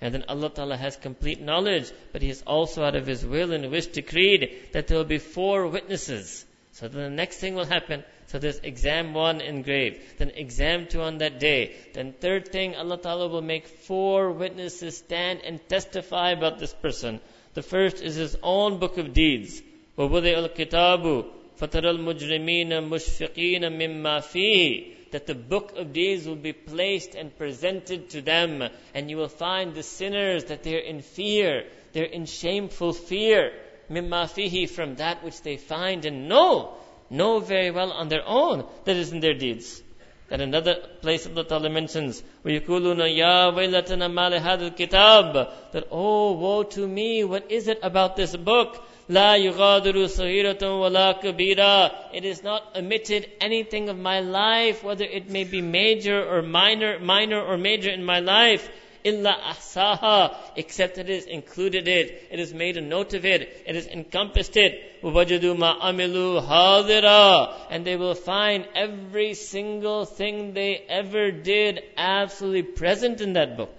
And 0.00 0.14
then 0.14 0.24
Allah 0.28 0.50
Ta'ala 0.50 0.76
has 0.76 0.96
complete 0.96 1.40
knowledge, 1.40 1.90
but 2.12 2.22
He 2.22 2.28
has 2.28 2.42
also 2.42 2.84
out 2.84 2.94
of 2.94 3.06
His 3.06 3.24
will 3.26 3.52
and 3.52 3.70
wish 3.70 3.86
decreed 3.86 4.68
that 4.72 4.86
there 4.86 4.98
will 4.98 5.04
be 5.04 5.18
four 5.18 5.66
witnesses. 5.66 6.44
So 6.73 6.87
then 6.87 7.03
the 7.03 7.09
next 7.09 7.37
thing 7.37 7.55
will 7.55 7.65
happen, 7.65 8.03
so 8.27 8.39
there's 8.39 8.59
exam 8.59 9.13
one 9.13 9.41
engraved, 9.41 10.01
then 10.17 10.29
exam 10.29 10.87
two 10.87 11.01
on 11.01 11.17
that 11.17 11.39
day. 11.39 11.75
Then 11.93 12.13
third 12.13 12.49
thing, 12.51 12.75
Allah 12.75 12.97
Ta'ala 12.97 13.27
will 13.27 13.41
make 13.41 13.67
four 13.67 14.31
witnesses 14.31 14.97
stand 14.97 15.41
and 15.43 15.59
testify 15.67 16.31
about 16.31 16.59
this 16.59 16.73
person. 16.73 17.19
The 17.53 17.63
first 17.63 18.01
is 18.01 18.15
his 18.15 18.37
own 18.43 18.77
book 18.79 18.97
of 18.97 19.13
deeds. 19.13 19.61
وَوُضِعَ 19.97 20.55
الْكِتَابُ 20.55 21.25
فَتَرَى 21.59 21.97
الْمُجْرِمِينَ 21.97 22.69
مُشْفِقِينَ 22.69 23.61
مِمَّا 23.61 24.19
فِيهِ 24.19 25.11
That 25.11 25.25
the 25.25 25.35
book 25.35 25.73
of 25.75 25.91
deeds 25.91 26.25
will 26.25 26.35
be 26.35 26.53
placed 26.53 27.15
and 27.15 27.35
presented 27.37 28.11
to 28.11 28.21
them. 28.21 28.63
And 28.93 29.09
you 29.09 29.17
will 29.17 29.27
find 29.27 29.73
the 29.73 29.83
sinners 29.83 30.45
that 30.45 30.63
they're 30.63 30.79
in 30.79 31.01
fear. 31.01 31.65
They're 31.91 32.05
in 32.05 32.25
shameful 32.25 32.93
fear. 32.93 33.51
مِمَّا 33.89 34.25
فِيهِ 34.25 34.69
From 34.69 34.95
that 34.95 35.23
which 35.23 35.41
they 35.41 35.57
find 35.57 36.05
and 36.05 36.27
know 36.29 36.77
know 37.09 37.39
very 37.39 37.71
well 37.71 37.91
on 37.91 38.09
their 38.09 38.25
own 38.25 38.65
that 38.85 38.95
is 38.95 39.11
in 39.11 39.19
their 39.19 39.33
deeds. 39.33 39.81
That 40.29 40.41
another 40.41 40.75
place 41.01 41.25
Allah 41.25 41.43
Ta'ala 41.43 41.71
mentions, 41.71 42.21
وَيَقُولُونَ 42.45 43.01
يَا 43.17 43.51
وَيْلَتَنَا 43.51 44.11
مَا 44.11 44.29
لِهَذَا 44.29 44.75
الْكِتَابِ 44.75 45.71
That, 45.71 45.87
oh, 45.89 46.33
woe 46.33 46.61
to 46.63 46.87
me, 46.87 47.23
what 47.23 47.51
is 47.51 47.67
it 47.67 47.79
about 47.81 48.15
this 48.15 48.35
book? 48.35 48.79
لا 49.09 49.35
يغادر 49.43 50.05
صغيرة 50.05 50.61
ولا 50.61 51.19
كبيرة. 51.19 52.13
It 52.13 52.25
is 52.25 52.43
not 52.43 52.77
omitted 52.77 53.27
anything 53.41 53.89
of 53.89 53.97
my 53.97 54.19
life, 54.19 54.83
whether 54.83 55.03
it 55.03 55.31
may 55.31 55.45
be 55.45 55.63
major 55.63 56.23
or 56.23 56.43
minor, 56.43 56.99
minor 56.99 57.41
or 57.41 57.57
major 57.57 57.89
in 57.89 58.05
my 58.05 58.19
life 58.19 58.69
illa 59.04 59.36
asaha, 59.52 60.34
except 60.56 60.98
it 60.98 61.10
is 61.10 61.26
included 61.26 61.86
it, 61.86 62.28
it 62.30 62.40
is 62.40 62.54
made 62.54 62.76
a 62.76 62.80
note 62.80 63.12
of 63.14 63.24
it, 63.24 63.62
it 63.66 63.76
is 63.76 63.86
encompassed 63.86 64.56
it. 64.56 65.02
Wajadu 65.02 65.56
ma 65.56 65.78
amilu 65.80 66.44
hadira, 66.44 67.54
and 67.70 67.86
they 67.86 67.96
will 67.96 68.14
find 68.14 68.66
every 68.74 69.34
single 69.34 70.06
thing 70.06 70.54
they 70.54 70.76
ever 70.88 71.30
did 71.30 71.82
absolutely 71.96 72.62
present 72.62 73.20
in 73.20 73.34
that 73.34 73.56
book. 73.56 73.78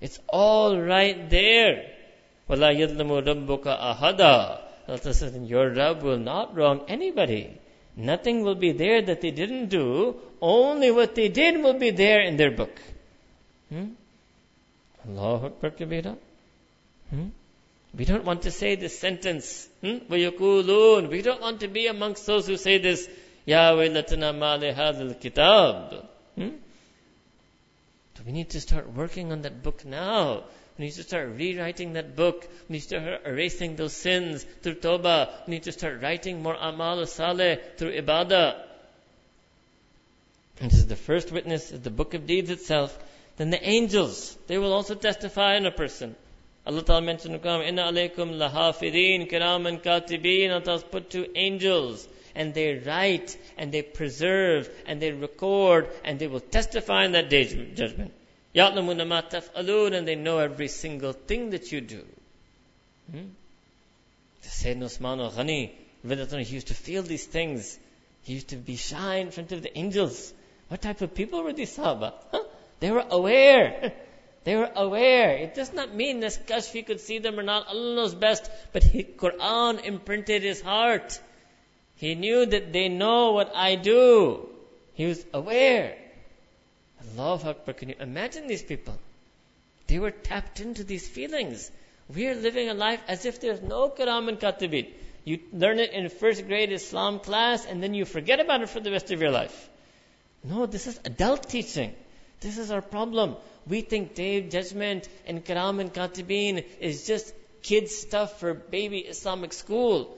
It's 0.00 0.18
all 0.28 0.80
right 0.80 1.28
there. 1.28 1.90
Wala 2.48 2.72
yadlamu 2.72 3.22
rabbuka 3.22 3.78
ahada. 3.78 4.62
Allah 4.88 5.12
says, 5.12 5.36
your 5.36 5.68
Rabb 5.68 6.02
will 6.02 6.18
not 6.18 6.56
wrong 6.56 6.84
anybody. 6.88 7.58
Nothing 7.94 8.42
will 8.42 8.54
be 8.54 8.72
there 8.72 9.02
that 9.02 9.20
they 9.20 9.30
didn't 9.30 9.68
do. 9.68 10.16
Only 10.40 10.90
what 10.90 11.14
they 11.14 11.28
did 11.28 11.62
will 11.62 11.78
be 11.78 11.90
there 11.90 12.22
in 12.22 12.38
their 12.38 12.50
book. 12.50 12.80
Hmm? 13.68 13.88
Allahu 15.08 15.46
Akbar 15.46 15.70
Kabira. 15.70 16.16
Hmm? 17.10 17.28
We 17.96 18.04
don't 18.04 18.24
want 18.24 18.42
to 18.42 18.50
say 18.50 18.76
this 18.76 18.98
sentence. 18.98 19.66
Hmm? 19.80 19.98
We 20.08 20.24
don't 20.24 21.40
want 21.40 21.60
to 21.60 21.68
be 21.68 21.86
amongst 21.86 22.26
those 22.26 22.46
who 22.46 22.56
say 22.56 22.78
this. 22.78 23.08
Waylatana 23.46 24.36
ma 24.38 24.58
hadal 24.58 25.18
kitab. 25.18 26.06
Hmm? 26.34 26.48
So 28.16 28.22
we 28.26 28.32
need 28.32 28.50
to 28.50 28.60
start 28.60 28.92
working 28.92 29.32
on 29.32 29.42
that 29.42 29.62
book 29.62 29.84
now. 29.84 30.44
We 30.78 30.86
need 30.86 30.94
to 30.94 31.02
start 31.02 31.30
rewriting 31.30 31.94
that 31.94 32.14
book. 32.14 32.46
We 32.68 32.74
need 32.74 32.80
to 32.80 32.86
start 32.86 33.22
erasing 33.24 33.76
those 33.76 33.94
sins 33.94 34.44
through 34.62 34.74
tawbah. 34.76 35.46
We 35.46 35.52
need 35.52 35.62
to 35.64 35.72
start 35.72 36.02
writing 36.02 36.42
more 36.42 36.54
amal 36.54 37.04
saleh 37.06 37.58
through 37.76 38.00
ibadah. 38.00 38.62
And 40.60 40.70
this 40.70 40.78
is 40.80 40.86
the 40.86 40.96
first 40.96 41.32
witness, 41.32 41.70
is 41.70 41.80
the 41.80 41.90
book 41.90 42.14
of 42.14 42.26
deeds 42.26 42.50
itself. 42.50 42.96
Then 43.38 43.50
the 43.50 43.64
angels, 43.64 44.36
they 44.48 44.58
will 44.58 44.72
also 44.72 44.96
testify 44.96 45.56
in 45.56 45.64
a 45.64 45.70
person. 45.70 46.16
Allah 46.66 46.82
Ta'ala 46.82 47.00
mentioned 47.00 47.34
in 47.34 47.40
the 47.40 47.48
Quran, 47.48 47.66
Inna 47.68 47.84
alaykum 47.84 48.36
lahafidin 48.36 49.30
kiraman 49.30 49.80
katibin. 49.80 50.50
Allah 50.50 50.60
Ta'ala 50.60 50.80
put 50.82 51.10
to 51.10 51.38
angels 51.38 52.06
and 52.34 52.52
they 52.52 52.74
write 52.74 53.38
and 53.56 53.72
they 53.72 53.82
preserve 53.82 54.68
and 54.86 55.00
they 55.00 55.12
record 55.12 55.88
and 56.04 56.18
they 56.18 56.26
will 56.26 56.40
testify 56.40 57.04
in 57.04 57.12
that 57.12 57.30
day's 57.30 57.54
judgment. 57.76 58.12
Ya'lamuna 58.56 59.06
ma 59.06 59.22
taf'alun 59.22 59.94
and 59.94 60.06
they 60.06 60.16
know 60.16 60.38
every 60.38 60.68
single 60.68 61.12
thing 61.12 61.50
that 61.50 61.70
you 61.70 61.80
do. 61.80 62.04
Hmm? 63.10 63.28
Sayyidina 64.42 64.84
Usman 64.84 65.20
al-Ghani, 65.20 65.70
he 66.44 66.54
used 66.54 66.68
to 66.68 66.74
feel 66.74 67.02
these 67.02 67.24
things. 67.24 67.78
He 68.24 68.34
used 68.34 68.48
to 68.48 68.56
be 68.56 68.74
shy 68.74 69.16
in 69.16 69.30
front 69.30 69.52
of 69.52 69.62
the 69.62 69.78
angels. 69.78 70.34
What 70.68 70.82
type 70.82 71.00
of 71.02 71.14
people 71.14 71.44
were 71.44 71.52
these 71.52 71.76
Sahaba? 71.76 72.14
Huh? 72.32 72.42
They 72.80 72.90
were 72.90 73.04
aware. 73.10 73.92
They 74.44 74.56
were 74.56 74.70
aware. 74.74 75.36
It 75.36 75.54
does 75.54 75.72
not 75.72 75.94
mean 75.94 76.20
that 76.20 76.46
Kashfi 76.46 76.86
could 76.86 77.00
see 77.00 77.18
them 77.18 77.38
or 77.38 77.42
not. 77.42 77.66
Allah 77.66 77.96
knows 77.96 78.14
best. 78.14 78.50
But 78.72 78.82
he, 78.82 79.04
Quran 79.04 79.84
imprinted 79.84 80.42
his 80.42 80.60
heart. 80.60 81.20
He 81.96 82.14
knew 82.14 82.46
that 82.46 82.72
they 82.72 82.88
know 82.88 83.32
what 83.32 83.54
I 83.54 83.74
do. 83.74 84.48
He 84.94 85.06
was 85.06 85.24
aware. 85.34 85.96
Allah 87.18 87.40
Akbar. 87.44 87.74
Can 87.74 87.88
you 87.90 87.96
imagine 88.00 88.46
these 88.46 88.62
people? 88.62 88.96
They 89.88 89.98
were 89.98 90.10
tapped 90.10 90.60
into 90.60 90.84
these 90.84 91.08
feelings. 91.08 91.70
We 92.14 92.28
are 92.28 92.34
living 92.34 92.68
a 92.68 92.74
life 92.74 93.02
as 93.08 93.24
if 93.24 93.40
there's 93.40 93.60
no 93.60 93.90
Kiram 93.90 94.28
and 94.28 94.38
Katibin. 94.38 94.86
You 95.24 95.40
learn 95.52 95.78
it 95.78 95.92
in 95.92 96.08
first 96.08 96.46
grade 96.46 96.72
Islam 96.72 97.20
class 97.20 97.66
and 97.66 97.82
then 97.82 97.92
you 97.94 98.04
forget 98.04 98.40
about 98.40 98.62
it 98.62 98.68
for 98.70 98.80
the 98.80 98.90
rest 98.90 99.10
of 99.10 99.20
your 99.20 99.30
life. 99.30 99.68
No, 100.42 100.66
this 100.66 100.86
is 100.86 100.98
adult 101.04 101.48
teaching. 101.48 101.94
This 102.40 102.58
is 102.58 102.70
our 102.70 102.82
problem. 102.82 103.36
We 103.66 103.80
think 103.80 104.14
day 104.14 104.38
of 104.38 104.50
judgment 104.50 105.08
and 105.26 105.44
Kiram 105.44 105.80
and 105.80 105.92
Katibin 105.92 106.64
is 106.80 107.06
just 107.06 107.34
kids 107.62 107.94
stuff 107.94 108.38
for 108.40 108.54
baby 108.54 108.98
Islamic 109.00 109.52
school. 109.52 110.16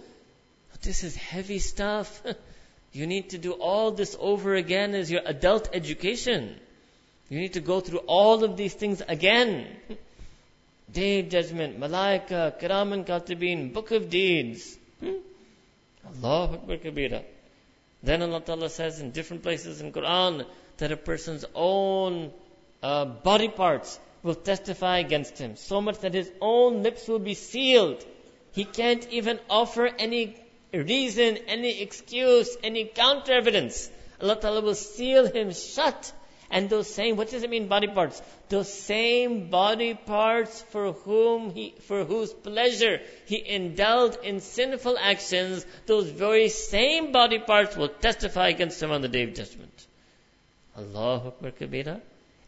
This 0.83 1.05
is 1.05 1.15
heavy 1.17 1.59
stuff. 1.59 2.23
you 2.93 3.07
need 3.07 3.31
to 3.31 3.39
do 3.39 3.53
all 3.53 3.91
this 3.91 4.17
over 4.19 4.55
again 4.55 4.95
as 4.95 5.11
your 5.11 5.23
adult 5.25 5.69
education. 5.73 6.57
You 7.29 7.39
need 7.39 7.53
to 7.55 7.61
go 7.61 7.81
through 7.81 8.01
all 8.01 8.45
of 8.45 8.57
these 8.57 8.75
things 8.75 9.03
again. 9.07 9.67
Day 10.93 11.21
of 11.21 11.29
Judgment, 11.29 11.79
Malaika, 11.79 12.59
Kiram 12.61 12.93
and 12.93 13.07
Katibin, 13.07 13.73
Book 13.73 13.93
of 13.93 14.11
Deeds. 14.11 14.77
Hmm? 14.99 15.19
Allah 16.07 16.55
Akbar 16.55 16.79
Kabira. 16.79 17.23
Then 18.03 18.23
Allah 18.23 18.41
Ta'ala 18.41 18.69
says 18.69 18.99
in 19.01 19.13
different 19.13 19.43
places 19.43 19.81
in 19.81 19.93
Quran 19.93 20.47
that 20.81 20.93
a 20.93 20.97
person's 20.97 21.45
own 21.55 22.33
uh, 22.83 23.05
body 23.05 23.49
parts 23.49 23.99
will 24.23 24.35
testify 24.35 24.99
against 24.99 25.39
him. 25.39 25.57
So 25.57 25.81
much 25.81 26.01
that 26.01 26.13
his 26.13 26.31
own 26.41 26.83
lips 26.83 27.09
will 27.09 27.19
be 27.19 27.35
sealed. 27.35 28.05
He 28.53 28.65
can't 28.65 29.09
even 29.11 29.41
offer 29.49 29.87
any 29.87 30.37
reason, 30.75 31.39
any 31.47 31.81
excuse, 31.81 32.57
any 32.63 32.85
counter 32.85 33.33
evidence. 33.33 33.91
Allah 34.21 34.37
Ta'ala 34.41 34.61
will 34.61 34.75
seal 34.75 35.27
him 35.33 35.53
shut 35.53 36.13
and 36.51 36.69
those 36.69 36.93
same, 36.93 37.17
what 37.17 37.31
does 37.31 37.45
it 37.45 37.51
mean 37.51 37.69
body 37.69 37.87
parts? 37.87 38.21
Those 38.49 38.73
same 38.73 39.51
body 39.51 39.95
parts 39.95 40.63
for 40.71 40.93
whom 40.93 41.51
he, 41.51 41.75
for 41.83 42.05
whose 42.05 42.33
pleasure 42.33 43.01
he 43.27 43.49
indulged 43.49 44.19
in 44.25 44.41
sinful 44.41 44.99
actions, 44.99 45.65
those 45.87 46.09
very 46.11 46.49
same 46.49 47.13
body 47.13 47.39
parts 47.39 47.77
will 47.77 47.89
testify 47.89 48.49
against 48.49 48.83
him 48.83 48.91
on 48.91 49.01
the 49.01 49.09
day 49.09 49.23
of 49.23 49.35
judgment. 49.35 49.87
Allahu 50.81 51.29
Akbar 51.29 51.51
Kabira. 51.53 52.01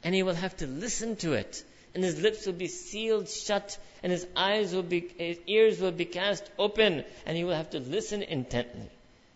And 0.03 0.15
he 0.15 0.23
will 0.23 0.35
have 0.35 0.57
to 0.59 0.67
listen 0.67 1.17
to 1.17 1.35
it. 1.35 1.63
And 1.95 2.03
his 2.03 2.21
lips 2.21 2.47
will 2.47 2.55
be 2.55 2.69
sealed 2.69 3.29
shut, 3.29 3.79
and 4.03 4.11
his 4.11 4.27
eyes 4.35 4.75
will 4.75 4.83
be, 4.83 5.01
his 5.19 5.39
ears 5.47 5.79
will 5.79 5.93
be 5.93 6.07
cast 6.07 6.43
open, 6.59 7.05
and 7.27 7.37
he 7.37 7.45
will 7.45 7.55
have 7.55 7.71
to 7.71 7.81
listen 7.81 8.23
intently. 8.23 8.89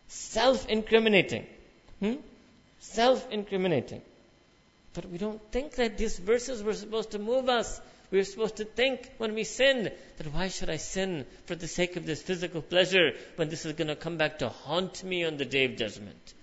Self-incriminating. 0.09 1.47
Hmm? 2.01 2.15
Self-incriminating. 2.81 4.01
But 4.95 5.11
we 5.11 5.19
don't 5.19 5.43
think 5.53 5.73
that 5.73 5.99
these 5.99 6.19
verses 6.19 6.63
were 6.63 6.73
supposed 6.73 7.11
to 7.11 7.19
move 7.19 7.51
us. 7.51 7.81
We 8.11 8.21
are 8.21 8.25
supposed 8.25 8.57
to 8.57 8.65
think 8.65 9.11
when 9.19 9.35
we 9.35 9.45
sin 9.45 9.91
that 10.17 10.33
why 10.33 10.49
should 10.49 10.71
I 10.71 10.77
sin 10.77 11.27
for 11.45 11.57
the 11.57 11.69
sake 11.69 11.97
of 11.97 12.07
this 12.07 12.23
physical 12.23 12.63
pleasure 12.63 13.13
when 13.35 13.51
this 13.51 13.67
is 13.67 13.73
going 13.75 13.89
to 13.89 13.97
come 13.97 14.17
back 14.17 14.39
to 14.39 14.49
haunt 14.49 15.03
me 15.05 15.25
on 15.25 15.37
the 15.37 15.45
day 15.45 15.65
of 15.67 15.77
judgment? 15.77 16.35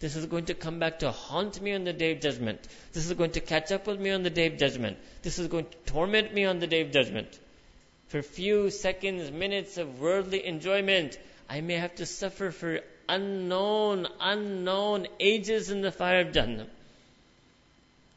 This 0.00 0.16
is 0.16 0.24
going 0.26 0.46
to 0.46 0.54
come 0.54 0.78
back 0.78 1.00
to 1.00 1.10
haunt 1.10 1.60
me 1.60 1.74
on 1.74 1.84
the 1.84 1.92
day 1.92 2.12
of 2.12 2.20
judgment. 2.20 2.66
This 2.92 3.04
is 3.04 3.12
going 3.12 3.32
to 3.32 3.40
catch 3.40 3.70
up 3.70 3.86
with 3.86 4.00
me 4.00 4.10
on 4.10 4.22
the 4.22 4.30
day 4.30 4.46
of 4.46 4.56
judgment. 4.56 4.96
This 5.22 5.38
is 5.38 5.48
going 5.48 5.66
to 5.66 5.92
torment 5.92 6.32
me 6.32 6.46
on 6.46 6.58
the 6.58 6.66
day 6.66 6.80
of 6.80 6.90
judgment. 6.90 7.38
For 8.08 8.22
few 8.22 8.70
seconds, 8.70 9.30
minutes 9.30 9.76
of 9.76 10.00
worldly 10.00 10.46
enjoyment, 10.46 11.18
I 11.50 11.60
may 11.60 11.74
have 11.74 11.94
to 11.96 12.06
suffer 12.06 12.50
for 12.50 12.80
unknown, 13.10 14.06
unknown 14.20 15.06
ages 15.20 15.70
in 15.70 15.82
the 15.82 15.92
fire 15.92 16.20
of 16.20 16.32
Jannah. 16.32 16.66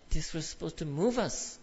This 0.09 0.33
was 0.33 0.47
supposed 0.47 0.77
to 0.77 0.85
move 0.85 1.19
us. 1.19 1.59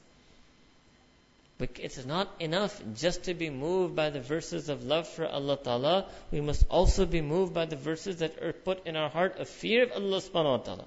But 1.59 1.69
it's 1.79 2.05
not 2.05 2.29
enough 2.39 2.81
just 2.95 3.23
to 3.23 3.33
be 3.33 3.49
moved 3.49 3.95
by 3.95 4.09
the 4.09 4.19
verses 4.19 4.67
of 4.67 4.83
love 4.83 5.07
for 5.07 5.25
Allah 5.25 5.57
Ta'ala. 5.57 6.05
We 6.31 6.41
must 6.41 6.65
also 6.69 7.05
be 7.05 7.21
moved 7.21 7.53
by 7.53 7.65
the 7.65 7.77
verses 7.77 8.17
that 8.17 8.43
are 8.43 8.51
put 8.51 8.85
in 8.85 8.97
our 8.97 9.09
heart 9.09 9.39
of 9.39 9.47
fear 9.47 9.83
of 9.83 9.91
Allah 9.93 10.19
subhanahu 10.19 10.57
wa 10.59 10.63
ta'ala. 10.63 10.85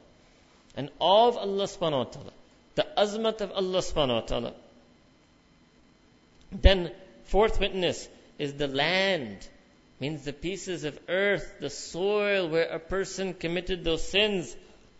And 0.76 0.90
awe 0.98 1.28
of 1.28 1.38
Allah 1.38 1.64
subhanahu 1.64 1.98
wa 1.98 2.04
ta'ala. 2.04 2.32
The 2.74 2.86
azmat 2.98 3.40
of 3.40 3.52
Allah 3.52 3.78
subhanahu 3.78 4.14
wa 4.14 4.20
ta'ala. 4.20 4.52
Then, 6.52 6.92
fourth 7.24 7.58
witness 7.60 8.06
is 8.38 8.52
the 8.54 8.68
land. 8.68 9.48
Means 10.00 10.24
the 10.24 10.34
pieces 10.34 10.84
of 10.84 10.98
earth, 11.08 11.54
the 11.60 11.70
soil 11.70 12.48
where 12.48 12.68
a 12.68 12.78
person 12.78 13.32
committed 13.32 13.84
those 13.84 14.06
sins. 14.06 14.54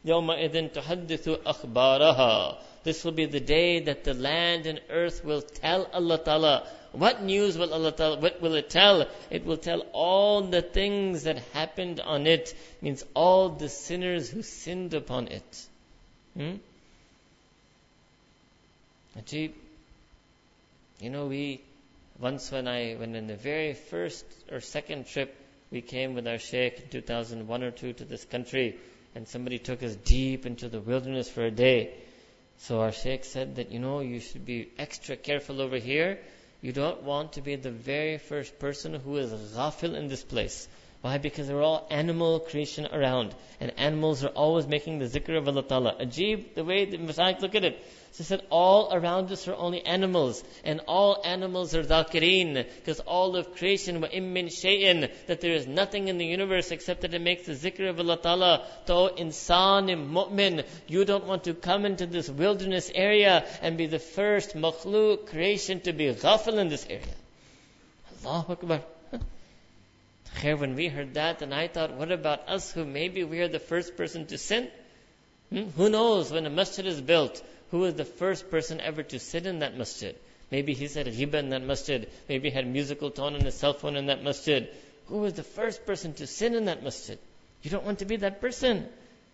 يومئذ 0.05 0.73
تحدث 0.73 1.43
أخبارها 1.45 2.59
this 2.84 3.04
will 3.04 3.14
be 3.14 3.26
the 3.26 3.40
day 3.40 3.80
that 3.82 4.04
the 4.04 4.14
land 4.14 4.66
and 4.66 4.82
earth 4.90 5.24
will 5.24 5.42
tell 5.42 5.86
Allah 5.94 6.18
Ta'ala. 6.18 6.68
What 6.92 7.24
news 7.24 7.58
will 7.58 7.74
Allah 7.74 7.92
Ta'ala, 7.92 8.20
what 8.20 8.42
will 8.42 8.56
it 8.56 8.70
tell? 8.70 9.08
It 9.32 9.46
will 9.46 9.58
tell 9.58 9.80
all 9.94 10.42
the 10.42 10.62
things 10.62 11.24
that 11.24 11.38
happened 11.54 12.00
on 12.02 12.28
it. 12.28 12.54
Means 12.82 13.04
all 13.14 13.50
the 13.50 13.70
sinners 13.70 14.30
who 14.30 14.44
sinned 14.44 14.94
upon 14.94 15.30
it. 15.30 15.68
Hmm? 16.36 16.56
Ajib. 19.18 19.54
You 21.00 21.10
know, 21.10 21.28
we, 21.28 21.62
once 22.20 22.52
when 22.52 22.68
I, 22.68 22.94
when 22.94 23.16
in 23.16 23.28
the 23.28 23.36
very 23.36 23.74
first 23.74 24.26
or 24.52 24.60
second 24.60 25.08
trip, 25.08 25.36
we 25.72 25.82
came 25.82 26.14
with 26.14 26.28
our 26.28 26.38
Sheikh 26.38 26.80
in 26.80 26.90
2001 26.90 27.64
or 27.64 27.72
2 27.72 27.94
to 27.94 28.06
this 28.06 28.24
country, 28.26 28.78
and 29.16 29.28
somebody 29.28 29.58
took 29.58 29.82
us 29.84 29.96
deep 29.96 30.46
into 30.46 30.70
the 30.70 30.80
wilderness 30.80 31.30
for 31.30 31.44
a 31.44 31.52
day. 31.52 31.94
So 32.64 32.80
our 32.80 32.94
sheikh 32.94 33.26
said 33.26 33.58
that, 33.58 33.74
you 33.74 33.80
know, 33.80 34.00
you 34.00 34.22
should 34.22 34.46
be 34.46 34.72
extra 34.80 35.18
careful 35.18 35.62
over 35.62 35.76
here. 35.76 36.20
You 36.62 36.72
don't 36.72 37.04
want 37.04 37.34
to 37.34 37.42
be 37.42 37.58
the 37.58 37.72
very 37.72 38.18
first 38.18 38.58
person 38.58 38.94
who 38.94 39.18
is 39.18 39.34
ghafil 39.34 39.96
in 39.96 40.08
this 40.08 40.24
place. 40.24 40.70
Why? 41.02 41.18
Because 41.18 41.48
there 41.48 41.58
are 41.58 41.62
all 41.62 41.88
animal 41.92 42.40
creation 42.40 42.88
around. 42.88 43.36
And 43.60 43.74
animals 43.78 44.24
are 44.24 44.30
always 44.30 44.66
making 44.66 45.00
the 45.00 45.08
zikr 45.08 45.38
of 45.38 45.50
Allah 45.50 45.64
Ta'ala. 45.64 45.98
Ajib, 46.00 46.56
the 46.56 46.64
way 46.64 46.86
the 46.86 47.00
Mashaikh 47.00 47.42
look 47.42 47.54
at 47.56 47.66
it. 47.66 47.86
So 48.14 48.24
said 48.24 48.44
all 48.52 48.94
around 48.94 49.32
us 49.32 49.48
are 49.48 49.56
only 49.56 49.84
animals, 49.84 50.44
and 50.64 50.82
all 50.88 51.20
animals 51.26 51.74
are 51.74 51.82
dhakireen, 51.82 52.64
because 52.76 53.00
all 53.00 53.36
of 53.36 53.56
creation, 53.56 54.02
wa 54.02 54.08
immin 54.08 54.50
shay'in, 54.50 55.12
that 55.26 55.42
there 55.42 55.54
is 55.54 55.66
nothing 55.66 56.10
in 56.10 56.20
the 56.20 56.26
universe 56.26 56.70
except 56.70 57.02
that 57.02 57.16
it 57.16 57.22
makes 57.22 57.48
the 57.48 57.54
zikr 57.54 57.90
of 57.90 58.00
Allah 58.00 58.18
Ta'ala. 58.18 58.68
To 58.86 58.94
insan 59.18 59.88
mu'min, 60.12 60.64
you 60.88 61.06
don't 61.06 61.26
want 61.26 61.46
to 61.46 61.56
come 61.56 61.86
into 61.86 62.06
this 62.06 62.30
wilderness 62.30 62.92
area 62.94 63.48
and 63.64 63.80
be 63.80 63.88
the 63.88 63.98
first 63.98 64.56
makhluk 64.56 65.26
creation 65.26 65.80
to 65.82 65.92
be 65.92 66.14
ghafil 66.14 66.60
in 66.60 66.70
this 66.70 66.86
area. 66.88 67.16
Allahu 68.24 68.52
Akbar. 68.54 68.82
When 70.44 70.76
we 70.76 70.88
heard 70.88 71.16
that, 71.16 71.42
and 71.42 71.52
I 71.52 71.68
thought, 71.68 71.94
what 71.94 72.12
about 72.12 72.48
us 72.48 72.72
who 72.72 72.86
maybe 72.86 73.24
we 73.24 73.40
are 73.40 73.48
the 73.48 73.60
first 73.60 73.98
person 73.98 74.28
to 74.28 74.38
sin? 74.38 74.68
Hmm? 75.50 75.70
Who 75.78 75.90
knows 75.90 76.32
when 76.32 76.46
a 76.46 76.50
masjid 76.50 76.86
is 76.86 77.02
built, 77.02 77.42
who 77.74 77.80
was 77.80 77.96
the 77.96 78.06
first 78.06 78.52
person 78.52 78.80
ever 78.80 79.02
to 79.02 79.18
sit 79.18 79.48
in 79.48 79.60
that 79.60 79.76
masjid? 79.76 80.16
Maybe 80.52 80.76
he 80.76 80.88
said 80.88 81.08
ghiba 81.08 81.40
in 81.40 81.50
that 81.50 81.64
masjid. 81.64 82.08
Maybe 82.30 82.52
he 82.52 82.56
had 82.56 82.68
musical 82.68 83.10
tone 83.10 83.34
on 83.34 83.42
his 83.42 83.56
cell 83.56 83.74
phone 83.74 83.96
in 83.96 84.06
that 84.06 84.24
masjid. 84.24 84.70
Who 85.08 85.18
was 85.18 85.34
the 85.34 85.42
first 85.42 85.84
person 85.88 86.14
to 86.20 86.28
sin 86.28 86.54
in 86.54 86.66
that 86.66 86.84
masjid? 86.84 87.18
You 87.64 87.72
don't 87.72 87.84
want 87.84 87.98
to 88.00 88.06
be 88.06 88.18
that 88.18 88.42
person. 88.42 88.88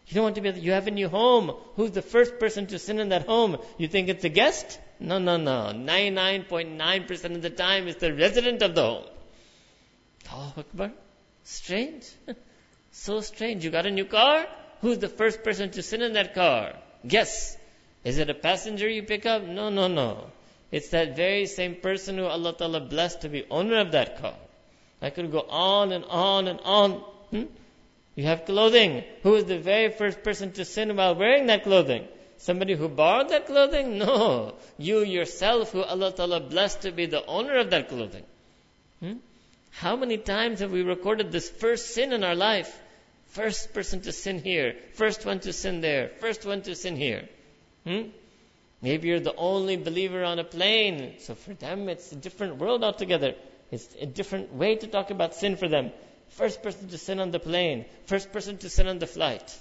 You 0.08 0.16
don't 0.16 0.24
want 0.24 0.36
to 0.36 0.42
be, 0.42 0.52
you 0.52 0.72
have 0.72 0.88
a 0.88 0.92
new 0.92 1.10
home. 1.10 1.52
Who's 1.76 1.92
the 1.92 2.02
first 2.02 2.40
person 2.40 2.68
to 2.68 2.80
sin 2.80 3.00
in 3.00 3.10
that 3.10 3.28
home? 3.28 3.58
You 3.78 3.90
think 3.90 4.08
it's 4.08 4.24
a 4.24 4.30
guest? 4.30 4.80
No, 5.02 5.20
no, 5.20 5.36
no. 5.36 5.74
99.9% 5.76 7.36
of 7.36 7.42
the 7.42 7.50
time 7.50 7.90
it's 7.90 8.00
the 8.00 8.14
resident 8.14 8.62
of 8.62 8.74
the 8.74 8.84
home. 8.84 9.06
Allahu 10.32 10.62
Akbar. 10.62 10.92
Strange. 11.44 12.08
so 12.94 13.20
strange. 13.20 13.66
You 13.66 13.70
got 13.70 13.86
a 13.86 13.92
new 13.92 14.06
car? 14.06 14.48
Who's 14.80 15.00
the 15.00 15.10
first 15.10 15.44
person 15.44 15.72
to 15.72 15.84
sit 15.84 16.02
in 16.02 16.14
that 16.14 16.34
car? 16.34 16.76
Guess. 17.06 17.58
Is 18.04 18.18
it 18.18 18.30
a 18.30 18.34
passenger 18.34 18.88
you 18.88 19.04
pick 19.04 19.26
up? 19.26 19.44
No, 19.44 19.70
no, 19.70 19.88
no. 19.88 20.26
It's 20.72 20.90
that 20.90 21.16
very 21.16 21.46
same 21.48 21.76
person 21.76 22.18
who 22.18 22.26
Allah 22.26 22.54
Ta'ala 22.54 22.80
blessed 22.80 23.22
to 23.22 23.30
be 23.30 23.46
owner 23.50 23.80
of 23.80 23.92
that 23.92 24.22
car. 24.22 24.36
I 25.02 25.10
could 25.10 25.32
go 25.32 25.42
on 25.50 25.92
and 25.92 26.06
on 26.06 26.48
and 26.48 26.60
on. 26.62 26.92
Hmm? 27.32 27.44
You 28.16 28.26
have 28.26 28.46
clothing. 28.46 29.04
Who 29.24 29.36
is 29.36 29.46
the 29.46 29.58
very 29.58 29.90
first 29.90 30.24
person 30.24 30.52
to 30.54 30.66
sin 30.66 30.96
while 30.96 31.16
wearing 31.16 31.48
that 31.48 31.64
clothing? 31.64 32.08
Somebody 32.38 32.76
who 32.76 32.88
borrowed 32.88 33.30
that 33.30 33.48
clothing? 33.48 33.98
No. 34.06 34.56
You 34.78 35.00
yourself 35.00 35.72
who 35.72 35.84
Allah 35.84 36.12
Ta'ala 36.14 36.40
blessed 36.40 36.82
to 36.82 36.92
be 36.92 37.06
the 37.06 37.26
owner 37.26 37.58
of 37.58 37.70
that 37.72 37.90
clothing. 37.90 38.24
Hmm? 39.00 39.14
How 39.72 39.96
many 39.96 40.18
times 40.18 40.60
have 40.60 40.72
we 40.72 40.84
recorded 40.84 41.32
this 41.32 41.50
first 41.50 41.94
sin 41.94 42.14
in 42.14 42.24
our 42.24 42.36
life? 42.36 42.80
First 43.28 43.74
person 43.74 44.02
to 44.02 44.12
sin 44.12 44.40
here, 44.40 44.76
first 44.94 45.26
one 45.26 45.40
to 45.42 45.54
sin 45.54 45.82
there, 45.82 46.10
first 46.20 46.46
one 46.46 46.64
to 46.64 46.76
sin 46.76 46.96
here. 46.96 47.30
Hmm? 47.86 48.10
Maybe 48.82 49.10
you're 49.10 49.20
the 49.20 49.36
only 49.36 49.76
believer 49.76 50.24
on 50.24 50.40
a 50.40 50.44
plane, 50.44 51.16
so 51.20 51.36
for 51.36 51.54
them 51.54 51.90
it's 51.90 52.12
a 52.12 52.16
different 52.16 52.58
world 52.58 52.84
altogether. 52.84 53.36
It's 53.72 53.88
a 54.00 54.06
different 54.06 54.54
way 54.54 54.76
to 54.76 54.88
talk 54.88 55.12
about 55.12 55.36
sin 55.36 55.58
for 55.58 55.68
them. 55.68 55.92
First 56.30 56.64
person 56.64 56.88
to 56.90 56.98
sin 56.98 57.20
on 57.20 57.32
the 57.32 57.40
plane, 57.40 57.86
first 58.06 58.32
person 58.32 58.58
to 58.60 58.70
sin 58.70 58.88
on 58.88 59.00
the 59.00 59.08
flight. 59.08 59.58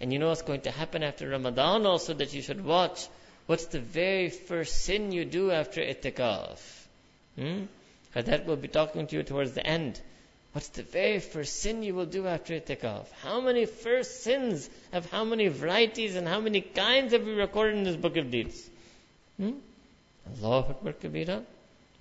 And 0.00 0.12
you 0.12 0.18
know 0.18 0.28
what's 0.28 0.42
going 0.42 0.62
to 0.62 0.70
happen 0.70 1.02
after 1.02 1.28
Ramadan 1.28 1.86
also 1.86 2.12
that 2.14 2.34
you 2.34 2.42
should 2.42 2.64
watch? 2.64 3.08
What's 3.46 3.66
the 3.66 3.80
very 3.80 4.30
first 4.30 4.82
sin 4.82 5.12
you 5.12 5.24
do 5.24 5.50
after 5.50 5.80
itikaf? 5.80 6.58
Hmm? 7.38 7.64
That 8.14 8.46
will 8.46 8.56
be 8.56 8.68
talking 8.68 9.06
to 9.06 9.16
you 9.16 9.22
towards 9.22 9.52
the 9.52 9.66
end. 9.66 10.00
What's 10.52 10.68
the 10.68 10.82
very 10.82 11.18
first 11.18 11.60
sin 11.60 11.82
you 11.82 11.94
will 11.94 12.06
do 12.06 12.26
after 12.26 12.54
itikaf? 12.54 13.06
How 13.22 13.40
many 13.40 13.64
first 13.64 14.22
sins 14.22 14.68
of 14.92 15.10
how 15.10 15.24
many 15.24 15.48
varieties 15.48 16.14
and 16.14 16.28
how 16.28 16.40
many 16.40 16.60
kinds 16.60 17.14
have 17.14 17.24
we 17.24 17.32
recorded 17.32 17.78
in 17.78 17.84
this 17.84 17.96
book 17.96 18.18
of 18.18 18.30
deeds? 18.30 18.68
Hmm? 19.38 19.52
Allahu 20.28 20.72
Akbar 20.72 20.92
Kabira. 20.92 21.42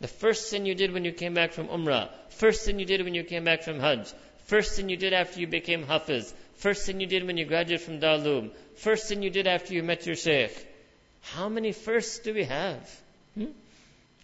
The 0.01 0.07
first 0.07 0.49
sin 0.49 0.65
you 0.65 0.75
did 0.75 0.91
when 0.91 1.05
you 1.05 1.13
came 1.13 1.33
back 1.33 1.53
from 1.53 1.67
Umrah. 1.67 2.09
First 2.29 2.65
sin 2.65 2.79
you 2.79 2.85
did 2.85 3.03
when 3.03 3.13
you 3.13 3.23
came 3.23 3.45
back 3.45 3.63
from 3.63 3.79
Hajj. 3.79 4.11
First 4.45 4.75
sin 4.75 4.89
you 4.89 4.97
did 4.97 5.13
after 5.13 5.39
you 5.39 5.47
became 5.47 5.83
Hafiz. 5.83 6.33
First 6.55 6.85
sin 6.85 6.99
you 6.99 7.07
did 7.07 7.25
when 7.25 7.37
you 7.37 7.45
graduated 7.45 7.85
from 7.85 7.99
Darul 7.99 8.51
First 8.75 9.07
sin 9.07 9.21
you 9.21 9.29
did 9.29 9.47
after 9.47 9.73
you 9.73 9.83
met 9.83 10.05
your 10.05 10.15
Shaykh. 10.15 10.67
How 11.21 11.47
many 11.49 11.71
firsts 11.71 12.19
do 12.19 12.33
we 12.33 12.43
have? 12.43 13.01
Hmm? 13.35 13.51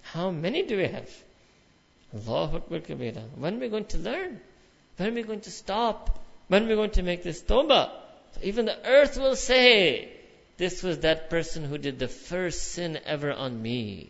How 0.01 0.31
many 0.31 0.63
do 0.63 0.77
we 0.77 0.87
have? 0.87 1.09
Allahu 2.17 2.57
Akbar 2.57 2.79
Kabira. 2.79 3.23
When 3.35 3.55
are 3.55 3.59
we 3.59 3.69
going 3.69 3.85
to 3.85 3.97
learn? 3.97 4.39
When 4.97 5.09
are 5.09 5.13
we 5.13 5.23
going 5.23 5.41
to 5.41 5.51
stop? 5.51 6.19
When 6.47 6.65
are 6.65 6.67
we 6.67 6.75
going 6.75 6.91
to 6.91 7.03
make 7.03 7.23
this 7.23 7.41
tawbah? 7.41 7.89
So 8.33 8.41
even 8.43 8.65
the 8.65 8.77
earth 8.85 9.17
will 9.17 9.35
say, 9.35 10.09
this 10.57 10.81
was 10.81 10.99
that 10.99 11.29
person 11.29 11.63
who 11.63 11.77
did 11.77 11.99
the 11.99 12.07
first 12.07 12.71
sin 12.71 12.99
ever 13.05 13.31
on 13.31 13.61
me. 13.61 14.09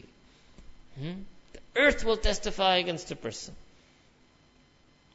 Hmm? 0.99 1.23
The 1.53 1.59
earth 1.75 2.05
will 2.05 2.17
testify 2.17 2.77
against 2.77 3.11
a 3.11 3.15
person. 3.15 3.53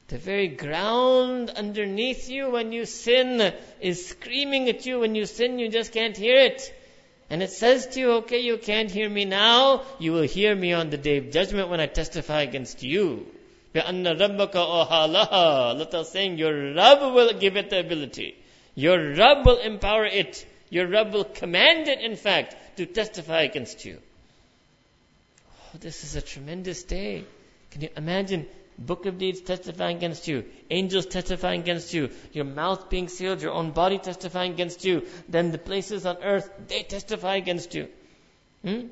The 0.09 0.17
very 0.17 0.49
ground 0.49 1.49
underneath 1.49 2.29
you 2.29 2.51
when 2.51 2.71
you 2.71 2.85
sin 2.85 3.53
is 3.81 4.07
screaming 4.07 4.69
at 4.69 4.85
you. 4.85 4.99
When 4.99 5.15
you 5.15 5.25
sin, 5.25 5.59
you 5.59 5.69
just 5.69 5.91
can't 5.91 6.15
hear 6.15 6.35
it. 6.35 6.73
And 7.32 7.42
it 7.42 7.50
says 7.50 7.86
to 7.88 8.00
you, 8.00 8.12
okay, 8.22 8.40
you 8.40 8.56
can't 8.56 8.90
hear 8.90 9.08
me 9.08 9.24
now, 9.26 9.82
you 9.98 10.12
will 10.12 10.22
hear 10.22 10.54
me 10.54 10.72
on 10.72 10.88
the 10.88 10.96
day 10.96 11.18
of 11.18 11.30
judgment 11.30 11.68
when 11.68 11.80
I 11.80 11.86
testify 11.86 12.42
against 12.42 12.82
you. 12.82 13.26
بِأَنَّ 13.74 14.04
رَبَّكَ 14.18 14.52
أَوْحَالَهَا 14.52 15.30
Allah 15.30 16.04
saying, 16.06 16.38
your 16.38 16.74
Rabb 16.74 17.00
will 17.14 17.34
give 17.34 17.56
it 17.56 17.68
the 17.68 17.80
ability. 17.80 18.34
Your 18.74 19.14
Rabb 19.14 19.44
will 19.44 19.58
empower 19.58 20.06
it. 20.06 20.46
Your 20.70 20.86
Rabb 20.86 21.12
will 21.12 21.24
command 21.24 21.88
it, 21.88 22.00
in 22.00 22.16
fact, 22.16 22.56
to 22.78 22.86
testify 22.86 23.42
against 23.42 23.84
you. 23.84 23.98
Oh, 25.50 25.78
this 25.78 26.04
is 26.04 26.16
a 26.16 26.22
tremendous 26.22 26.82
day. 26.82 27.24
Can 27.70 27.82
you 27.82 27.90
imagine 27.94 28.46
book 28.77 29.05
of 29.05 29.17
deeds 29.17 29.41
testifying 29.41 29.97
against 29.97 30.27
you, 30.27 30.45
angels 30.69 31.05
testifying 31.05 31.61
against 31.61 31.93
you, 31.93 32.09
your 32.31 32.45
mouth 32.45 32.89
being 32.89 33.07
sealed, 33.07 33.41
your 33.41 33.51
own 33.51 33.71
body 33.71 33.97
testifying 33.97 34.53
against 34.53 34.85
you, 34.85 35.05
then 35.29 35.51
the 35.51 35.57
places 35.57 36.05
on 36.05 36.17
earth, 36.23 36.49
they 36.67 36.83
testify 36.83 37.35
against 37.35 37.75
you. 37.75 37.87
Hmm? 38.63 38.87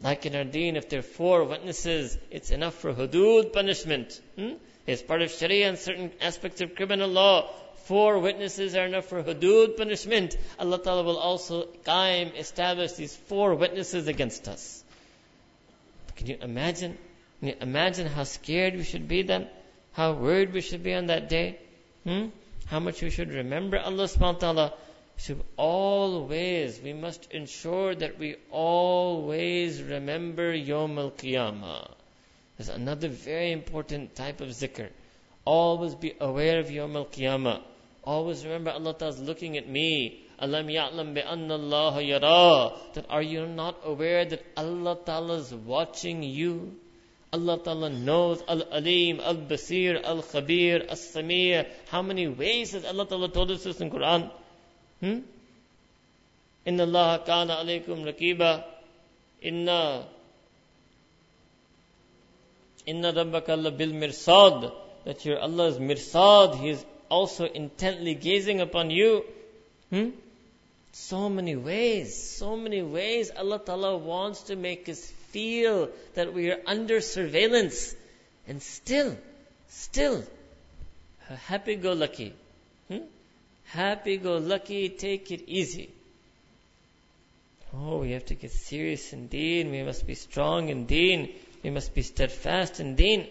Like 0.00 0.26
in 0.26 0.34
our 0.34 0.44
deen, 0.44 0.76
if 0.76 0.88
there 0.88 0.98
are 0.98 1.02
four 1.02 1.44
witnesses, 1.44 2.18
it's 2.30 2.50
enough 2.50 2.74
for 2.74 2.92
hudud 2.92 3.52
punishment. 3.52 4.20
Hmm? 4.36 4.54
It's 4.86 5.02
part 5.02 5.22
of 5.22 5.30
Sharia 5.30 5.68
and 5.68 5.78
certain 5.78 6.10
aspects 6.20 6.60
of 6.60 6.74
criminal 6.74 7.08
law. 7.08 7.48
Four 7.84 8.18
witnesses 8.18 8.74
are 8.74 8.86
enough 8.86 9.06
for 9.06 9.22
hudud 9.22 9.76
punishment. 9.76 10.36
Allah 10.58 10.82
Ta'ala 10.82 11.02
will 11.04 11.18
also 11.18 11.68
establish 11.86 12.92
these 12.92 13.14
four 13.14 13.54
witnesses 13.54 14.08
against 14.08 14.48
us. 14.48 14.82
Can 16.16 16.26
you 16.26 16.38
imagine? 16.40 16.98
Imagine 17.42 18.06
how 18.06 18.22
scared 18.22 18.74
we 18.76 18.84
should 18.84 19.08
be 19.08 19.22
then? 19.22 19.48
How 19.92 20.12
worried 20.12 20.52
we 20.52 20.60
should 20.60 20.84
be 20.84 20.94
on 20.94 21.06
that 21.06 21.28
day? 21.28 21.58
Hmm? 22.04 22.26
How 22.66 22.78
much 22.78 23.02
we 23.02 23.10
should 23.10 23.30
remember 23.30 23.78
Allah 23.78 24.04
subhanahu 24.04 24.34
wa 24.34 24.38
ta'ala. 24.38 24.74
Should 25.16 25.42
always, 25.56 26.80
we 26.80 26.92
must 26.92 27.30
ensure 27.32 27.94
that 27.96 28.18
we 28.18 28.36
always 28.50 29.82
remember 29.82 30.54
Yom 30.54 30.98
Al 30.98 31.10
Qiyamah. 31.10 31.90
There's 32.56 32.68
another 32.68 33.08
very 33.08 33.52
important 33.52 34.14
type 34.14 34.40
of 34.40 34.48
zikr. 34.48 34.88
Always 35.44 35.96
be 35.96 36.14
aware 36.20 36.60
of 36.60 36.70
Yom 36.70 36.96
Al 36.96 37.06
Qiyamah. 37.06 37.60
Always 38.04 38.44
remember 38.44 38.70
Allah 38.70 38.94
Ta'ala 38.94 39.14
is 39.14 39.20
looking 39.20 39.56
at 39.58 39.68
me. 39.68 40.24
Alam 40.38 40.68
ya'lam 40.68 41.14
bi 41.14 41.20
anna 41.20 41.54
Allah 41.54 42.02
yara. 42.02 42.72
That 42.94 43.06
are 43.10 43.22
you 43.22 43.46
not 43.46 43.80
aware 43.84 44.24
that 44.24 44.44
Allah 44.56 44.96
Ta'ala 45.04 45.34
is 45.34 45.52
watching 45.52 46.22
you? 46.22 46.78
Allah 47.32 47.58
Ta'ala 47.58 47.88
knows 47.88 48.42
Al-Alim, 48.46 49.20
Al-Basir, 49.20 50.02
Al-Khabir, 50.04 50.88
Al-Sami. 50.90 51.64
How 51.88 52.02
many 52.02 52.28
ways 52.28 52.72
has 52.72 52.84
Allah 52.84 53.06
Ta'ala 53.06 53.30
told 53.30 53.50
us 53.50 53.64
this 53.64 53.80
in 53.80 53.90
Quran? 53.90 54.30
Hmm? 55.00 55.18
Inna 56.66 56.82
Allah 56.82 57.22
kana 57.24 57.54
alaykum 57.54 58.04
raqiba. 58.04 58.64
Inna 59.40 60.06
Inna 62.86 63.12
Rabbaka 63.12 63.76
bil 63.76 63.92
mirsad. 63.92 64.72
That 65.04 65.24
your 65.24 65.38
Allah 65.38 65.68
is 65.68 65.78
mirsad. 65.78 66.56
He 66.56 66.70
is 66.70 66.84
also 67.08 67.46
intently 67.46 68.14
gazing 68.14 68.60
upon 68.60 68.90
you. 68.90 69.24
Hmm? 69.90 70.10
So 70.92 71.30
many 71.30 71.56
ways, 71.56 72.14
so 72.14 72.56
many 72.56 72.82
ways 72.82 73.30
Allah 73.34 73.58
Ta'ala 73.58 73.96
wants 73.96 74.42
to 74.44 74.56
make 74.56 74.88
us 74.90 75.10
feel 75.32 75.90
that 76.14 76.32
we 76.32 76.50
are 76.50 76.60
under 76.66 77.00
surveillance. 77.00 77.94
And 78.46 78.62
still, 78.62 79.16
still, 79.68 80.24
happy 81.46 81.76
go 81.76 81.92
lucky. 81.92 82.34
Hmm? 82.88 83.04
Happy 83.64 84.16
go 84.18 84.36
lucky, 84.38 84.88
take 84.88 85.30
it 85.30 85.44
easy. 85.46 85.90
Oh, 87.74 87.98
we 87.98 88.12
have 88.12 88.26
to 88.26 88.34
get 88.34 88.50
serious 88.50 89.12
in 89.12 89.28
deen. 89.28 89.70
We 89.70 89.82
must 89.82 90.06
be 90.06 90.14
strong 90.14 90.68
in 90.68 90.84
deen. 90.84 91.30
We 91.62 91.70
must 91.70 91.94
be 91.94 92.02
steadfast 92.02 92.80
in 92.80 92.96
deen. 92.96 93.26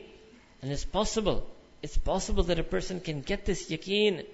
And 0.61 0.71
it's 0.71 0.85
possible. 0.85 1.47
It's 1.83 1.97
possible 1.97 2.43
that 2.43 2.57
a 2.57 2.63
person 2.63 2.99
can 2.99 3.21
get 3.21 3.45
this 3.45 3.69
yaqeen. 3.69 4.25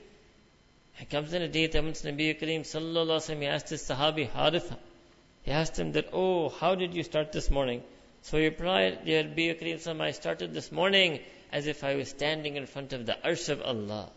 It 1.00 1.10
comes 1.10 1.34
in 1.34 1.42
a 1.42 1.48
day 1.48 1.68
that 1.68 1.84
Nabi 1.84 2.40
Kareem 2.40 2.62
sallallahu 2.62 3.08
alaihi 3.08 3.38
wasallam 3.38 3.48
asked 3.48 3.70
his 3.70 3.82
sahabi 3.82 4.30
Haritha. 4.30 4.78
He 5.48 5.54
asked 5.54 5.80
him 5.80 5.94
that, 5.94 6.10
oh, 6.12 6.50
how 6.50 6.76
did 6.76 6.94
you 6.94 7.04
start 7.04 7.32
this 7.32 7.50
morning? 7.50 7.82
So 8.24 8.38
he 8.38 8.44
replied, 8.44 9.00
Ya 9.06 9.22
Nabi 9.22 9.58
Kareem 9.58 10.02
I 10.02 10.12
started 10.12 10.54
this 10.54 10.74
morning 10.74 11.22
as 11.54 11.68
if 11.68 11.86
I 11.86 11.96
was 11.96 12.10
standing 12.10 12.58
in 12.58 12.66
front 12.66 12.92
of 12.92 13.06
the 13.06 13.16
arsh 13.24 13.48
of 13.48 13.62
Allah. 13.62 14.10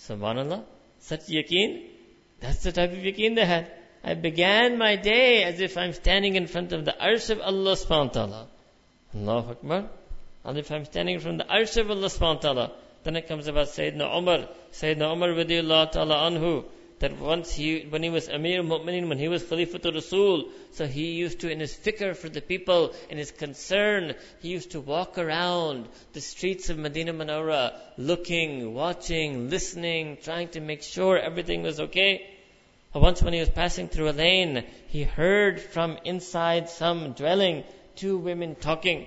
Subhanallah. 0.00 0.64
Such 1.00 1.26
yaqeen. 1.26 1.84
That's 2.40 2.62
the 2.62 2.72
type 2.72 2.92
of 2.92 2.96
yaqeen 2.96 3.34
they 3.34 3.44
had. 3.44 3.70
I 4.02 4.14
began 4.14 4.78
my 4.78 4.96
day 4.96 5.44
as 5.44 5.60
if 5.60 5.76
I'm 5.76 5.92
standing 5.92 6.36
in 6.36 6.46
front 6.46 6.72
of 6.72 6.86
the 6.86 6.96
arsh 6.98 7.28
of 7.28 7.42
Allah 7.42 7.72
subhanahu 7.72 8.06
wa 8.06 8.18
ta'ala. 8.20 8.46
Allahu 9.16 9.50
Akbar. 9.50 9.84
As 10.46 10.56
if 10.56 10.72
I'm 10.72 10.86
standing 10.86 11.16
in 11.16 11.20
front 11.20 11.42
of 11.42 11.46
the 11.46 11.52
arsh 11.52 11.76
of 11.76 11.90
Allah 11.90 12.06
subhanahu 12.06 12.36
wa 12.36 12.40
ta'ala. 12.40 12.72
Then 13.04 13.16
it 13.16 13.28
comes 13.28 13.48
about 13.48 13.66
Sayyidina 13.66 14.16
Umar. 14.16 14.48
Sayyidina 14.72 15.12
Umar 15.12 15.28
radiallahu 15.28 15.92
ta'ala 15.92 16.30
anhu 16.30 16.64
that 17.00 17.18
once 17.18 17.52
he, 17.52 17.86
when 17.88 18.02
he 18.02 18.10
was 18.10 18.28
Amir 18.28 18.62
Mu'mineen, 18.62 19.08
when 19.08 19.18
he 19.18 19.28
was 19.28 19.42
Khalifatul 19.44 19.94
Rasul, 19.94 20.50
so 20.72 20.86
he 20.86 21.12
used 21.12 21.40
to, 21.40 21.50
in 21.50 21.60
his 21.60 21.74
fikr 21.74 22.16
for 22.16 22.28
the 22.28 22.40
people, 22.40 22.94
in 23.08 23.18
his 23.18 23.30
concern, 23.30 24.14
he 24.40 24.48
used 24.48 24.72
to 24.72 24.80
walk 24.80 25.18
around 25.18 25.88
the 26.12 26.20
streets 26.20 26.70
of 26.70 26.78
Medina 26.78 27.12
Munawwara, 27.12 27.78
looking, 27.96 28.74
watching, 28.74 29.48
listening, 29.48 30.18
trying 30.22 30.48
to 30.48 30.60
make 30.60 30.82
sure 30.82 31.18
everything 31.18 31.62
was 31.62 31.78
okay. 31.78 32.28
Once 32.94 33.22
when 33.22 33.32
he 33.32 33.40
was 33.40 33.50
passing 33.50 33.88
through 33.88 34.08
a 34.08 34.12
lane, 34.12 34.64
he 34.88 35.04
heard 35.04 35.60
from 35.60 35.98
inside 36.04 36.68
some 36.68 37.12
dwelling 37.12 37.62
two 37.94 38.16
women 38.18 38.54
talking. 38.54 39.06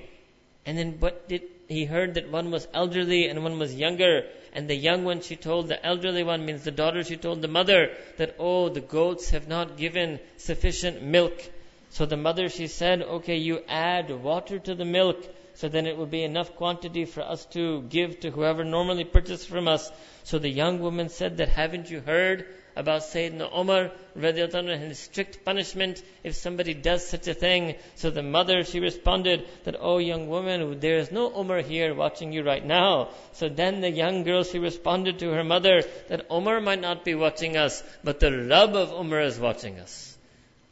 And 0.65 0.77
then 0.77 0.99
what 0.99 1.27
did, 1.27 1.43
he 1.71 1.85
heard 1.85 2.15
that 2.15 2.29
one 2.29 2.51
was 2.51 2.67
elderly 2.73 3.27
and 3.27 3.43
one 3.43 3.59
was 3.59 3.73
younger. 3.73 4.25
And 4.53 4.69
the 4.69 4.75
young 4.75 5.03
one, 5.03 5.21
she 5.21 5.35
told 5.35 5.67
the 5.67 5.85
elderly 5.85 6.23
one, 6.23 6.45
means 6.45 6.63
the 6.63 6.71
daughter, 6.71 7.03
she 7.03 7.17
told 7.17 7.41
the 7.41 7.47
mother 7.47 7.91
that, 8.17 8.35
oh, 8.37 8.69
the 8.69 8.81
goats 8.81 9.29
have 9.29 9.47
not 9.47 9.77
given 9.77 10.19
sufficient 10.37 11.01
milk. 11.03 11.41
So 11.89 12.05
the 12.05 12.17
mother, 12.17 12.49
she 12.49 12.67
said, 12.67 13.01
okay, 13.01 13.37
you 13.37 13.61
add 13.67 14.09
water 14.09 14.59
to 14.59 14.75
the 14.75 14.85
milk 14.85 15.25
so 15.53 15.69
then 15.69 15.85
it 15.85 15.97
will 15.97 16.05
be 16.07 16.23
enough 16.23 16.55
quantity 16.55 17.05
for 17.05 17.21
us 17.21 17.45
to 17.47 17.81
give 17.83 18.21
to 18.21 18.31
whoever 18.31 18.63
normally 18.63 19.03
purchases 19.03 19.45
from 19.45 19.67
us. 19.67 19.91
So 20.23 20.39
the 20.39 20.49
young 20.49 20.79
woman 20.79 21.09
said 21.09 21.37
that, 21.37 21.49
haven't 21.49 21.89
you 21.89 21.99
heard 21.99 22.47
about 22.75 23.01
Sayyidina 23.01 23.57
Umar 23.57 23.91
and 24.15 24.83
his 24.83 24.99
strict 24.99 25.43
punishment 25.45 26.03
if 26.23 26.35
somebody 26.35 26.73
does 26.73 27.07
such 27.07 27.27
a 27.27 27.33
thing? 27.33 27.75
So 27.95 28.09
the 28.09 28.23
mother, 28.23 28.63
she 28.63 28.79
responded 28.79 29.47
that, 29.63 29.75
oh 29.79 29.97
young 29.97 30.27
woman, 30.27 30.79
there 30.79 30.97
is 30.97 31.11
no 31.11 31.31
Umar 31.37 31.61
here 31.61 31.93
watching 31.93 32.31
you 32.31 32.43
right 32.43 32.65
now. 32.65 33.09
So 33.33 33.49
then 33.49 33.81
the 33.81 33.89
young 33.89 34.23
girl, 34.23 34.43
she 34.43 34.59
responded 34.59 35.19
to 35.19 35.31
her 35.31 35.43
mother 35.43 35.83
that 36.09 36.27
Umar 36.31 36.61
might 36.61 36.81
not 36.81 37.03
be 37.03 37.15
watching 37.15 37.57
us, 37.57 37.83
but 38.03 38.19
the 38.19 38.31
Rabb 38.31 38.75
of 38.75 38.91
Umar 38.91 39.21
is 39.21 39.39
watching 39.39 39.79
us. 39.79 40.17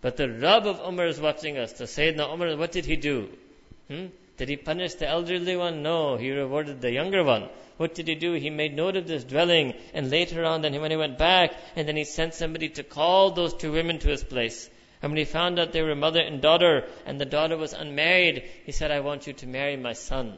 But 0.01 0.17
the 0.17 0.29
Rabb 0.29 0.65
of 0.65 0.79
Umar 0.79 1.07
is 1.07 1.19
watching 1.19 1.57
us. 1.57 1.75
So 1.75 1.83
Sayyidina 1.85 2.33
Umar, 2.33 2.55
what 2.55 2.71
did 2.71 2.85
he 2.85 2.95
do? 2.95 3.29
Hmm? 3.89 4.07
Did 4.37 4.47
he 4.47 4.55
punish 4.55 4.93
the 4.93 5.07
elderly 5.07 5.57
one? 5.57 5.83
No, 5.83 6.15
he 6.15 6.31
rewarded 6.31 6.79
the 6.79 6.91
younger 6.91 7.25
one. 7.25 7.49
What 7.79 7.95
did 7.95 8.09
he 8.09 8.15
do? 8.15 8.33
He 8.33 8.49
made 8.49 8.75
note 8.75 8.97
of 8.97 9.07
this 9.07 9.23
dwelling, 9.23 9.73
and 9.93 10.09
later 10.09 10.43
on, 10.43 10.61
then 10.61 10.81
when 10.81 10.91
he 10.91 10.97
went 10.97 11.17
back, 11.17 11.53
and 11.77 11.87
then 11.87 11.95
he 11.95 12.03
sent 12.03 12.33
somebody 12.33 12.67
to 12.71 12.83
call 12.83 13.31
those 13.31 13.53
two 13.53 13.71
women 13.71 13.99
to 13.99 14.09
his 14.09 14.21
place. 14.21 14.69
And 15.01 15.13
when 15.13 15.17
he 15.17 15.23
found 15.23 15.57
out 15.57 15.71
they 15.71 15.81
were 15.81 15.95
mother 15.95 16.19
and 16.19 16.41
daughter, 16.41 16.89
and 17.05 17.21
the 17.21 17.25
daughter 17.25 17.55
was 17.55 17.71
unmarried, 17.71 18.43
he 18.65 18.73
said, 18.73 18.91
I 18.91 18.99
want 18.99 19.27
you 19.27 19.31
to 19.31 19.47
marry 19.47 19.77
my 19.77 19.93
son. 19.93 20.37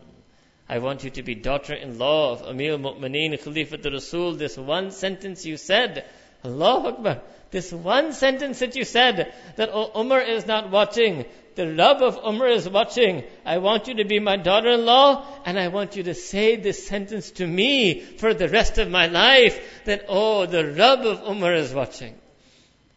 I 0.69 0.77
want 0.77 1.03
you 1.03 1.09
to 1.09 1.23
be 1.23 1.33
daughter-in-law 1.33 2.33
of 2.33 2.41
Amir 2.43 2.77
Mu'mineen, 2.77 3.41
Khalifat 3.41 3.91
Rasul. 3.91 4.33
This 4.33 4.55
one 4.55 4.91
sentence 4.91 5.43
you 5.43 5.57
said, 5.57 6.05
Allah 6.45 6.89
Akbar. 6.89 7.21
This 7.49 7.71
one 7.71 8.13
sentence 8.13 8.59
that 8.59 8.75
you 8.75 8.83
said, 8.83 9.33
that 9.55 9.69
oh, 9.73 9.99
Umar 9.99 10.21
is 10.21 10.45
not 10.45 10.69
watching, 10.69 11.25
the 11.55 11.65
love 11.65 12.01
of 12.01 12.19
Umar 12.25 12.47
is 12.47 12.67
watching. 12.67 13.23
I 13.45 13.57
want 13.57 13.87
you 13.87 13.95
to 13.95 14.05
be 14.05 14.19
my 14.19 14.37
daughter-in-law 14.37 15.25
and 15.45 15.59
I 15.59 15.67
want 15.67 15.95
you 15.95 16.03
to 16.03 16.13
say 16.13 16.55
this 16.55 16.87
sentence 16.87 17.31
to 17.31 17.47
me 17.47 17.99
for 17.99 18.33
the 18.33 18.47
rest 18.47 18.77
of 18.77 18.89
my 18.89 19.07
life 19.07 19.83
that, 19.85 20.05
oh, 20.07 20.45
the 20.45 20.71
Rabb 20.71 21.05
of 21.05 21.27
Umar 21.27 21.53
is 21.53 21.73
watching. 21.73 22.15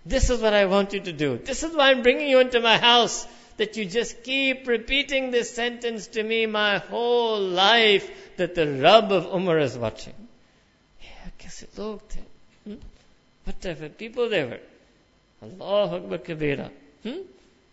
This 0.07 0.31
is 0.31 0.41
what 0.41 0.53
I 0.53 0.67
want 0.67 0.93
you 0.93 1.01
to 1.01 1.13
do. 1.13 1.39
This 1.39 1.63
is 1.63 1.75
why 1.75 1.91
I'm 1.91 2.03
bringing 2.03 2.29
you 2.29 2.41
into 2.41 2.61
my 2.61 2.79
house. 2.79 3.27
That 3.57 3.77
you 3.77 3.85
just 3.85 4.25
keep 4.25 4.67
repeating 4.67 5.31
this 5.31 5.55
sentence 5.55 6.09
to 6.09 6.23
me 6.25 6.47
my 6.47 6.79
whole 6.79 7.41
life 7.41 8.11
that 8.37 8.57
the 8.57 8.67
Rabb 8.67 9.13
of 9.13 9.27
Umar 9.27 9.61
is 9.61 9.79
watching. 9.79 10.15
Yeah, 11.01 11.31
kaise 11.39 11.79
log? 11.79 12.01
Hmm? 12.65 12.75
Whatever 13.45 13.89
people 13.91 14.29
they 14.29 14.43
were. 14.43 14.61
Allah 15.41 15.97
Akbar 15.99 16.19
Kabira. 16.19 16.69
Hmm? 17.05 17.21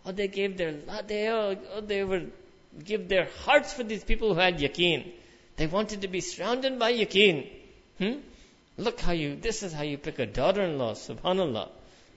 Or 0.04 0.08
oh, 0.08 0.12
they 0.12 0.28
gave 0.28 0.56
their, 0.56 0.72
they, 1.06 1.28
oh, 1.28 1.56
they 1.80 2.02
would 2.02 2.32
give 2.84 3.08
their 3.08 3.28
hearts 3.44 3.72
for 3.72 3.84
these 3.84 4.02
people 4.02 4.34
who 4.34 4.40
had 4.40 4.58
yaqeen. 4.58 5.12
They 5.56 5.66
wanted 5.68 6.02
to 6.02 6.08
be 6.08 6.20
surrounded 6.20 6.78
by 6.78 6.92
yaqeen. 6.92 7.48
Hmm? 7.98 8.14
Look 8.76 9.00
how 9.00 9.12
you, 9.12 9.36
this 9.36 9.62
is 9.62 9.72
how 9.72 9.82
you 9.82 9.98
pick 9.98 10.18
a 10.18 10.26
daughter-in-law, 10.26 10.94
subhanallah. 10.94 11.68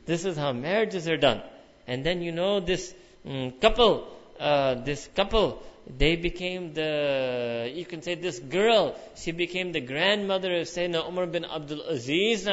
This 0.06 0.26
is 0.26 0.36
how 0.38 0.54
marriages 0.54 1.08
are 1.08 1.18
done. 1.18 1.42
And 1.86 2.04
then 2.04 2.22
you 2.22 2.32
know 2.32 2.60
this 2.60 2.94
um, 3.26 3.52
couple, 3.62 4.08
uh, 4.40 4.76
this 4.76 5.08
couple, 5.16 5.62
they 5.86 6.16
became 6.16 6.74
the, 6.74 7.72
you 7.72 7.86
can 7.86 8.02
say 8.02 8.16
this 8.16 8.40
girl, 8.40 8.96
she 9.16 9.32
became 9.32 9.74
the 9.74 9.82
grandmother 9.82 10.56
of 10.56 10.68
Sayyidina 10.68 11.08
Umar 11.08 11.28
bin 11.28 11.46
Abdul 11.46 11.82
Aziz 11.82 12.48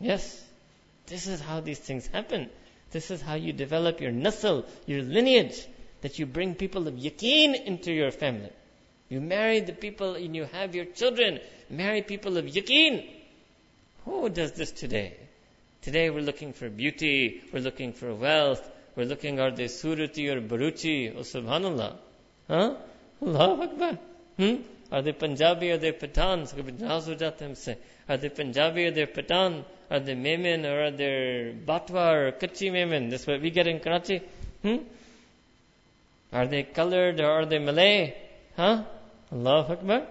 Yes, 0.00 0.44
this 1.06 1.26
is 1.26 1.40
how 1.40 1.60
these 1.60 1.78
things 1.78 2.06
happen. 2.06 2.50
This 2.90 3.10
is 3.10 3.20
how 3.20 3.34
you 3.34 3.52
develop 3.52 4.00
your 4.00 4.12
nasl, 4.12 4.64
your 4.86 5.02
lineage, 5.02 5.66
that 6.00 6.18
you 6.18 6.26
bring 6.26 6.54
people 6.54 6.88
of 6.88 6.94
yaqeen 6.94 7.54
into 7.64 7.92
your 7.92 8.10
family. 8.10 8.50
You 9.08 9.20
marry 9.20 9.60
the 9.60 9.72
people 9.72 10.14
and 10.14 10.34
you 10.34 10.44
have 10.44 10.74
your 10.74 10.84
children. 10.84 11.40
Marry 11.68 12.02
people 12.02 12.36
of 12.38 12.44
yaqeen. 12.46 13.08
Who 14.04 14.28
does 14.28 14.52
this 14.52 14.72
today? 14.72 15.16
Today 15.82 16.10
we're 16.10 16.22
looking 16.22 16.52
for 16.52 16.68
beauty, 16.68 17.42
we're 17.52 17.60
looking 17.60 17.92
for 17.92 18.14
wealth, 18.14 18.68
we're 18.96 19.06
looking 19.06 19.38
are 19.38 19.50
they 19.50 19.66
Surati 19.66 20.28
or 20.28 20.40
Baruchi, 20.40 21.14
oh 21.14 21.20
subhanallah. 21.20 21.96
Huh? 22.48 22.74
Allah 23.22 23.62
Akbar. 23.62 23.98
Hmm? 24.38 24.56
Are 24.90 25.02
they 25.02 25.12
Punjabi 25.12 25.70
or 25.70 25.76
they 25.76 25.92
Pathan? 25.92 26.48
Are 28.08 28.16
they 28.16 28.28
Punjabi 28.28 28.86
or 28.86 28.90
they 28.90 29.06
Pathan? 29.06 29.64
Are 29.90 30.00
they 30.00 30.14
Memon 30.14 30.66
or 30.66 30.84
are 30.84 30.90
they 30.90 31.54
Batwa 31.66 32.32
or 32.42 32.70
Memon? 32.72 33.08
That's 33.08 33.26
what 33.26 33.40
we 33.40 33.50
get 33.50 33.66
in 33.66 33.80
Karachi. 33.80 34.22
Hmm? 34.62 34.76
Are 36.32 36.46
they 36.46 36.64
colored 36.64 37.20
or 37.20 37.30
are 37.30 37.46
they 37.46 37.58
Malay? 37.58 38.14
Huh? 38.56 38.84
Allah 39.32 39.66
Akbar. 39.70 40.02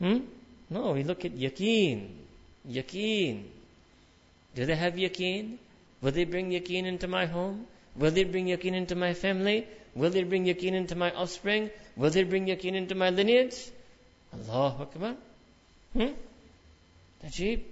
Hmm? 0.00 0.18
No, 0.70 0.92
we 0.92 1.04
look 1.04 1.24
at 1.24 1.32
yaqeen. 1.32 2.08
Yaqeen. 2.68 3.44
Do 4.54 4.66
they 4.66 4.74
have 4.74 4.94
yaqeen? 4.94 5.58
Will 6.02 6.12
they 6.12 6.24
bring 6.24 6.50
yaqeen 6.50 6.84
into 6.84 7.06
my 7.06 7.26
home? 7.26 7.66
Will 7.96 8.10
they 8.10 8.24
bring 8.24 8.46
yaqeen 8.46 8.74
into 8.74 8.96
my 8.96 9.14
family? 9.14 9.66
Will 9.94 10.10
they 10.10 10.24
bring 10.24 10.44
yaqeen 10.46 10.72
into 10.72 10.96
my 10.96 11.12
offspring? 11.12 11.70
Will 11.96 12.10
they 12.10 12.24
bring 12.24 12.46
yaqeen 12.46 12.74
into 12.74 12.96
my 12.96 13.10
lineage? 13.10 13.70
Allah 14.32 14.76
Akbar. 14.80 15.14
Hmm? 15.92 16.12
Ajib. 17.24 17.62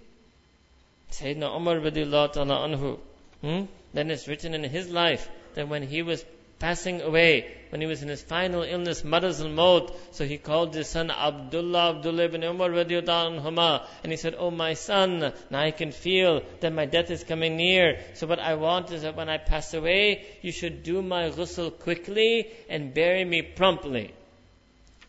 Sayyidina 1.12 1.54
Umar 1.54 1.76
radiallahu 1.76 2.32
ta'ala 2.32 2.68
anhu. 2.68 2.98
Hmm? 3.42 3.64
Then 3.92 4.10
it's 4.10 4.26
written 4.26 4.54
in 4.54 4.64
his 4.64 4.88
life 4.88 5.28
that 5.54 5.68
when 5.68 5.82
he 5.82 6.02
was 6.02 6.24
passing 6.58 7.02
away, 7.02 7.54
when 7.70 7.80
he 7.80 7.86
was 7.86 8.02
in 8.02 8.08
his 8.08 8.22
final 8.22 8.62
illness, 8.62 9.02
maraz 9.02 9.40
al-maut, 9.40 9.92
so 10.12 10.24
he 10.24 10.38
called 10.38 10.74
his 10.74 10.88
son 10.88 11.10
Abdullah, 11.10 11.96
Abdullah 11.96 12.24
ibn 12.24 12.44
Umar 12.44 12.70
radiallahu 12.70 13.40
anhuma, 13.40 13.84
and 14.02 14.12
he 14.12 14.16
said, 14.16 14.36
Oh 14.38 14.50
my 14.50 14.74
son, 14.74 15.32
now 15.50 15.60
I 15.60 15.72
can 15.72 15.92
feel 15.92 16.40
that 16.60 16.72
my 16.72 16.86
death 16.86 17.10
is 17.10 17.24
coming 17.24 17.56
near. 17.56 17.98
So 18.14 18.26
what 18.26 18.38
I 18.38 18.54
want 18.54 18.92
is 18.92 19.02
that 19.02 19.16
when 19.16 19.28
I 19.28 19.38
pass 19.38 19.74
away, 19.74 20.24
you 20.40 20.52
should 20.52 20.82
do 20.82 21.02
my 21.02 21.30
ghusl 21.30 21.78
quickly 21.78 22.50
and 22.70 22.94
bury 22.94 23.24
me 23.24 23.42
promptly. 23.42 24.14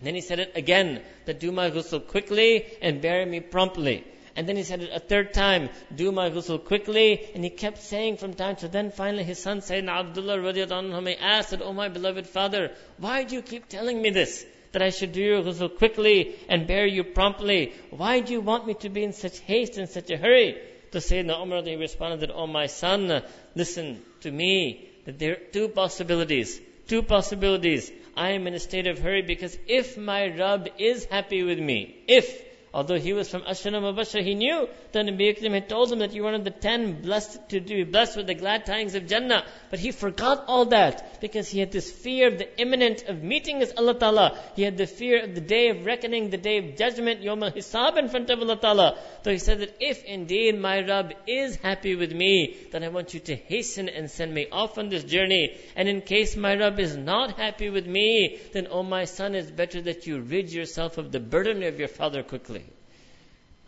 then 0.02 0.16
he 0.16 0.22
said 0.22 0.40
it 0.40 0.52
again, 0.56 1.02
that 1.26 1.40
do 1.40 1.52
my 1.52 1.70
ghusl 1.70 2.06
quickly 2.06 2.66
and 2.82 3.02
bury 3.02 3.26
me 3.26 3.40
promptly. 3.40 4.04
And 4.36 4.50
then 4.50 4.56
he 4.56 4.64
said 4.64 4.82
it 4.82 4.90
a 4.92 5.00
third 5.00 5.34
time, 5.34 5.70
do 5.96 6.12
my 6.12 6.30
ghusl 6.30 6.64
quickly. 6.64 7.28
And 7.36 7.44
he 7.44 7.50
kept 7.50 7.80
saying 7.80 8.18
from 8.18 8.34
time 8.34 8.56
to 8.58 8.68
then 8.68 8.92
finally 8.92 9.24
his 9.24 9.40
son 9.40 9.60
Sayyidina 9.60 9.90
Abdullah 9.90 10.38
anhu 10.38 11.18
asked 11.22 11.52
that, 11.52 11.62
Oh 11.62 11.74
my 11.74 11.90
beloved 11.90 12.26
father, 12.26 12.72
why 12.98 13.24
do 13.24 13.36
you 13.36 13.42
keep 13.42 13.70
telling 13.70 14.02
me 14.02 14.10
this? 14.10 14.46
That 14.72 14.82
I 14.82 14.90
should 14.90 15.12
do 15.12 15.22
your 15.22 15.44
ghusl 15.44 15.78
quickly 15.78 16.36
and 16.50 16.66
bury 16.66 16.92
you 16.92 17.04
promptly. 17.04 17.74
Why 17.92 18.22
do 18.22 18.34
you 18.34 18.42
want 18.42 18.66
me 18.66 18.74
to 18.76 18.90
be 18.90 19.04
in 19.04 19.14
such 19.14 19.40
haste 19.40 19.78
and 19.78 19.88
such 19.88 20.10
a 20.10 20.18
hurry? 20.18 20.58
To 20.94 20.98
Sayyidina 20.98 21.42
Umar 21.42 21.62
he 21.62 21.76
responded 21.76 22.22
that, 22.22 22.34
Oh 22.34 22.48
my 22.48 22.66
son, 22.66 23.22
listen 23.56 24.02
to 24.22 24.32
me, 24.32 24.90
that 25.06 25.20
there 25.20 25.34
are 25.34 25.52
two 25.52 25.68
possibilities. 25.68 26.60
Two 26.88 27.04
possibilities. 27.04 27.92
I 28.16 28.32
am 28.32 28.48
in 28.48 28.54
a 28.54 28.60
state 28.60 28.88
of 28.88 29.00
hurry 29.00 29.22
because 29.22 29.58
if 29.68 29.98
my 29.98 30.28
Rabb 30.28 30.70
is 30.80 31.06
happy 31.06 31.44
with 31.44 31.60
me, 31.60 32.04
if 32.08 32.43
Although 32.74 32.98
he 32.98 33.14
was 33.14 33.30
from 33.30 33.44
Ashara 33.44 33.80
Mubashar, 33.80 34.24
he 34.24 34.34
knew 34.34 34.68
that 34.94 35.06
Nabi 35.06 35.30
Akram 35.30 35.54
had 35.54 35.70
told 35.70 35.92
him 35.92 36.00
that 36.00 36.12
you 36.14 36.24
were 36.24 36.32
one 36.32 36.40
of 36.40 36.44
the 36.44 36.50
ten 36.50 37.04
blessed 37.04 37.50
to 37.50 37.62
be 37.62 37.84
blessed 37.84 38.18
with 38.18 38.26
the 38.26 38.34
glad 38.34 38.66
tidings 38.66 38.96
of 38.96 39.06
Jannah. 39.06 39.46
But 39.70 39.78
he 39.78 39.92
forgot 39.92 40.46
all 40.48 40.66
that 40.66 41.22
because 41.22 41.48
he 41.48 41.60
had 41.60 41.72
this 41.72 41.92
fear 41.92 42.30
of 42.30 42.40
the 42.40 42.60
imminent 42.60 43.04
of 43.04 43.22
meeting 43.22 43.60
his 43.60 43.74
Allah 43.78 43.94
Ta'ala. 43.94 44.40
He 44.56 44.64
had 44.64 44.78
the 44.78 44.88
fear 44.88 45.24
of 45.24 45.36
the 45.36 45.42
day 45.42 45.70
of 45.70 45.86
reckoning, 45.86 46.32
the 46.32 46.38
day 46.38 46.58
of 46.58 46.76
judgment, 46.76 47.22
Yom 47.22 47.44
Al 47.44 47.52
Hisab 47.52 47.98
in 47.98 48.10
front 48.10 48.32
of 48.32 48.40
Allah 48.42 48.58
Ta'ala. 48.58 48.98
So 49.24 49.30
he 49.30 49.38
said 49.38 49.60
that 49.60 49.78
if 49.80 50.04
indeed 50.04 50.60
my 50.60 50.82
Rabb 50.82 51.14
is 51.28 51.58
happy 51.58 51.96
with 51.96 52.12
me, 52.12 52.58
then 52.72 52.84
I 52.84 52.88
want 52.88 53.14
you 53.14 53.20
to 53.20 53.36
hasten 53.36 53.88
and 53.88 54.10
send 54.10 54.34
me 54.34 54.48
off 54.52 54.80
on 54.80 54.90
this 54.90 55.04
journey. 55.04 55.56
And 55.76 55.88
in 55.88 56.02
case 56.02 56.36
my 56.36 56.56
Rabb 56.56 56.80
is 56.80 56.98
not 56.98 57.38
happy 57.38 57.70
with 57.70 57.86
me, 57.86 58.40
then 58.52 58.68
oh 58.72 58.82
my 58.82 59.06
son, 59.06 59.36
it's 59.36 59.52
better 59.52 59.80
that 59.84 60.08
you 60.08 60.22
rid 60.22 60.52
yourself 60.52 60.98
of 60.98 61.12
the 61.12 61.20
burden 61.20 61.62
of 61.62 61.78
your 61.78 61.88
father 61.88 62.24
quickly. 62.24 62.63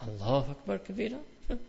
Allah 0.02 0.46
Akbar 0.50 0.80
Kabira. 0.80 1.20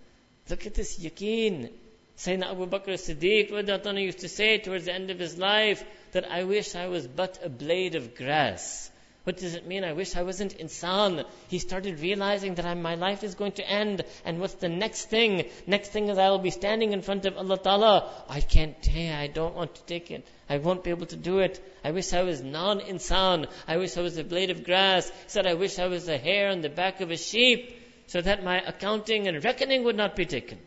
Look 0.50 0.66
at 0.66 0.74
this 0.74 0.98
yaqeen. 0.98 1.70
Sayyidina 2.16 2.50
Abu 2.50 2.66
Bakr 2.66 2.94
Siddiq 2.94 4.00
used 4.00 4.20
to 4.20 4.28
say 4.28 4.58
towards 4.58 4.86
the 4.86 4.94
end 4.94 5.10
of 5.10 5.18
his 5.18 5.36
life 5.36 5.84
that 6.12 6.30
I 6.30 6.44
wish 6.44 6.74
I 6.74 6.88
was 6.88 7.06
but 7.06 7.38
a 7.44 7.50
blade 7.50 7.94
of 7.94 8.14
grass. 8.14 8.90
What 9.24 9.38
does 9.38 9.54
it 9.54 9.66
mean? 9.66 9.82
I 9.82 9.92
wish 9.92 10.16
I 10.16 10.22
wasn't 10.22 10.56
insan. 10.56 11.26
He 11.48 11.58
started 11.58 11.98
realizing 11.98 12.54
that 12.54 12.64
I, 12.64 12.74
my 12.74 12.94
life 12.94 13.24
is 13.24 13.34
going 13.34 13.52
to 13.52 13.68
end. 13.68 14.04
And 14.24 14.38
what's 14.38 14.54
the 14.54 14.68
next 14.68 15.06
thing? 15.06 15.50
Next 15.66 15.88
thing 15.88 16.08
is 16.08 16.16
I 16.16 16.30
will 16.30 16.38
be 16.38 16.50
standing 16.50 16.92
in 16.92 17.02
front 17.02 17.26
of 17.26 17.36
Allah 17.36 17.58
Ta'ala. 17.58 18.10
I 18.28 18.40
can't, 18.40 18.86
hey, 18.86 19.12
I 19.12 19.26
don't 19.26 19.56
want 19.56 19.74
to 19.74 19.82
take 19.82 20.12
it. 20.12 20.24
I 20.48 20.58
won't 20.58 20.84
be 20.84 20.90
able 20.90 21.06
to 21.06 21.16
do 21.16 21.40
it. 21.40 21.60
I 21.84 21.90
wish 21.90 22.12
I 22.12 22.22
was 22.22 22.40
non-insan. 22.40 23.48
I 23.66 23.78
wish 23.78 23.96
I 23.96 24.02
was 24.02 24.16
a 24.16 24.22
blade 24.22 24.50
of 24.50 24.62
grass. 24.62 25.10
He 25.10 25.14
said, 25.26 25.46
I 25.46 25.54
wish 25.54 25.80
I 25.80 25.88
was 25.88 26.08
a 26.08 26.16
hair 26.16 26.50
on 26.50 26.60
the 26.60 26.68
back 26.68 27.00
of 27.00 27.10
a 27.10 27.16
sheep 27.16 27.74
so 28.06 28.20
that 28.20 28.44
my 28.44 28.60
accounting 28.60 29.26
and 29.28 29.44
reckoning 29.44 29.84
would 29.84 29.96
not 29.96 30.16
be 30.16 30.26
taken. 30.26 30.58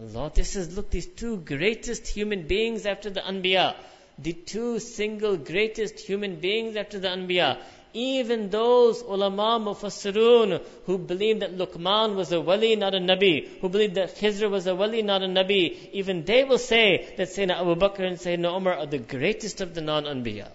Allah, 0.00 0.32
this 0.34 0.56
is, 0.56 0.76
look, 0.76 0.90
these 0.90 1.06
two 1.06 1.36
greatest 1.36 2.08
human 2.08 2.46
beings 2.46 2.86
after 2.86 3.10
the 3.10 3.20
Anbiya. 3.20 3.76
The 4.18 4.32
two 4.32 4.78
single 4.78 5.36
greatest 5.36 6.00
human 6.00 6.36
beings 6.36 6.76
after 6.76 6.98
the 6.98 7.08
Anbiya. 7.08 7.58
Even 7.92 8.50
those 8.50 9.02
ulama 9.02 9.58
mufassirun 9.58 10.62
who 10.86 10.96
believe 10.96 11.40
that 11.40 11.56
Luqman 11.56 12.14
was 12.14 12.30
a 12.30 12.40
wali, 12.40 12.76
not 12.76 12.94
a 12.94 12.98
nabi, 12.98 13.48
who 13.60 13.68
believe 13.68 13.94
that 13.94 14.16
Khizr 14.16 14.48
was 14.48 14.66
a 14.68 14.74
wali, 14.74 15.02
not 15.02 15.22
a 15.22 15.26
nabi, 15.26 15.90
even 15.92 16.24
they 16.24 16.44
will 16.44 16.58
say 16.58 17.12
that 17.16 17.28
Sayyidina 17.28 17.60
Abu 17.60 17.74
Bakr 17.74 18.06
and 18.06 18.16
Sayyidina 18.16 18.56
Umar 18.56 18.74
are 18.74 18.86
the 18.86 18.98
greatest 18.98 19.60
of 19.60 19.74
the 19.74 19.80
non-anbiya. 19.80 20.48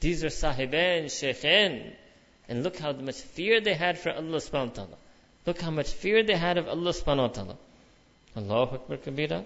These 0.00 0.22
are 0.24 0.28
sahibain, 0.28 1.06
shaykhain. 1.06 1.94
And 2.48 2.62
look 2.62 2.76
how 2.76 2.92
much 2.92 3.20
fear 3.20 3.60
they 3.60 3.74
had 3.74 3.98
for 3.98 4.10
Allah 4.10 4.38
subhanahu 4.38 4.76
wa 4.76 4.84
ta'ala. 4.84 4.96
Look 5.45 5.61
how 5.61 5.71
much 5.71 5.91
fear 5.91 6.23
they 6.23 6.35
had 6.35 6.57
of 6.57 6.67
Allah 6.67 6.91
subhanahu 6.91 7.17
wa 7.17 7.27
ta'ala. 7.27 7.57
Allahu 8.35 8.75
Akbar 8.75 8.97
Kabira. 8.97 9.45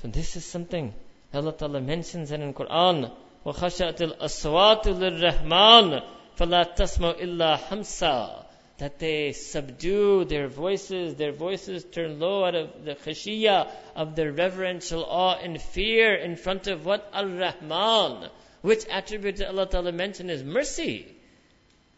So 0.00 0.08
this 0.08 0.36
is 0.36 0.44
something 0.44 0.92
Allah 1.34 1.52
Ta'ala 1.52 1.80
mentions 1.80 2.30
in 2.30 2.40
the 2.40 2.52
Quran. 2.52 3.10
وَخَشَأَتِ 3.46 4.18
الْأَصْوَاتُ 4.18 4.84
لِلرَّحْمَنِ 4.84 6.02
فَلَا 6.36 6.76
تَسْمَعُ 6.76 7.20
إِلَّا 7.20 7.58
حَمْسًا 7.58 8.44
That 8.78 8.98
they 8.98 9.32
subdue 9.32 10.24
their 10.24 10.48
voices, 10.48 11.14
their 11.14 11.32
voices 11.32 11.84
turn 11.84 12.20
low 12.20 12.44
out 12.44 12.54
of 12.54 12.84
the 12.84 12.94
khashiyah, 12.94 13.70
of 13.96 14.14
their 14.14 14.30
reverential 14.30 15.04
awe 15.04 15.36
and 15.36 15.60
fear 15.60 16.14
in 16.14 16.36
front 16.36 16.66
of 16.66 16.84
what? 16.84 17.08
Ar-Rahman. 17.12 18.28
Which 18.60 18.86
attribute 18.88 19.38
that 19.38 19.48
Allah 19.48 19.66
Ta'ala 19.66 19.92
mentioned 19.92 20.30
is 20.30 20.44
mercy. 20.44 21.08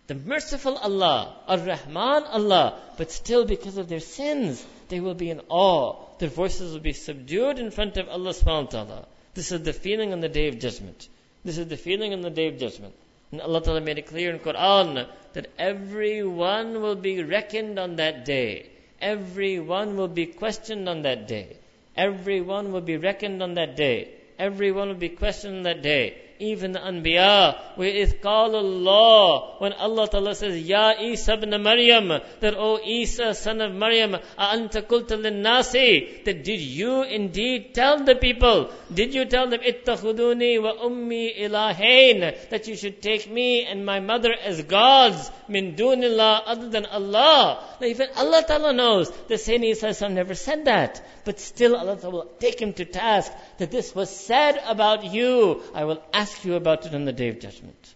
The 0.09 0.15
merciful 0.15 0.75
Allah, 0.75 1.35
Ar-Rahman 1.47 2.23
Allah, 2.23 2.81
but 2.97 3.11
still 3.11 3.45
because 3.45 3.77
of 3.77 3.89
their 3.89 3.99
sins, 3.99 4.65
they 4.87 4.99
will 4.99 5.13
be 5.13 5.29
in 5.29 5.39
awe. 5.49 5.97
Their 6.17 6.29
voices 6.29 6.73
will 6.73 6.79
be 6.79 6.93
subdued 6.93 7.59
in 7.59 7.69
front 7.69 7.95
of 7.97 8.09
Allah 8.09 8.31
subhanahu 8.31 8.63
wa 8.63 8.71
ta'ala. 8.71 9.07
This 9.35 9.51
is 9.51 9.61
the 9.61 9.71
feeling 9.71 10.11
on 10.11 10.19
the 10.19 10.27
day 10.27 10.47
of 10.47 10.57
judgment. 10.57 11.07
This 11.45 11.59
is 11.59 11.67
the 11.67 11.77
feeling 11.77 12.13
on 12.13 12.21
the 12.21 12.31
day 12.31 12.47
of 12.47 12.57
judgment. 12.57 12.95
And 13.31 13.39
Allah 13.39 13.61
Ta'ala 13.61 13.81
made 13.81 13.99
it 13.99 14.07
clear 14.07 14.31
in 14.31 14.39
Quran 14.39 15.07
that 15.33 15.51
everyone 15.59 16.81
will 16.81 16.95
be 16.95 17.21
reckoned 17.21 17.77
on 17.77 17.97
that 17.97 18.25
day. 18.25 18.71
Everyone 18.99 19.95
will 19.95 20.07
be 20.07 20.25
questioned 20.25 20.89
on 20.89 21.03
that 21.03 21.27
day. 21.27 21.57
Everyone 21.95 22.71
will 22.71 22.81
be 22.81 22.97
reckoned 22.97 23.43
on 23.43 23.53
that 23.53 23.75
day. 23.75 24.09
Everyone 24.39 24.87
will 24.87 24.95
be 24.95 25.09
questioned 25.09 25.57
on 25.57 25.63
that 25.69 25.83
day 25.83 26.28
even 26.39 26.71
the 26.71 26.79
anbiya. 26.79 27.57
Where 27.75 27.89
is 27.89 28.15
Allah, 28.23 29.55
when 29.59 29.73
Allah 29.73 30.07
Ta'ala 30.07 30.35
says, 30.35 30.61
Ya 30.61 30.93
Isa 30.99 31.33
ibn 31.33 31.61
Maryam, 31.61 32.07
that 32.39 32.55
O 32.55 32.79
Isa 32.83 33.33
son 33.33 33.61
of 33.61 33.73
Maryam, 33.73 34.17
اَأَنْتَ 34.37 34.87
kulta 34.87 35.19
nasi, 35.33 36.21
that 36.25 36.43
did 36.43 36.61
you 36.61 37.03
indeed 37.03 37.73
tell 37.75 38.03
the 38.03 38.15
people? 38.15 38.71
Did 38.93 39.13
you 39.13 39.25
tell 39.25 39.49
them, 39.49 39.59
ittakhuduni 39.59 40.61
wa 40.61 40.73
ummi 40.75 42.49
that 42.49 42.67
you 42.67 42.75
should 42.75 43.01
take 43.01 43.29
me 43.29 43.65
and 43.65 43.85
my 43.85 43.99
mother 43.99 44.33
as 44.33 44.61
gods, 44.63 45.31
min 45.47 45.75
dunillah, 45.75 46.41
other 46.45 46.69
than 46.69 46.85
Allah. 46.85 47.63
Now 47.81 47.87
even 47.87 48.07
Allah 48.15 48.43
Ta'ala 48.47 48.73
knows, 48.73 49.11
the 49.27 49.35
Sayyidina 49.35 49.91
Isa 49.91 50.09
never 50.09 50.35
said 50.35 50.65
that, 50.65 51.05
but 51.25 51.39
still 51.39 51.75
Allah 51.75 51.97
Ta'ala 51.97 52.15
will 52.15 52.31
take 52.39 52.61
him 52.61 52.73
to 52.73 52.85
task 52.85 53.31
that 53.59 53.71
this 53.71 53.93
was 53.93 54.09
said 54.09 54.59
about 54.65 55.05
you. 55.05 55.61
I 55.73 55.85
will 55.85 56.01
ask 56.13 56.43
you 56.43 56.55
about 56.55 56.85
it 56.85 56.95
on 56.95 57.05
the 57.05 57.13
day 57.13 57.29
of 57.29 57.39
judgment. 57.39 57.95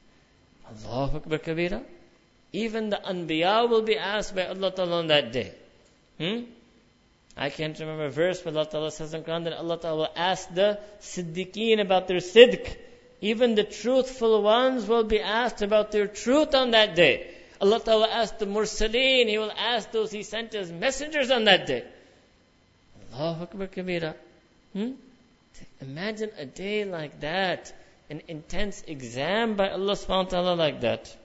Allahu 0.70 1.18
Akbar 1.18 1.40
Kabira. 1.40 1.84
Even 2.52 2.90
the 2.90 2.98
Anbiya 2.98 3.68
will 3.68 3.82
be 3.82 3.98
asked 3.98 4.36
by 4.36 4.46
Allah 4.46 4.72
Ta'ala 4.72 5.00
on 5.00 5.08
that 5.08 5.32
day. 5.32 5.52
Hmm? 6.20 6.42
I 7.36 7.50
can't 7.50 7.78
remember 7.80 8.06
a 8.06 8.10
verse, 8.10 8.42
but 8.42 8.56
Allah 8.56 8.68
Ta'ala 8.70 8.92
says 8.92 9.14
in 9.14 9.24
Quran 9.24 9.46
that 9.46 9.54
Allah 9.54 9.80
Ta'ala 9.80 9.98
will 9.98 10.14
ask 10.16 10.54
the 10.54 10.80
Siddiqeen 11.02 11.82
about 11.82 12.08
their 12.08 12.18
Siddiq. 12.18 12.76
Even 13.22 13.56
the 13.56 13.64
truthful 13.64 14.44
ones 14.44 14.86
will 14.86 15.04
be 15.04 15.20
asked 15.20 15.62
about 15.62 15.92
their 15.92 16.08
truth 16.08 16.54
on 16.54 16.72
that 16.72 16.94
day. 16.96 17.34
Allah 17.60 17.80
Ta'ala 17.80 18.08
asked 18.10 18.40
the 18.40 18.46
Mursaleen, 18.46 19.30
He 19.30 19.38
will 19.38 19.52
ask 19.58 19.92
those 19.92 20.12
He 20.12 20.24
sent 20.24 20.54
as 20.54 20.72
messengers 20.72 21.32
on 21.32 21.46
that 21.46 21.66
day. 21.66 21.84
Allahu 23.14 23.44
Akbar 23.44 23.68
Kabira. 23.68 24.16
Hmm? 24.74 24.92
Imagine 25.82 26.32
a 26.38 26.46
day 26.46 26.86
like 26.86 27.20
that, 27.22 27.74
an 28.10 28.22
intense 28.28 28.84
exam 28.88 29.56
by 29.56 29.70
Allah 29.70 29.94
subhanahu 29.94 30.26
wa 30.26 30.30
ta'ala 30.30 30.54
like 30.56 30.82
that. 30.82 31.16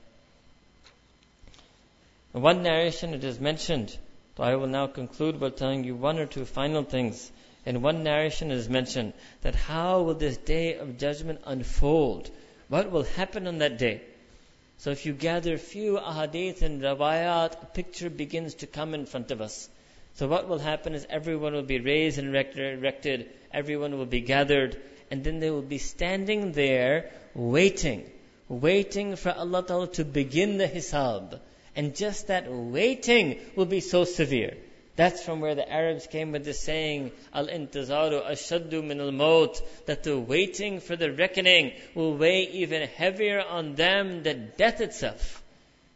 In 2.35 2.43
one 2.43 2.63
narration 2.63 3.15
it 3.15 3.25
is 3.25 3.41
mentioned, 3.41 3.97
so 4.37 4.43
I 4.43 4.57
will 4.57 4.67
now 4.67 4.87
conclude 4.87 5.41
by 5.41 5.51
telling 5.51 5.85
you 5.85 5.95
one 5.95 6.19
or 6.19 6.27
two 6.27 6.45
final 6.45 6.83
things. 6.83 7.31
In 7.65 7.83
one 7.83 8.03
narration 8.03 8.51
it 8.51 8.57
is 8.57 8.69
mentioned 8.69 9.13
that 9.43 9.55
how 9.55 10.03
will 10.03 10.15
this 10.15 10.37
day 10.37 10.75
of 10.75 10.99
judgment 10.99 11.41
unfold? 11.45 12.31
What 12.69 12.91
will 12.91 13.05
happen 13.05 13.47
on 13.47 13.59
that 13.59 13.79
day? 13.79 14.03
So 14.79 14.91
if 14.91 15.07
you 15.07 15.13
gather 15.13 15.59
few 15.59 15.99
ahadith 15.99 16.63
and 16.63 16.81
rawayat, 16.81 17.63
a 17.63 17.67
picture 17.67 18.11
begins 18.11 18.55
to 18.57 18.67
come 18.67 18.95
in 18.95 19.07
front 19.07 19.31
of 19.31 19.41
us. 19.41 19.69
So 20.19 20.27
what 20.27 20.49
will 20.49 20.59
happen 20.59 20.95
is 20.95 21.07
everyone 21.09 21.53
will 21.53 21.63
be 21.63 21.79
raised 21.79 22.19
and 22.19 22.35
erected, 22.35 23.31
everyone 23.55 23.97
will 23.97 24.05
be 24.05 24.21
gathered, 24.21 24.77
and 25.13 25.23
then 25.23 25.39
they 25.39 25.49
will 25.49 25.63
be 25.63 25.79
standing 25.79 26.51
there 26.51 27.11
waiting, 27.35 28.05
waiting 28.49 29.15
for 29.15 29.31
Allah 29.31 29.65
Ta'ala 29.65 29.87
to 29.93 30.05
begin 30.05 30.59
the 30.59 30.67
hisab. 30.67 31.39
And 31.77 31.95
just 31.95 32.27
that 32.27 32.51
waiting 32.51 33.39
will 33.55 33.67
be 33.67 33.79
so 33.79 34.03
severe. 34.03 34.57
That's 34.97 35.23
from 35.23 35.41
where 35.41 35.55
the 35.55 35.73
Arabs 35.73 36.09
came 36.09 36.33
with 36.33 36.45
the 36.45 36.53
saying, 36.53 37.13
Al-intizaru 37.33 38.29
ashaddu 38.29 38.83
min 38.83 39.01
al-maut, 39.01 39.63
that 39.87 40.03
the 40.03 40.19
waiting 40.19 40.81
for 40.81 40.97
the 40.97 41.13
reckoning 41.13 41.75
will 41.95 42.17
weigh 42.17 42.43
even 42.55 42.89
heavier 42.89 43.41
on 43.41 43.77
them 43.77 44.25
than 44.25 44.51
death 44.57 44.81
itself. 44.81 45.45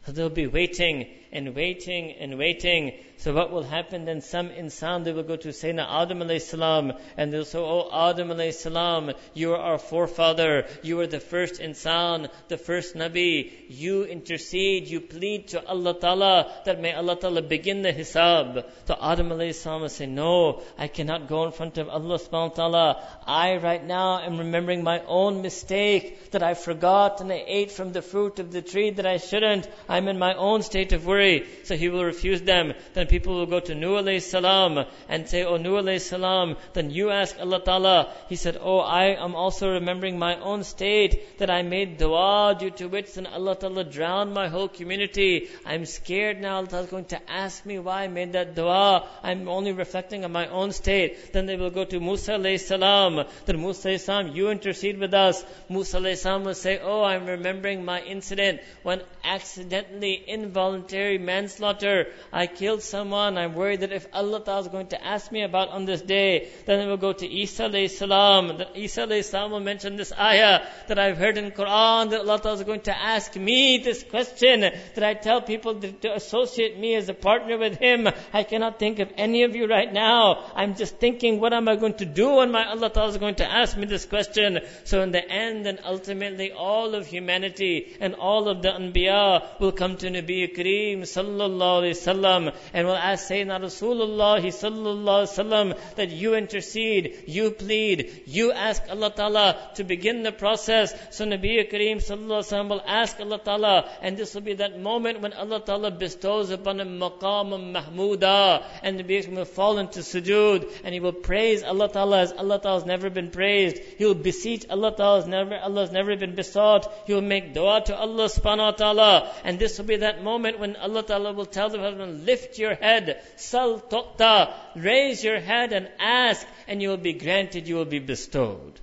So 0.05 0.13
they'll 0.13 0.29
be 0.29 0.47
waiting 0.47 1.09
and 1.33 1.55
waiting 1.55 2.11
and 2.11 2.37
waiting. 2.37 2.93
So 3.17 3.33
what 3.33 3.51
will 3.51 3.63
happen 3.63 4.05
then? 4.05 4.21
Some 4.21 4.49
insan, 4.49 5.03
they 5.03 5.13
will 5.13 5.23
go 5.23 5.35
to 5.35 5.47
Sayyidina 5.49 5.85
Adam 5.89 6.19
alayhi 6.19 6.41
salam, 6.41 6.93
and 7.17 7.33
they'll 7.33 7.45
say, 7.45 7.59
Oh 7.59 7.89
Adam 8.09 8.29
alayhi 8.29 8.53
salam, 8.53 9.11
you 9.33 9.53
are 9.53 9.57
our 9.57 9.77
forefather, 9.77 10.65
you 10.83 10.99
are 10.99 11.07
the 11.07 11.19
first 11.19 11.61
insan, 11.61 12.29
the 12.49 12.57
first 12.57 12.95
Nabi, 12.95 13.51
you 13.69 14.03
intercede, 14.03 14.87
you 14.87 15.01
plead 15.01 15.47
to 15.49 15.65
Allah 15.65 15.99
Ta'ala, 15.99 16.51
that 16.65 16.79
may 16.81 16.93
Allah 16.93 17.15
Ta'ala 17.15 17.41
begin 17.41 17.81
the 17.81 17.93
hisab. 17.93 18.69
So 18.85 18.97
Adam 19.01 19.29
alayhi 19.29 19.55
salam 19.55 19.81
will 19.81 19.89
say, 19.89 20.05
No, 20.05 20.61
I 20.77 20.87
cannot 20.87 21.27
go 21.27 21.45
in 21.45 21.51
front 21.51 21.77
of 21.77 21.89
Allah 21.89 22.19
subhanahu 22.19 22.49
wa 22.49 22.55
ta'ala. 22.55 23.07
I 23.25 23.57
right 23.57 23.83
now 23.83 24.19
am 24.19 24.37
remembering 24.37 24.83
my 24.83 25.01
own 25.07 25.41
mistake, 25.41 26.31
that 26.31 26.43
I 26.43 26.53
forgot 26.53 27.21
and 27.21 27.31
I 27.31 27.43
ate 27.47 27.71
from 27.71 27.91
the 27.91 28.01
fruit 28.01 28.39
of 28.39 28.51
the 28.51 28.61
tree 28.61 28.91
that 28.91 29.05
I 29.05 29.17
shouldn't. 29.17 29.67
I'm 29.89 30.07
in 30.07 30.19
my 30.19 30.35
own 30.35 30.61
state 30.61 30.93
of 30.93 31.05
worry 31.05 31.22
So 31.63 31.75
he 31.75 31.89
will 31.89 32.03
refuse 32.03 32.41
them. 32.41 32.73
Then 32.93 33.07
people 33.07 33.35
will 33.35 33.45
go 33.45 33.59
to 33.59 33.75
Nuh 33.75 34.01
alayhi 34.01 34.21
salam 34.21 34.85
and 35.09 35.27
say, 35.27 35.43
Oh 35.43 35.57
Nuh 35.57 35.81
alayhi 35.81 36.01
salam, 36.01 36.55
then 36.73 36.91
you 36.91 37.09
ask 37.09 37.39
Allah 37.39 37.61
Ta'ala. 37.63 38.13
He 38.29 38.35
said, 38.35 38.57
Oh, 38.59 38.79
I 38.79 39.05
am 39.25 39.35
also 39.35 39.73
remembering 39.73 40.19
my 40.19 40.35
own 40.39 40.63
state 40.63 41.37
that 41.39 41.49
I 41.49 41.61
made 41.61 41.97
dua 41.97 42.55
due 42.59 42.71
to 42.71 42.87
which 42.87 43.13
then 43.13 43.27
Allah 43.27 43.55
Ta'ala 43.55 43.83
drowned 43.83 44.33
my 44.33 44.47
whole 44.47 44.67
community. 44.67 45.49
I'm 45.65 45.85
scared 45.85 46.41
now 46.41 46.57
Allah 46.57 46.67
Ta'ala 46.67 46.83
is 46.83 46.91
going 46.91 47.05
to 47.05 47.31
ask 47.31 47.65
me 47.65 47.79
why 47.79 48.03
I 48.03 48.07
made 48.07 48.33
that 48.33 48.55
dua. 48.55 49.07
I'm 49.23 49.47
only 49.47 49.71
reflecting 49.71 50.25
on 50.25 50.31
my 50.31 50.47
own 50.47 50.71
state. 50.71 51.33
Then 51.33 51.45
they 51.45 51.55
will 51.55 51.71
go 51.71 51.85
to 51.85 51.99
Musa 51.99 52.33
alayhi 52.33 52.59
salam. 52.59 53.25
Then 53.45 53.61
Musa 53.61 53.89
alayhi 53.89 53.99
salam, 53.99 54.35
you 54.35 54.49
intercede 54.49 54.99
with 54.99 55.13
us. 55.13 55.43
Musa 55.69 55.97
alayhi 55.97 56.17
salam 56.17 56.43
will 56.43 56.53
say, 56.53 56.79
Oh, 56.79 57.03
I'm 57.03 57.25
remembering 57.25 57.85
my 57.85 58.01
incident 58.01 58.61
when 58.83 59.01
accidentally, 59.23 60.23
involuntarily 60.27 61.12
manslaughter. 61.17 62.07
I 62.31 62.47
killed 62.47 62.81
someone. 62.81 63.37
I'm 63.37 63.53
worried 63.55 63.81
that 63.81 63.91
if 63.91 64.07
Allah 64.13 64.43
Ta'ala 64.43 64.61
is 64.61 64.67
going 64.67 64.87
to 64.87 65.05
ask 65.05 65.31
me 65.31 65.43
about 65.43 65.69
on 65.69 65.85
this 65.85 66.01
day, 66.01 66.49
then 66.65 66.79
it 66.79 66.87
will 66.87 66.97
go 66.97 67.13
to 67.13 67.27
Isa 67.27 67.63
alayhi 67.63 67.89
salam. 67.89 68.57
That 68.57 68.75
Isa 68.75 69.01
alayhi 69.01 69.23
salam 69.23 69.51
will 69.51 69.59
mention 69.59 69.95
this 69.95 70.11
ayah 70.13 70.65
that 70.87 70.99
I've 70.99 71.17
heard 71.17 71.37
in 71.37 71.51
Quran 71.51 72.11
that 72.11 72.21
Allah 72.21 72.39
Ta'ala 72.39 72.57
is 72.57 72.63
going 72.63 72.81
to 72.81 72.97
ask 72.97 73.35
me 73.35 73.77
this 73.77 74.03
question. 74.03 74.61
That 74.61 75.03
I 75.03 75.13
tell 75.13 75.41
people 75.41 75.79
to, 75.79 76.13
associate 76.13 76.79
me 76.79 76.95
as 76.95 77.09
a 77.09 77.13
partner 77.13 77.57
with 77.57 77.77
Him. 77.77 78.07
I 78.33 78.43
cannot 78.43 78.79
think 78.79 78.99
of 78.99 79.11
any 79.17 79.43
of 79.43 79.55
you 79.55 79.67
right 79.67 79.91
now. 79.91 80.51
I'm 80.55 80.75
just 80.75 80.97
thinking, 80.97 81.39
what 81.39 81.53
am 81.53 81.67
I 81.67 81.75
going 81.75 81.95
to 81.95 82.05
do 82.05 82.35
when 82.35 82.51
my 82.51 82.67
Allah 82.67 82.89
Ta'ala 82.89 83.09
is 83.09 83.17
going 83.17 83.35
to 83.35 83.49
ask 83.49 83.77
me 83.77 83.85
this 83.85 84.05
question? 84.05 84.59
So 84.83 85.01
in 85.01 85.11
the 85.11 85.27
end 85.27 85.67
and 85.67 85.79
ultimately 85.83 86.51
all 86.51 86.95
of 86.95 87.07
humanity 87.07 87.95
and 87.99 88.15
all 88.15 88.47
of 88.47 88.61
the 88.61 88.69
Anbiya 88.69 89.59
will 89.59 89.71
come 89.71 89.97
to 89.97 90.07
Nabi 90.07 90.55
Kareem 90.55 91.02
sallallahu 91.03 91.81
alayhi 91.81 91.97
wasallam 91.97 92.53
and 92.73 92.87
will 92.87 92.95
ask 92.95 93.29
Sayyidina 93.29 93.59
Rasulullah 93.61 94.41
sallallahu 94.41 95.23
alayhi 95.23 95.37
wasallam 95.37 95.95
that 95.95 96.09
you 96.11 96.35
intercede, 96.35 97.23
you 97.27 97.51
plead, 97.51 98.23
you 98.25 98.51
ask 98.51 98.83
Allah 98.89 99.11
Ta'ala 99.11 99.71
to 99.75 99.83
begin 99.83 100.23
the 100.23 100.31
process. 100.31 100.93
So 101.11 101.25
Nabi 101.25 101.69
Kareem 101.71 101.97
sallallahu 101.97 102.41
alayhi 102.41 102.51
wasallam 102.51 102.69
will 102.69 102.83
ask 102.85 103.19
Allah 103.19 103.39
Ta'ala 103.39 103.89
and 104.01 104.17
this 104.17 104.33
will 104.33 104.41
be 104.41 104.55
that 104.55 104.79
moment 104.79 105.21
when 105.21 105.33
Allah 105.33 105.61
Ta'ala 105.61 105.91
bestows 105.91 106.49
upon 106.49 106.79
him 106.79 106.99
maqam 106.99 107.73
mahmuda 107.73 108.63
and 108.81 108.99
Nabi 108.99 109.23
Kareem 109.23 109.35
will 109.35 109.45
fall 109.45 109.77
into 109.77 109.99
sujood 109.99 110.71
and 110.83 110.93
he 110.93 110.99
will 110.99 111.13
praise 111.13 111.63
Allah 111.63 111.89
Ta'ala 111.89 112.21
as 112.21 112.31
Allah 112.31 112.59
Ta'ala 112.59 112.79
has 112.79 112.85
never 112.85 113.09
been 113.09 113.29
praised. 113.29 113.77
He 113.97 114.05
will 114.05 114.15
beseech 114.15 114.65
Allah 114.69 114.95
Ta'ala 114.95 115.19
as 115.19 115.27
never, 115.27 115.55
Allah 115.55 115.81
has 115.81 115.91
never 115.91 116.15
been 116.15 116.35
besought. 116.35 116.91
He 117.05 117.13
will 117.13 117.21
make 117.21 117.53
dua 117.53 117.81
to 117.85 117.95
Allah 117.95 118.25
subhanahu 118.25 118.71
wa 118.71 118.71
ta'ala. 118.71 119.33
And 119.43 119.59
this 119.59 119.77
will 119.77 119.85
be 119.85 119.97
that 119.97 120.23
moment 120.23 120.59
when 120.59 120.75
Allah 120.83 121.01
Ta'ala 121.01 121.31
will 121.31 121.45
tell 121.45 121.69
the 121.69 121.79
husband, 121.79 122.25
lift 122.25 122.59
your 122.59 122.75
head, 122.75 123.21
sal 123.37 123.79
tuqta, 123.79 124.53
raise 124.75 125.23
your 125.23 125.39
head 125.39 125.71
and 125.71 125.89
ask, 125.97 126.45
and 126.67 126.81
you 126.81 126.89
will 126.89 126.97
be 126.97 127.13
granted, 127.13 127.69
you 127.69 127.75
will 127.75 127.85
be 127.85 127.99
bestowed. 127.99 128.81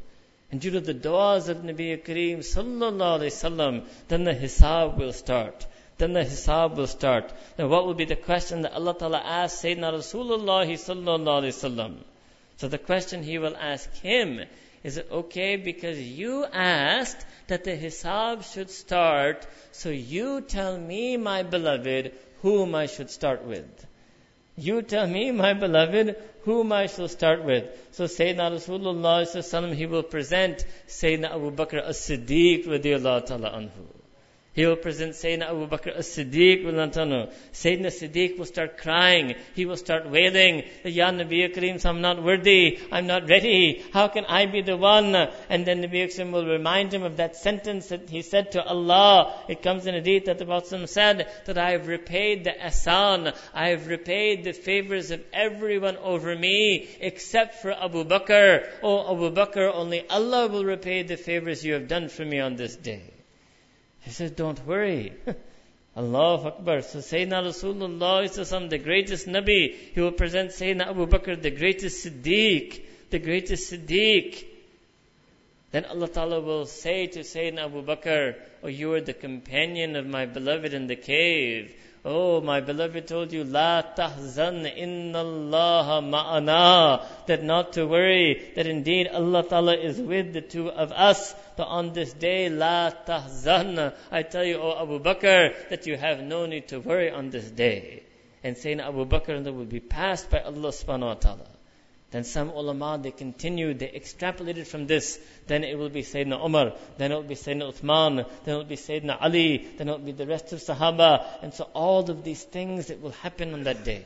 And 0.51 0.62
due 0.62 0.70
to 0.70 0.80
the 0.80 0.94
du'as 0.94 1.51
of 1.51 1.59
Nabi 1.59 2.03
Kareem 2.03 2.38
sallallahu 2.38 3.20
alayhi 3.20 3.34
wasallam, 3.34 3.84
then 4.09 4.24
the 4.24 4.34
hisab 4.34 4.96
will 4.96 5.12
start. 5.12 5.66
Then 5.98 6.14
the 6.14 6.24
hisab 6.24 6.76
will 6.76 6.86
start. 6.86 7.32
Then 7.59 7.68
what 7.68 7.84
will 7.84 7.94
be 7.94 8.07
the 8.07 8.16
question 8.16 8.62
that 8.62 8.72
Allah 8.72 8.96
Ta'ala 8.98 9.18
asks 9.18 9.62
Sayyidina 9.62 9.92
Rasulullah 9.92 10.66
sallallahu 10.66 11.42
alayhi 11.42 11.53
wasallam? 11.53 11.96
So 12.57 12.68
the 12.68 12.78
question 12.78 13.22
he 13.22 13.38
will 13.38 13.57
ask 13.57 13.92
him 13.96 14.40
is 14.83 14.97
it 14.97 15.09
okay 15.11 15.57
because 15.57 16.01
you 16.01 16.45
asked 16.45 17.24
that 17.49 17.64
the 17.64 17.76
hisab 17.76 18.51
should 18.51 18.70
start, 18.70 19.47
so 19.72 19.91
you 19.91 20.41
tell 20.41 20.78
me, 20.78 21.16
my 21.16 21.43
beloved, 21.43 22.12
whom 22.43 22.74
I 22.74 22.87
should 22.87 23.11
start 23.11 23.45
with? 23.45 23.87
You 24.57 24.83
tell 24.83 25.07
me, 25.07 25.31
my 25.31 25.53
beloved, 25.55 26.16
whom 26.45 26.72
I 26.72 26.87
shall 26.87 27.09
start 27.09 27.45
with. 27.45 27.64
So 27.93 28.05
Sayyidina 28.05 28.53
Rasulullah 28.53 29.74
he 29.74 29.87
will 29.87 30.03
present 30.03 30.64
Sayyidina 30.89 31.35
Abu 31.35 31.51
Bakr 31.51 31.83
as-Siddiq 31.83 32.66
radiallahu 32.66 33.26
ta'ala 33.26 33.51
anhu. 33.51 33.99
He 34.61 34.66
will 34.66 34.76
present 34.76 35.12
Sayyidina 35.12 35.48
Abu 35.48 35.66
Bakr 35.68 35.96
as-Siddiq 35.96 36.64
Sayyidina 36.66 37.86
Siddiq 37.86 38.36
will 38.36 38.44
start 38.44 38.76
crying. 38.76 39.34
He 39.54 39.64
will 39.64 39.78
start 39.78 40.11
wailing. 40.11 40.64
Ya 40.84 41.11
Nabi 41.11 41.50
Kareem, 41.50 41.82
I'm 41.86 42.02
not 42.02 42.22
worthy. 42.22 42.78
I'm 42.92 43.06
not 43.06 43.26
ready. 43.26 43.82
How 43.94 44.08
can 44.08 44.26
I 44.26 44.44
be 44.44 44.61
the 44.61 44.76
one? 44.76 45.14
And 45.14 45.64
then 45.64 45.82
Nabi 45.82 46.04
Kareem 46.04 46.30
will 46.30 46.44
remind 46.44 46.92
him 46.92 47.04
of 47.04 47.16
that 47.16 47.36
sentence 47.36 47.88
that 47.88 48.11
he 48.11 48.20
said 48.20 48.52
to 48.52 48.62
Allah. 48.62 49.32
It 49.48 49.62
comes 49.62 49.86
in 49.86 49.94
a 49.94 50.00
hadith 50.00 50.26
that 50.26 50.36
the 50.36 50.44
Prophet 50.44 50.90
said 50.90 51.26
that 51.46 51.56
I 51.56 51.70
have 51.70 51.88
repaid 51.88 52.44
the 52.44 52.62
asan. 52.62 53.32
I 53.54 53.68
have 53.68 53.86
repaid 53.86 54.44
the 54.44 54.52
favors 54.52 55.11
of 55.11 55.22
everyone 55.32 55.96
over 55.96 56.36
me 56.36 56.86
except 57.00 57.62
for 57.62 57.72
Abu 57.72 58.04
Bakr. 58.04 58.68
Oh 58.82 59.11
Abu 59.11 59.34
Bakr, 59.34 59.72
only 59.74 60.06
Allah 60.11 60.48
will 60.48 60.66
repay 60.66 61.02
the 61.02 61.16
favors 61.16 61.64
you 61.64 61.72
have 61.72 61.88
done 61.88 62.11
for 62.11 62.26
me 62.26 62.40
on 62.40 62.56
this 62.56 62.76
day. 62.76 63.20
He 64.03 64.11
says, 64.11 64.30
don't 64.32 64.64
worry. 64.66 65.12
Allah 65.96 66.46
Akbar. 66.46 66.82
So 66.82 67.01
Sayyidina 67.01 67.42
Rasulullah 67.44 68.24
is 68.24 68.70
the 68.70 68.78
greatest 68.78 69.26
Nabi. 69.26 69.74
He 69.74 70.01
will 70.01 70.12
present 70.12 70.51
Sayyidina 70.51 70.88
Abu 70.88 71.07
Bakr, 71.07 71.40
the 71.40 71.51
greatest 71.51 72.07
Siddiq. 72.07 72.82
The 73.11 73.18
greatest 73.18 73.72
Siddiq. 73.72 74.44
Then 75.72 75.84
Allah 75.84 76.09
Ta'ala 76.09 76.40
will 76.40 76.66
say 76.66 77.07
to 77.09 77.20
Sayyidina 77.20 77.66
Abu 77.66 77.82
Bakr, 77.82 78.36
Oh, 78.62 78.68
you 78.68 78.92
are 78.94 79.01
the 79.01 79.12
companion 79.12 79.96
of 79.96 80.07
my 80.07 80.26
beloved 80.26 80.74
in 80.74 80.86
the 80.86 80.96
cave. 80.96 81.74
Oh, 82.03 82.40
my 82.40 82.61
beloved 82.61 83.07
told 83.07 83.30
you, 83.30 83.44
La 83.44 83.82
tahzan 83.82 84.64
inna 84.74 85.18
Allah 85.18 86.01
ma'ana. 86.03 87.05
That 87.26 87.42
not 87.42 87.74
to 87.74 87.86
worry, 87.86 88.53
that 88.57 88.66
indeed 88.66 89.09
Allah 89.09 89.42
Ta'ala 89.42 89.76
is 89.76 90.01
with 90.01 90.32
the 90.32 90.40
two 90.40 90.70
of 90.70 90.92
us. 90.92 91.34
That 91.57 91.66
on 91.66 91.92
this 91.92 92.14
day, 92.14 92.48
La 92.48 92.90
tahzan. 92.90 93.92
I 94.11 94.22
tell 94.22 94.44
you, 94.44 94.57
O 94.57 94.82
Abu 94.82 94.98
Bakr, 94.98 95.68
that 95.68 95.86
you 95.86 95.98
have 95.98 96.20
no 96.22 96.46
need 96.46 96.68
to 96.68 96.80
worry 96.80 97.11
on 97.11 97.28
this 97.28 97.51
day. 97.51 98.03
And 98.42 98.57
saying 98.57 98.80
Abu 98.80 99.05
Bakr 99.05 99.44
that 99.44 99.53
will 99.53 99.66
be 99.66 99.80
passed 99.80 100.30
by 100.30 100.40
Allah 100.40 100.70
subhanahu 100.70 101.01
wa 101.01 101.14
ta'ala. 101.14 101.59
Then 102.11 102.24
some 102.24 102.50
ulama, 102.50 102.98
they 103.00 103.12
continued, 103.12 103.78
they 103.78 103.88
extrapolated 103.88 104.66
from 104.66 104.86
this. 104.86 105.20
Then 105.46 105.62
it 105.62 105.78
will 105.78 105.90
be 105.90 106.02
Sayyidina 106.02 106.44
Umar, 106.44 106.72
then 106.98 107.12
it 107.12 107.14
will 107.14 107.22
be 107.22 107.36
Sayyidina 107.36 107.72
Uthman, 107.72 108.26
then 108.44 108.54
it 108.54 108.58
will 108.58 108.64
be 108.64 108.76
Sayyidina 108.76 109.18
Ali, 109.20 109.68
then 109.76 109.88
it 109.88 109.92
will 109.92 109.98
be 109.98 110.12
the 110.12 110.26
rest 110.26 110.52
of 110.52 110.58
Sahaba. 110.61 111.24
And 111.42 111.54
so 111.54 111.68
all 111.72 112.11
of 112.11 112.24
these 112.24 112.42
things 112.42 112.88
that 112.88 113.00
will 113.00 113.12
happen 113.12 113.54
on 113.54 113.62
that 113.64 113.84
day. 113.84 114.04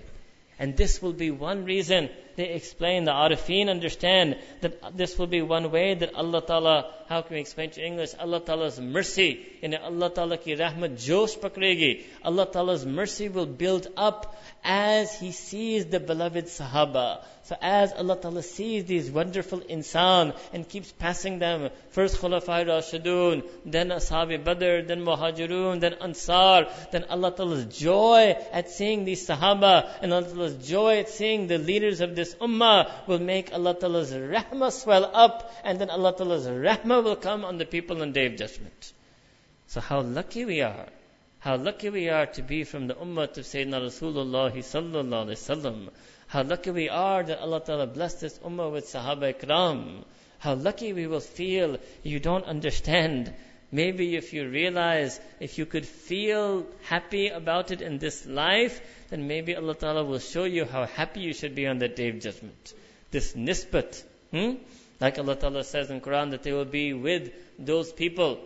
And 0.59 0.77
this 0.77 1.01
will 1.01 1.15
be 1.15 1.31
one 1.31 1.65
reason 1.65 2.11
they 2.37 2.51
explain, 2.51 3.05
the 3.05 3.13
Arifin 3.13 3.69
understand 3.69 4.39
that 4.61 4.97
this 4.97 5.19
will 5.19 5.27
be 5.27 5.43
one 5.43 5.71
way 5.71 5.95
that 5.95 6.15
Allah 6.15 6.43
Ta'ala, 6.47 6.93
how 7.09 7.23
can 7.23 7.35
we 7.35 7.41
explain 7.41 7.71
to 7.71 7.85
English? 7.85 8.11
Allah 8.19 8.41
Ta'ala's 8.41 8.81
mercy, 8.81 9.47
in 9.63 9.75
Allah 9.75 10.11
Ta'ala 10.11 10.39
ki 10.39 10.57
rahmat 10.57 11.05
josh 11.05 11.37
pakregi. 11.37 12.03
Allah 12.25 12.47
Ta'ala's 12.47 12.87
mercy 12.87 13.29
will 13.29 13.47
build 13.47 13.89
up 13.97 14.37
as 14.65 15.19
He 15.19 15.33
sees 15.33 15.87
the 15.87 16.01
beloved 16.01 16.47
Sahaba. 16.47 17.25
So 17.45 17.57
as 17.61 17.93
Allah 17.93 18.17
Ta'ala 18.17 18.43
sees 18.43 18.87
these 18.87 19.11
wonderful 19.11 19.61
insan 19.61 20.35
and 20.55 20.67
keeps 20.67 20.91
passing 20.93 21.39
them, 21.41 21.69
first 21.91 22.17
Khulafai 22.17 22.65
Rashidun, 22.65 23.47
then 23.67 23.91
Ashabi 23.91 24.43
Badr, 24.43 24.87
then 24.87 25.05
Muhajirun, 25.05 25.81
then 25.81 25.93
Ansar, 26.01 26.69
then 26.91 27.05
Allah 27.05 27.33
Ta'ala's 27.37 27.67
joy 27.67 28.35
at 28.51 28.71
seeing 28.71 29.05
these 29.05 29.29
Sahaba 29.29 29.91
and 30.01 30.15
Allah 30.15 30.27
Ta'ala's 30.27 30.67
joy 30.67 31.01
at 31.01 31.11
seeing 31.11 31.47
the 31.47 31.59
leaders 31.59 32.01
of 32.01 32.17
this 32.17 32.24
ummah 32.35 33.07
will 33.09 33.19
make 33.19 33.53
Allah 33.53 33.75
Ta'ala's 33.75 34.13
rahmah 34.13 34.73
swell 34.73 35.11
up 35.13 35.53
and 35.65 35.81
then 35.81 35.91
Allah 35.91 36.15
Ta'ala's 36.17 36.47
rahmah 36.47 37.03
will 37.03 37.17
come 37.17 37.45
on 37.45 37.59
the 37.59 37.67
people 37.67 38.01
on 38.01 38.13
Day 38.13 38.27
of 38.27 38.37
Judgment. 38.37 38.93
So 39.67 39.81
how 39.81 40.01
lucky 40.01 40.45
we 40.45 40.61
are. 40.63 40.87
How 41.41 41.57
lucky 41.57 41.91
we 41.91 42.09
are 42.09 42.27
to 42.27 42.43
be 42.43 42.65
from 42.65 42.87
the 42.87 42.95
ummah 42.95 43.37
of 43.37 43.45
Sayyidina 43.45 43.83
Rasulullah 43.83 44.53
sallallahu 44.53 45.27
alaihi 45.27 45.37
wasallam. 45.37 45.89
How 46.29 46.43
lucky 46.43 46.71
we 46.71 46.89
are 46.89 47.23
that 47.23 47.39
Allah 47.39 47.61
Ta'ala 47.61 47.87
blessed 47.87 48.21
this 48.23 48.39
ummah 48.39 48.73
with 48.73 48.87
Sahaba 48.87 49.35
Ikram. 49.35 50.05
How 50.39 50.55
lucky 50.55 50.93
we 50.93 51.07
will 51.07 51.21
feel 51.21 51.79
you 52.03 52.21
don't 52.21 52.45
understand. 52.45 53.35
Maybe 53.74 54.16
if 54.16 54.34
you 54.34 54.50
realize, 54.50 55.20
if 55.40 55.60
you 55.60 55.66
could 55.66 55.86
feel 55.86 56.66
happy 56.84 57.30
about 57.30 57.70
it 57.70 57.82
in 57.82 58.00
this 58.00 58.26
life, 58.26 58.82
then 59.10 59.28
maybe 59.28 59.56
Allah 59.56 59.76
Ta'ala 59.76 60.04
will 60.04 60.20
show 60.20 60.46
you 60.46 60.66
how 60.66 60.86
happy 60.86 61.22
you 61.22 61.34
should 61.34 61.54
be 61.54 61.68
on 61.68 61.78
that 61.80 61.96
day 61.96 62.10
of 62.10 62.20
judgment. 62.20 62.74
This 63.12 63.34
nisbat. 63.34 64.04
Hmm? 64.32 64.56
Like 65.00 65.20
Allah 65.20 65.36
Ta'ala 65.36 65.64
says 65.64 65.92
in 65.92 66.02
Quran 66.02 66.32
that 66.32 66.42
they 66.44 66.52
will 66.52 66.66
be 66.66 66.94
with 66.94 67.32
those 67.60 67.94
people 67.94 68.40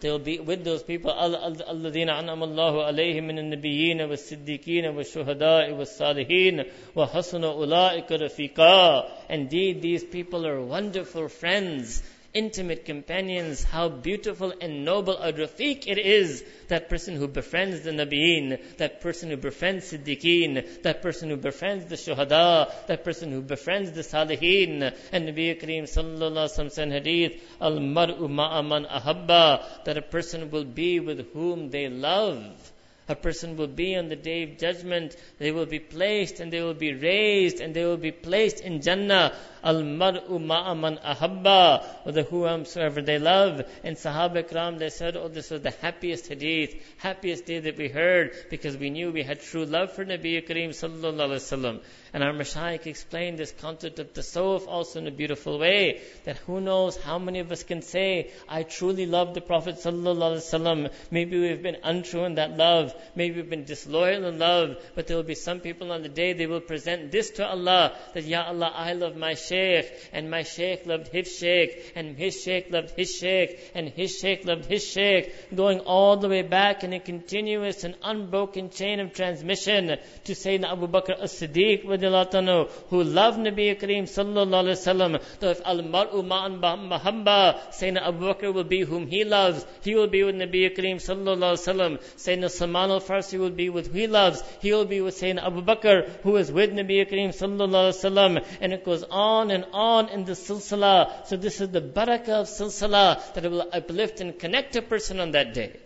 they'll 0.00 0.18
be 0.18 0.38
with 0.40 0.64
those 0.64 0.82
people 0.82 1.10
الذين 1.12 2.08
أنعم 2.08 2.42
الله 2.42 2.84
عليهم 2.84 3.26
من 3.26 3.38
النبيين 3.38 4.00
والصديقين 4.02 4.86
والشهداء 4.86 5.72
والصالحين 5.72 6.64
وحسن 6.96 7.44
أولئك 7.44 8.12
رفيقا 8.12 9.08
Indeed, 9.30 9.82
these 9.82 10.04
people 10.04 10.46
are 10.46 10.60
wonderful 10.60 11.28
friends 11.28 12.02
intimate 12.33 12.85
companions, 12.85 13.63
how 13.63 13.89
beautiful 13.89 14.53
and 14.61 14.85
noble 14.85 15.17
a 15.17 15.33
rafiq 15.33 15.87
it 15.87 15.97
is. 15.97 16.43
That 16.67 16.89
person 16.89 17.15
who 17.15 17.27
befriends 17.27 17.81
the 17.81 17.91
Nabiin, 17.91 18.77
that 18.77 19.01
person 19.01 19.29
who 19.29 19.37
befriends 19.37 19.91
Siddiqeen, 19.91 20.83
that 20.83 21.01
person 21.01 21.29
who 21.29 21.37
befriends 21.37 21.85
the 21.85 21.95
Shuhada, 21.95 22.71
that 22.87 23.03
person 23.03 23.31
who 23.31 23.41
befriends 23.41 23.91
the 23.91 24.01
Salihin. 24.01 24.95
And 25.11 25.27
Nabi 25.27 25.61
Kareem 25.61 25.83
sallallahu 25.83 26.47
alaihi 26.47 26.65
wasallam 26.65 26.91
hadith, 26.91 27.41
al 27.59 27.79
mar'u 27.79 28.27
ma'aman 28.29 28.89
ahabba, 28.89 29.83
that 29.85 29.97
a 29.97 30.01
person 30.01 30.51
will 30.51 30.65
be 30.65 30.99
with 30.99 31.33
whom 31.33 31.69
they 31.69 31.89
love. 31.89 32.71
A 33.07 33.15
person 33.15 33.57
will 33.57 33.67
be 33.67 33.95
on 33.95 34.09
the 34.09 34.15
day 34.15 34.43
of 34.43 34.57
judgment. 34.57 35.15
They 35.37 35.51
will 35.51 35.65
be 35.65 35.79
placed 35.79 36.39
and 36.39 36.53
they 36.53 36.61
will 36.61 36.73
be 36.73 36.93
raised 36.93 37.59
and 37.59 37.73
they 37.73 37.83
will 37.83 37.97
be 37.97 38.11
placed 38.11 38.61
in 38.61 38.81
Jannah. 38.81 39.33
Al 39.63 39.81
mar'u 39.83 40.39
ma'aman 40.39 41.01
ahabba, 41.03 41.83
or 42.05 42.11
the 42.11 42.23
who 42.23 42.43
whomsoever 42.43 43.01
they 43.01 43.19
love. 43.19 43.63
And 43.83 43.97
Sahaba 43.97 44.43
Ikram, 44.43 44.79
they 44.79 44.89
said, 44.89 45.17
oh, 45.17 45.27
this 45.27 45.49
was 45.49 45.61
the 45.61 45.71
happiest 45.71 46.27
hadith, 46.27 46.75
happiest 46.97 47.45
day 47.45 47.59
that 47.59 47.77
we 47.77 47.89
heard, 47.89 48.35
because 48.49 48.77
we 48.77 48.89
knew 48.89 49.11
we 49.11 49.23
had 49.23 49.41
true 49.41 49.65
love 49.65 49.91
for 49.93 50.05
Nabi 50.05 50.47
Kareem 50.47 50.69
sallallahu 50.69 51.13
alaihi 51.13 51.35
wasallam. 51.35 51.81
And 52.13 52.23
our 52.25 52.33
Mashaykh 52.33 52.87
explained 52.87 53.37
this 53.37 53.53
concept 53.61 53.99
of 53.99 54.13
tasawwuf 54.13 54.67
also 54.67 54.99
in 54.99 55.07
a 55.07 55.11
beautiful 55.11 55.57
way. 55.57 56.01
That 56.25 56.37
who 56.39 56.59
knows 56.59 56.97
how 56.97 57.19
many 57.19 57.39
of 57.39 57.51
us 57.53 57.63
can 57.63 57.81
say, 57.81 58.31
I 58.49 58.63
truly 58.63 59.05
love 59.05 59.33
the 59.33 59.39
Prophet 59.39 59.75
sallallahu. 59.75 60.91
Maybe 61.09 61.39
we've 61.39 61.63
been 61.63 61.77
untrue 61.83 62.25
in 62.25 62.35
that 62.35 62.57
love. 62.57 62.93
Maybe 63.15 63.37
we've 63.37 63.49
been 63.49 63.63
disloyal 63.63 64.25
in 64.25 64.39
love. 64.39 64.75
But 64.93 65.07
there 65.07 65.15
will 65.15 65.23
be 65.23 65.35
some 65.35 65.61
people 65.61 65.93
on 65.93 66.03
the 66.03 66.09
day 66.09 66.33
they 66.33 66.47
will 66.47 66.59
present 66.59 67.11
this 67.11 67.29
to 67.31 67.47
Allah. 67.47 67.95
That, 68.13 68.25
Ya 68.25 68.43
Allah, 68.43 68.73
I 68.75 68.91
love 68.91 69.15
my 69.15 69.35
Shaykh. 69.35 70.09
And 70.11 70.29
my 70.29 70.43
Shaykh 70.43 70.85
loved 70.85 71.07
his 71.07 71.37
Shaykh. 71.37 71.93
And 71.95 72.17
his 72.17 72.41
Shaykh 72.43 72.71
loved 72.71 72.91
his 72.97 73.15
Shaykh. 73.15 73.71
And 73.73 73.87
his 73.87 74.17
Shaykh 74.17 74.43
loved 74.43 74.65
his 74.65 74.85
Shaykh. 74.85 75.55
Going 75.55 75.79
all 75.79 76.17
the 76.17 76.27
way 76.27 76.41
back 76.41 76.83
in 76.83 76.91
a 76.91 76.99
continuous 76.99 77.85
and 77.85 77.95
unbroken 78.03 78.69
chain 78.69 78.99
of 78.99 79.13
transmission 79.13 79.97
to 80.25 80.33
Sayyidina 80.33 80.73
Abu 80.73 80.87
Bakr 80.87 81.17
as-Siddiq 81.17 81.85
who 82.01 83.03
loved 83.03 83.39
Nabi 83.39 83.79
Kareem 83.79 84.03
sallallahu 84.03 84.63
alaihi 84.63 84.77
wasallam. 84.79 85.21
So 85.39 85.49
if 85.49 85.61
al-mar'u 85.65 86.23
ma'an 86.23 86.59
mahabba, 86.59 87.59
Sayyidina 87.69 88.07
Abu 88.07 88.25
Bakr 88.25 88.53
will 88.53 88.63
be 88.63 88.81
whom 88.81 89.07
he 89.07 89.23
loves. 89.23 89.65
He 89.81 89.95
will 89.95 90.07
be 90.07 90.23
with 90.23 90.35
Nabi 90.35 90.75
Kareem 90.75 90.95
sallallahu 90.97 91.53
alaihi 91.53 91.65
wasallam. 91.65 91.99
Sayyidina 92.17 92.49
Salman 92.49 92.91
al-Farsi 92.91 93.39
will 93.39 93.49
be 93.49 93.69
with 93.69 93.91
who 93.91 93.99
he 93.99 94.07
loves. 94.07 94.43
He 94.61 94.71
will 94.71 94.85
be 94.85 95.01
with 95.01 95.15
Sayyidina 95.15 95.45
Abu 95.45 95.61
Bakr, 95.61 96.09
who 96.23 96.35
is 96.37 96.51
with 96.51 96.71
Nabi 96.71 97.09
Kareem 97.09 97.29
sallallahu 97.29 97.91
alaihi 97.91 98.11
wasallam. 98.11 98.45
And 98.61 98.73
it 98.73 98.85
goes 98.85 99.03
on 99.09 99.51
and 99.51 99.65
on 99.73 100.09
in 100.09 100.25
the 100.25 100.33
silsila. 100.33 101.27
So 101.27 101.37
this 101.37 101.61
is 101.61 101.69
the 101.69 101.81
barakah 101.81 102.41
of 102.41 102.47
silsila 102.47 103.33
that 103.33 103.43
will 103.43 103.67
uplift 103.71 104.21
and 104.21 104.37
connect 104.37 104.75
a 104.75 104.81
person 104.81 105.19
on 105.19 105.31
that 105.31 105.53
day. 105.53 105.79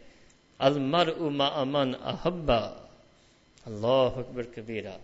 Al-mar'u 0.59 1.30
ma'aman 1.30 1.99
ahabba. 1.99 2.76
Allahu 3.68 4.20
Akbar 4.22 4.43
kabira. 4.43 4.95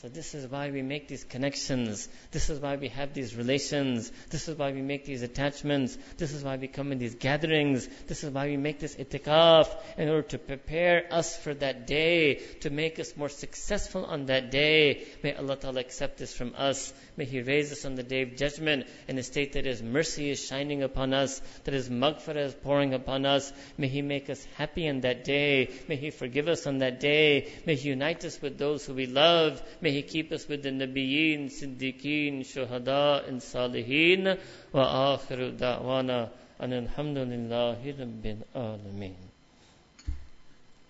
So 0.00 0.08
this 0.08 0.32
is 0.32 0.46
why 0.46 0.70
we 0.70 0.80
make 0.80 1.08
these 1.08 1.24
connections. 1.24 2.08
This 2.30 2.50
is 2.50 2.60
why 2.60 2.76
we 2.76 2.86
have 2.86 3.14
these 3.14 3.34
relations. 3.34 4.12
This 4.30 4.46
is 4.46 4.56
why 4.56 4.70
we 4.70 4.80
make 4.80 5.04
these 5.04 5.22
attachments. 5.22 5.98
This 6.16 6.32
is 6.32 6.44
why 6.44 6.54
we 6.54 6.68
come 6.68 6.92
in 6.92 6.98
these 6.98 7.16
gatherings. 7.16 7.88
This 8.06 8.22
is 8.22 8.30
why 8.30 8.46
we 8.46 8.56
make 8.56 8.78
this 8.78 8.94
itikaf 8.94 9.66
in 9.96 10.08
order 10.08 10.22
to 10.28 10.38
prepare 10.38 11.08
us 11.10 11.36
for 11.36 11.52
that 11.52 11.88
day, 11.88 12.36
to 12.60 12.70
make 12.70 13.00
us 13.00 13.16
more 13.16 13.28
successful 13.28 14.04
on 14.04 14.26
that 14.26 14.52
day. 14.52 15.04
May 15.24 15.34
Allah 15.34 15.56
Ta'ala 15.56 15.80
accept 15.80 16.18
this 16.18 16.32
from 16.32 16.54
us. 16.56 16.92
May 17.16 17.24
He 17.24 17.40
raise 17.40 17.72
us 17.72 17.84
on 17.84 17.96
the 17.96 18.04
day 18.04 18.22
of 18.22 18.36
judgment 18.36 18.86
in 19.08 19.18
a 19.18 19.24
state 19.24 19.54
that 19.54 19.64
His 19.64 19.82
mercy 19.82 20.30
is 20.30 20.46
shining 20.46 20.84
upon 20.84 21.12
us, 21.12 21.42
that 21.64 21.74
His 21.74 21.88
maghfirah 21.88 22.46
is 22.46 22.54
pouring 22.54 22.94
upon 22.94 23.26
us. 23.26 23.52
May 23.76 23.88
He 23.88 24.02
make 24.02 24.30
us 24.30 24.46
happy 24.54 24.88
on 24.88 25.00
that 25.00 25.24
day. 25.24 25.72
May 25.88 25.96
He 25.96 26.10
forgive 26.10 26.46
us 26.46 26.68
on 26.68 26.78
that 26.78 27.00
day. 27.00 27.50
May 27.66 27.74
He 27.74 27.88
unite 27.88 28.24
us 28.24 28.40
with 28.40 28.58
those 28.58 28.86
who 28.86 28.94
we 28.94 29.06
love. 29.06 29.60
May 29.80 29.87
He 29.90 30.02
keep 30.02 30.32
us 30.32 30.48
with 30.48 30.62
the 30.62 30.70
Nabiyeen, 30.70 31.50
Siddiqeen, 31.50 32.40
Shuhada, 32.40 33.26
and. 33.28 34.38
Wa 34.72 35.16
akhiru 35.16 35.56
da'wana. 35.56 36.30
And 36.60 36.88
alhamdulillahi 36.88 37.98
rabbil 37.98 38.42
alameen. 38.54 39.14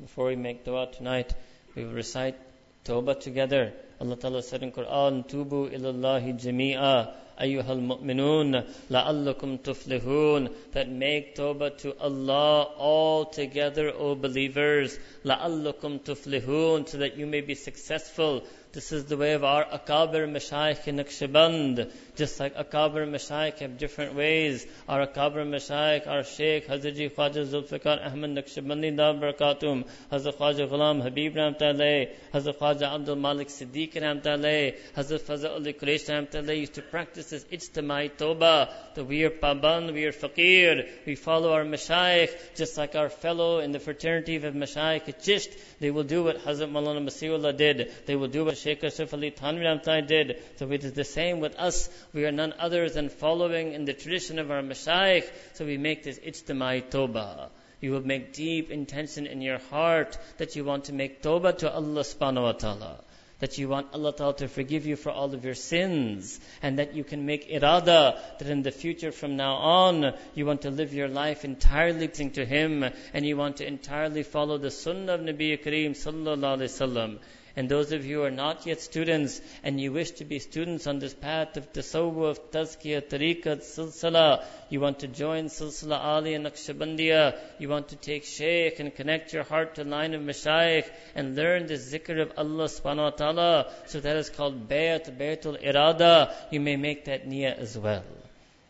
Before 0.00 0.26
we 0.26 0.36
make 0.36 0.64
dua 0.64 0.86
tonight, 0.86 1.34
we 1.74 1.84
will 1.84 1.92
recite 1.92 2.36
Tawbah 2.84 3.20
together. 3.20 3.72
Allah 4.00 4.16
Ta'ala 4.16 4.42
said 4.42 4.62
in 4.62 4.72
Quran, 4.72 5.28
Tubu 5.28 5.70
ilallahi 5.70 6.40
jami'a 6.40 7.12
ayyuhal 7.38 7.82
mu'minun 7.82 8.66
la'allakum 8.90 9.58
tuflihun 9.58 10.50
that 10.72 10.88
make 10.88 11.36
tawbah 11.36 11.76
to 11.78 11.94
Allah 12.00 12.62
all 12.78 13.26
together, 13.26 13.92
O 13.94 14.14
believers, 14.14 14.98
la'allakum 15.24 16.00
tuflihun 16.00 16.88
so 16.88 16.98
that 16.98 17.16
you 17.18 17.26
may 17.26 17.40
be 17.40 17.54
successful. 17.54 18.42
This 18.70 18.92
is 18.92 19.06
the 19.06 19.16
way 19.16 19.32
of 19.32 19.44
our 19.44 19.64
Akabir 19.64 20.30
Mashaykh 20.30 20.86
in 20.88 20.96
Naqshband. 20.96 21.90
Just 22.18 22.40
like 22.40 22.56
Akabir 22.56 23.08
Mashaykh 23.08 23.60
have 23.60 23.78
different 23.78 24.16
ways. 24.16 24.66
Our 24.88 25.06
Akabir 25.06 25.46
Mashaykh, 25.46 26.08
our 26.08 26.24
Sheikh, 26.24 26.66
Hazrat 26.66 27.14
Khwaja 27.14 27.46
Zulfikar 27.46 28.04
Ahmad 28.04 28.30
Naqshbandi 28.30 28.96
Da 28.96 29.12
Barakatum, 29.14 29.86
Hazrat 30.10 30.34
Khwaja 30.34 30.68
Ghulam 30.68 31.00
Habib 31.00 31.36
Ramtaleh, 31.36 32.10
Hazrat 32.34 32.58
Khwaja 32.58 32.92
Abdul 32.92 33.14
Malik 33.14 33.46
Siddiq 33.46 33.92
Ramtaleh, 33.94 34.76
Hazrat 34.96 35.20
Fazal 35.20 35.54
Ali 35.54 35.72
Quraysh 35.72 36.08
Ramtaleh 36.08 36.58
used 36.58 36.74
to 36.74 36.82
practice 36.82 37.30
this 37.30 37.44
Ijtamai 37.44 38.16
Toba, 38.16 38.68
that 38.96 39.04
we 39.04 39.22
are 39.22 39.30
Paban, 39.30 39.94
we 39.94 40.04
are 40.04 40.10
Faqir, 40.10 40.88
we 41.06 41.14
follow 41.14 41.52
our 41.52 41.62
Mashaykh, 41.62 42.56
just 42.56 42.76
like 42.76 42.96
our 42.96 43.10
fellow 43.10 43.60
in 43.60 43.70
the 43.70 43.78
fraternity 43.78 44.34
of 44.34 44.42
Mashaykh 44.54 45.04
Chisht, 45.22 45.56
they 45.78 45.92
will 45.92 46.02
do 46.02 46.24
what 46.24 46.38
Hazrat 46.38 46.68
Malana 46.68 47.04
Masihullah 47.04 47.56
did. 47.56 47.92
They 48.06 48.16
will 48.16 48.26
do 48.26 48.44
what 48.44 48.58
Sheikh 48.58 48.82
Ashraf 48.82 49.14
Ali 49.14 49.30
Thanvi 49.30 50.06
did. 50.08 50.42
So 50.56 50.68
it 50.72 50.82
is 50.82 50.94
the 50.94 51.04
same 51.04 51.38
with 51.38 51.54
us. 51.54 51.88
We 52.12 52.24
are 52.24 52.32
none 52.32 52.54
other 52.58 52.88
than 52.88 53.08
following 53.08 53.72
in 53.72 53.84
the 53.84 53.92
tradition 53.92 54.38
of 54.38 54.50
our 54.50 54.62
Mashaykh. 54.62 55.30
So 55.54 55.64
we 55.64 55.78
make 55.78 56.02
this 56.02 56.18
ijtimai 56.18 56.90
toba. 56.90 57.50
You 57.80 57.92
will 57.92 58.06
make 58.06 58.32
deep 58.32 58.70
intention 58.70 59.26
in 59.26 59.40
your 59.40 59.58
heart 59.58 60.18
that 60.38 60.56
you 60.56 60.64
want 60.64 60.84
to 60.84 60.92
make 60.92 61.22
toba 61.22 61.52
to 61.54 61.72
Allah 61.72 62.02
subhanahu 62.02 62.42
wa 62.42 62.52
ta'ala 62.52 63.00
that 63.40 63.56
you 63.56 63.68
want 63.68 63.86
Allah 63.92 64.12
Ta'ala 64.12 64.36
to 64.38 64.48
forgive 64.48 64.86
you 64.86 64.96
for 64.96 65.10
all 65.10 65.32
of 65.32 65.44
your 65.44 65.54
sins, 65.54 66.40
and 66.60 66.78
that 66.78 66.94
you 66.94 67.04
can 67.04 67.24
make 67.24 67.48
irada, 67.48 68.18
that 68.38 68.48
in 68.48 68.62
the 68.62 68.72
future 68.72 69.12
from 69.12 69.36
now 69.36 69.54
on, 69.54 70.14
you 70.34 70.44
want 70.44 70.62
to 70.62 70.70
live 70.70 70.92
your 70.92 71.08
life 71.08 71.44
entirely 71.44 72.08
pleasing 72.08 72.32
to 72.32 72.44
Him, 72.44 72.84
and 73.12 73.26
you 73.26 73.36
want 73.36 73.58
to 73.58 73.66
entirely 73.66 74.24
follow 74.24 74.58
the 74.58 74.70
sunnah 74.70 75.14
of 75.14 75.20
Nabi 75.20 75.62
Kareem 75.62 75.90
Sallallahu 75.90 76.58
Alaihi 76.58 76.64
Wasallam. 76.64 77.18
And 77.58 77.68
those 77.68 77.90
of 77.90 78.06
you 78.06 78.18
who 78.18 78.22
are 78.22 78.30
not 78.30 78.66
yet 78.66 78.80
students 78.80 79.40
and 79.64 79.80
you 79.80 79.90
wish 79.90 80.12
to 80.12 80.24
be 80.24 80.38
students 80.38 80.86
on 80.86 81.00
this 81.00 81.12
path 81.12 81.56
of 81.56 81.72
tasawwuf, 81.72 82.38
tazkiyah, 82.52 83.08
tariqat, 83.08 83.62
silsila, 83.62 84.44
you 84.70 84.78
want 84.78 85.00
to 85.00 85.08
join 85.08 85.46
silsila 85.46 86.00
Aliya 86.00 86.38
Naqshbandiya, 86.40 87.36
you 87.58 87.68
want 87.68 87.88
to 87.88 87.96
take 87.96 88.24
shaykh 88.24 88.78
and 88.78 88.94
connect 88.94 89.32
your 89.32 89.42
heart 89.42 89.74
to 89.74 89.82
line 89.82 90.14
of 90.14 90.22
mashayikh 90.22 90.88
and 91.16 91.34
learn 91.34 91.66
the 91.66 91.74
zikr 91.74 92.22
of 92.22 92.32
Allah 92.36 92.66
subhanahu 92.66 93.10
wa 93.10 93.10
ta'ala. 93.10 93.72
So 93.86 93.98
that 93.98 94.14
is 94.14 94.30
called 94.30 94.68
bayat, 94.68 95.18
bayatul 95.18 95.60
irada. 95.60 96.32
You 96.52 96.60
may 96.60 96.76
make 96.76 97.06
that 97.06 97.28
niyyah 97.28 97.58
as 97.58 97.76
well. 97.76 98.04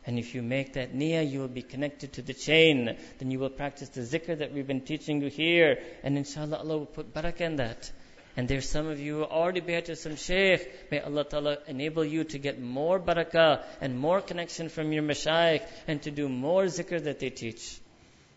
And 0.07 0.19
if 0.19 0.35
you 0.35 0.41
make 0.41 0.73
that 0.73 0.95
niyyah, 0.95 1.31
you 1.31 1.41
will 1.41 1.49
be 1.49 1.61
connected 1.61 2.15
to 2.15 2.23
the 2.23 2.33
chain. 2.33 2.97
Then 3.19 3.31
you 3.31 3.39
will 3.39 3.51
practice 3.51 3.91
the 3.91 4.01
zikr 4.01 4.39
that 4.39 4.55
we've 4.55 4.67
been 4.67 4.81
teaching 4.81 5.21
you 5.21 5.29
here. 5.29 5.79
And 6.03 6.17
inshallah, 6.17 6.61
Allah 6.61 6.79
will 6.79 6.87
put 6.87 7.13
barakah 7.13 7.43
in 7.43 7.57
that. 7.57 7.93
And 8.39 8.47
there's 8.47 8.69
some 8.69 8.87
of 8.87 9.01
you 9.01 9.17
who 9.17 9.25
already 9.25 9.81
to 9.81 9.97
some 9.97 10.15
shaykh. 10.15 10.93
May 10.93 11.01
Allah 11.01 11.25
Ta'ala 11.25 11.59
enable 11.67 12.05
you 12.05 12.23
to 12.23 12.39
get 12.39 12.61
more 12.61 13.01
barakah 13.01 13.65
and 13.81 13.99
more 13.99 14.21
connection 14.21 14.69
from 14.69 14.93
your 14.93 15.03
mashayikh 15.03 15.63
and 15.89 16.01
to 16.03 16.13
do 16.13 16.29
more 16.29 16.67
zikr 16.67 17.03
that 17.03 17.19
they 17.19 17.31
teach. 17.31 17.81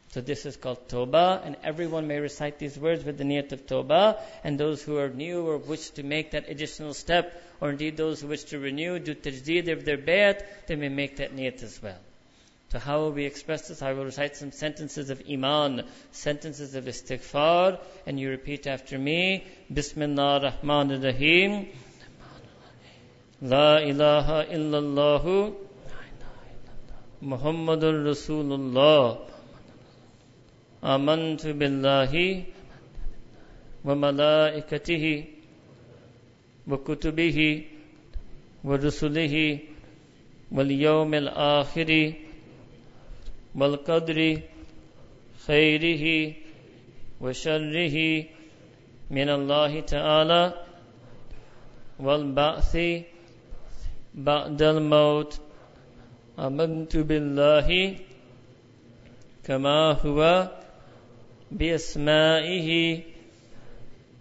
So 0.10 0.22
this 0.22 0.48
is 0.48 0.58
called 0.58 0.90
Toba, 0.90 1.44
and 1.46 1.56
everyone 1.64 2.08
may 2.08 2.18
recite 2.18 2.58
these 2.58 2.80
words 2.80 3.06
with 3.06 3.20
the 3.20 3.24
niyat 3.24 3.52
of 3.52 3.68
Toba. 3.68 4.18
And 4.44 4.60
those 4.60 4.82
who 4.82 4.98
are 4.98 5.08
new 5.08 5.46
or 5.48 5.60
wish 5.60 5.92
to 5.92 6.04
make 6.04 6.32
that 6.32 6.50
additional 6.50 6.96
step, 6.96 7.40
or 7.62 7.70
indeed 7.70 7.96
those 7.96 8.22
who 8.22 8.28
wish 8.30 8.46
to 8.46 8.58
renew, 8.58 8.98
do 8.98 9.14
tajdeed 9.14 9.72
of 9.72 9.86
their 9.86 10.00
bayat, 10.00 10.42
they 10.66 10.76
may 10.76 10.90
make 10.90 11.18
that 11.18 11.36
niyat 11.36 11.62
as 11.62 11.80
well. 11.80 12.00
So 12.72 12.80
how 12.80 13.10
we 13.10 13.26
express 13.26 13.68
this? 13.68 13.82
I 13.82 13.92
will 13.92 14.06
recite 14.06 14.38
some 14.38 14.54
sentences 14.54 15.10
of 15.10 15.22
Iman, 15.30 15.84
sentences 16.14 16.74
of 16.74 16.86
Istighfar, 16.86 17.78
and 18.06 18.18
you 18.18 18.30
repeat 18.30 18.66
after 18.66 18.98
me. 18.98 19.44
Bismillah 19.74 20.40
ar-Rahman 20.40 20.94
ar-Rahim. 20.94 21.68
La 23.42 23.80
ilaha 23.80 24.46
illallah. 24.50 25.54
Muhammadur 27.22 28.06
Rasulullah. 28.06 29.20
Amantu 30.82 31.54
billahi 31.54 32.46
wa 33.84 33.96
malaikatihi 33.96 35.28
wa 36.66 36.78
kutubihi 36.78 37.66
wa 38.64 38.78
rusulihi 38.78 39.62
wal 40.50 40.72
yawmil 40.72 41.28
akhiri 41.36 42.31
والقدر 43.56 44.42
خيره 45.48 46.34
وشره 47.22 48.26
من 49.12 49.30
الله 49.30 49.80
تعالى 49.80 50.54
والبعث 52.00 52.78
بعد 54.16 54.62
الموت. 54.62 55.42
آمنت 56.40 56.98
بالله 56.98 57.96
كما 59.44 59.92
هو 59.92 60.50
بأسمائه 61.52 63.00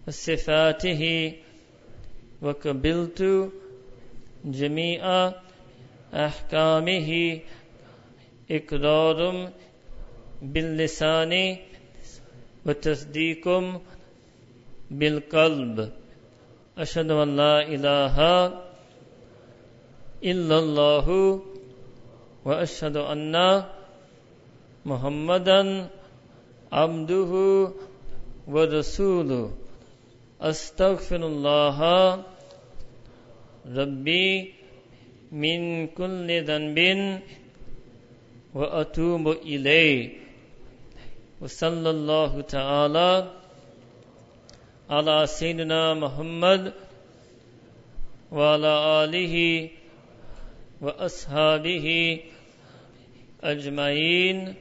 وصفاته 0.07 1.33
وقبلت 2.41 3.49
جميع 4.45 5.31
أحكامه 6.13 7.39
إقرار 8.57 9.19
باللسان 10.41 11.33
وتصديق 12.65 13.45
بالقلب. 14.91 15.77
أشهد 16.77 17.09
أن 17.11 17.29
لا 17.35 17.55
إله 17.75 18.17
إلا 20.23 20.57
الله 20.59 21.07
وأشهد 22.45 22.97
أن 22.97 23.35
محمدا 24.85 25.61
عبده 26.71 27.31
ورسوله. 28.47 29.45
أستغفر 30.41 31.21
الله 31.33 31.77
ربي 33.77 34.53
من 35.31 35.87
كل 35.87 36.27
ذنب 36.49 36.77
وأتوب 38.53 39.27
إليه. 39.27 40.09
وصلى 41.41 41.89
الله 41.89 42.41
تعالى 42.41 43.31
على 44.89 45.27
سيدنا 45.27 45.93
محمد 45.93 46.73
وعلى 48.31 49.03
آله 49.03 49.69
وأصحابه 50.81 52.19
أجمعين. 53.43 54.53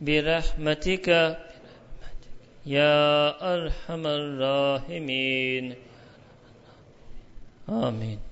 برحمتك 0.00 1.08
يا 2.66 3.28
أرحم 3.54 4.06
الراحمين. 4.06 5.74
آمين. 7.68 8.29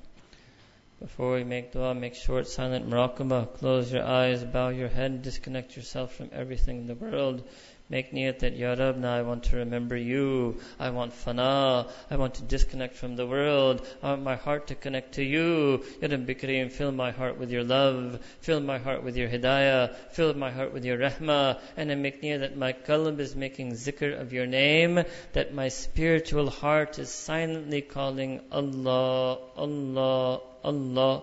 Before 1.00 1.34
we 1.34 1.44
make 1.44 1.70
dua, 1.70 1.94
make 1.94 2.16
short 2.16 2.48
silent 2.48 2.90
muraqabah. 2.90 3.54
Close 3.54 3.92
your 3.92 4.02
eyes, 4.02 4.42
bow 4.42 4.70
your 4.70 4.88
head, 4.88 5.22
disconnect 5.22 5.76
yourself 5.76 6.12
from 6.12 6.28
everything 6.32 6.78
in 6.78 6.86
the 6.88 6.96
world. 6.96 7.48
Make 7.90 8.12
niyat 8.12 8.40
that, 8.40 8.55
Ya 8.55 8.74
Rab, 8.74 8.98
now 8.98 9.15
I 9.15 9.23
want 9.23 9.44
to 9.44 9.56
remember 9.56 9.97
you. 9.97 10.60
I 10.78 10.90
want 10.90 11.15
fana. 11.15 11.90
I 12.10 12.16
want 12.16 12.35
to 12.35 12.43
disconnect 12.43 12.97
from 12.97 13.16
the 13.16 13.27
world. 13.27 13.81
I 14.02 14.10
want 14.10 14.23
my 14.23 14.36
heart 14.36 14.66
to 14.66 14.74
connect 14.74 15.15
to 15.15 15.24
you. 15.24 15.82
Ya 16.02 16.09
Rabbi 16.10 16.35
Kareem, 16.35 16.70
fill 16.70 16.93
my 16.93 17.12
heart 17.12 17.39
with 17.39 17.51
your 17.51 17.65
love. 17.65 18.20
Fill 18.40 18.60
my 18.60 18.77
heart 18.77 19.02
with 19.05 19.16
your 19.16 19.31
hidayah. 19.31 19.94
Fill 20.10 20.35
my 20.35 20.51
heart 20.51 20.74
with 20.74 20.85
your 20.85 20.98
rahmah. 20.98 21.59
And 21.78 21.90
I 21.90 21.94
make 21.94 22.20
niyat 22.20 22.40
that 22.40 22.59
my 22.59 22.74
qalb 22.74 23.20
is 23.20 23.35
making 23.35 23.73
zikr 23.73 24.20
of 24.20 24.35
your 24.35 24.47
name. 24.47 25.02
That 25.32 25.55
my 25.55 25.69
spiritual 25.69 26.51
heart 26.51 26.98
is 26.98 27.09
silently 27.09 27.81
calling 27.81 28.43
Allah, 28.52 29.39
Allah, 29.56 30.40
Allah. 30.62 31.23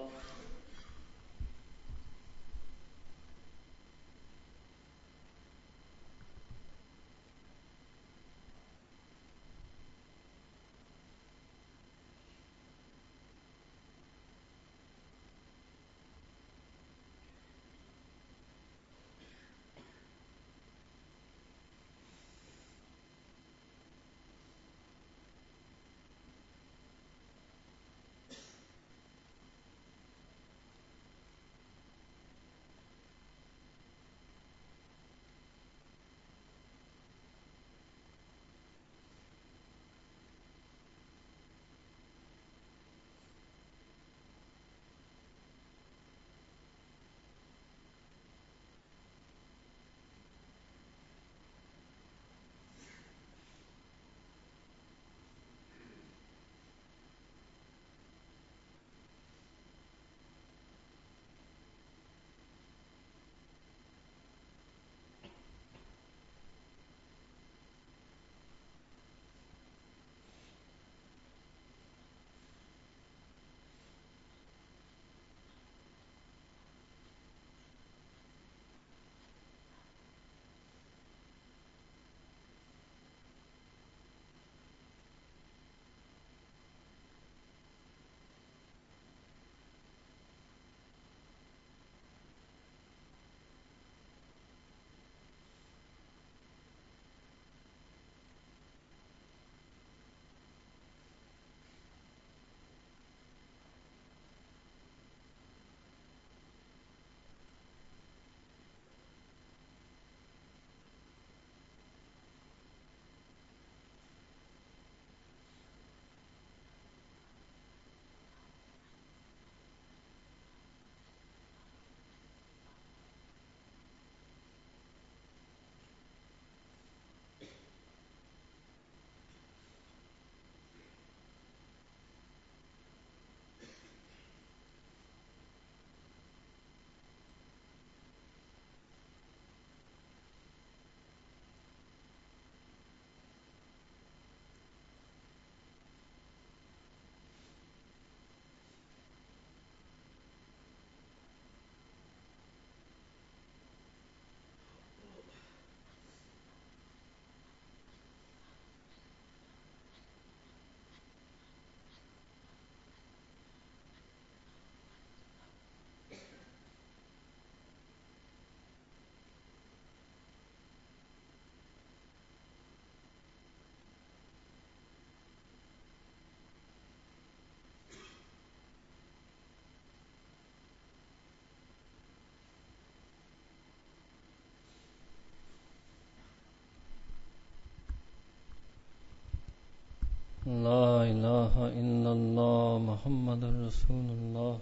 إله 191.11 191.53
إلا 191.81 192.11
الله 192.17 192.67
محمد 192.91 193.41
رسول 193.67 194.07
الله. 194.17 194.55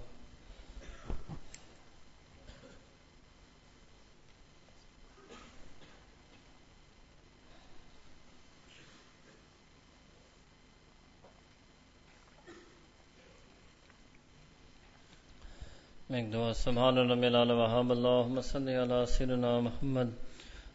ایک 16.14 16.26
دعا 16.34 16.53
سبحان 16.53 16.98
رب 17.11 17.24
العال 17.30 17.52
وحاب 17.60 17.90
الله 17.91 18.24
صلی 18.49 18.74
على 18.82 18.99
سيدنا 19.14 19.52
محمد 19.68 20.10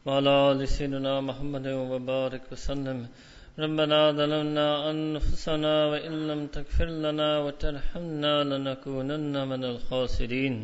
وعلى 0.06 0.32
آل 0.50 0.60
محمد 1.28 1.66
وبارك 1.90 2.42
وسلم 2.52 2.98
ربنا 3.58 4.12
ظلمنا 4.12 4.90
أنفسنا 4.90 5.86
وإن 5.86 6.28
لم 6.28 6.46
تغفر 6.46 6.84
لنا 6.84 7.38
وترحمنا 7.38 8.44
لنكونن 8.44 9.48
من 9.48 9.64
الخاسرين. 9.64 10.56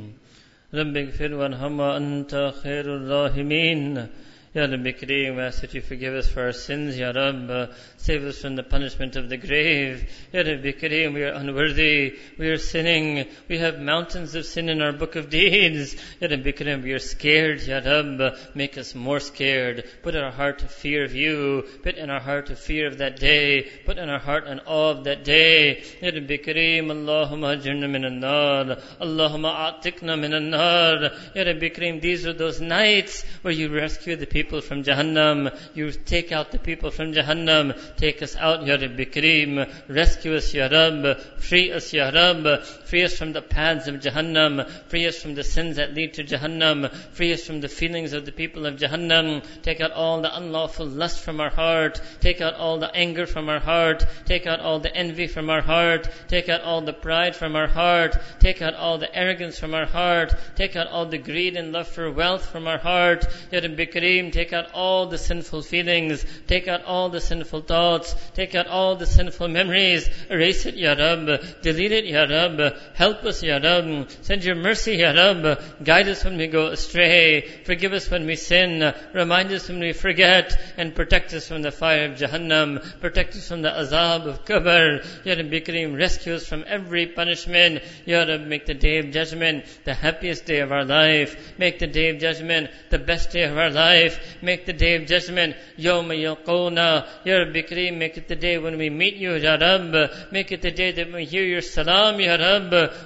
رب 0.75 0.97
اغفر 0.97 1.35
وارحم 1.35 1.81
وأنت 1.81 2.53
خير 2.63 2.97
الراحمين. 2.97 4.07
Ya 4.55 4.67
Rabbi 4.67 4.93
Kareem, 4.93 5.35
we 5.35 5.43
ask 5.43 5.63
that 5.63 5.75
you 5.75 5.81
forgive 5.81 6.15
us 6.15 6.29
for 6.29 6.45
our 6.45 6.53
sins, 6.53 6.97
Ya 6.97 7.11
Rab. 7.11 7.51
Uh, 7.51 7.67
save 7.97 8.23
us 8.23 8.41
from 8.41 8.55
the 8.55 8.63
punishment 8.63 9.17
of 9.17 9.29
the 9.29 9.37
grave. 9.37 10.09
Ya 10.33 10.43
Rabbi 10.43 10.71
Kareem, 10.71 11.13
we 11.13 11.25
are 11.25 11.33
unworthy. 11.33 12.17
We 12.39 12.51
are 12.51 12.57
sinning. 12.57 13.27
We 13.49 13.59
have 13.59 13.81
mountains 13.81 14.37
of 14.37 14.47
sin 14.47 14.69
in 14.69 14.81
our 14.81 14.93
book 14.93 15.17
of 15.17 15.29
deeds. 15.29 15.97
Ya 16.21 16.29
Rabbi 16.31 16.53
Kareem, 16.53 16.85
we 16.85 16.93
are 16.93 17.01
scared, 17.01 17.63
Ya 17.63 17.81
Rab. 17.85 18.21
Uh, 18.21 18.37
make 18.55 18.79
us 18.79 18.95
more 18.95 19.19
scared. 19.19 19.91
Put 20.05 20.15
in 20.15 20.23
our 20.23 20.31
heart 20.31 20.63
a 20.63 20.69
fear 20.69 21.03
of 21.03 21.17
you. 21.17 21.65
Put 21.83 21.97
in 21.97 22.09
our 22.09 22.21
heart 22.21 22.49
a 22.51 22.55
fear 22.55 22.87
of 22.87 22.99
that 22.99 23.19
day. 23.19 23.69
Put 23.85 23.99
in 23.99 24.09
our 24.09 24.21
heart 24.21 24.47
an 24.47 24.61
awe 24.67 24.91
of 24.91 25.03
that 25.03 25.25
day. 25.25 25.83
Ya 26.01 26.11
Rabbi 26.11 26.37
Kareem, 26.37 26.93
Allahumma 26.93 27.61
ajirna 27.61 27.91
min 27.91 28.05
an-nar. 28.05 28.77
Allahumma 29.01 29.83
atikna 29.83 30.17
min 30.17 30.33
an-nar. 30.33 31.11
Ya 31.35 31.43
Rabbi 31.43 31.71
Kareem, 31.71 32.01
these 32.01 32.25
are 32.25 32.33
those 32.33 32.61
nights 32.61 33.25
where 33.43 33.53
you 33.53 33.69
rescue 33.69 34.15
the 34.15 34.29
people 34.29 34.44
people 34.45 34.61
from 34.61 34.83
Jahannam. 34.83 35.57
You 35.73 35.91
take 35.91 36.31
out 36.31 36.53
the 36.53 36.59
people 36.59 36.91
from 36.91 37.15
Jahannam. 37.15 37.75
Take 37.97 38.21
us 38.23 38.37
out, 38.37 38.67
Ya 38.67 38.75
Rabbi 38.75 39.05
Kareem. 39.05 39.67
Rescue 39.89 40.37
us, 40.37 40.53
Ya 40.53 40.67
Rab. 40.67 41.19
Free 41.39 41.73
us, 41.73 41.95
Ya 41.95 42.11
Rab. 42.11 42.63
Free 42.95 43.03
us 43.03 43.19
from 43.19 43.33
the 43.33 43.43
paths 43.43 43.89
of 43.89 43.97
Jahannam. 43.97 44.71
Free 44.87 45.09
us 45.09 45.21
from 45.21 45.35
the 45.35 45.43
sins 45.43 45.79
that 45.79 45.95
lead 45.95 46.15
to 46.15 46.23
Jahannam. 46.23 46.95
Free 46.95 47.33
us 47.33 47.45
from 47.45 47.61
the 47.61 47.69
feelings 47.69 48.13
of 48.13 48.25
the 48.25 48.31
people 48.31 48.67
of 48.67 48.77
Jahannam. 48.77 49.43
Take 49.63 49.81
out 49.81 49.91
all 49.91 50.21
the 50.21 50.33
unlawful 50.33 50.87
lust 50.87 51.19
from 51.25 51.41
our 51.41 51.51
heart. 51.51 52.01
Take 52.21 52.41
out 52.41 52.55
all 52.55 52.79
the 52.79 52.95
anger 52.95 53.27
from 53.27 53.49
our 53.49 53.59
heart. 53.59 54.07
Take 54.27 54.47
out 54.47 54.61
all 54.61 54.79
the 54.79 54.95
envy 54.95 55.27
from 55.27 55.51
our 55.51 55.61
heart. 55.61 56.09
Take 56.29 56.49
out 56.49 56.61
all 56.61 56.83
the 56.83 56.93
pride 56.93 57.35
from 57.35 57.57
our 57.57 57.67
heart. 57.67 58.17
Take 58.39 58.63
out 58.63 58.75
all 58.75 58.99
the 58.99 59.13
arrogance 59.13 59.59
from 59.59 59.75
our 59.75 59.87
heart. 59.87 60.33
Take 60.55 60.77
out 60.77 60.87
all 60.87 61.07
the 61.07 61.19
greed 61.19 61.57
and 61.57 61.73
love 61.73 61.89
for 61.89 62.13
wealth 62.13 62.47
from 62.47 62.69
our 62.69 62.79
heart. 62.79 63.27
Ya 63.51 63.59
Rabbi 63.59 63.87
Kareem, 63.87 64.31
take 64.31 64.53
out 64.53 64.71
all 64.73 65.07
the 65.07 65.19
sinful 65.19 65.63
feelings, 65.63 66.25
take 66.47 66.69
out 66.69 66.85
all 66.85 67.09
the 67.09 67.21
sinful 67.21 67.63
thoughts, 67.63 68.15
take 68.35 68.55
out 68.55 68.69
all 68.69 68.95
the 68.95 69.07
sinful 69.07 69.49
memories, 69.49 70.09
erase 70.31 70.65
it, 70.67 70.77
Ya 70.77 70.93
Rab, 70.93 71.61
delete 71.61 71.91
it, 71.91 72.05
Ya 72.05 72.23
Rab, 72.23 72.77
help 72.95 73.25
us, 73.25 73.43
Ya 73.43 73.57
Rab, 73.57 74.09
send 74.23 74.45
your 74.45 74.55
mercy, 74.55 74.97
Ya 74.97 75.13
Rab, 75.13 75.61
guide 75.83 76.09
us 76.09 76.25
when 76.25 76.37
we 76.37 76.47
go 76.47 76.69
astray, 76.69 77.49
forgive 77.65 77.93
us 77.93 78.11
when 78.11 78.27
we 78.27 78.37
sin, 78.37 78.95
remind 79.15 79.51
us 79.53 79.69
when 79.69 79.81
we 79.81 79.93
forget, 79.93 80.55
and 80.77 80.95
protect 80.95 81.33
us 81.33 81.49
from 81.49 81.63
the 81.63 81.73
fire 81.73 82.07
of 82.07 82.19
Jahannam, 82.19 83.01
protect 83.01 83.35
us 83.37 83.49
from 83.49 83.63
the 83.63 83.71
azab 83.71 84.27
of 84.27 84.45
Qabr, 84.45 85.05
Ya 85.25 85.35
Rabbi 85.35 85.61
Kareem, 85.61 85.97
rescue 85.97 86.35
us 86.35 86.47
from 86.47 86.65
every 86.67 87.07
punishment, 87.07 87.83
Ya 88.05 88.25
Rab, 88.25 88.43
make 88.43 88.67
the 88.67 88.75
day 88.75 88.99
of 88.99 89.11
judgment 89.11 89.65
the 89.85 89.95
happiest 89.95 90.45
day 90.47 90.61
of 90.61 90.73
our 90.73 90.85
life, 90.85 91.55
make 91.59 91.79
the 91.79 91.87
day 91.87 92.11
of 92.11 92.19
judgment 92.19 92.71
the 92.91 92.99
best 92.99 93.31
day 93.31 93.45
of 93.45 93.57
our 93.57 93.71
life, 93.71 94.21
Make 94.43 94.67
the 94.67 94.73
day 94.73 94.97
of 94.97 95.07
judgment 95.07 95.57
Yawma 95.79 96.15
Yalqawna. 96.15 97.07
Ya 97.25 97.39
Rabbi 97.39 97.63
Kareem, 97.63 97.97
make 97.97 98.17
it 98.17 98.29
the 98.29 98.37
day 98.37 98.59
when 98.59 98.77
we 98.79 98.91
meet 98.91 99.17
you, 99.17 99.35
Ya 99.35 99.55
Rab. 99.55 100.11
Make 100.31 100.53
it 100.53 100.63
the 100.63 100.71
day 100.71 100.93
that 100.93 101.13
we 101.13 101.25
hear 101.25 101.45
your 101.45 101.61
salam, 101.61 102.21
Ya 102.21 102.37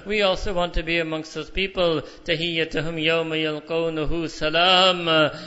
We 0.05 0.21
also 0.21 0.53
want 0.53 0.75
to 0.75 0.83
be 0.83 0.99
amongst 0.99 1.33
those 1.33 1.49
people. 1.49 2.01
Tahiyyatuhum 2.25 2.95
Yawma 3.01 3.61
Yalqawnahu 3.61 4.29
Salam. 4.29 5.05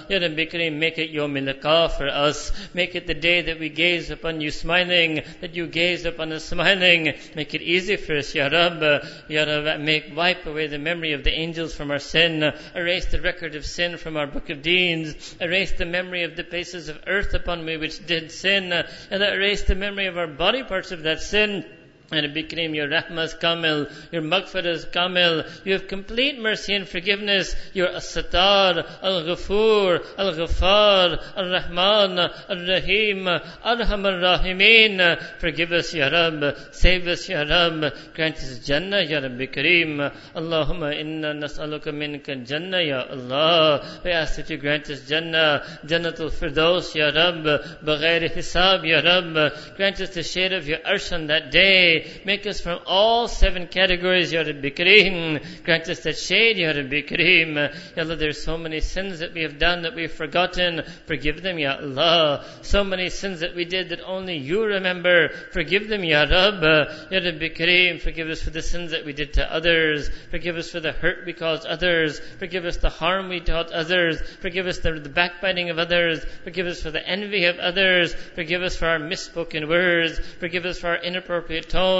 Ya 0.08 0.18
Rabbi 0.18 0.46
Kareem, 0.46 0.78
make 0.78 0.98
it 0.98 1.12
Yawm 1.12 1.32
Liqa 1.32 1.90
for 1.90 2.08
us. 2.08 2.52
Make 2.74 2.94
it 2.94 3.06
the 3.06 3.14
day 3.14 3.42
that 3.42 3.58
we 3.58 3.68
gaze 3.68 4.10
upon 4.10 4.40
you 4.40 4.50
smiling, 4.50 5.22
that 5.40 5.54
you 5.54 5.66
gaze 5.66 6.04
upon 6.04 6.32
us 6.32 6.44
smiling. 6.44 7.14
Make 7.34 7.54
it 7.54 7.62
easy 7.62 7.96
for 7.96 8.16
us, 8.16 8.34
Ya 8.34 8.48
Rab. 8.48 9.04
Ya 9.28 9.44
Rab, 9.44 9.80
make, 9.80 10.12
wipe 10.14 10.46
away 10.46 10.66
the 10.66 10.78
memory 10.78 11.12
of 11.12 11.24
the 11.24 11.32
angels 11.32 11.74
from 11.74 11.90
our 11.90 11.98
sin. 11.98 12.52
Erase 12.74 13.06
the 13.06 13.20
record 13.20 13.54
of 13.54 13.64
sin 13.64 13.96
from 13.96 14.16
our 14.16 14.26
book 14.26 14.50
of 14.50 14.62
deeds. 14.62 15.36
Erase 15.40 15.72
the 15.72 15.86
memory 15.86 16.24
of 16.24 16.36
the 16.36 16.44
places 16.44 16.88
of 16.88 16.98
earth 17.06 17.34
upon 17.34 17.64
me 17.64 17.76
which 17.76 18.04
did 18.06 18.30
sin, 18.30 18.72
and 18.72 19.22
erase 19.22 19.62
the 19.62 19.74
memory 19.74 20.06
of 20.06 20.18
our 20.18 20.26
body 20.26 20.62
parts 20.62 20.92
of 20.92 21.02
that 21.02 21.20
sin. 21.20 21.64
And 22.12 22.26
it 22.26 22.34
became 22.34 22.74
your 22.74 22.88
rahmas 22.88 23.40
kamil, 23.40 23.90
your 24.12 24.20
maghfiras 24.20 24.92
kamil. 24.92 25.48
You 25.64 25.72
have 25.72 25.88
complete 25.88 26.38
mercy 26.38 26.74
and 26.74 26.86
forgiveness. 26.86 27.56
You're 27.72 27.88
as-satar, 27.88 28.86
al-ghafur, 29.02 30.04
al-ghafar, 30.18 31.22
al-rahman, 31.34 32.18
al-rahim, 32.18 33.24
arham 33.24 34.04
al-rahimin. 34.04 35.22
Forgive 35.38 35.72
us, 35.72 35.94
Ya 35.94 36.08
Rab. 36.08 36.54
Save 36.72 37.08
us, 37.08 37.26
Ya 37.30 37.44
Rab. 37.44 37.94
Grant 38.14 38.36
us 38.36 38.58
Jannah, 38.58 39.00
Ya 39.00 39.20
Rabbi 39.20 39.46
Kareem. 39.46 40.12
Allahumma 40.34 40.94
inna 40.94 41.32
nas'aluka 41.32 41.94
minka 41.94 42.36
Jannah, 42.36 42.82
Ya 42.82 43.06
Allah. 43.10 44.00
We 44.04 44.10
ask 44.10 44.36
that 44.36 44.50
you 44.50 44.58
grant 44.58 44.90
us 44.90 45.08
Jannah, 45.08 45.64
Jannatul 45.86 46.30
Firdaus, 46.30 46.94
Ya 46.94 47.06
Rab. 47.06 47.42
Baghair 47.82 48.30
hisab, 48.30 48.86
Ya 48.86 49.00
Rab. 49.00 49.54
Grant 49.78 49.98
us 50.02 50.10
the 50.10 50.22
shade 50.22 50.52
of 50.52 50.68
your 50.68 50.78
arsh 50.78 51.10
on 51.14 51.28
that 51.28 51.50
day. 51.50 52.01
Make 52.24 52.46
us 52.46 52.60
from 52.60 52.80
all 52.86 53.28
seven 53.28 53.66
categories, 53.66 54.32
Ya 54.32 54.42
Rabbi 54.42 54.70
Kareem. 54.70 55.64
Grant 55.64 55.88
us 55.88 56.00
that 56.00 56.18
shade, 56.18 56.58
Ya 56.58 56.70
Rabbi 56.70 57.02
Kareem. 57.02 57.54
Ya 57.96 58.02
Allah, 58.02 58.16
there's 58.16 58.42
so 58.42 58.58
many 58.58 58.80
sins 58.80 59.20
that 59.20 59.34
we 59.34 59.42
have 59.42 59.58
done 59.58 59.82
that 59.82 59.94
we've 59.94 60.12
forgotten. 60.12 60.82
Forgive 61.06 61.42
them, 61.42 61.58
Ya 61.58 61.76
Allah. 61.76 62.44
So 62.62 62.84
many 62.84 63.10
sins 63.10 63.40
that 63.40 63.54
we 63.54 63.64
did 63.64 63.90
that 63.90 64.00
only 64.04 64.36
you 64.36 64.64
remember. 64.64 65.30
Forgive 65.52 65.88
them, 65.88 66.04
Ya 66.04 66.22
Rab. 66.22 66.62
Ya 67.10 67.18
Rabbi 67.18 67.48
Kareem, 67.48 68.00
forgive 68.00 68.28
us 68.28 68.42
for 68.42 68.50
the 68.50 68.62
sins 68.62 68.90
that 68.90 69.04
we 69.04 69.12
did 69.12 69.34
to 69.34 69.52
others. 69.52 70.10
Forgive 70.30 70.56
us 70.56 70.70
for 70.70 70.80
the 70.80 70.92
hurt 70.92 71.24
we 71.26 71.32
caused 71.32 71.66
others. 71.66 72.20
Forgive 72.38 72.64
us 72.64 72.76
the 72.78 72.90
harm 72.90 73.28
we 73.28 73.40
taught 73.40 73.70
others. 73.72 74.20
Forgive 74.40 74.66
us 74.66 74.78
the, 74.78 74.92
the 74.92 75.08
backbiting 75.08 75.70
of 75.70 75.78
others. 75.78 76.24
Forgive 76.44 76.66
us 76.66 76.82
for 76.82 76.90
the 76.90 77.06
envy 77.06 77.44
of 77.46 77.58
others. 77.58 78.14
Forgive 78.34 78.62
us 78.62 78.76
for 78.76 78.86
our 78.86 78.98
misspoken 78.98 79.68
words. 79.68 80.18
Forgive 80.40 80.64
us 80.64 80.78
for 80.78 80.88
our 80.88 80.96
inappropriate 80.96 81.68
tone. 81.68 81.91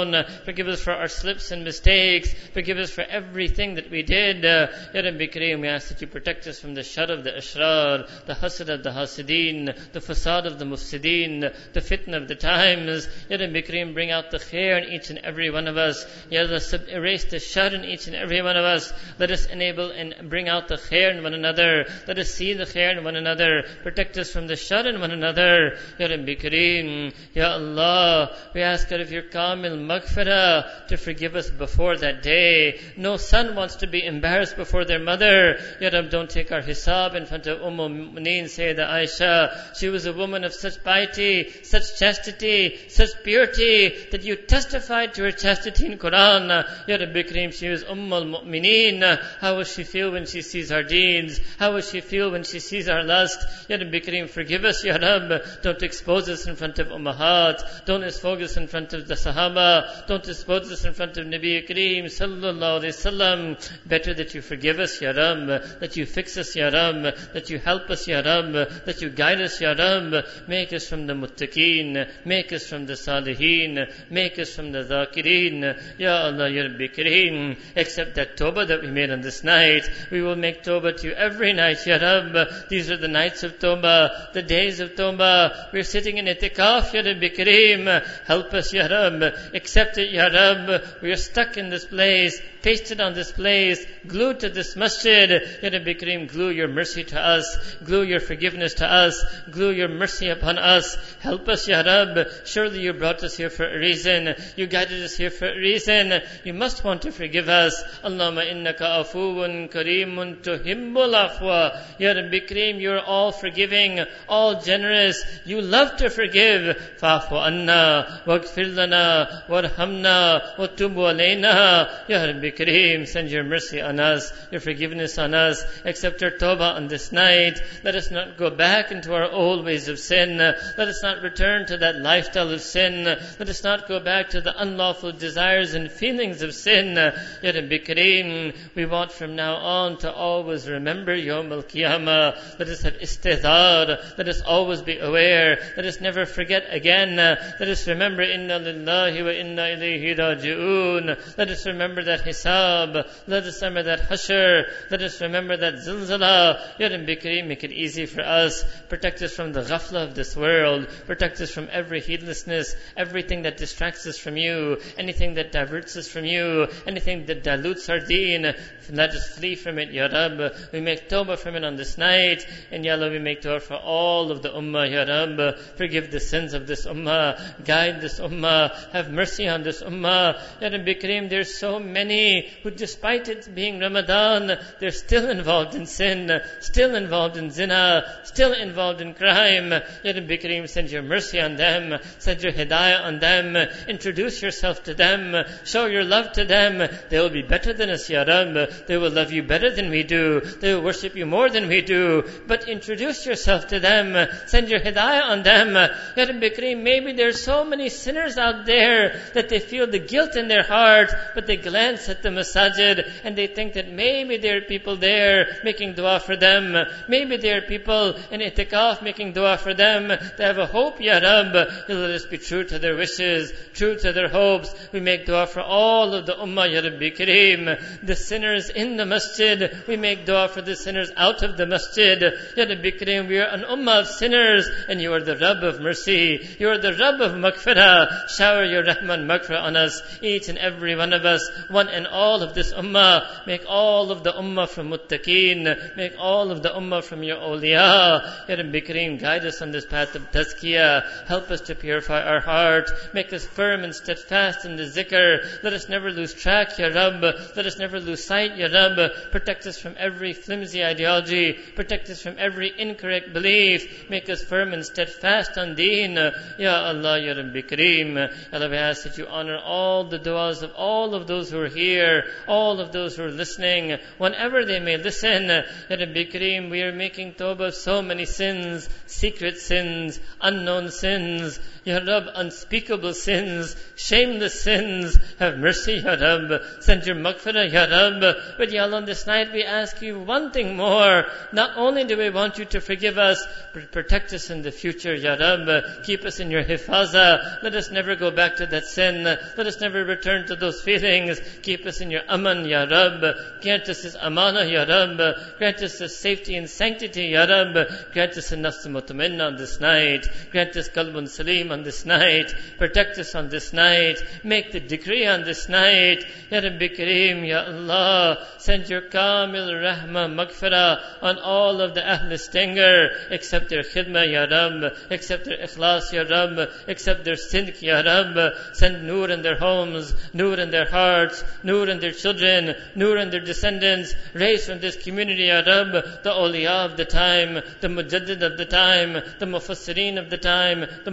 Forgive 0.45 0.67
us 0.67 0.81
for 0.81 0.91
our 0.91 1.07
slips 1.07 1.51
and 1.51 1.63
mistakes. 1.63 2.33
Forgive 2.53 2.77
us 2.77 2.91
for 2.91 3.01
everything 3.01 3.75
that 3.75 3.89
we 3.91 4.03
did. 4.03 4.43
Uh, 4.43 4.67
ya 4.93 5.01
Rabbi 5.01 5.27
Kareem, 5.27 5.61
we 5.61 5.67
ask 5.67 5.89
that 5.89 6.01
you 6.01 6.07
protect 6.07 6.47
us 6.47 6.59
from 6.59 6.73
the 6.73 6.83
shar 6.83 7.11
of 7.11 7.23
the 7.23 7.31
ashrar, 7.31 8.07
the 8.25 8.33
hasad 8.33 8.69
of 8.69 8.83
the 8.83 8.89
hasideen, 8.89 9.65
the 9.93 9.99
fasad 9.99 10.45
of 10.45 10.59
the 10.59 10.65
mufsideen, 10.65 11.41
the 11.73 11.81
fitna 11.81 12.17
of 12.17 12.27
the 12.27 12.35
times. 12.35 13.07
Ya 13.29 13.37
Rabbi 13.37 13.61
Kareem, 13.61 13.93
bring 13.93 14.11
out 14.11 14.31
the 14.31 14.37
khair 14.37 14.83
in 14.83 14.93
each 14.93 15.09
and 15.09 15.19
every 15.19 15.49
one 15.49 15.67
of 15.67 15.77
us. 15.77 16.05
Ya 16.29 16.41
Allah, 16.41 16.59
erase 16.89 17.25
the 17.25 17.39
shar 17.39 17.67
in 17.67 17.83
each 17.83 18.07
and 18.07 18.15
every 18.15 18.41
one 18.41 18.57
of 18.57 18.65
us. 18.65 18.91
Let 19.19 19.31
us 19.31 19.45
enable 19.45 19.91
and 19.91 20.29
bring 20.29 20.49
out 20.49 20.67
the 20.67 20.75
khair 20.75 21.15
in 21.15 21.23
one 21.23 21.33
another. 21.33 21.85
Let 22.07 22.17
us 22.17 22.33
see 22.33 22.53
the 22.53 22.65
khair 22.65 22.97
in 22.97 23.03
one 23.03 23.15
another. 23.15 23.63
Protect 23.83 24.17
us 24.17 24.31
from 24.31 24.47
the 24.47 24.55
shar 24.55 24.87
in 24.87 24.99
one 24.99 25.11
another. 25.11 25.77
Ya 25.99 26.07
Rabbi 26.07 26.35
Kareem, 26.35 27.13
Ya 27.33 27.53
Allah, 27.53 28.35
we 28.53 28.61
ask 28.61 28.91
out 28.91 29.01
of 29.01 29.11
your 29.11 29.23
kamil 29.23 29.77
maghfirah 29.87 30.87
to 30.87 30.97
forgive 30.97 31.35
us 31.35 31.49
before 31.49 31.97
that 31.97 32.23
day. 32.23 32.79
No 32.97 33.17
son 33.17 33.55
wants 33.55 33.75
to 33.77 33.87
be 33.87 34.05
embarrassed 34.05 34.55
before 34.55 34.85
their 34.85 34.99
mother. 34.99 35.57
Rab, 35.81 36.09
don't 36.09 36.29
take 36.29 36.51
our 36.51 36.61
hisab 36.61 37.15
in 37.15 37.25
front 37.25 37.47
of 37.47 37.61
Umm 37.61 37.77
Mu'mineen, 37.77 38.45
Sayyidah 38.45 38.89
Aisha. 38.89 39.75
She 39.77 39.89
was 39.89 40.05
a 40.05 40.13
woman 40.13 40.43
of 40.43 40.53
such 40.53 40.83
piety, 40.83 41.51
such 41.63 41.99
chastity, 41.99 42.79
such 42.89 43.09
purity 43.23 43.93
that 44.11 44.23
you 44.23 44.35
testified 44.35 45.13
to 45.15 45.23
her 45.23 45.31
chastity 45.31 45.85
in 45.85 45.97
Quran. 45.97 46.49
Rabbi 46.87 47.23
Kareem, 47.23 47.53
she 47.53 47.69
was 47.69 47.83
Umm 47.83 48.11
al-Mu'mineen. 48.11 49.19
How 49.39 49.55
will 49.57 49.63
she 49.63 49.83
feel 49.83 50.11
when 50.11 50.25
she 50.25 50.41
sees 50.41 50.71
our 50.71 50.83
deeds? 50.83 51.39
How 51.59 51.73
will 51.73 51.81
she 51.81 52.01
feel 52.01 52.31
when 52.31 52.43
she 52.43 52.59
sees 52.59 52.89
our 52.89 53.03
lust? 53.03 53.39
Ya 53.69 53.77
Kareem, 53.77 54.29
forgive 54.29 54.65
us, 54.65 54.83
Ya. 54.83 54.97
Don't 54.97 55.83
expose 55.83 56.29
us 56.29 56.47
in 56.47 56.55
front 56.55 56.79
of 56.79 56.87
Ummahat. 56.87 57.85
Don't 57.85 58.03
expose 58.03 58.41
us 58.41 58.57
in 58.57 58.67
front 58.67 58.93
of 58.93 59.07
the 59.07 59.15
Sahaba. 59.15 59.62
Don't 60.07 60.23
dispose 60.23 60.71
us 60.71 60.85
in 60.85 60.93
front 60.93 61.17
of 61.17 61.25
Nabi 61.27 61.67
Kareem 61.67 62.05
sallallahu 62.05 62.81
alayhi 62.81 62.93
wasallam. 62.93 63.87
Better 63.87 64.13
that 64.13 64.33
you 64.33 64.41
forgive 64.41 64.79
us, 64.79 65.01
Ya 65.01 65.11
Rab, 65.11 65.47
that 65.79 65.95
you 65.97 66.05
fix 66.05 66.37
us, 66.37 66.55
Ya 66.55 66.69
Rab, 66.69 67.15
that 67.33 67.49
you 67.49 67.59
help 67.59 67.89
us, 67.89 68.07
Ya 68.07 68.21
Rab, 68.21 68.51
that 68.85 69.01
you 69.01 69.09
guide 69.09 69.41
us, 69.41 69.59
Ya 69.61 69.73
Rab. 69.73 70.25
Make 70.47 70.73
us 70.73 70.87
from 70.87 71.07
the 71.07 71.13
muttaqeen, 71.13 72.09
make 72.25 72.51
us 72.53 72.67
from 72.67 72.85
the 72.85 72.93
salihin, 72.93 73.91
make 74.09 74.39
us 74.39 74.55
from 74.55 74.71
the 74.71 74.83
zakireen. 74.83 75.79
Ya 75.97 76.25
Allah, 76.25 76.49
Ya 76.49 76.63
Rabbi 76.63 76.87
Kareem, 76.87 77.57
except 77.75 78.15
that 78.15 78.37
tawbah 78.37 78.67
that 78.67 78.81
we 78.81 78.87
made 78.87 79.11
on 79.11 79.21
this 79.21 79.43
night, 79.43 79.89
we 80.11 80.21
will 80.21 80.35
make 80.35 80.63
tawbah 80.63 80.95
to 80.97 81.07
you 81.07 81.13
every 81.13 81.53
night, 81.53 81.85
Ya 81.85 81.97
Rab. 81.97 82.69
These 82.69 82.91
are 82.91 82.97
the 82.97 83.07
nights 83.07 83.43
of 83.43 83.59
tawbah, 83.59 84.33
the 84.33 84.41
days 84.41 84.79
of 84.79 84.95
tawbah. 84.95 85.71
We're 85.73 85.83
sitting 85.83 86.17
in 86.17 86.25
itikaf, 86.25 86.93
Ya 86.93 87.01
Rabbi 87.01 87.29
Kareem. 87.29 88.05
Help 88.25 88.53
us, 88.53 88.73
Ya 88.73 88.87
Rab. 88.87 89.33
Accept 89.53 89.97
it, 89.97 90.11
Ya 90.11 90.27
Rab. 90.27 90.83
We 91.01 91.11
are 91.11 91.17
stuck 91.17 91.57
in 91.57 91.69
this 91.69 91.85
place, 91.85 92.41
pasted 92.63 92.99
on 92.99 93.13
this 93.13 93.31
place, 93.31 93.85
glued 94.07 94.39
to 94.39 94.49
this 94.49 94.75
masjid. 94.75 95.29
Ya 95.61 95.69
Rabbi 95.69 95.93
Kareem, 95.93 96.27
glue 96.27 96.49
your 96.49 96.67
mercy 96.67 97.03
to 97.03 97.19
us, 97.19 97.75
glue 97.83 98.01
your 98.01 98.19
forgiveness 98.19 98.75
to 98.75 98.91
us, 98.91 99.23
glue 99.51 99.71
your 99.71 99.89
mercy 99.89 100.29
upon 100.29 100.57
us. 100.57 100.97
Help 101.19 101.47
us, 101.49 101.67
Ya 101.67 101.81
Rab. 101.81 102.27
Surely 102.45 102.81
you 102.81 102.93
brought 102.93 103.23
us 103.23 103.37
here 103.37 103.49
for 103.49 103.67
a 103.67 103.77
reason. 103.77 104.33
You 104.55 104.65
guided 104.65 105.03
us 105.03 105.15
here 105.15 105.29
for 105.29 105.47
a 105.47 105.55
reason. 105.55 106.21
You 106.43 106.53
must 106.53 106.83
want 106.83 107.03
to 107.03 107.11
forgive 107.11 107.49
us. 107.49 107.83
Allahumma 108.03 108.49
innaka 108.51 109.03
afuun 109.03 109.71
kareemun 109.71 110.41
tuhibbul 110.41 111.13
afwa. 111.13 111.79
Ya 111.99 112.13
Rabbi 112.13 112.39
Kareem, 112.39 112.81
you're 112.81 112.99
all 112.99 113.31
forgiving, 113.31 113.99
all 114.27 114.61
generous. 114.61 115.23
You 115.45 115.61
love 115.61 115.97
to 115.97 116.09
forgive. 116.09 116.77
Fa'fu 116.99 117.33
anna, 117.33 118.21
waghfir 118.25 118.73
lana, 118.73 119.42
warhamna, 119.47 120.57
wa 120.57 120.67
tubu 120.67 121.01
alayna. 121.11 121.89
Ya 122.07 122.23
Rabbi 122.23 122.51
Kareem, 122.51 123.07
send 123.07 123.29
your 123.29 123.43
mercy 123.43 123.81
on 123.81 123.99
us, 123.99 124.31
your 124.51 124.61
forgiveness 124.61 125.17
on 125.17 125.33
us. 125.33 125.63
Accept 125.85 126.21
our 126.23 126.31
tawbah 126.31 126.75
on 126.75 126.87
this 126.87 127.11
night. 127.11 127.61
Let 127.83 127.95
us 127.95 128.11
not 128.11 128.37
go 128.37 128.49
back 128.49 128.91
into 128.91 129.13
our 129.13 129.29
old 129.29 129.65
ways 129.65 129.87
of 129.87 129.99
sin. 129.99 130.37
Let 130.37 130.87
us 130.87 131.01
not 131.03 131.21
return 131.21 131.65
to 131.67 131.77
that 131.77 131.97
lifestyle 131.97 132.51
of 132.51 132.61
sin. 132.61 133.05
Let 133.05 133.49
us 133.49 133.63
not 133.63 133.87
go 133.87 133.99
back 133.99 134.29
to 134.29 134.41
the 134.41 134.53
unlawful 134.61 135.11
desires 135.11 135.73
and 135.73 135.91
feelings 135.91 136.41
of 136.41 136.53
sin. 136.53 136.95
Ya 136.95 137.11
Rabbi 137.43 137.79
Kareem, 137.79 138.55
we 138.75 138.85
want 138.85 139.11
from 139.11 139.35
now 139.35 139.55
on 139.55 139.97
to 139.99 140.11
always 140.11 140.67
remember 140.67 141.15
Yom 141.15 141.51
Al-Qiyamah. 141.51 142.59
Let 142.59 142.67
us 142.67 142.81
have 142.83 142.95
istidar. 142.95 144.17
Let 144.17 144.27
us 144.27 144.41
always 144.41 144.81
be 144.81 144.99
aware. 144.99 145.59
Let 145.75 145.85
us 145.85 145.99
never 146.01 146.25
forget 146.25 146.65
again. 146.69 147.15
Let 147.15 147.61
us 147.61 147.87
remember 147.87 148.21
Inna 148.21 148.59
Lillahi 148.59 149.23
wa 149.23 149.32
Inna 149.39 149.61
Ilayhi 149.61 150.17
Raji'un. 150.17 151.37
Let 151.37 151.49
us 151.49 151.65
remember 151.65 152.03
that 152.03 152.21
hisab. 152.21 153.07
Let 153.27 153.43
us 153.43 153.61
remember 153.61 153.83
that 153.83 154.09
hashr. 154.09 154.63
Let 154.89 155.01
us 155.01 155.21
remember 155.21 155.57
that 155.57 155.75
zilzala. 155.75 156.59
Ya 156.79 156.87
Rabbi 156.87 157.41
make 157.41 157.63
it 157.63 157.71
easy 157.71 158.05
for 158.05 158.21
us. 158.21 158.63
Protect 158.89 159.21
us 159.21 159.35
from 159.35 159.53
the 159.53 159.61
ghafla 159.61 160.03
of 160.03 160.15
this 160.15 160.35
world. 160.35 160.87
Protect 161.07 161.41
us 161.41 161.51
from 161.51 161.67
every 161.71 162.01
heedlessness, 162.01 162.75
everything 162.95 163.43
that 163.43 163.57
distracts 163.57 164.05
us 164.05 164.17
from 164.17 164.37
you, 164.37 164.77
anything 164.97 165.35
that 165.35 165.51
diverts 165.51 165.95
us 165.97 166.07
from 166.07 166.25
you, 166.25 166.67
anything 166.85 167.25
that 167.25 167.43
dilutes 167.43 167.89
our 167.89 167.99
deen. 167.99 168.53
Let 168.89 169.09
us 169.11 169.37
flee 169.37 169.55
from 169.55 169.79
it, 169.79 169.91
Ya 169.91 170.05
Rab. 170.05 170.53
We 170.71 170.81
make 170.81 171.09
tawbah 171.09 171.37
from 171.37 171.55
it 171.55 171.63
on 171.63 171.75
this 171.75 171.97
night. 171.97 172.45
And 172.71 172.85
Ya 172.85 172.93
Allah, 172.93 173.09
we 173.09 173.19
make 173.19 173.41
tawbah 173.41 173.61
for 173.61 173.75
all 173.75 174.31
of 174.31 174.41
the 174.41 174.49
ummah, 174.49 174.91
Ya 174.91 175.03
Rab. 175.03 175.57
Forgive 175.77 176.11
the 176.11 176.19
sins 176.19 176.53
of 176.53 176.67
this 176.67 176.85
ummah. 176.85 177.39
Guide 177.65 178.01
this 178.01 178.19
ummah. 178.19 178.91
Have 178.91 179.09
mercy 179.09 179.22
on 179.23 179.63
this 179.63 179.81
ummah. 179.81 180.39
Ya 180.61 180.69
Rabbi 180.69 180.93
Kareem, 180.93 181.29
there's 181.29 181.53
so 181.53 181.79
many 181.79 182.49
who 182.63 182.71
despite 182.71 183.29
it 183.29 183.53
being 183.53 183.79
Ramadan, 183.79 184.57
they're 184.79 184.91
still 184.91 185.29
involved 185.29 185.75
in 185.75 185.85
sin, 185.85 186.41
still 186.59 186.95
involved 186.95 187.37
in 187.37 187.49
zina, 187.49 188.03
still 188.23 188.53
involved 188.53 189.01
in 189.01 189.13
crime. 189.13 189.71
Ya 189.71 190.11
Rabbi 190.13 190.37
Kareem, 190.37 190.67
send 190.67 190.91
your 190.91 191.01
mercy 191.01 191.39
on 191.39 191.55
them. 191.55 191.99
Send 192.19 192.43
your 192.43 192.51
hidayah 192.53 193.03
on 193.05 193.19
them. 193.19 193.55
Introduce 193.87 194.41
yourself 194.41 194.83
to 194.83 194.93
them. 194.93 195.35
Show 195.63 195.85
your 195.85 196.03
love 196.03 196.33
to 196.33 196.45
them. 196.45 196.89
They 197.09 197.19
will 197.19 197.29
be 197.29 197.41
better 197.41 197.73
than 197.73 197.89
us, 197.89 198.09
Ya 198.09 198.23
Rab. 198.23 198.87
They 198.87 198.97
will 198.97 199.11
love 199.11 199.31
you 199.31 199.43
better 199.43 199.69
than 199.73 199.89
we 199.89 200.03
do. 200.03 200.39
They 200.39 200.73
will 200.73 200.83
worship 200.83 201.15
you 201.15 201.25
more 201.25 201.49
than 201.49 201.67
we 201.67 201.81
do. 201.81 202.23
But 202.47 202.67
introduce 202.67 203.25
yourself 203.25 203.67
to 203.67 203.79
them. 203.79 204.29
Send 204.47 204.69
your 204.69 204.79
hidayah 204.79 205.23
on 205.23 205.43
them. 205.43 205.73
Ya 205.73 206.23
Rabbi 206.23 206.49
Kareem, 206.49 206.83
maybe 206.83 207.13
there's 207.13 207.43
so 207.43 207.63
many 207.63 207.89
sinners 207.89 208.37
out 208.37 208.65
there 208.65 209.12
that 209.33 209.49
they 209.49 209.59
feel 209.59 209.87
the 209.87 209.99
guilt 209.99 210.35
in 210.35 210.47
their 210.47 210.63
heart, 210.63 211.11
but 211.35 211.47
they 211.47 211.57
glance 211.57 212.09
at 212.09 212.21
the 212.23 212.29
masajid 212.29 213.09
and 213.23 213.35
they 213.35 213.47
think 213.47 213.73
that 213.73 213.91
maybe 213.91 214.37
there 214.37 214.57
are 214.57 214.61
people 214.61 214.95
there 214.95 215.59
making 215.63 215.93
dua 215.93 216.19
for 216.19 216.35
them. 216.35 216.75
Maybe 217.07 217.37
there 217.37 217.57
are 217.57 217.61
people 217.61 218.15
in 218.31 218.41
itikaf 218.41 219.01
making 219.01 219.33
dua 219.33 219.57
for 219.57 219.73
them. 219.73 220.07
They 220.07 220.43
have 220.43 220.57
a 220.57 220.65
hope, 220.65 220.99
Ya 220.99 221.19
Rab. 221.19 221.53
Let 221.53 221.89
us 221.89 222.25
be 222.25 222.37
true 222.37 222.63
to 222.63 222.79
their 222.79 222.95
wishes, 222.95 223.53
true 223.73 223.97
to 223.99 224.13
their 224.13 224.29
hopes. 224.29 224.73
We 224.91 224.99
make 224.99 225.25
dua 225.25 225.47
for 225.47 225.61
all 225.61 226.13
of 226.13 226.25
the 226.25 226.33
ummah, 226.33 226.71
Ya 226.71 226.81
Rabbi 226.81 227.09
Kareem. 227.09 228.03
The 228.03 228.15
sinners 228.15 228.69
in 228.69 228.97
the 228.97 229.05
masjid. 229.05 229.83
We 229.87 229.97
make 229.97 230.25
dua 230.25 230.47
for 230.49 230.61
the 230.61 230.75
sinners 230.75 231.11
out 231.15 231.43
of 231.43 231.57
the 231.57 231.65
masjid. 231.65 232.21
Ya 232.21 232.65
Rabbi 232.65 232.91
Kareem, 232.91 233.27
we 233.27 233.39
are 233.39 233.47
an 233.47 233.61
ummah 233.61 234.01
of 234.01 234.07
sinners 234.07 234.69
and 234.87 235.01
you 235.01 235.13
are 235.13 235.21
the 235.21 235.37
Rabb 235.37 235.63
of 235.63 235.79
mercy. 235.79 236.47
You 236.59 236.69
are 236.69 236.77
the 236.77 236.93
Rabb 236.93 237.21
of 237.21 237.31
maghfirah. 237.33 238.29
Shower 238.29 238.65
your 238.65 238.83
Rahman 239.03 239.27
maghfirah 239.27 239.61
on 239.61 239.75
us, 239.75 240.01
each 240.21 240.49
and 240.49 240.57
every 240.57 240.95
one 240.95 241.13
of 241.13 241.25
us, 241.25 241.49
one 241.69 241.89
and 241.89 242.07
all 242.07 242.41
of 242.41 242.53
this 242.53 242.73
ummah. 242.73 243.45
Make 243.45 243.63
all 243.67 244.11
of 244.11 244.23
the 244.23 244.31
ummah 244.31 244.69
from 244.69 244.89
muttaqeen. 244.91 245.97
Make 245.97 246.13
all 246.17 246.51
of 246.51 246.63
the 246.63 246.69
ummah 246.69 247.03
from 247.03 247.23
your 247.23 247.37
awliya. 247.37 248.47
Ya 248.47 248.55
Rabbi 248.55 248.79
Kareem, 248.79 249.19
guide 249.19 249.45
us 249.45 249.61
on 249.61 249.71
this 249.71 249.85
path 249.85 250.15
of 250.15 250.31
tazkiyah. 250.31 251.27
Help 251.27 251.51
us 251.51 251.61
to 251.61 251.75
purify 251.75 252.21
our 252.21 252.39
heart. 252.39 252.89
Make 253.13 253.33
us 253.33 253.45
firm 253.45 253.83
and 253.83 253.93
steadfast 253.93 254.65
in 254.65 254.77
the 254.77 254.83
zikr. 254.83 255.63
Let 255.63 255.73
us 255.73 255.89
never 255.89 256.11
lose 256.11 256.33
track, 256.33 256.77
Ya 256.77 256.87
Rabb. 256.87 257.21
Let 257.55 257.65
us 257.65 257.77
never 257.77 257.99
lose 257.99 258.23
sight, 258.23 258.57
Ya 258.57 258.67
Rabb. 258.67 259.11
Protect 259.31 259.67
us 259.67 259.77
from 259.77 259.95
every 259.97 260.33
flimsy 260.33 260.83
ideology. 260.83 261.53
Protect 261.75 262.09
us 262.09 262.21
from 262.21 262.35
every 262.37 262.71
incorrect 262.77 263.33
belief. 263.33 264.09
Make 264.09 264.29
us 264.29 264.43
firm 264.43 264.73
and 264.73 264.85
steadfast 264.85 265.57
on 265.57 265.75
deen. 265.75 266.15
Ya 266.57 266.85
Allah, 266.85 267.19
Ya 267.19 267.33
Rabbi 267.33 267.61
Kareem. 267.61 268.13
Allah, 268.53 268.92
ask 268.93 269.05
that 269.05 269.17
you 269.17 269.25
honor 269.25 269.57
all 269.57 270.03
the 270.03 270.19
du'as 270.19 270.61
of 270.61 270.71
all 270.75 271.15
of 271.15 271.25
those 271.25 271.49
who 271.49 271.59
are 271.59 271.67
here, 271.67 272.25
all 272.47 272.79
of 272.79 272.91
those 272.91 273.15
who 273.15 273.23
are 273.23 273.31
listening, 273.31 273.97
whenever 274.19 274.65
they 274.65 274.79
may 274.79 274.97
listen. 274.97 275.47
Ya 275.47 275.63
Rabbi 275.89 276.25
Kareem, 276.25 276.69
we 276.69 276.83
are 276.83 276.91
making 276.91 277.33
tawbah 277.33 277.69
of 277.69 277.73
so 277.73 278.03
many 278.03 278.25
sins, 278.25 278.87
secret 279.07 279.57
sins, 279.57 280.19
unknown 280.39 280.91
sins. 280.91 281.59
Ya 281.85 281.97
Rab, 281.97 282.29
unspeakable 282.35 283.13
sins, 283.13 283.75
shameless 283.95 284.61
sins. 284.61 285.17
Have 285.39 285.57
mercy, 285.57 285.95
Ya 285.95 286.13
Rab. 286.13 286.61
Send 286.79 287.05
your 287.05 287.17
maghfirah, 287.17 287.69
Ya 287.69 287.83
Rab. 287.83 288.37
But 288.57 288.71
Ya 288.71 288.83
Allah, 288.83 288.97
on 288.97 289.05
this 289.05 289.27
night 289.27 289.51
we 289.51 289.63
ask 289.63 290.01
you 290.01 290.19
one 290.19 290.51
thing 290.51 290.77
more. 290.77 291.25
Not 291.51 291.71
only 291.75 292.05
do 292.05 292.17
we 292.17 292.29
want 292.29 292.57
you 292.57 292.63
to 292.65 292.79
forgive 292.79 293.17
us, 293.17 293.45
but 293.73 293.91
protect 293.91 294.31
us 294.31 294.49
in 294.49 294.61
the 294.61 294.71
future, 294.71 295.13
Ya 295.13 295.33
Rab. 295.33 296.03
Keep 296.03 296.23
us 296.23 296.39
in 296.39 296.51
your 296.51 296.63
hifaza. 296.63 297.61
Let 297.61 297.75
us 297.75 297.91
never 297.91 298.15
go 298.15 298.31
back 298.31 298.57
to 298.57 298.65
that 298.67 298.85
sin. 298.85 299.23
Let 299.23 299.67
us 299.67 299.81
never 299.81 300.05
return 300.05 300.47
to 300.47 300.55
those 300.55 300.81
feelings. 300.81 301.41
Keep 301.63 301.85
us 301.85 301.99
in 301.99 302.11
your 302.11 302.21
aman, 302.29 302.63
Ya 302.63 302.85
Rab. 302.89 303.35
Grant 303.61 303.89
us 303.89 304.03
this 304.03 304.15
amana, 304.15 304.63
Ya 304.63 304.83
Rab. 304.83 305.17
Grant 305.57 305.81
us 305.81 305.99
this 305.99 306.17
safety 306.17 306.55
and 306.55 306.69
sanctity, 306.69 307.25
Ya 307.25 307.43
Rab. 307.43 307.73
Grant 308.13 308.37
us 308.37 308.53
a 308.53 308.55
nafs 308.55 308.87
mutmainna 308.87 309.47
on 309.47 309.57
this 309.57 309.81
night. 309.81 310.29
Grant 310.51 310.77
us 310.77 310.87
kalbun 310.87 311.27
salim 311.27 311.72
on 311.73 311.83
this 311.83 312.05
night. 312.05 312.53
Protect 312.77 313.17
us 313.17 313.35
on 313.35 313.49
this 313.49 313.73
night. 313.73 314.23
Make 314.43 314.71
the 314.71 314.79
decree 314.79 315.25
on 315.27 315.43
this 315.43 315.67
night. 315.67 316.23
Ya 316.49 316.59
Rabbi 316.59 316.87
Kareem, 316.89 317.45
Ya 317.45 317.65
Allah. 317.65 318.47
Send 318.59 318.89
your 318.89 319.01
kamil 319.01 319.67
rahmah 319.67 320.29
maghfirah 320.39 321.01
on 321.21 321.39
all 321.39 321.81
of 321.81 321.95
the 321.95 322.03
Ahl 322.07 322.37
Stinger. 322.37 323.09
Accept 323.31 323.69
their 323.69 323.83
khidmah, 323.83 324.31
Ya 324.31 324.43
Rab. 324.43 324.93
Accept 325.09 325.45
their 325.45 325.57
ikhlas, 325.57 326.13
Ya 326.13 326.23
Rab. 326.23 326.69
Accept 326.87 327.25
their 327.25 327.35
sidq, 327.35 327.81
Ya 327.81 328.01
Rab. 328.01 328.53
Send 328.73 329.05
nur 329.07 329.29
in 329.29 329.41
their 329.41 329.57
homes, 329.57 330.13
nur 330.33 330.59
in 330.59 330.69
their 330.69 330.89
hearts, 330.89 331.43
nur 331.63 331.89
in 331.89 331.99
their 331.99 332.13
children, 332.13 332.75
nur 332.95 333.17
in 333.17 333.31
their 333.31 333.43
descendants. 333.43 334.13
Raise 334.33 334.67
from 334.67 334.79
this 334.79 334.95
community, 334.95 335.45
Ya 335.45 335.61
Rab, 335.65 335.91
the 336.23 336.29
awliya 336.29 336.85
of 336.85 336.97
the 336.97 337.05
time, 337.05 337.55
the 337.81 337.87
mujaddid 337.87 338.41
of 338.43 338.57
the 338.57 338.65
time, 338.65 339.13
the 339.39 339.45
mufassirin 339.45 340.19
of 340.19 340.29
the 340.29 340.37
time, 340.37 340.81
the 341.03 341.11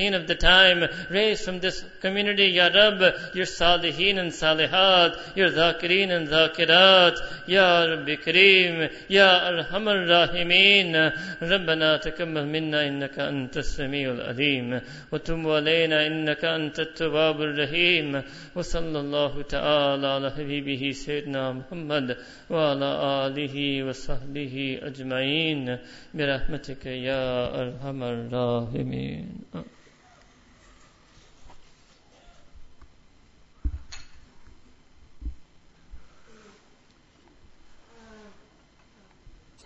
muhaddiseen 0.00 0.14
of 0.14 0.26
the 0.26 0.34
time. 0.34 0.88
Raise 1.10 1.44
from 1.44 1.60
this 1.60 1.84
community, 2.00 2.46
Ya 2.46 2.68
Rab, 2.68 3.00
your 3.34 3.46
salihin 3.46 4.18
and 4.18 4.32
salihat, 4.32 5.36
your 5.36 5.50
dhakirin 5.50 6.10
and 6.10 6.28
dhakirat. 6.28 7.16
Ya 7.46 7.84
Rabbi 7.84 8.16
Kareem, 8.16 8.90
Ya 9.08 9.40
Arham 9.50 9.88
الراحمين 9.90 11.12
ربنا 11.42 11.96
تقبل 11.96 12.46
منا 12.46 12.88
إنك 12.88 13.18
أنت 13.18 13.56
السميع 13.56 14.12
العليم 14.12 14.80
وتب 15.12 15.48
علينا 15.48 16.06
إنك 16.06 16.44
أنت 16.44 16.80
التواب 16.80 17.40
الرحيم 17.42 18.22
وصلى 18.54 19.00
الله 19.00 19.42
تعالى 19.42 20.06
على 20.06 20.30
حبيبه 20.30 20.90
سيدنا 20.90 21.52
محمد 21.52 22.16
وعلى 22.50 22.90
آله 23.26 23.84
وصحبه 23.84 24.80
أجمعين 24.82 25.78
برحمتك 26.14 26.86
يا 26.86 27.24
أرحم 27.62 28.02
الراحمين 28.02 29.26